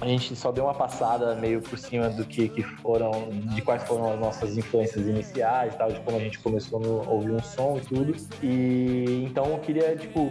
a 0.00 0.06
gente 0.06 0.34
só 0.36 0.50
deu 0.52 0.64
uma 0.64 0.74
passada 0.74 1.34
meio 1.36 1.60
por 1.62 1.78
cima 1.78 2.08
do 2.10 2.24
que, 2.24 2.48
que 2.48 2.62
foram, 2.62 3.28
de 3.30 3.62
quais 3.62 3.82
foram 3.84 4.12
as 4.12 4.18
nossas 4.20 4.56
influências 4.56 5.06
iniciais, 5.06 5.74
tal, 5.76 5.90
de 5.92 6.00
como 6.00 6.16
a 6.16 6.20
gente 6.20 6.38
começou 6.40 7.02
a 7.06 7.10
ouvir 7.10 7.30
um 7.30 7.42
som 7.42 7.76
e 7.78 7.80
tudo. 7.80 8.14
E 8.42 9.24
então 9.28 9.46
eu 9.46 9.58
queria, 9.60 9.96
tipo, 9.96 10.30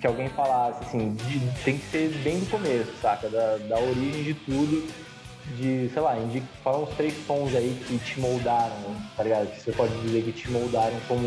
que 0.00 0.06
alguém 0.06 0.28
falasse 0.28 0.84
assim, 0.84 1.14
de- 1.14 1.40
tem 1.64 1.76
que 1.78 1.84
ser 1.90 2.08
bem 2.22 2.38
do 2.40 2.46
começo, 2.50 2.92
saca? 3.02 3.28
Da, 3.28 3.56
da 3.58 3.78
origem 3.78 4.22
de 4.24 4.34
tudo. 4.34 4.88
De, 5.56 5.88
sei 5.94 6.02
lá, 6.02 6.14
indica, 6.18 6.46
fala 6.62 6.80
uns 6.80 6.90
três 6.90 7.14
sons 7.26 7.54
aí 7.54 7.74
que 7.86 7.96
te 7.98 8.20
moldaram, 8.20 8.76
tá 9.16 9.22
ligado? 9.22 9.46
Que 9.50 9.62
você 9.62 9.72
pode 9.72 9.98
dizer 10.02 10.22
que 10.22 10.32
te 10.32 10.50
moldaram 10.50 10.94
como 11.08 11.26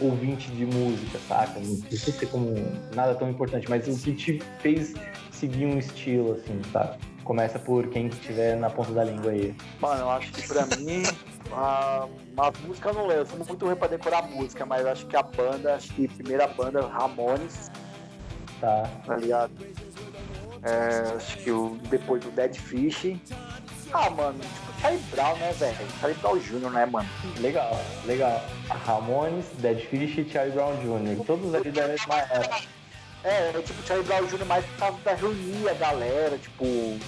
ouvinte 0.00 0.50
de 0.50 0.66
música, 0.66 1.18
saca? 1.28 1.58
Não 1.60 1.80
precisa 1.80 2.18
ser 2.18 2.26
como 2.26 2.54
nada 2.94 3.14
tão 3.14 3.28
importante, 3.30 3.68
mas 3.68 3.86
o 3.86 4.02
que 4.02 4.12
te 4.14 4.42
fez 4.60 4.94
seguir 5.30 5.66
um 5.66 5.78
estilo, 5.78 6.32
assim, 6.34 6.60
sabe? 6.72 6.98
Começa 7.24 7.58
por 7.58 7.88
quem 7.88 8.08
estiver 8.08 8.56
na 8.56 8.68
ponta 8.68 8.92
da 8.92 9.04
língua 9.04 9.30
aí. 9.30 9.54
Mano, 9.80 10.00
eu 10.02 10.10
acho 10.10 10.30
que 10.32 10.46
pra 10.46 10.66
mim, 10.76 11.02
a, 11.52 12.06
as 12.38 12.60
músicas 12.60 12.94
eu 12.94 13.00
não 13.02 13.06
lembro. 13.08 13.22
Eu 13.22 13.26
sou 13.26 13.38
muito 13.46 13.64
ruim 13.64 13.76
pra 13.76 13.88
decorar 13.88 14.22
música, 14.28 14.66
mas 14.66 14.84
acho 14.86 15.06
que 15.06 15.16
a 15.16 15.22
banda, 15.22 15.74
acho 15.74 15.92
que 15.94 16.06
a 16.06 16.08
primeira 16.08 16.46
banda, 16.48 16.86
Ramones, 16.86 17.70
Tá? 18.60 18.88
tá 19.06 19.16
ligado? 19.16 19.52
É, 20.62 21.16
acho 21.16 21.36
que 21.38 21.50
o, 21.50 21.76
depois 21.90 22.24
o 22.24 22.30
Dead 22.30 22.54
Fish. 22.56 23.16
Ah, 23.92 24.08
mano, 24.10 24.38
tipo 24.40 24.72
Charlie 24.84 25.02
Brown, 25.10 25.36
né, 25.36 25.52
velho? 25.52 25.76
Charlie 25.98 26.18
Brown 26.20 26.38
Jr., 26.38 26.70
né, 26.70 26.86
mano? 26.86 27.08
Legal, 27.40 27.80
legal. 28.04 28.44
Ramones, 28.68 29.46
Dead 29.58 29.80
Fish 29.80 30.18
e 30.18 30.28
Charlie 30.30 30.52
Brown 30.52 30.76
Jr. 30.76 31.24
Todos 31.24 31.54
ali 31.54 31.70
da 31.70 31.88
mesma 31.88 32.18
época. 32.18 32.60
É, 33.24 33.48
é 33.48 33.62
tipo 33.64 33.86
Charlie 33.86 34.06
Brown 34.06 34.26
Jr. 34.26 34.44
mais 34.44 34.64
por 34.66 34.76
causa 34.76 34.98
da 35.02 35.14
reunia 35.14 35.70
a 35.70 35.74
galera, 35.74 36.36
tipo, 36.36 36.64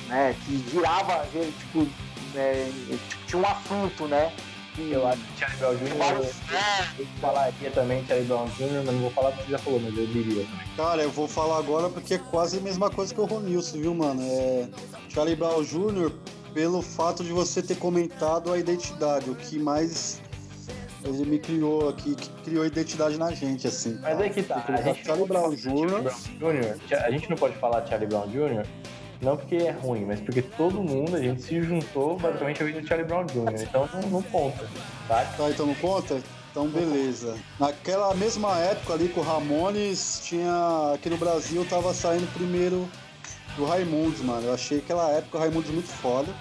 né, 0.09 0.35
que 0.47 0.71
girava, 0.71 1.27
tipo, 1.27 1.87
é, 2.35 2.71
tipo, 3.09 3.27
tinha 3.27 3.43
um 3.43 3.47
assunto, 3.47 4.09
né? 4.09 4.33
Eu 4.79 5.07
acho 5.07 5.21
que 5.21 5.39
Charlie 5.39 5.59
Brown 5.59 5.75
Jr. 5.75 5.87
Eu, 6.17 7.05
eu 7.05 7.07
falaria 7.21 7.71
também 7.71 8.07
Charlie 8.07 8.27
Brown 8.27 8.47
Jr., 8.57 8.83
mas 8.87 8.95
não 8.95 9.01
vou 9.01 9.11
falar 9.11 9.33
porque 9.33 9.45
você 9.45 9.51
já 9.51 9.59
falou, 9.59 9.81
mas 9.81 9.99
eu 9.99 10.07
diria 10.07 10.45
também. 10.45 10.67
Cara, 10.77 11.03
eu 11.03 11.11
vou 11.11 11.29
falar 11.29 11.59
agora 11.59 11.91
porque 11.91 12.15
é 12.15 12.19
quase 12.19 12.57
a 12.57 12.61
mesma 12.63 12.89
coisa 12.89 13.15
que 13.15 13.21
o 13.21 13.27
Ronilson, 13.27 13.79
viu, 13.79 13.95
mano? 13.95 14.23
É 14.23 14.69
Charlie 15.11 15.37
Brown 15.37 15.63
Jr. 15.63 16.11
pelo 16.57 16.81
fato 16.81 17.23
de 17.23 17.33
você 17.33 17.61
ter 17.61 17.77
comentado 17.77 18.51
a 18.51 18.59
identidade, 18.59 19.29
o 19.29 19.35
que 19.35 19.59
mais 19.59 20.23
ele 21.05 21.27
me 21.27 21.39
criou 21.39 21.91
aqui, 21.91 22.15
que 22.15 22.31
criou 22.45 22.65
identidade 22.65 23.19
na 23.19 23.31
gente, 23.31 23.69
assim. 23.69 23.99
Mas 24.01 24.19
aí 24.19 24.31
que 24.31 24.43
tá. 24.43 24.65
A 24.67 24.81
gente 24.81 25.05
Charlie 25.05 25.29
Brown 25.29 25.51
Jr. 25.51 26.11
Jr. 26.39 26.95
A 27.05 27.11
gente 27.11 27.29
não 27.29 27.37
pode 27.37 27.55
falar 27.57 27.87
Charlie 27.87 28.09
Brown 28.09 28.27
Jr. 28.29 28.67
Não 29.21 29.37
porque 29.37 29.57
é 29.57 29.71
ruim, 29.71 30.07
mas 30.07 30.19
porque 30.21 30.41
todo 30.41 30.83
mundo, 30.83 31.17
a 31.17 31.21
gente 31.21 31.43
se 31.43 31.61
juntou 31.61 32.19
basicamente 32.19 32.63
a 32.63 32.67
vida 32.67 32.83
Charlie 32.87 33.07
Brown 33.07 33.27
Jr. 33.27 33.63
Então 33.63 33.87
não, 33.93 34.09
não 34.09 34.23
conta, 34.23 34.67
tá? 35.07 35.25
Tá, 35.37 35.51
então 35.51 35.67
não 35.67 35.75
conta? 35.75 36.23
Então 36.51 36.69
beleza. 36.69 37.37
Naquela 37.61 38.15
mesma 38.15 38.57
época 38.61 38.95
ali 38.95 39.11
com 39.11 39.21
o 39.21 39.23
Ramones, 39.23 40.23
tinha. 40.25 40.93
Aqui 40.95 41.11
no 41.11 41.19
Brasil 41.19 41.67
tava 41.67 41.93
saindo 41.93 42.27
primeiro 42.33 42.89
do 43.57 43.65
Raimundos, 43.65 44.21
mano. 44.21 44.47
Eu 44.47 44.55
achei 44.55 44.79
aquela 44.79 45.11
época 45.11 45.39
o 45.39 45.41
Raimundos 45.41 45.71
muito 45.71 45.89
foda. 45.89 46.33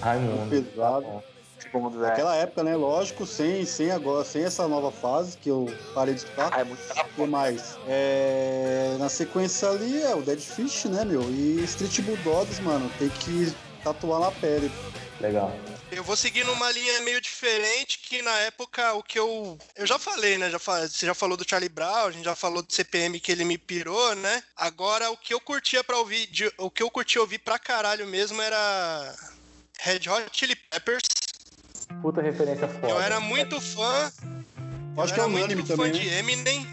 Raimundo. 0.00 0.50
Pesado. 0.50 1.22
Segundo, 1.58 1.98
né? 1.98 2.08
Naquela 2.08 2.34
época, 2.36 2.64
né? 2.64 2.74
Lógico, 2.74 3.24
sem, 3.24 3.64
sem 3.64 3.90
agora, 3.90 4.24
sem 4.24 4.42
essa 4.42 4.66
nova 4.66 4.90
fase 4.90 5.38
que 5.38 5.48
eu 5.48 5.72
parei 5.94 6.14
de 6.14 6.20
escutar. 6.20 6.50
Ah, 6.52 6.60
é 6.60 6.64
muito 6.64 6.80
O 6.80 7.04
que 7.14 7.26
mais? 7.26 7.78
É, 7.86 8.96
na 8.98 9.08
sequência 9.08 9.68
ali 9.68 10.02
é 10.02 10.14
o 10.14 10.22
Dead 10.22 10.40
Fish, 10.40 10.86
né, 10.86 11.04
meu? 11.04 11.22
E 11.22 11.62
Street 11.64 12.00
Bulldogs, 12.00 12.60
mano, 12.60 12.90
tem 12.98 13.08
que 13.08 13.54
tatuar 13.84 14.20
na 14.20 14.32
pele. 14.32 14.70
Legal. 15.20 15.52
Eu 15.94 16.02
vou 16.02 16.16
seguir 16.16 16.42
numa 16.46 16.70
linha 16.72 17.00
meio 17.02 17.20
diferente, 17.20 17.98
que 17.98 18.22
na 18.22 18.34
época 18.40 18.94
o 18.94 19.02
que 19.02 19.18
eu. 19.18 19.58
Eu 19.76 19.86
já 19.86 19.98
falei, 19.98 20.38
né? 20.38 20.50
Já 20.50 20.58
fa- 20.58 20.88
Você 20.88 21.04
já 21.04 21.12
falou 21.14 21.36
do 21.36 21.46
Charlie 21.48 21.68
Brown, 21.68 22.06
a 22.06 22.10
gente 22.10 22.24
já 22.24 22.34
falou 22.34 22.62
do 22.62 22.72
CPM 22.72 23.20
que 23.20 23.30
ele 23.30 23.44
me 23.44 23.58
pirou, 23.58 24.14
né? 24.16 24.42
Agora 24.56 25.10
o 25.10 25.16
que 25.18 25.34
eu 25.34 25.40
curtia 25.40 25.84
pra 25.84 25.98
ouvir. 25.98 26.26
de- 26.28 26.50
o 26.56 26.70
que 26.70 26.82
eu 26.82 26.90
curtia 26.90 27.20
ouvir 27.20 27.38
pra 27.38 27.58
caralho 27.58 28.06
mesmo 28.06 28.40
era. 28.40 29.14
Red 29.80 30.08
Hot 30.08 30.30
Chili 30.32 30.56
Peppers. 30.56 31.02
Puta 32.00 32.22
referência 32.22 32.66
foda. 32.68 32.88
Eu 32.88 33.00
era 33.00 33.20
muito 33.20 33.60
fã. 33.60 34.10
Acho 34.96 35.12
eu 35.12 35.14
que 35.14 35.20
é 35.20 35.24
era 35.24 35.26
unânime 35.26 35.54
muito 35.56 35.76
também, 35.76 35.92
fã 35.92 35.98
né? 35.98 36.04
de 36.04 36.08
Eminem. 36.14 36.66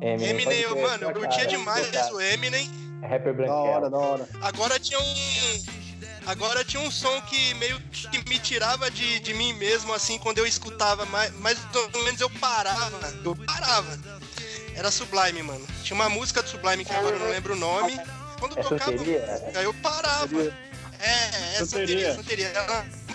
Eminem, 0.00 0.28
Eminem, 0.30 0.60
eu, 0.62 0.76
mano, 0.80 1.04
eu 1.10 1.12
curtia 1.12 1.46
demais 1.46 1.88
o 2.10 2.20
Eminem. 2.20 2.68
É 3.02 3.06
rapper 3.06 3.36
Da 3.36 3.54
hora, 3.54 3.88
da 3.90 3.98
hora. 3.98 4.28
Agora 4.40 4.80
tinha 4.80 4.98
um. 4.98 5.85
Agora 6.26 6.64
tinha 6.64 6.82
um 6.82 6.90
som 6.90 7.20
que 7.22 7.54
meio 7.54 7.80
que 7.90 8.18
me 8.28 8.38
tirava 8.38 8.90
de, 8.90 9.20
de 9.20 9.32
mim 9.32 9.52
mesmo, 9.54 9.94
assim, 9.94 10.18
quando 10.18 10.38
eu 10.38 10.46
escutava, 10.46 11.04
mas, 11.06 11.32
mas 11.38 11.58
pelo 11.72 12.04
menos 12.04 12.20
eu 12.20 12.28
parava. 12.30 13.14
Eu 13.24 13.36
parava. 13.36 13.98
Era 14.74 14.90
Sublime, 14.90 15.42
mano. 15.42 15.66
Tinha 15.82 15.94
uma 15.94 16.08
música 16.08 16.42
do 16.42 16.48
Sublime 16.48 16.84
que 16.84 16.92
agora 16.92 17.14
eu 17.16 17.20
não 17.20 17.30
lembro 17.30 17.52
o 17.54 17.56
nome. 17.56 17.98
Quando 18.38 18.58
É 18.58 18.62
tocava, 18.62 18.90
aí 18.92 19.64
eu 19.64 19.72
parava. 19.74 20.42
É, 20.98 21.56
é 21.60 21.64
Santeria. 21.64 22.14
santeria. 22.14 22.52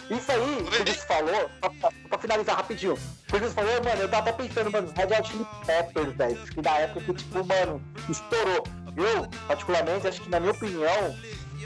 Isso 0.10 0.30
aí, 0.32 0.84
que 0.84 0.92
você 0.92 1.06
falou, 1.06 1.50
pra, 1.62 1.92
pra- 2.10 2.20
finalizar 2.20 2.56
rapidinho. 2.58 2.98
Que 3.28 3.40
você 3.40 3.50
falou, 3.54 3.84
mano, 3.84 4.02
eu 4.02 4.10
tava 4.10 4.34
pensando, 4.34 4.70
mano, 4.72 4.92
Red 4.96 5.06
Hot 5.18 5.30
Chili 5.30 5.46
Peppers, 5.66 6.16
velho. 6.18 6.36
Que 6.48 6.62
na 6.62 6.78
época 6.80 7.02
que, 7.06 7.14
tipo, 7.14 7.46
mano, 7.46 7.82
estourou. 8.10 8.64
Eu, 8.98 9.28
particularmente, 9.48 10.08
acho 10.08 10.22
que 10.22 10.30
na 10.30 10.40
minha 10.40 10.52
opinião, 10.52 11.18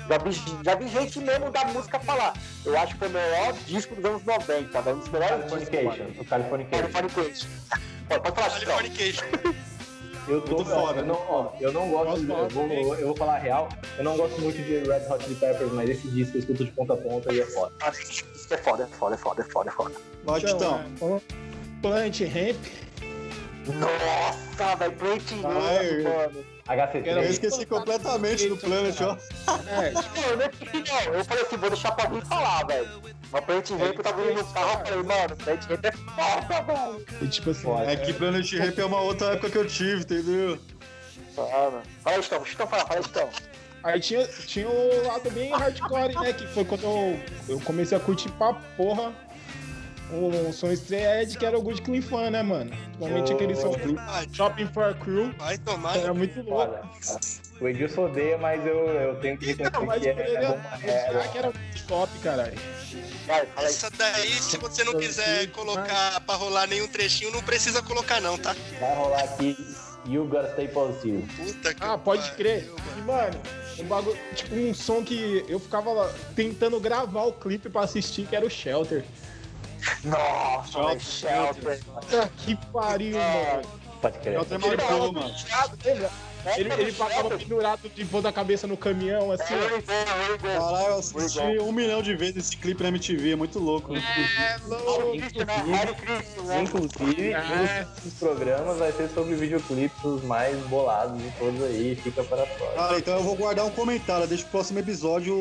já 0.07 0.17
vi, 0.17 0.63
já 0.63 0.75
vi 0.75 0.87
gente 0.87 1.19
mesmo 1.19 1.51
da 1.51 1.65
música 1.65 1.99
falar. 1.99 2.33
Eu 2.63 2.77
acho 2.77 2.93
que 2.93 2.99
foi 2.99 3.07
o 3.07 3.11
melhor 3.11 3.53
disco 3.65 3.95
dos 3.95 4.05
anos 4.05 4.23
90, 4.23 4.81
velho. 4.81 4.95
Um 4.95 4.99
dos 4.99 5.09
melhores 5.09 5.35
discos, 5.37 5.69
Californication. 5.69 6.03
mano. 6.03 6.21
O 6.21 6.25
Californication. 6.25 6.89
Californication. 6.91 7.47
Pode, 8.07 8.21
pode 8.21 8.35
falar. 8.35 8.49
Californication. 8.49 9.25
Eu, 10.27 10.41
tô, 10.41 10.55
Muito 10.55 10.71
foda, 10.71 11.01
eu, 11.01 11.05
não, 11.05 11.15
ó, 11.29 11.51
eu 11.61 11.71
não 11.71 11.87
gosto, 11.87 12.25
Gosto, 12.25 12.59
eu, 12.59 12.83
vou, 12.83 12.95
eu 12.95 13.07
vou 13.09 13.15
falar 13.15 13.35
a 13.35 13.37
real, 13.37 13.69
eu 13.95 14.03
não 14.03 14.17
gosto 14.17 14.41
muito 14.41 14.57
de 14.57 14.79
Red 14.79 15.07
Hot 15.07 15.23
Chili 15.23 15.35
Peppers, 15.35 15.71
mas 15.71 15.87
esse 15.87 16.07
disco 16.07 16.35
eu 16.35 16.39
escuto 16.39 16.65
de 16.65 16.71
ponta 16.71 16.93
a 16.93 16.97
ponta 16.97 17.31
e 17.31 17.41
é 17.41 17.45
foda. 17.45 17.71
Isso 17.91 18.23
é 18.51 18.57
foda, 18.57 18.83
é 18.85 18.87
foda, 18.87 19.13
é 19.13 19.17
foda, 19.19 19.41
é 19.41 19.45
foda, 19.45 19.69
é 19.69 19.73
foda. 19.73 19.95
Vai, 20.23 20.39
Titão. 20.39 20.83
Então, 20.95 21.21
Plant 21.79 22.21
Ramp. 22.21 22.65
Nossa, 23.67 24.75
velho, 24.77 24.91
Plant 24.93 25.31
Ramp, 25.31 26.03
mano. 26.33 26.54
HC3. 26.67 27.05
Eu 27.05 27.23
esqueci 27.23 27.65
completamente 27.65 28.49
do 28.49 28.57
Planet, 28.57 28.95
ó. 29.01 29.17
É, 29.69 29.91
Não, 29.91 30.01
eu 30.29 30.37
não. 30.37 31.13
Eu 31.13 31.25
falei 31.25 31.43
assim, 31.43 31.57
vou 31.57 31.69
deixar 31.69 31.91
pra 31.91 32.09
mim 32.09 32.21
falar, 32.21 32.65
velho. 32.65 32.89
Mas 33.31 33.45
Plant 33.45 33.69
Ramp 33.71 33.97
eu 33.97 34.03
tava 34.03 34.21
indo 34.23 34.33
no 34.43 34.53
carro, 34.53 34.79
eu 34.81 34.85
falei, 34.87 35.03
mano, 35.03 35.35
Plant 35.35 35.63
Ramp 35.65 35.85
é 35.85 35.91
foda, 35.91 36.61
velho. 36.63 37.05
e 37.21 37.27
tipo 37.27 37.49
assim. 37.51 37.67
É 37.87 37.95
que 37.95 38.13
Planet 38.13 38.51
Ramp 38.53 38.79
é 38.79 38.85
uma 38.85 39.01
outra 39.01 39.33
época 39.33 39.49
que 39.51 39.57
eu 39.57 39.67
tive, 39.67 40.01
entendeu? 40.01 40.57
Fala. 41.35 41.83
Fala, 42.01 42.17
Estão, 42.17 42.43
Estão, 42.43 42.67
fala, 42.67 42.85
fala, 42.85 42.99
Estão. 42.99 43.29
Aí 43.83 43.99
tinha, 43.99 44.25
tinha 44.25 44.67
o 44.67 45.07
lado 45.07 45.29
bem 45.29 45.51
hardcore, 45.51 46.15
né? 46.19 46.33
Que 46.33 46.47
foi 46.47 46.65
quando 46.65 46.83
eu, 46.83 47.19
eu 47.47 47.59
comecei 47.61 47.95
a 47.95 48.01
curtir 48.01 48.29
pra 48.31 48.53
porra 48.75 49.13
o 50.11 50.53
som 50.53 50.67
Ed, 50.71 51.37
que 51.37 51.45
era 51.45 51.57
o 51.57 51.61
Good 51.61 51.81
Clean 51.81 52.01
Fan, 52.01 52.29
né, 52.31 52.43
mano? 52.43 52.71
Principalmente 52.71 53.31
Oh. 53.31 53.35
aquele 53.35 53.55
som 53.55 53.73
Shopping 54.33 54.67
for 54.67 54.83
a 54.83 54.93
Crew. 54.93 55.31
vai 55.37 55.57
tomar. 55.57 55.97
Era 55.97 56.13
muito 56.13 56.41
louco. 56.41 56.73
Foda. 57.01 57.25
O 57.61 57.67
Edilson 57.69 58.05
odeia, 58.05 58.37
mas 58.37 58.65
eu, 58.65 58.75
eu 58.89 59.15
tenho 59.21 59.37
que 59.37 59.45
reconhecer 59.45 59.71
Não, 59.79 59.85
mas 59.85 60.01
que 60.01 60.09
é, 60.09 60.11
é 60.11 60.47
bom. 60.47 60.59
É, 60.83 61.27
que 61.29 61.37
era 61.37 61.47
muito 61.51 61.87
top, 61.87 62.19
caralho. 62.19 62.53
Aí. 63.29 63.65
Essa 63.65 63.89
daí, 63.97 64.29
se 64.33 64.57
você 64.57 64.83
não 64.83 64.93
quiser 64.97 65.47
colocar 65.51 66.19
pra 66.21 66.35
rolar 66.35 66.67
nenhum 66.67 66.87
trechinho, 66.87 67.31
não 67.31 67.41
precisa 67.41 67.81
colocar 67.81 68.19
não, 68.21 68.37
tá? 68.37 68.53
vai 68.79 68.95
rolar 68.95 69.23
aqui. 69.23 69.55
You 70.07 70.25
gotta 70.25 70.51
stay 70.51 70.67
positive. 70.67 71.23
Puta 71.35 71.73
que 71.73 71.83
Ah, 71.83 71.97
pode 71.97 72.29
crer. 72.33 72.69
mano. 72.69 72.79
E, 72.97 73.01
mano, 73.01 73.41
um 73.79 73.83
bagulho, 73.85 74.17
tipo 74.35 74.53
um 74.53 74.73
som 74.73 75.03
que 75.03 75.43
eu 75.47 75.59
ficava 75.59 75.91
lá 75.93 76.13
tentando 76.35 76.79
gravar 76.79 77.23
o 77.23 77.33
clipe 77.33 77.69
pra 77.69 77.81
assistir, 77.85 78.27
que 78.27 78.35
era 78.35 78.45
o 78.45 78.49
Shelter. 78.49 79.03
Nossa, 80.03 80.83
velho, 80.87 80.99
Shelter. 80.99 81.79
Puta 81.83 82.29
que 82.37 82.55
pariu, 82.71 83.17
mano. 83.17 83.61
Pode 84.01 84.19
crer. 84.19 84.33
Shelter 84.33 84.59
marcou, 84.59 85.13
mano. 85.13 85.35
Ele, 86.57 86.73
ele 86.73 86.91
passava 86.91 87.37
pendurado 87.37 87.89
de 87.89 88.03
voo 88.03 88.21
da 88.21 88.31
cabeça 88.31 88.67
no 88.67 88.77
caminhão, 88.77 89.31
assim. 89.31 89.53
Caralho, 90.41 90.87
eu 90.87 90.97
assisti 90.99 91.39
um 91.59 91.71
milhão 91.71 92.01
de 92.01 92.15
vezes 92.15 92.37
esse 92.37 92.57
clipe 92.57 92.81
na 92.83 92.89
MTV, 92.89 93.31
é 93.31 93.35
muito 93.35 93.59
louco. 93.59 93.93
É 93.95 94.57
louco. 94.67 95.15
Inclusive, 96.61 97.31
É. 97.31 97.85
um 97.99 98.03
dos 98.09 98.13
programas 98.19 98.77
vai 98.77 98.91
ser 98.91 99.09
sobre 99.09 99.35
videoclipes 99.35 100.03
os 100.03 100.23
mais 100.23 100.57
bolados 100.67 101.21
de 101.21 101.29
todos 101.31 101.61
aí. 101.63 101.95
Fica 101.95 102.23
para 102.23 102.45
fora. 102.45 102.71
Cara, 102.75 102.97
então 102.97 103.15
eu 103.17 103.23
vou 103.23 103.35
guardar 103.35 103.65
um 103.65 103.71
comentário, 103.71 104.27
deixa 104.27 104.45
o 104.45 104.49
próximo 104.49 104.79
episódio 104.79 105.35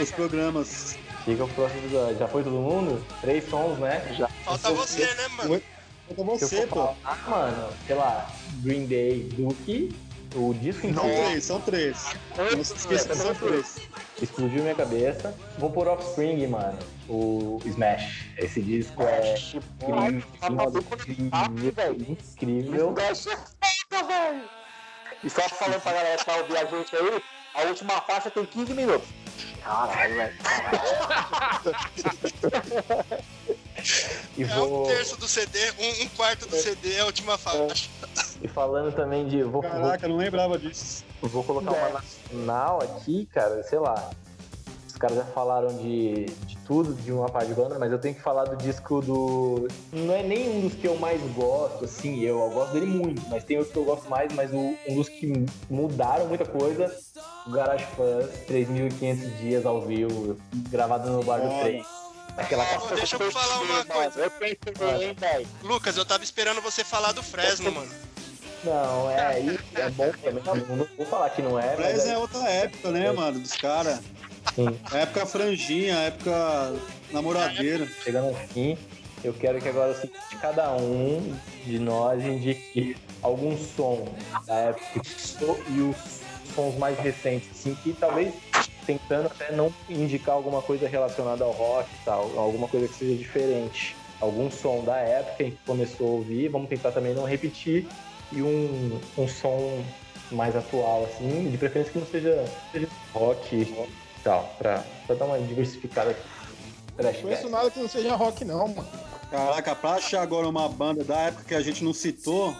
os 0.00 0.10
programas. 0.12 0.96
Fica 1.24 1.44
pro 1.44 1.54
próximo 1.54 1.80
episódio. 1.80 2.18
Já 2.18 2.28
foi 2.28 2.42
todo 2.44 2.52
mundo? 2.56 3.04
Três 3.20 3.48
sons, 3.48 3.78
né? 3.78 4.14
Já. 4.16 4.28
Falta 4.44 4.70
você, 4.72 5.04
né, 5.04 5.28
mano? 5.36 5.62
Falta 6.08 6.22
você, 6.24 6.66
pô. 6.68 6.88
ah, 7.04 7.16
mano, 7.28 7.68
sei 7.86 7.96
lá, 7.96 8.30
Green 8.62 8.86
Day, 8.86 9.28
Duke, 9.32 9.92
o 10.36 10.54
disco 10.54 10.82
São 10.82 10.90
inteiro 10.90 11.26
três, 11.26 11.44
são 11.44 11.60
três. 11.60 12.06
Não 12.36 12.64
se 12.64 12.74
esqueça 12.74 13.08
que 13.08 13.16
são 13.16 13.34
três. 13.34 13.78
explodiu 14.20 14.62
minha 14.62 14.74
cabeça. 14.74 15.34
Vou 15.58 15.70
por 15.70 15.88
Offspring, 15.88 16.46
mano. 16.46 16.78
O 17.08 17.58
Smash. 17.64 18.26
Esse 18.36 18.60
disco 18.60 19.02
é 19.02 19.34
incrível. 21.18 21.96
Incrível. 22.08 22.94
E 25.24 25.30
só 25.30 25.48
falando 25.48 25.80
pra 25.80 25.92
galera 25.92 26.18
que 26.18 26.24
tá 26.26 26.36
ouvindo 26.36 26.56
a 26.58 26.64
gente 26.64 26.94
aí, 26.96 27.22
a 27.54 27.62
última 27.68 28.00
faixa 28.02 28.30
tem 28.30 28.44
15 28.44 28.74
minutos. 28.74 29.08
Caralho, 29.62 30.14
velho. 30.14 30.34
E 34.36 34.42
É 34.42 34.46
vou. 34.46 34.84
um 34.84 34.86
terço 34.86 35.16
do 35.16 35.26
CD, 35.28 35.58
um, 35.78 36.04
um 36.04 36.08
quarto 36.10 36.48
do 36.48 36.56
CD 36.56 36.94
é 36.94 37.00
a 37.00 37.06
última 37.06 37.36
faixa. 37.38 37.88
E 38.42 38.48
falando 38.48 38.94
também 38.94 39.26
de. 39.26 39.42
Vou, 39.42 39.62
vou, 39.62 39.62
Caraca, 39.62 40.06
eu 40.06 40.10
não 40.10 40.16
lembrava 40.16 40.58
disso. 40.58 41.04
vou 41.22 41.42
colocar 41.42 41.72
uma 41.72 41.88
nacional 41.90 42.80
aqui, 42.82 43.26
cara, 43.32 43.62
sei 43.62 43.78
lá. 43.78 44.10
Os 44.88 44.98
caras 44.98 45.16
já 45.18 45.24
falaram 45.26 45.76
de, 45.76 46.24
de 46.46 46.56
tudo, 46.66 46.94
de 46.94 47.12
uma 47.12 47.28
parte 47.28 47.48
de 47.48 47.54
banda, 47.54 47.78
mas 47.78 47.92
eu 47.92 47.98
tenho 47.98 48.14
que 48.14 48.20
falar 48.22 48.44
do 48.44 48.56
disco 48.56 49.02
do. 49.02 49.68
Não 49.92 50.14
é 50.14 50.22
nem 50.22 50.48
um 50.48 50.60
dos 50.62 50.74
que 50.74 50.86
eu 50.88 50.96
mais 50.96 51.20
gosto, 51.34 51.84
assim, 51.84 52.20
eu, 52.22 52.40
eu 52.40 52.50
gosto 52.50 52.72
dele 52.72 52.86
muito, 52.86 53.20
mas 53.28 53.44
tem 53.44 53.58
outros 53.58 53.74
que 53.74 53.78
eu 53.78 53.84
gosto 53.84 54.08
mais, 54.08 54.32
mas 54.32 54.50
o- 54.54 54.74
um 54.88 54.94
dos 54.94 55.08
que 55.10 55.44
mudaram 55.68 56.26
muita 56.26 56.46
coisa, 56.46 56.90
o 57.46 57.50
Garage 57.50 57.84
Fuzz, 57.94 58.30
3.500 58.46 59.36
dias 59.38 59.66
ao 59.66 59.82
vivo, 59.82 60.38
gravado 60.70 61.10
no 61.10 61.22
bar 61.22 61.40
do 61.42 61.58
trem. 61.60 61.84
Aquela 62.36 62.64
Ó, 62.78 62.94
deixa 62.94 63.16
eu 63.16 63.30
falar 63.32 63.60
uma 63.60 63.84
coisa. 63.84 64.20
Eu 64.20 64.30
pensei, 64.30 65.08
hein, 65.08 65.16
velho. 65.18 65.48
Lucas, 65.62 65.96
eu 65.96 66.04
tava 66.04 66.22
esperando 66.22 66.60
você 66.60 66.84
falar 66.84 67.12
do 67.12 67.22
Fresno, 67.22 67.72
mano. 67.72 67.90
Não, 68.64 69.10
é, 69.10 69.40
isso 69.40 69.62
é 69.76 69.90
bom 69.90 70.12
também. 70.22 70.42
Não, 70.44 70.76
não 70.76 70.88
vou 70.96 71.06
falar 71.06 71.30
que 71.30 71.40
não 71.40 71.58
é, 71.58 71.76
Mas 71.76 72.06
é, 72.06 72.12
é 72.12 72.18
outra 72.18 72.48
época, 72.48 72.90
né, 72.90 73.10
mano, 73.12 73.38
dos 73.38 73.52
caras. 73.52 74.00
época 74.92 75.26
franjinha, 75.26 75.94
época 75.98 76.74
Namoradeira. 77.10 77.88
chegando 78.02 78.28
ao 78.28 78.34
fim, 78.48 78.76
eu 79.22 79.32
quero 79.32 79.60
que 79.60 79.68
agora 79.68 79.94
seguinte, 79.94 80.36
cada 80.40 80.72
um 80.72 81.36
de 81.64 81.78
nós 81.78 82.22
indique 82.24 82.96
algum 83.22 83.56
som 83.56 84.06
da 84.46 84.54
época 84.54 85.02
e 85.68 85.80
os 85.80 85.96
sons 86.54 86.76
mais 86.78 86.98
recentes, 86.98 87.48
assim, 87.52 87.74
que 87.82 87.92
talvez 87.92 88.34
tentando 88.86 89.26
até 89.26 89.52
não 89.52 89.72
indicar 89.88 90.34
alguma 90.34 90.62
coisa 90.62 90.88
relacionada 90.88 91.44
ao 91.44 91.50
rock 91.50 91.88
e 91.90 92.04
tal, 92.04 92.38
alguma 92.38 92.68
coisa 92.68 92.86
que 92.88 92.94
seja 92.94 93.16
diferente. 93.16 93.96
Algum 94.20 94.50
som 94.50 94.82
da 94.82 94.96
época 94.96 95.44
em 95.44 95.50
que 95.50 95.58
começou 95.66 96.06
a 96.06 96.10
ouvir, 96.12 96.48
vamos 96.48 96.68
tentar 96.68 96.92
também 96.92 97.12
não 97.12 97.24
repetir, 97.24 97.86
e 98.32 98.40
um, 98.40 98.98
um 99.18 99.28
som 99.28 99.84
mais 100.30 100.56
atual, 100.56 101.04
assim, 101.04 101.50
de 101.50 101.58
preferência 101.58 101.92
que 101.92 101.98
não 101.98 102.06
seja, 102.06 102.44
seja 102.72 102.88
rock 103.12 103.54
e 103.54 103.88
tal, 104.24 104.54
pra, 104.58 104.82
pra 105.06 105.16
dar 105.16 105.26
uma 105.26 105.38
diversificada 105.38 106.10
aqui. 106.10 106.22
Não 106.98 107.12
conheço 107.12 107.48
nada 107.50 107.70
que 107.70 107.78
não 107.78 107.88
seja 107.88 108.16
rock, 108.16 108.44
não, 108.44 108.68
mano. 108.68 108.88
Caraca, 109.30 109.74
pra 109.74 109.92
achar 109.92 110.22
agora 110.22 110.48
uma 110.48 110.68
banda 110.68 111.04
da 111.04 111.16
época 111.16 111.44
que 111.44 111.54
a 111.54 111.60
gente 111.60 111.84
não 111.84 111.92
citou, 111.92 112.56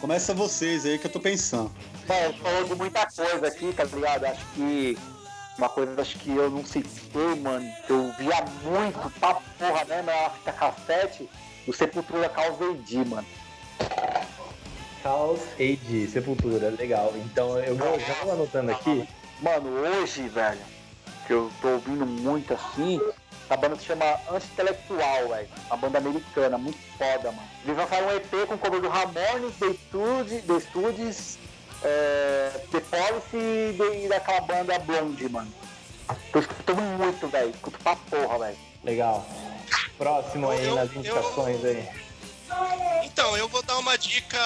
começa 0.00 0.34
vocês 0.34 0.84
aí 0.84 0.98
que 0.98 1.06
eu 1.06 1.12
tô 1.12 1.20
pensando. 1.20 1.70
Bom, 2.06 2.14
a 2.14 2.26
gente 2.28 2.40
falou 2.40 2.64
de 2.64 2.74
muita 2.74 3.06
coisa 3.06 3.46
aqui, 3.46 3.72
tá 3.72 3.84
ligado? 3.84 4.24
Acho 4.24 4.44
que 4.54 4.98
uma 5.60 5.68
coisa 5.68 6.00
acho 6.00 6.18
que 6.18 6.34
eu 6.34 6.50
não 6.50 6.64
citei, 6.64 7.34
mano, 7.36 7.70
que 7.86 7.92
eu 7.92 8.10
via 8.18 8.44
muito, 8.64 9.12
pra 9.20 9.34
porra 9.34 9.84
mesmo, 9.84 10.10
era 10.10 10.26
a 10.26 10.30
fita 10.30 10.52
cassete, 10.52 11.28
o 11.66 11.72
Sepultura 11.72 12.30
Causa 12.30 12.64
AD, 12.64 13.04
mano. 13.04 13.26
Chaos 15.02 15.40
AD, 15.58 16.08
Sepultura, 16.08 16.70
legal. 16.70 17.12
Então 17.16 17.58
eu 17.58 17.76
vou, 17.76 17.98
já 18.00 18.14
vou 18.24 18.32
anotando 18.32 18.70
aqui. 18.70 19.06
Mano, 19.42 19.68
hoje, 19.80 20.28
velho, 20.28 20.60
que 21.26 21.32
eu 21.34 21.50
tô 21.60 21.68
ouvindo 21.68 22.06
muito 22.06 22.54
assim, 22.54 22.98
a 23.50 23.56
banda 23.56 23.76
se 23.76 23.84
chama 23.84 24.04
Anti-Intelectual, 24.30 25.28
velho. 25.28 25.48
Uma 25.66 25.76
banda 25.76 25.98
americana, 25.98 26.56
muito 26.56 26.78
foda, 26.96 27.32
mano. 27.32 27.48
Eles 27.64 27.76
lançaram 27.76 28.06
um 28.06 28.12
EP 28.12 28.48
com 28.48 28.56
cover 28.56 28.80
do 28.80 28.88
Ramones, 28.88 29.54
The 29.58 29.74
Studios, 29.74 30.42
The 30.44 30.60
Studios 30.60 31.38
é, 31.82 32.50
The 32.70 32.80
Policy 32.80 33.36
e 33.36 33.72
de- 34.02 34.08
daquela 34.08 34.40
banda 34.42 34.78
Blonde, 34.80 35.28
mano. 35.28 35.52
Tô 36.32 36.40
escutando 36.40 36.80
muito, 36.82 37.28
velho. 37.28 37.50
Escuto 37.50 37.78
pra 37.78 37.96
porra, 37.96 38.38
velho. 38.38 38.58
Legal. 38.84 39.26
Próximo 39.96 40.50
aí 40.50 40.64
Eu- 40.66 40.74
nas 40.74 40.90
eu- 40.92 40.98
indicações 40.98 41.64
aí. 41.64 41.88
Então, 43.04 43.36
eu 43.36 43.48
vou 43.48 43.62
dar 43.62 43.78
uma 43.78 43.96
dica 43.96 44.38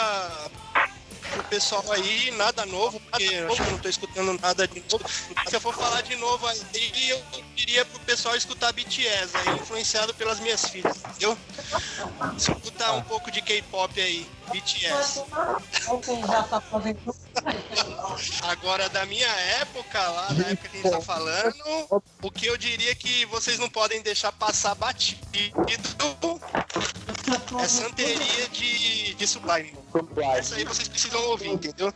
pro 1.33 1.43
pessoal 1.45 1.83
aí, 1.93 2.31
nada 2.33 2.67
novo, 2.67 3.01
porque 3.01 3.25
eu 3.25 3.47
acho 3.49 3.57
que 3.63 3.69
eu 3.69 3.73
não 3.73 3.79
tô 3.79 3.89
escutando 3.89 4.39
nada 4.41 4.69
de 4.69 4.85
novo. 4.93 5.05
Se 5.49 5.57
eu 5.57 5.61
for 5.61 5.75
falar 5.75 6.03
de 6.03 6.15
novo 6.17 6.47
aí, 6.47 6.61
eu 7.09 7.23
diria 7.57 7.85
pro 7.85 7.99
pessoal 8.01 8.37
escutar 8.37 8.73
BTS 8.73 9.35
aí, 9.39 9.55
influenciado 9.57 10.13
pelas 10.15 10.39
minhas 10.39 10.69
filhas, 10.69 10.99
entendeu? 10.99 11.37
Escutar 12.37 12.93
um 12.93 13.03
pouco 13.03 13.31
de 13.31 13.41
K-pop 13.41 13.99
aí, 14.01 14.27
BTS. 14.51 15.25
Agora, 18.43 18.89
da 18.89 19.05
minha 19.07 19.29
época 19.61 20.01
lá, 20.01 20.29
da 20.29 20.49
época 20.51 20.69
que 20.69 20.79
a 20.79 20.83
gente 20.83 20.91
tá 20.91 21.01
falando, 21.01 22.03
o 22.23 22.31
que 22.31 22.47
eu 22.47 22.57
diria 22.57 22.95
que 22.95 23.27
vocês 23.27 23.59
não 23.59 23.69
podem 23.69 24.03
deixar 24.03 24.33
passar 24.33 24.75
batido 24.75 25.25
é 27.61 27.69
santeria 27.69 28.49
de, 28.53 29.15
de 29.15 29.27
Sublime. 29.27 29.73
Essa 30.37 30.57
aí 30.57 30.65
vocês 30.65 30.89
precisam 30.89 31.23
ouvir, 31.29 31.49
entendeu? 31.49 31.93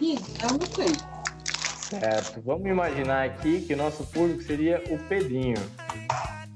Eu 0.00 0.58
não 0.58 0.66
sei. 0.74 1.18
Certo. 1.88 2.42
Vamos 2.44 2.66
imaginar 2.66 3.24
aqui 3.24 3.62
que 3.62 3.74
o 3.74 3.76
nosso 3.76 4.04
público 4.04 4.42
seria 4.42 4.82
o 4.90 4.98
Pedrinho. 5.08 5.56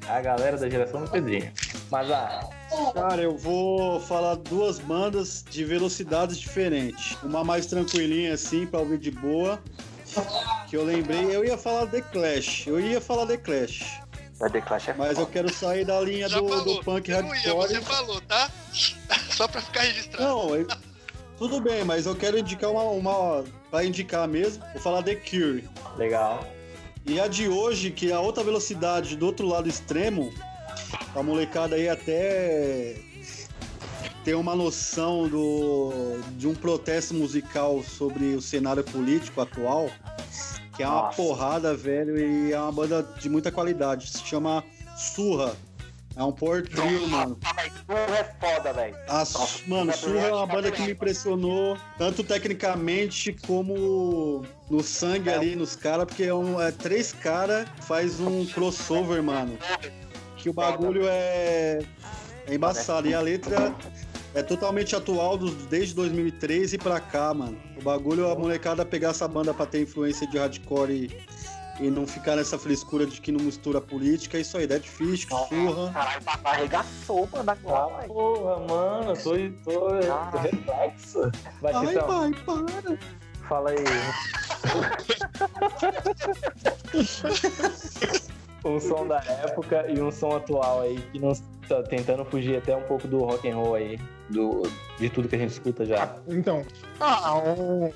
A 0.09 0.21
galera 0.21 0.57
da 0.57 0.69
geração 0.69 1.05
do 1.05 1.11
Pedrinho. 1.11 1.53
Mas 1.91 2.11
ah, 2.11 2.49
Cara, 2.95 3.23
eu 3.23 3.37
vou 3.37 4.01
falar 4.01 4.35
duas 4.37 4.79
bandas 4.79 5.45
de 5.49 5.65
velocidades 5.65 6.37
diferentes. 6.39 7.17
Uma 7.23 7.45
mais 7.45 7.67
tranquilinha 7.67 8.35
assim, 8.35 8.67
pra 8.67 8.81
ouvir 8.81 8.99
de 8.99 9.11
boa. 9.11 9.63
Que 10.69 10.77
eu 10.77 10.85
lembrei, 10.85 11.25
eu 11.35 11.45
ia 11.45 11.57
falar 11.57 11.87
The 11.87 12.01
Clash. 12.01 12.67
Eu 12.67 12.81
ia 12.81 13.01
falar 13.01 13.27
The 13.27 13.37
Clash. 13.37 14.01
A 14.41 14.51
The 14.51 14.61
Clash 14.61 14.89
é 14.89 14.95
Mas 14.95 15.19
eu 15.19 15.27
quero 15.27 15.53
sair 15.53 15.85
da 15.85 16.01
linha 16.01 16.29
Já 16.29 16.41
do, 16.41 16.49
falou. 16.49 16.65
do 16.65 16.85
punk 16.85 17.09
Eu 17.11 17.23
não 17.23 17.29
ia, 17.35 17.41
hardcore. 17.41 17.69
você 17.69 17.81
falou, 17.81 18.21
tá? 18.23 18.51
Só 19.31 19.47
pra 19.47 19.61
ficar 19.63 19.83
registrado. 19.83 20.25
Não, 20.25 20.57
eu- 20.57 20.67
tudo 21.39 21.61
bem, 21.61 21.85
mas 21.85 22.07
eu 22.07 22.15
quero 22.15 22.39
indicar 22.39 22.71
uma, 22.71 22.83
uma. 22.85 23.45
Pra 23.71 23.85
indicar 23.85 24.27
mesmo, 24.29 24.63
vou 24.73 24.83
falar 24.83 25.03
The 25.03 25.15
Cure. 25.17 25.69
legal. 25.97 26.47
E 27.05 27.21
a 27.21 27.27
de 27.27 27.49
hoje, 27.49 27.91
que 27.91 28.11
é 28.11 28.15
a 28.15 28.21
outra 28.21 28.45
velocidade 28.45 29.17
do 29.17 29.27
outro 29.27 29.47
lado 29.47 29.69
extremo, 29.69 30.33
a 31.15 31.23
molecada 31.23 31.75
aí 31.75 31.89
até 31.89 32.97
ter 34.25 34.35
uma 34.35 34.55
noção 34.55 35.29
do, 35.29 36.21
de 36.37 36.47
um 36.47 36.55
protesto 36.55 37.13
musical 37.15 37.83
sobre 37.83 38.37
o 38.37 38.41
cenário 38.41 38.85
político 38.85 39.41
atual, 39.41 39.91
que 40.77 40.83
é 40.83 40.87
uma 40.87 41.03
Nossa. 41.03 41.17
porrada, 41.17 41.75
velho, 41.75 42.19
e 42.19 42.53
é 42.53 42.61
uma 42.61 42.73
banda 42.73 43.03
de 43.21 43.29
muita 43.29 43.51
qualidade. 43.51 44.09
Se 44.09 44.25
chama 44.25 44.63
Surra. 44.97 45.57
É 46.17 46.23
um 46.23 46.33
power 46.33 46.67
trio, 46.69 47.09
mano. 47.09 47.39
Surra 47.87 48.19
é 48.19 48.25
foda, 48.39 48.73
velho. 48.73 48.95
Mano, 49.67 49.93
Surra 49.93 50.13
Surra 50.13 50.27
é 50.27 50.33
uma 50.33 50.45
é 50.45 50.47
banda 50.47 50.71
que 50.71 50.83
me 50.83 50.93
impressionou, 50.93 51.77
tanto 51.97 52.23
tecnicamente 52.23 53.33
como 53.47 54.45
no 54.69 54.83
sangue 54.83 55.31
ali 55.31 55.57
nos 55.57 55.75
caras, 55.75 56.07
porque 56.07 56.25
é, 56.25 56.35
um, 56.35 56.61
é 56.61 56.71
três 56.71 57.13
caras 57.13 57.67
faz 57.87 58.21
um 58.21 58.45
crossover, 58.47 59.23
mano. 59.23 59.59
Que 60.37 60.51
o 60.51 60.53
bagulho 60.53 61.03
é, 61.07 61.81
é 62.47 62.55
embaçado. 62.55 63.09
E 63.09 63.15
a 63.15 63.21
letra 63.21 63.75
é 64.35 64.43
totalmente 64.43 64.97
atual 64.97 65.37
dos, 65.37 65.55
desde 65.67 65.95
2013 65.95 66.79
pra 66.79 67.01
cá, 67.01 67.33
mano. 67.33 67.59
O 67.79 67.83
bagulho, 67.83 68.31
a 68.31 68.35
molecada 68.35 68.85
pegar 68.85 69.11
essa 69.11 69.29
banda 69.29 69.53
pra 69.53 69.67
ter 69.67 69.83
influência 69.83 70.27
de 70.27 70.39
hardcore 70.39 70.93
e, 70.93 71.11
e 71.83 71.91
não 71.91 72.07
ficar 72.07 72.37
nessa 72.37 72.59
frescura 72.59 73.05
de 73.07 73.21
que 73.21 73.33
não 73.33 73.41
mistura 73.45 73.81
política, 73.81 74.39
é 74.39 74.41
isso 74.41 74.57
aí, 74.57 74.67
Dead 74.67 74.83
Fish, 74.85 75.27
Surra. 75.29 75.93
Caralho, 75.93 76.23
arregaçou, 76.45 77.29
mano, 77.33 77.51
Ah, 77.51 77.53
agora, 77.53 77.97
velho. 77.97 78.09
porra, 78.15 78.59
mano, 78.61 79.15
tô, 79.17 79.31
tô, 79.65 79.81
tô 79.81 80.39
reflexo. 80.39 81.31
Vai, 81.61 81.73
Ai, 81.73 81.87
Titão, 81.89 82.07
pai, 82.07 82.31
para. 82.45 82.99
fala 83.49 83.71
aí. 83.71 83.85
um 88.65 88.79
som 88.81 89.07
da 89.07 89.19
época 89.25 89.87
e 89.91 90.01
um 90.01 90.11
som 90.13 90.37
atual 90.37 90.83
aí 90.83 91.01
que 91.13 91.19
não 91.19 91.33
tá 91.69 91.83
tentando 91.83 92.25
fugir 92.25 92.57
até 92.57 92.77
um 92.77 92.83
pouco 92.83 93.09
do 93.09 93.19
rock 93.19 93.49
and 93.49 93.57
roll 93.57 93.75
aí, 93.75 93.99
do, 94.31 94.63
de 94.99 95.11
tudo 95.11 95.29
que 95.29 95.35
a 95.35 95.39
gente 95.39 95.51
escuta 95.51 95.85
já. 95.85 96.15
Então, 96.29 96.65
ah, 97.01 97.35
um, 97.39 97.91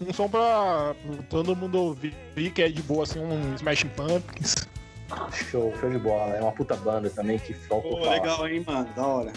um 0.00 0.12
som 0.12 0.28
pra 0.28 0.94
todo 1.28 1.54
mundo 1.56 1.78
ouvir, 1.80 2.14
que 2.54 2.62
é 2.62 2.68
de 2.68 2.82
boa, 2.82 3.04
assim, 3.04 3.18
um 3.20 3.54
Smashing 3.54 3.88
Pumpkins. 3.90 4.54
Show, 5.32 5.72
show 5.78 5.88
de 5.90 5.98
bola. 5.98 6.34
É 6.34 6.40
uma 6.42 6.52
puta 6.52 6.74
banda 6.76 7.08
também 7.10 7.38
que 7.38 7.54
falta 7.54 7.88
Pô, 7.88 8.08
legal, 8.10 8.48
hein, 8.48 8.64
mano, 8.66 8.88
da 8.94 9.06
hora. 9.06 9.32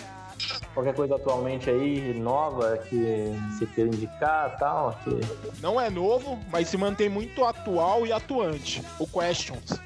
Qualquer 0.73 0.94
coisa 0.95 1.15
atualmente 1.15 1.69
aí, 1.69 2.14
nova, 2.18 2.77
que 2.77 3.34
você 3.52 3.65
queira 3.68 3.90
indicar 3.94 4.57
tal, 4.57 4.98
que... 5.03 5.19
Não 5.61 5.80
é 5.80 5.90
novo, 5.90 6.40
mas 6.52 6.69
se 6.69 6.77
mantém 6.77 7.10
muito 7.10 7.44
atual 7.44 8.06
e 8.07 8.11
atuante. 8.11 8.81
O 8.98 9.06
Questions. 9.06 9.80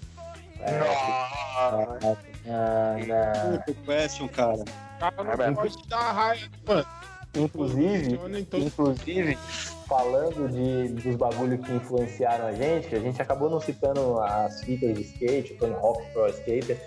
É, 0.59 0.79
Nossa. 0.79 2.17
ah, 2.47 2.95
na- 3.07 3.57
Puta, 3.57 3.73
question, 3.85 4.27
cara. 4.29 4.63
Cara, 4.99 5.13
É 5.17 5.23
não 5.23 5.37
mesmo. 5.37 5.55
pode 5.55 5.87
dar 5.89 6.11
raiva, 6.13 6.47
mano. 6.65 6.85
Inclusive, 7.35 8.17
todo- 8.17 8.63
Inclusive, 8.63 9.37
falando 9.87 10.49
de, 10.49 10.89
dos 10.93 11.15
bagulho 11.15 11.57
que 11.57 11.71
influenciaram 11.73 12.45
a 12.47 12.51
gente, 12.53 12.95
a 12.95 12.99
gente 12.99 13.21
acabou 13.21 13.49
não 13.49 13.59
citando 13.59 14.19
as 14.19 14.61
fitas 14.63 14.95
de 14.95 15.01
skate, 15.01 15.53
o 15.53 15.57
Tony 15.57 15.73
Hawk 15.73 16.01
Pro 16.13 16.27
Skater, 16.29 16.79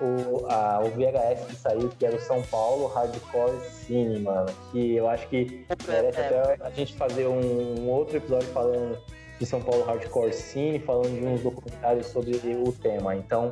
o, 0.00 0.46
a- 0.46 0.80
o 0.84 0.90
VHS 0.90 1.46
que 1.46 1.56
saiu, 1.56 1.88
que 1.90 2.06
era 2.06 2.16
o 2.16 2.20
São 2.20 2.40
Paulo 2.42 2.86
Hardcore 2.86 3.60
Cine, 3.86 4.20
mano. 4.20 4.48
Que 4.72 4.94
eu 4.96 5.08
acho 5.08 5.28
que 5.28 5.66
merece 5.86 6.20
até 6.20 6.56
a 6.64 6.70
gente 6.70 6.94
fazer 6.94 7.26
um, 7.26 7.88
outro 7.88 8.16
episódio 8.16 8.48
falando 8.48 8.96
de 9.40 9.46
São 9.46 9.60
Paulo 9.60 9.82
Hardcore 9.84 10.34
Cine, 10.34 10.78
falando 10.78 11.18
de 11.18 11.24
uns 11.24 11.40
documentários 11.40 12.06
sobre 12.08 12.36
o 12.36 12.72
tema. 12.72 13.16
Então, 13.16 13.50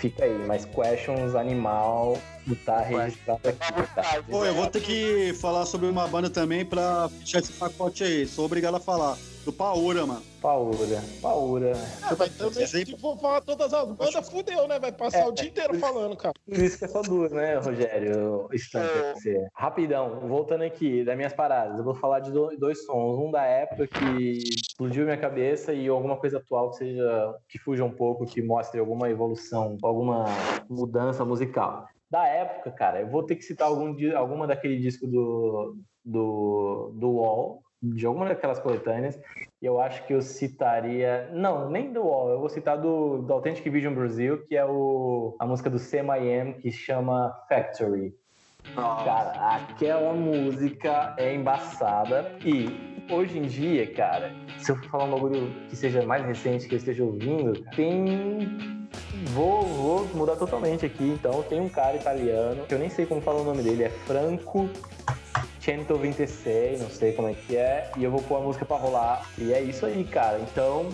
fica 0.00 0.24
aí. 0.24 0.36
Mas 0.46 0.64
Questions 0.64 1.36
Animal 1.36 2.18
tá 2.66 2.80
registrado 2.80 3.48
aqui, 3.48 3.94
tá? 3.94 4.22
Pô, 4.28 4.44
eu 4.44 4.54
vou 4.54 4.66
ter 4.66 4.80
que 4.80 5.32
falar 5.34 5.64
sobre 5.66 5.86
uma 5.86 6.08
banda 6.08 6.28
também 6.28 6.64
pra 6.64 7.08
fechar 7.08 7.38
esse 7.38 7.52
pacote 7.52 8.02
aí. 8.02 8.26
Sou 8.26 8.44
obrigado 8.44 8.74
a 8.74 8.80
falar. 8.80 9.16
Do 9.44 9.52
Paola, 9.52 10.06
mano. 10.06 10.22
Paura, 10.40 11.02
Paura. 11.20 11.72
Ah, 12.02 12.16
mas 12.18 12.30
também, 12.36 12.66
se 12.66 12.96
for 12.98 13.18
falar 13.18 13.40
todas 13.42 13.72
as 13.74 13.88
bandas, 13.88 14.28
fudeu, 14.30 14.66
né? 14.66 14.78
Vai 14.78 14.90
passar 14.92 15.26
o 15.28 15.32
dia 15.32 15.48
inteiro 15.48 15.78
falando, 15.78 16.16
cara. 16.16 16.32
Por 16.46 16.58
isso 16.58 16.78
que 16.78 16.84
é 16.84 16.88
só 16.88 17.02
duas, 17.02 17.30
né, 17.30 17.56
Rogério? 17.56 18.48
Estante, 18.52 18.88
você. 19.14 19.46
Rapidão, 19.54 20.20
voltando 20.28 20.62
aqui 20.64 21.04
das 21.04 21.16
minhas 21.16 21.32
paradas, 21.34 21.78
eu 21.78 21.84
vou 21.84 21.94
falar 21.94 22.20
de 22.20 22.30
do- 22.32 22.56
dois 22.58 22.84
sons. 22.86 23.18
Um 23.18 23.30
da 23.30 23.44
época 23.44 23.86
que 23.86 24.38
explodiu 24.68 25.04
minha 25.04 25.18
cabeça 25.18 25.72
e 25.74 25.88
alguma 25.88 26.16
coisa 26.16 26.38
atual 26.38 26.70
que 26.70 26.76
seja 26.78 27.34
que 27.48 27.58
fuja 27.58 27.84
um 27.84 27.92
pouco, 27.92 28.24
que 28.26 28.40
mostre 28.42 28.80
alguma 28.80 29.10
evolução, 29.10 29.76
alguma 29.82 30.24
mudança 30.68 31.24
musical. 31.24 31.86
Da 32.10 32.26
época, 32.26 32.70
cara, 32.72 33.00
eu 33.02 33.08
vou 33.08 33.24
ter 33.24 33.36
que 33.36 33.42
citar 33.42 33.68
algum, 33.68 33.94
alguma 34.16 34.46
daquele 34.46 34.78
disco 34.78 35.06
do, 35.06 35.76
do, 36.04 36.92
do 36.98 37.10
Wall, 37.12 37.62
de 37.82 38.04
alguma 38.06 38.26
daquelas 38.26 38.58
coletâneas, 38.58 39.18
e 39.60 39.66
eu 39.66 39.80
acho 39.80 40.06
que 40.06 40.12
eu 40.12 40.20
citaria. 40.20 41.30
Não, 41.32 41.70
nem 41.70 41.92
do 41.92 42.02
Wall, 42.02 42.30
eu 42.30 42.40
vou 42.40 42.48
citar 42.48 42.78
do, 42.78 43.18
do 43.18 43.32
Authentic 43.32 43.70
Vision 43.70 43.94
Brasil, 43.94 44.44
que 44.46 44.56
é 44.56 44.64
o, 44.64 45.34
a 45.38 45.46
música 45.46 45.70
do 45.70 45.78
CMIM, 45.78 46.54
que 46.60 46.70
chama 46.70 47.32
Factory. 47.48 48.14
Cara, 48.74 49.56
aquela 49.56 50.12
música 50.12 51.14
é 51.16 51.34
embaçada. 51.34 52.32
E 52.44 53.06
hoje 53.10 53.38
em 53.38 53.42
dia, 53.42 53.90
cara, 53.92 54.32
se 54.58 54.70
eu 54.70 54.76
for 54.76 54.90
falar 54.90 55.04
um 55.04 55.10
bagulho 55.10 55.52
que 55.68 55.76
seja 55.76 56.04
mais 56.04 56.24
recente 56.24 56.68
que 56.68 56.74
eu 56.74 56.78
esteja 56.78 57.02
ouvindo, 57.02 57.52
tem. 57.74 58.88
Vou, 59.32 59.62
vou 59.62 60.08
mudar 60.14 60.36
totalmente 60.36 60.84
aqui. 60.84 61.04
Então, 61.04 61.42
tem 61.42 61.60
um 61.60 61.68
cara 61.68 61.96
italiano, 61.96 62.66
que 62.66 62.74
eu 62.74 62.78
nem 62.78 62.88
sei 62.88 63.06
como 63.06 63.20
fala 63.20 63.40
o 63.40 63.44
nome 63.44 63.62
dele, 63.62 63.84
é 63.84 63.90
Franco 63.90 64.68
126, 65.60 66.80
não 66.80 66.88
sei 66.88 67.12
como 67.12 67.28
é 67.28 67.34
que 67.34 67.56
é, 67.56 67.90
e 67.96 68.04
eu 68.04 68.10
vou 68.10 68.22
pôr 68.22 68.36
a 68.36 68.40
música 68.40 68.64
pra 68.64 68.76
rolar. 68.76 69.28
E 69.38 69.52
é 69.52 69.60
isso 69.60 69.84
aí, 69.84 70.04
cara. 70.04 70.40
Então, 70.40 70.88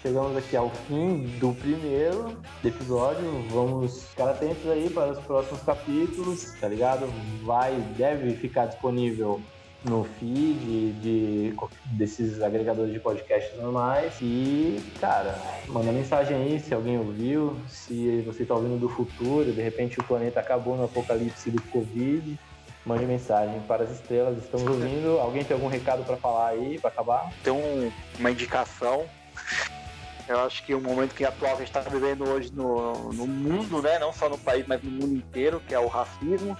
chegamos 0.00 0.36
aqui 0.36 0.56
ao 0.56 0.70
fim 0.70 1.24
do 1.40 1.52
primeiro 1.54 2.40
episódio. 2.64 3.24
Vamos 3.50 4.04
ficar 4.04 4.30
atentos 4.30 4.70
aí 4.70 4.88
para 4.88 5.12
os 5.12 5.18
próximos 5.18 5.60
capítulos, 5.62 6.54
tá 6.60 6.68
ligado? 6.68 7.08
Vai, 7.44 7.74
deve 7.96 8.34
ficar 8.36 8.66
disponível 8.66 9.40
no 9.84 10.04
feed 10.04 10.92
de, 11.00 11.54
desses 11.96 12.42
agregadores 12.42 12.92
de 12.92 13.00
podcasts 13.00 13.56
normais. 13.60 14.14
E, 14.20 14.80
cara, 15.00 15.38
manda 15.68 15.92
mensagem 15.92 16.36
aí 16.36 16.60
se 16.60 16.74
alguém 16.74 16.98
ouviu, 16.98 17.56
se 17.68 18.22
você 18.22 18.44
tá 18.44 18.54
ouvindo 18.54 18.78
do 18.78 18.88
futuro, 18.88 19.52
de 19.52 19.60
repente 19.60 19.98
o 19.98 20.04
planeta 20.04 20.40
acabou 20.40 20.76
no 20.76 20.84
apocalipse 20.84 21.50
do 21.50 21.62
Covid. 21.62 22.38
Mande 22.86 23.04
mensagem 23.04 23.60
para 23.66 23.82
as 23.82 23.90
estrelas, 23.90 24.38
estamos 24.38 24.64
ouvindo. 24.64 25.18
Alguém 25.18 25.42
tem 25.42 25.54
algum 25.56 25.66
recado 25.66 26.04
para 26.04 26.16
falar 26.16 26.50
aí, 26.50 26.78
para 26.78 26.88
acabar? 26.90 27.32
Tem 27.42 27.52
um- 27.52 27.90
uma 28.16 28.30
indicação. 28.30 29.04
Eu 30.28 30.40
acho 30.40 30.64
que 30.64 30.72
o 30.72 30.80
momento 30.80 31.12
que 31.12 31.24
atual 31.24 31.54
a 31.54 31.56
gente 31.56 31.66
está 31.66 31.80
vivendo 31.80 32.28
hoje 32.28 32.52
no, 32.52 33.12
no 33.12 33.26
mundo, 33.26 33.82
né? 33.82 33.98
Não 33.98 34.12
só 34.12 34.28
no 34.28 34.38
país, 34.38 34.64
mas 34.68 34.80
no 34.84 34.90
mundo 34.90 35.16
inteiro, 35.16 35.60
que 35.66 35.74
é 35.74 35.78
o 35.80 35.88
racismo. 35.88 36.56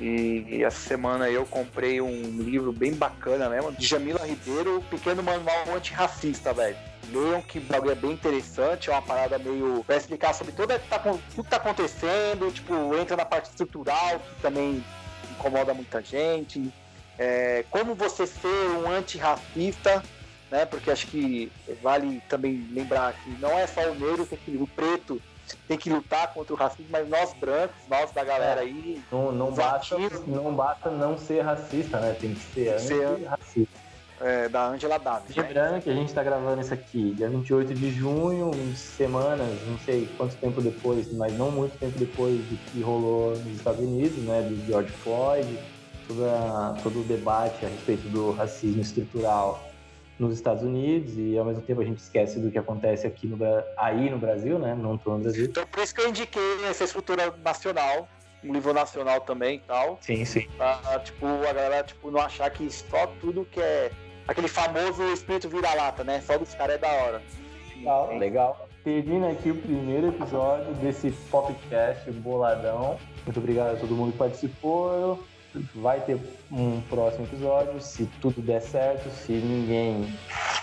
E 0.00 0.64
essa 0.64 0.88
semana 0.88 1.28
eu 1.28 1.46
comprei 1.46 2.00
um 2.00 2.22
livro 2.40 2.72
bem 2.72 2.92
bacana 2.94 3.48
mesmo, 3.48 3.70
de 3.70 3.86
Jamila 3.86 4.26
Ribeiro, 4.26 4.82
Pequeno 4.90 5.22
Manual 5.22 5.64
Antirracista, 5.76 6.52
velho. 6.52 6.76
Leiam 7.12 7.42
que 7.42 7.58
o 7.58 7.62
bagulho 7.62 7.92
é 7.92 7.94
bem 7.96 8.12
interessante, 8.12 8.88
é 8.88 8.92
uma 8.92 9.02
parada 9.02 9.38
meio. 9.38 9.84
Vai 9.86 9.96
explicar 9.98 10.32
sobre 10.32 10.52
toda, 10.52 10.78
tá, 10.78 10.98
tudo 10.98 11.20
que 11.44 11.50
tá 11.50 11.56
acontecendo, 11.56 12.50
tipo, 12.52 12.72
entra 12.96 13.16
na 13.16 13.24
parte 13.24 13.46
estrutural, 13.50 14.18
que 14.20 14.40
também 14.42 14.82
incomoda 15.40 15.72
muita 15.72 16.02
gente. 16.02 16.70
É, 17.18 17.64
como 17.70 17.94
você 17.94 18.26
ser 18.26 18.70
um 18.76 18.90
antirracista, 18.90 20.02
né? 20.50 20.66
Porque 20.66 20.90
acho 20.90 21.06
que 21.06 21.50
vale 21.82 22.22
também 22.28 22.66
lembrar 22.70 23.14
que 23.14 23.30
não 23.40 23.50
é 23.58 23.66
só 23.66 23.80
o 23.90 23.94
negro, 23.94 24.26
tem 24.26 24.38
que, 24.38 24.56
o 24.56 24.66
preto 24.66 25.20
tem 25.66 25.76
que 25.76 25.90
lutar 25.90 26.32
contra 26.32 26.54
o 26.54 26.56
racismo, 26.56 26.86
mas 26.90 27.08
nós 27.08 27.34
brancos, 27.34 27.76
nós 27.88 28.12
da 28.12 28.22
galera 28.22 28.60
aí, 28.60 29.02
Não, 29.10 29.32
não, 29.32 29.50
basta, 29.50 29.98
não 30.26 30.54
basta 30.54 30.90
não 30.90 31.18
ser 31.18 31.40
racista, 31.40 31.98
né? 31.98 32.16
Tem 32.18 32.34
que 32.34 32.40
ser 32.40 32.78
ser 32.78 33.04
antirracista. 33.04 33.89
É, 34.20 34.48
da 34.48 34.68
Angela 34.68 34.98
Davis, 34.98 35.34
né? 35.34 35.42
Lembrando 35.42 35.82
que 35.82 35.90
a 35.90 35.94
gente 35.94 36.12
tá 36.12 36.22
gravando 36.22 36.60
isso 36.60 36.74
aqui 36.74 37.14
dia 37.14 37.28
28 37.28 37.74
de 37.74 37.90
junho, 37.90 38.50
em 38.54 38.74
semanas, 38.74 39.48
não 39.66 39.78
sei 39.78 40.08
quanto 40.16 40.36
tempo 40.36 40.60
depois, 40.60 41.10
mas 41.12 41.36
não 41.36 41.50
muito 41.50 41.76
tempo 41.78 41.98
depois 41.98 42.36
do 42.36 42.56
que 42.70 42.80
rolou 42.82 43.30
nos 43.30 43.56
Estados 43.56 43.80
Unidos, 43.80 44.18
né? 44.24 44.42
Do 44.42 44.66
George 44.66 44.92
Floyd, 44.92 45.58
toda, 46.06 46.74
todo 46.82 47.00
o 47.00 47.04
debate 47.04 47.64
a 47.64 47.68
respeito 47.68 48.08
do 48.08 48.32
racismo 48.32 48.80
estrutural 48.80 49.70
nos 50.18 50.34
Estados 50.34 50.62
Unidos 50.62 51.14
e 51.16 51.38
ao 51.38 51.46
mesmo 51.46 51.62
tempo 51.62 51.80
a 51.80 51.84
gente 51.84 51.98
esquece 51.98 52.38
do 52.38 52.50
que 52.50 52.58
acontece 52.58 53.06
aqui 53.06 53.26
no, 53.26 53.38
aí 53.78 54.10
no 54.10 54.18
Brasil, 54.18 54.58
né? 54.58 54.74
Não 54.74 54.98
tô 54.98 55.12
no 55.12 55.20
Brasil. 55.20 55.46
Então 55.46 55.66
por 55.66 55.82
isso 55.82 55.94
que 55.94 56.00
eu 56.02 56.08
indiquei 56.08 56.64
essa 56.66 56.84
estrutura 56.84 57.32
nacional, 57.42 58.06
um 58.44 58.52
livro 58.52 58.74
nacional 58.74 59.22
também 59.22 59.56
e 59.56 59.60
tal, 59.60 59.98
Sim, 60.02 60.24
sim. 60.26 60.46
pra 60.58 61.00
tipo, 61.02 61.26
a 61.26 61.52
galera 61.52 61.82
tipo, 61.82 62.10
não 62.10 62.20
achar 62.20 62.50
que 62.50 62.70
só 62.70 63.06
tudo 63.18 63.46
que 63.50 63.60
é 63.60 63.90
aquele 64.30 64.48
famoso 64.48 65.02
espírito 65.12 65.48
vira-lata, 65.48 66.04
né? 66.04 66.20
Só 66.20 66.38
dos 66.38 66.54
caras 66.54 66.76
é 66.76 66.78
da 66.78 66.88
hora. 66.88 67.22
Legal, 67.76 68.16
legal. 68.16 68.68
Termina 68.84 69.30
aqui 69.30 69.50
o 69.50 69.56
primeiro 69.56 70.08
episódio 70.08 70.72
desse 70.74 71.10
podcast 71.30 72.10
boladão. 72.12 72.96
Muito 73.26 73.38
obrigado 73.38 73.74
a 73.74 73.80
todo 73.80 73.94
mundo 73.94 74.12
que 74.12 74.18
participou. 74.18 75.22
Vai 75.74 76.00
ter 76.00 76.16
um 76.50 76.80
próximo 76.82 77.24
episódio, 77.24 77.80
se 77.80 78.06
tudo 78.20 78.40
der 78.40 78.62
certo, 78.62 79.10
se 79.10 79.32
ninguém 79.32 80.16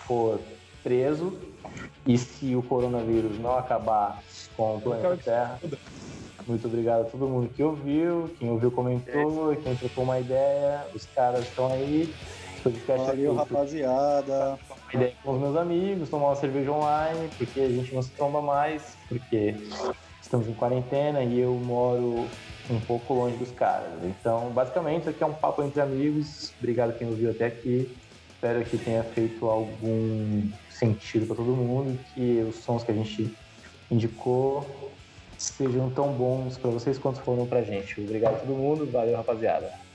for 0.07 0.39
preso 0.81 1.38
e 2.06 2.18
se 2.18 2.56
o 2.56 2.64
coronavírus 2.64 3.38
não 3.38 3.57
acabar 3.57 4.23
com 4.56 4.77
o 4.77 4.81
planeta 4.81 5.18
Terra. 5.18 5.60
Muito 6.48 6.65
obrigado 6.65 7.02
a 7.02 7.03
todo 7.03 7.27
mundo 7.27 7.49
que 7.53 7.61
ouviu, 7.61 8.34
quem 8.39 8.49
ouviu 8.49 8.72
comentou, 8.72 9.53
quem 9.57 9.76
trocou 9.76 10.06
uma 10.06 10.18
ideia, 10.18 10.88
os 10.95 11.06
caras 11.07 11.41
estão 11.41 11.69
aí. 11.69 12.14
Podcast 12.68 13.02
é 13.02 13.06
Valeu, 13.06 13.35
feito 13.35 13.35
rapaziada. 13.35 14.60
ideia 14.94 15.14
com 15.23 15.31
os 15.31 15.39
meus 15.39 15.56
amigos, 15.56 16.10
tomar 16.10 16.27
uma 16.27 16.35
cerveja 16.35 16.72
online, 16.72 17.30
porque 17.38 17.61
a 17.61 17.69
gente 17.69 17.95
não 17.95 18.02
se 18.02 18.10
tromba 18.11 18.41
mais, 18.41 18.98
porque 19.07 19.56
estamos 20.22 20.49
em 20.49 20.53
quarentena 20.53 21.23
e 21.23 21.39
eu 21.39 21.53
moro 21.53 22.27
um 22.69 22.80
pouco 22.81 23.14
longe 23.14 23.38
dos 23.38 23.52
caras. 23.52 24.03
Então, 24.03 24.49
basicamente, 24.49 25.02
isso 25.02 25.10
aqui 25.11 25.23
é 25.23 25.26
um 25.26 25.34
papo 25.34 25.64
entre 25.64 25.80
amigos. 25.80 26.52
Obrigado 26.60 26.98
quem 26.98 27.07
ouviu 27.07 27.31
até 27.31 27.45
aqui. 27.45 27.95
Espero 28.34 28.64
que 28.65 28.77
tenha 28.77 29.03
feito 29.03 29.48
algum 29.48 30.49
sentido 30.69 31.26
para 31.26 31.38
todo 31.38 31.48
mundo 31.48 31.98
que 32.14 32.45
os 32.48 32.57
sons 32.57 32.84
que 32.84 32.91
a 32.91 32.95
gente 32.95 33.34
indicou 33.89 34.65
sejam 35.38 35.89
tão 35.89 36.11
bons 36.11 36.57
para 36.57 36.69
vocês 36.69 36.98
quanto 36.98 37.22
foram 37.22 37.45
pra 37.45 37.61
gente. 37.61 38.02
Obrigado 38.02 38.35
a 38.35 38.39
todo 38.39 38.49
mundo. 38.49 38.85
Valeu, 38.91 39.15
rapaziada. 39.15 39.86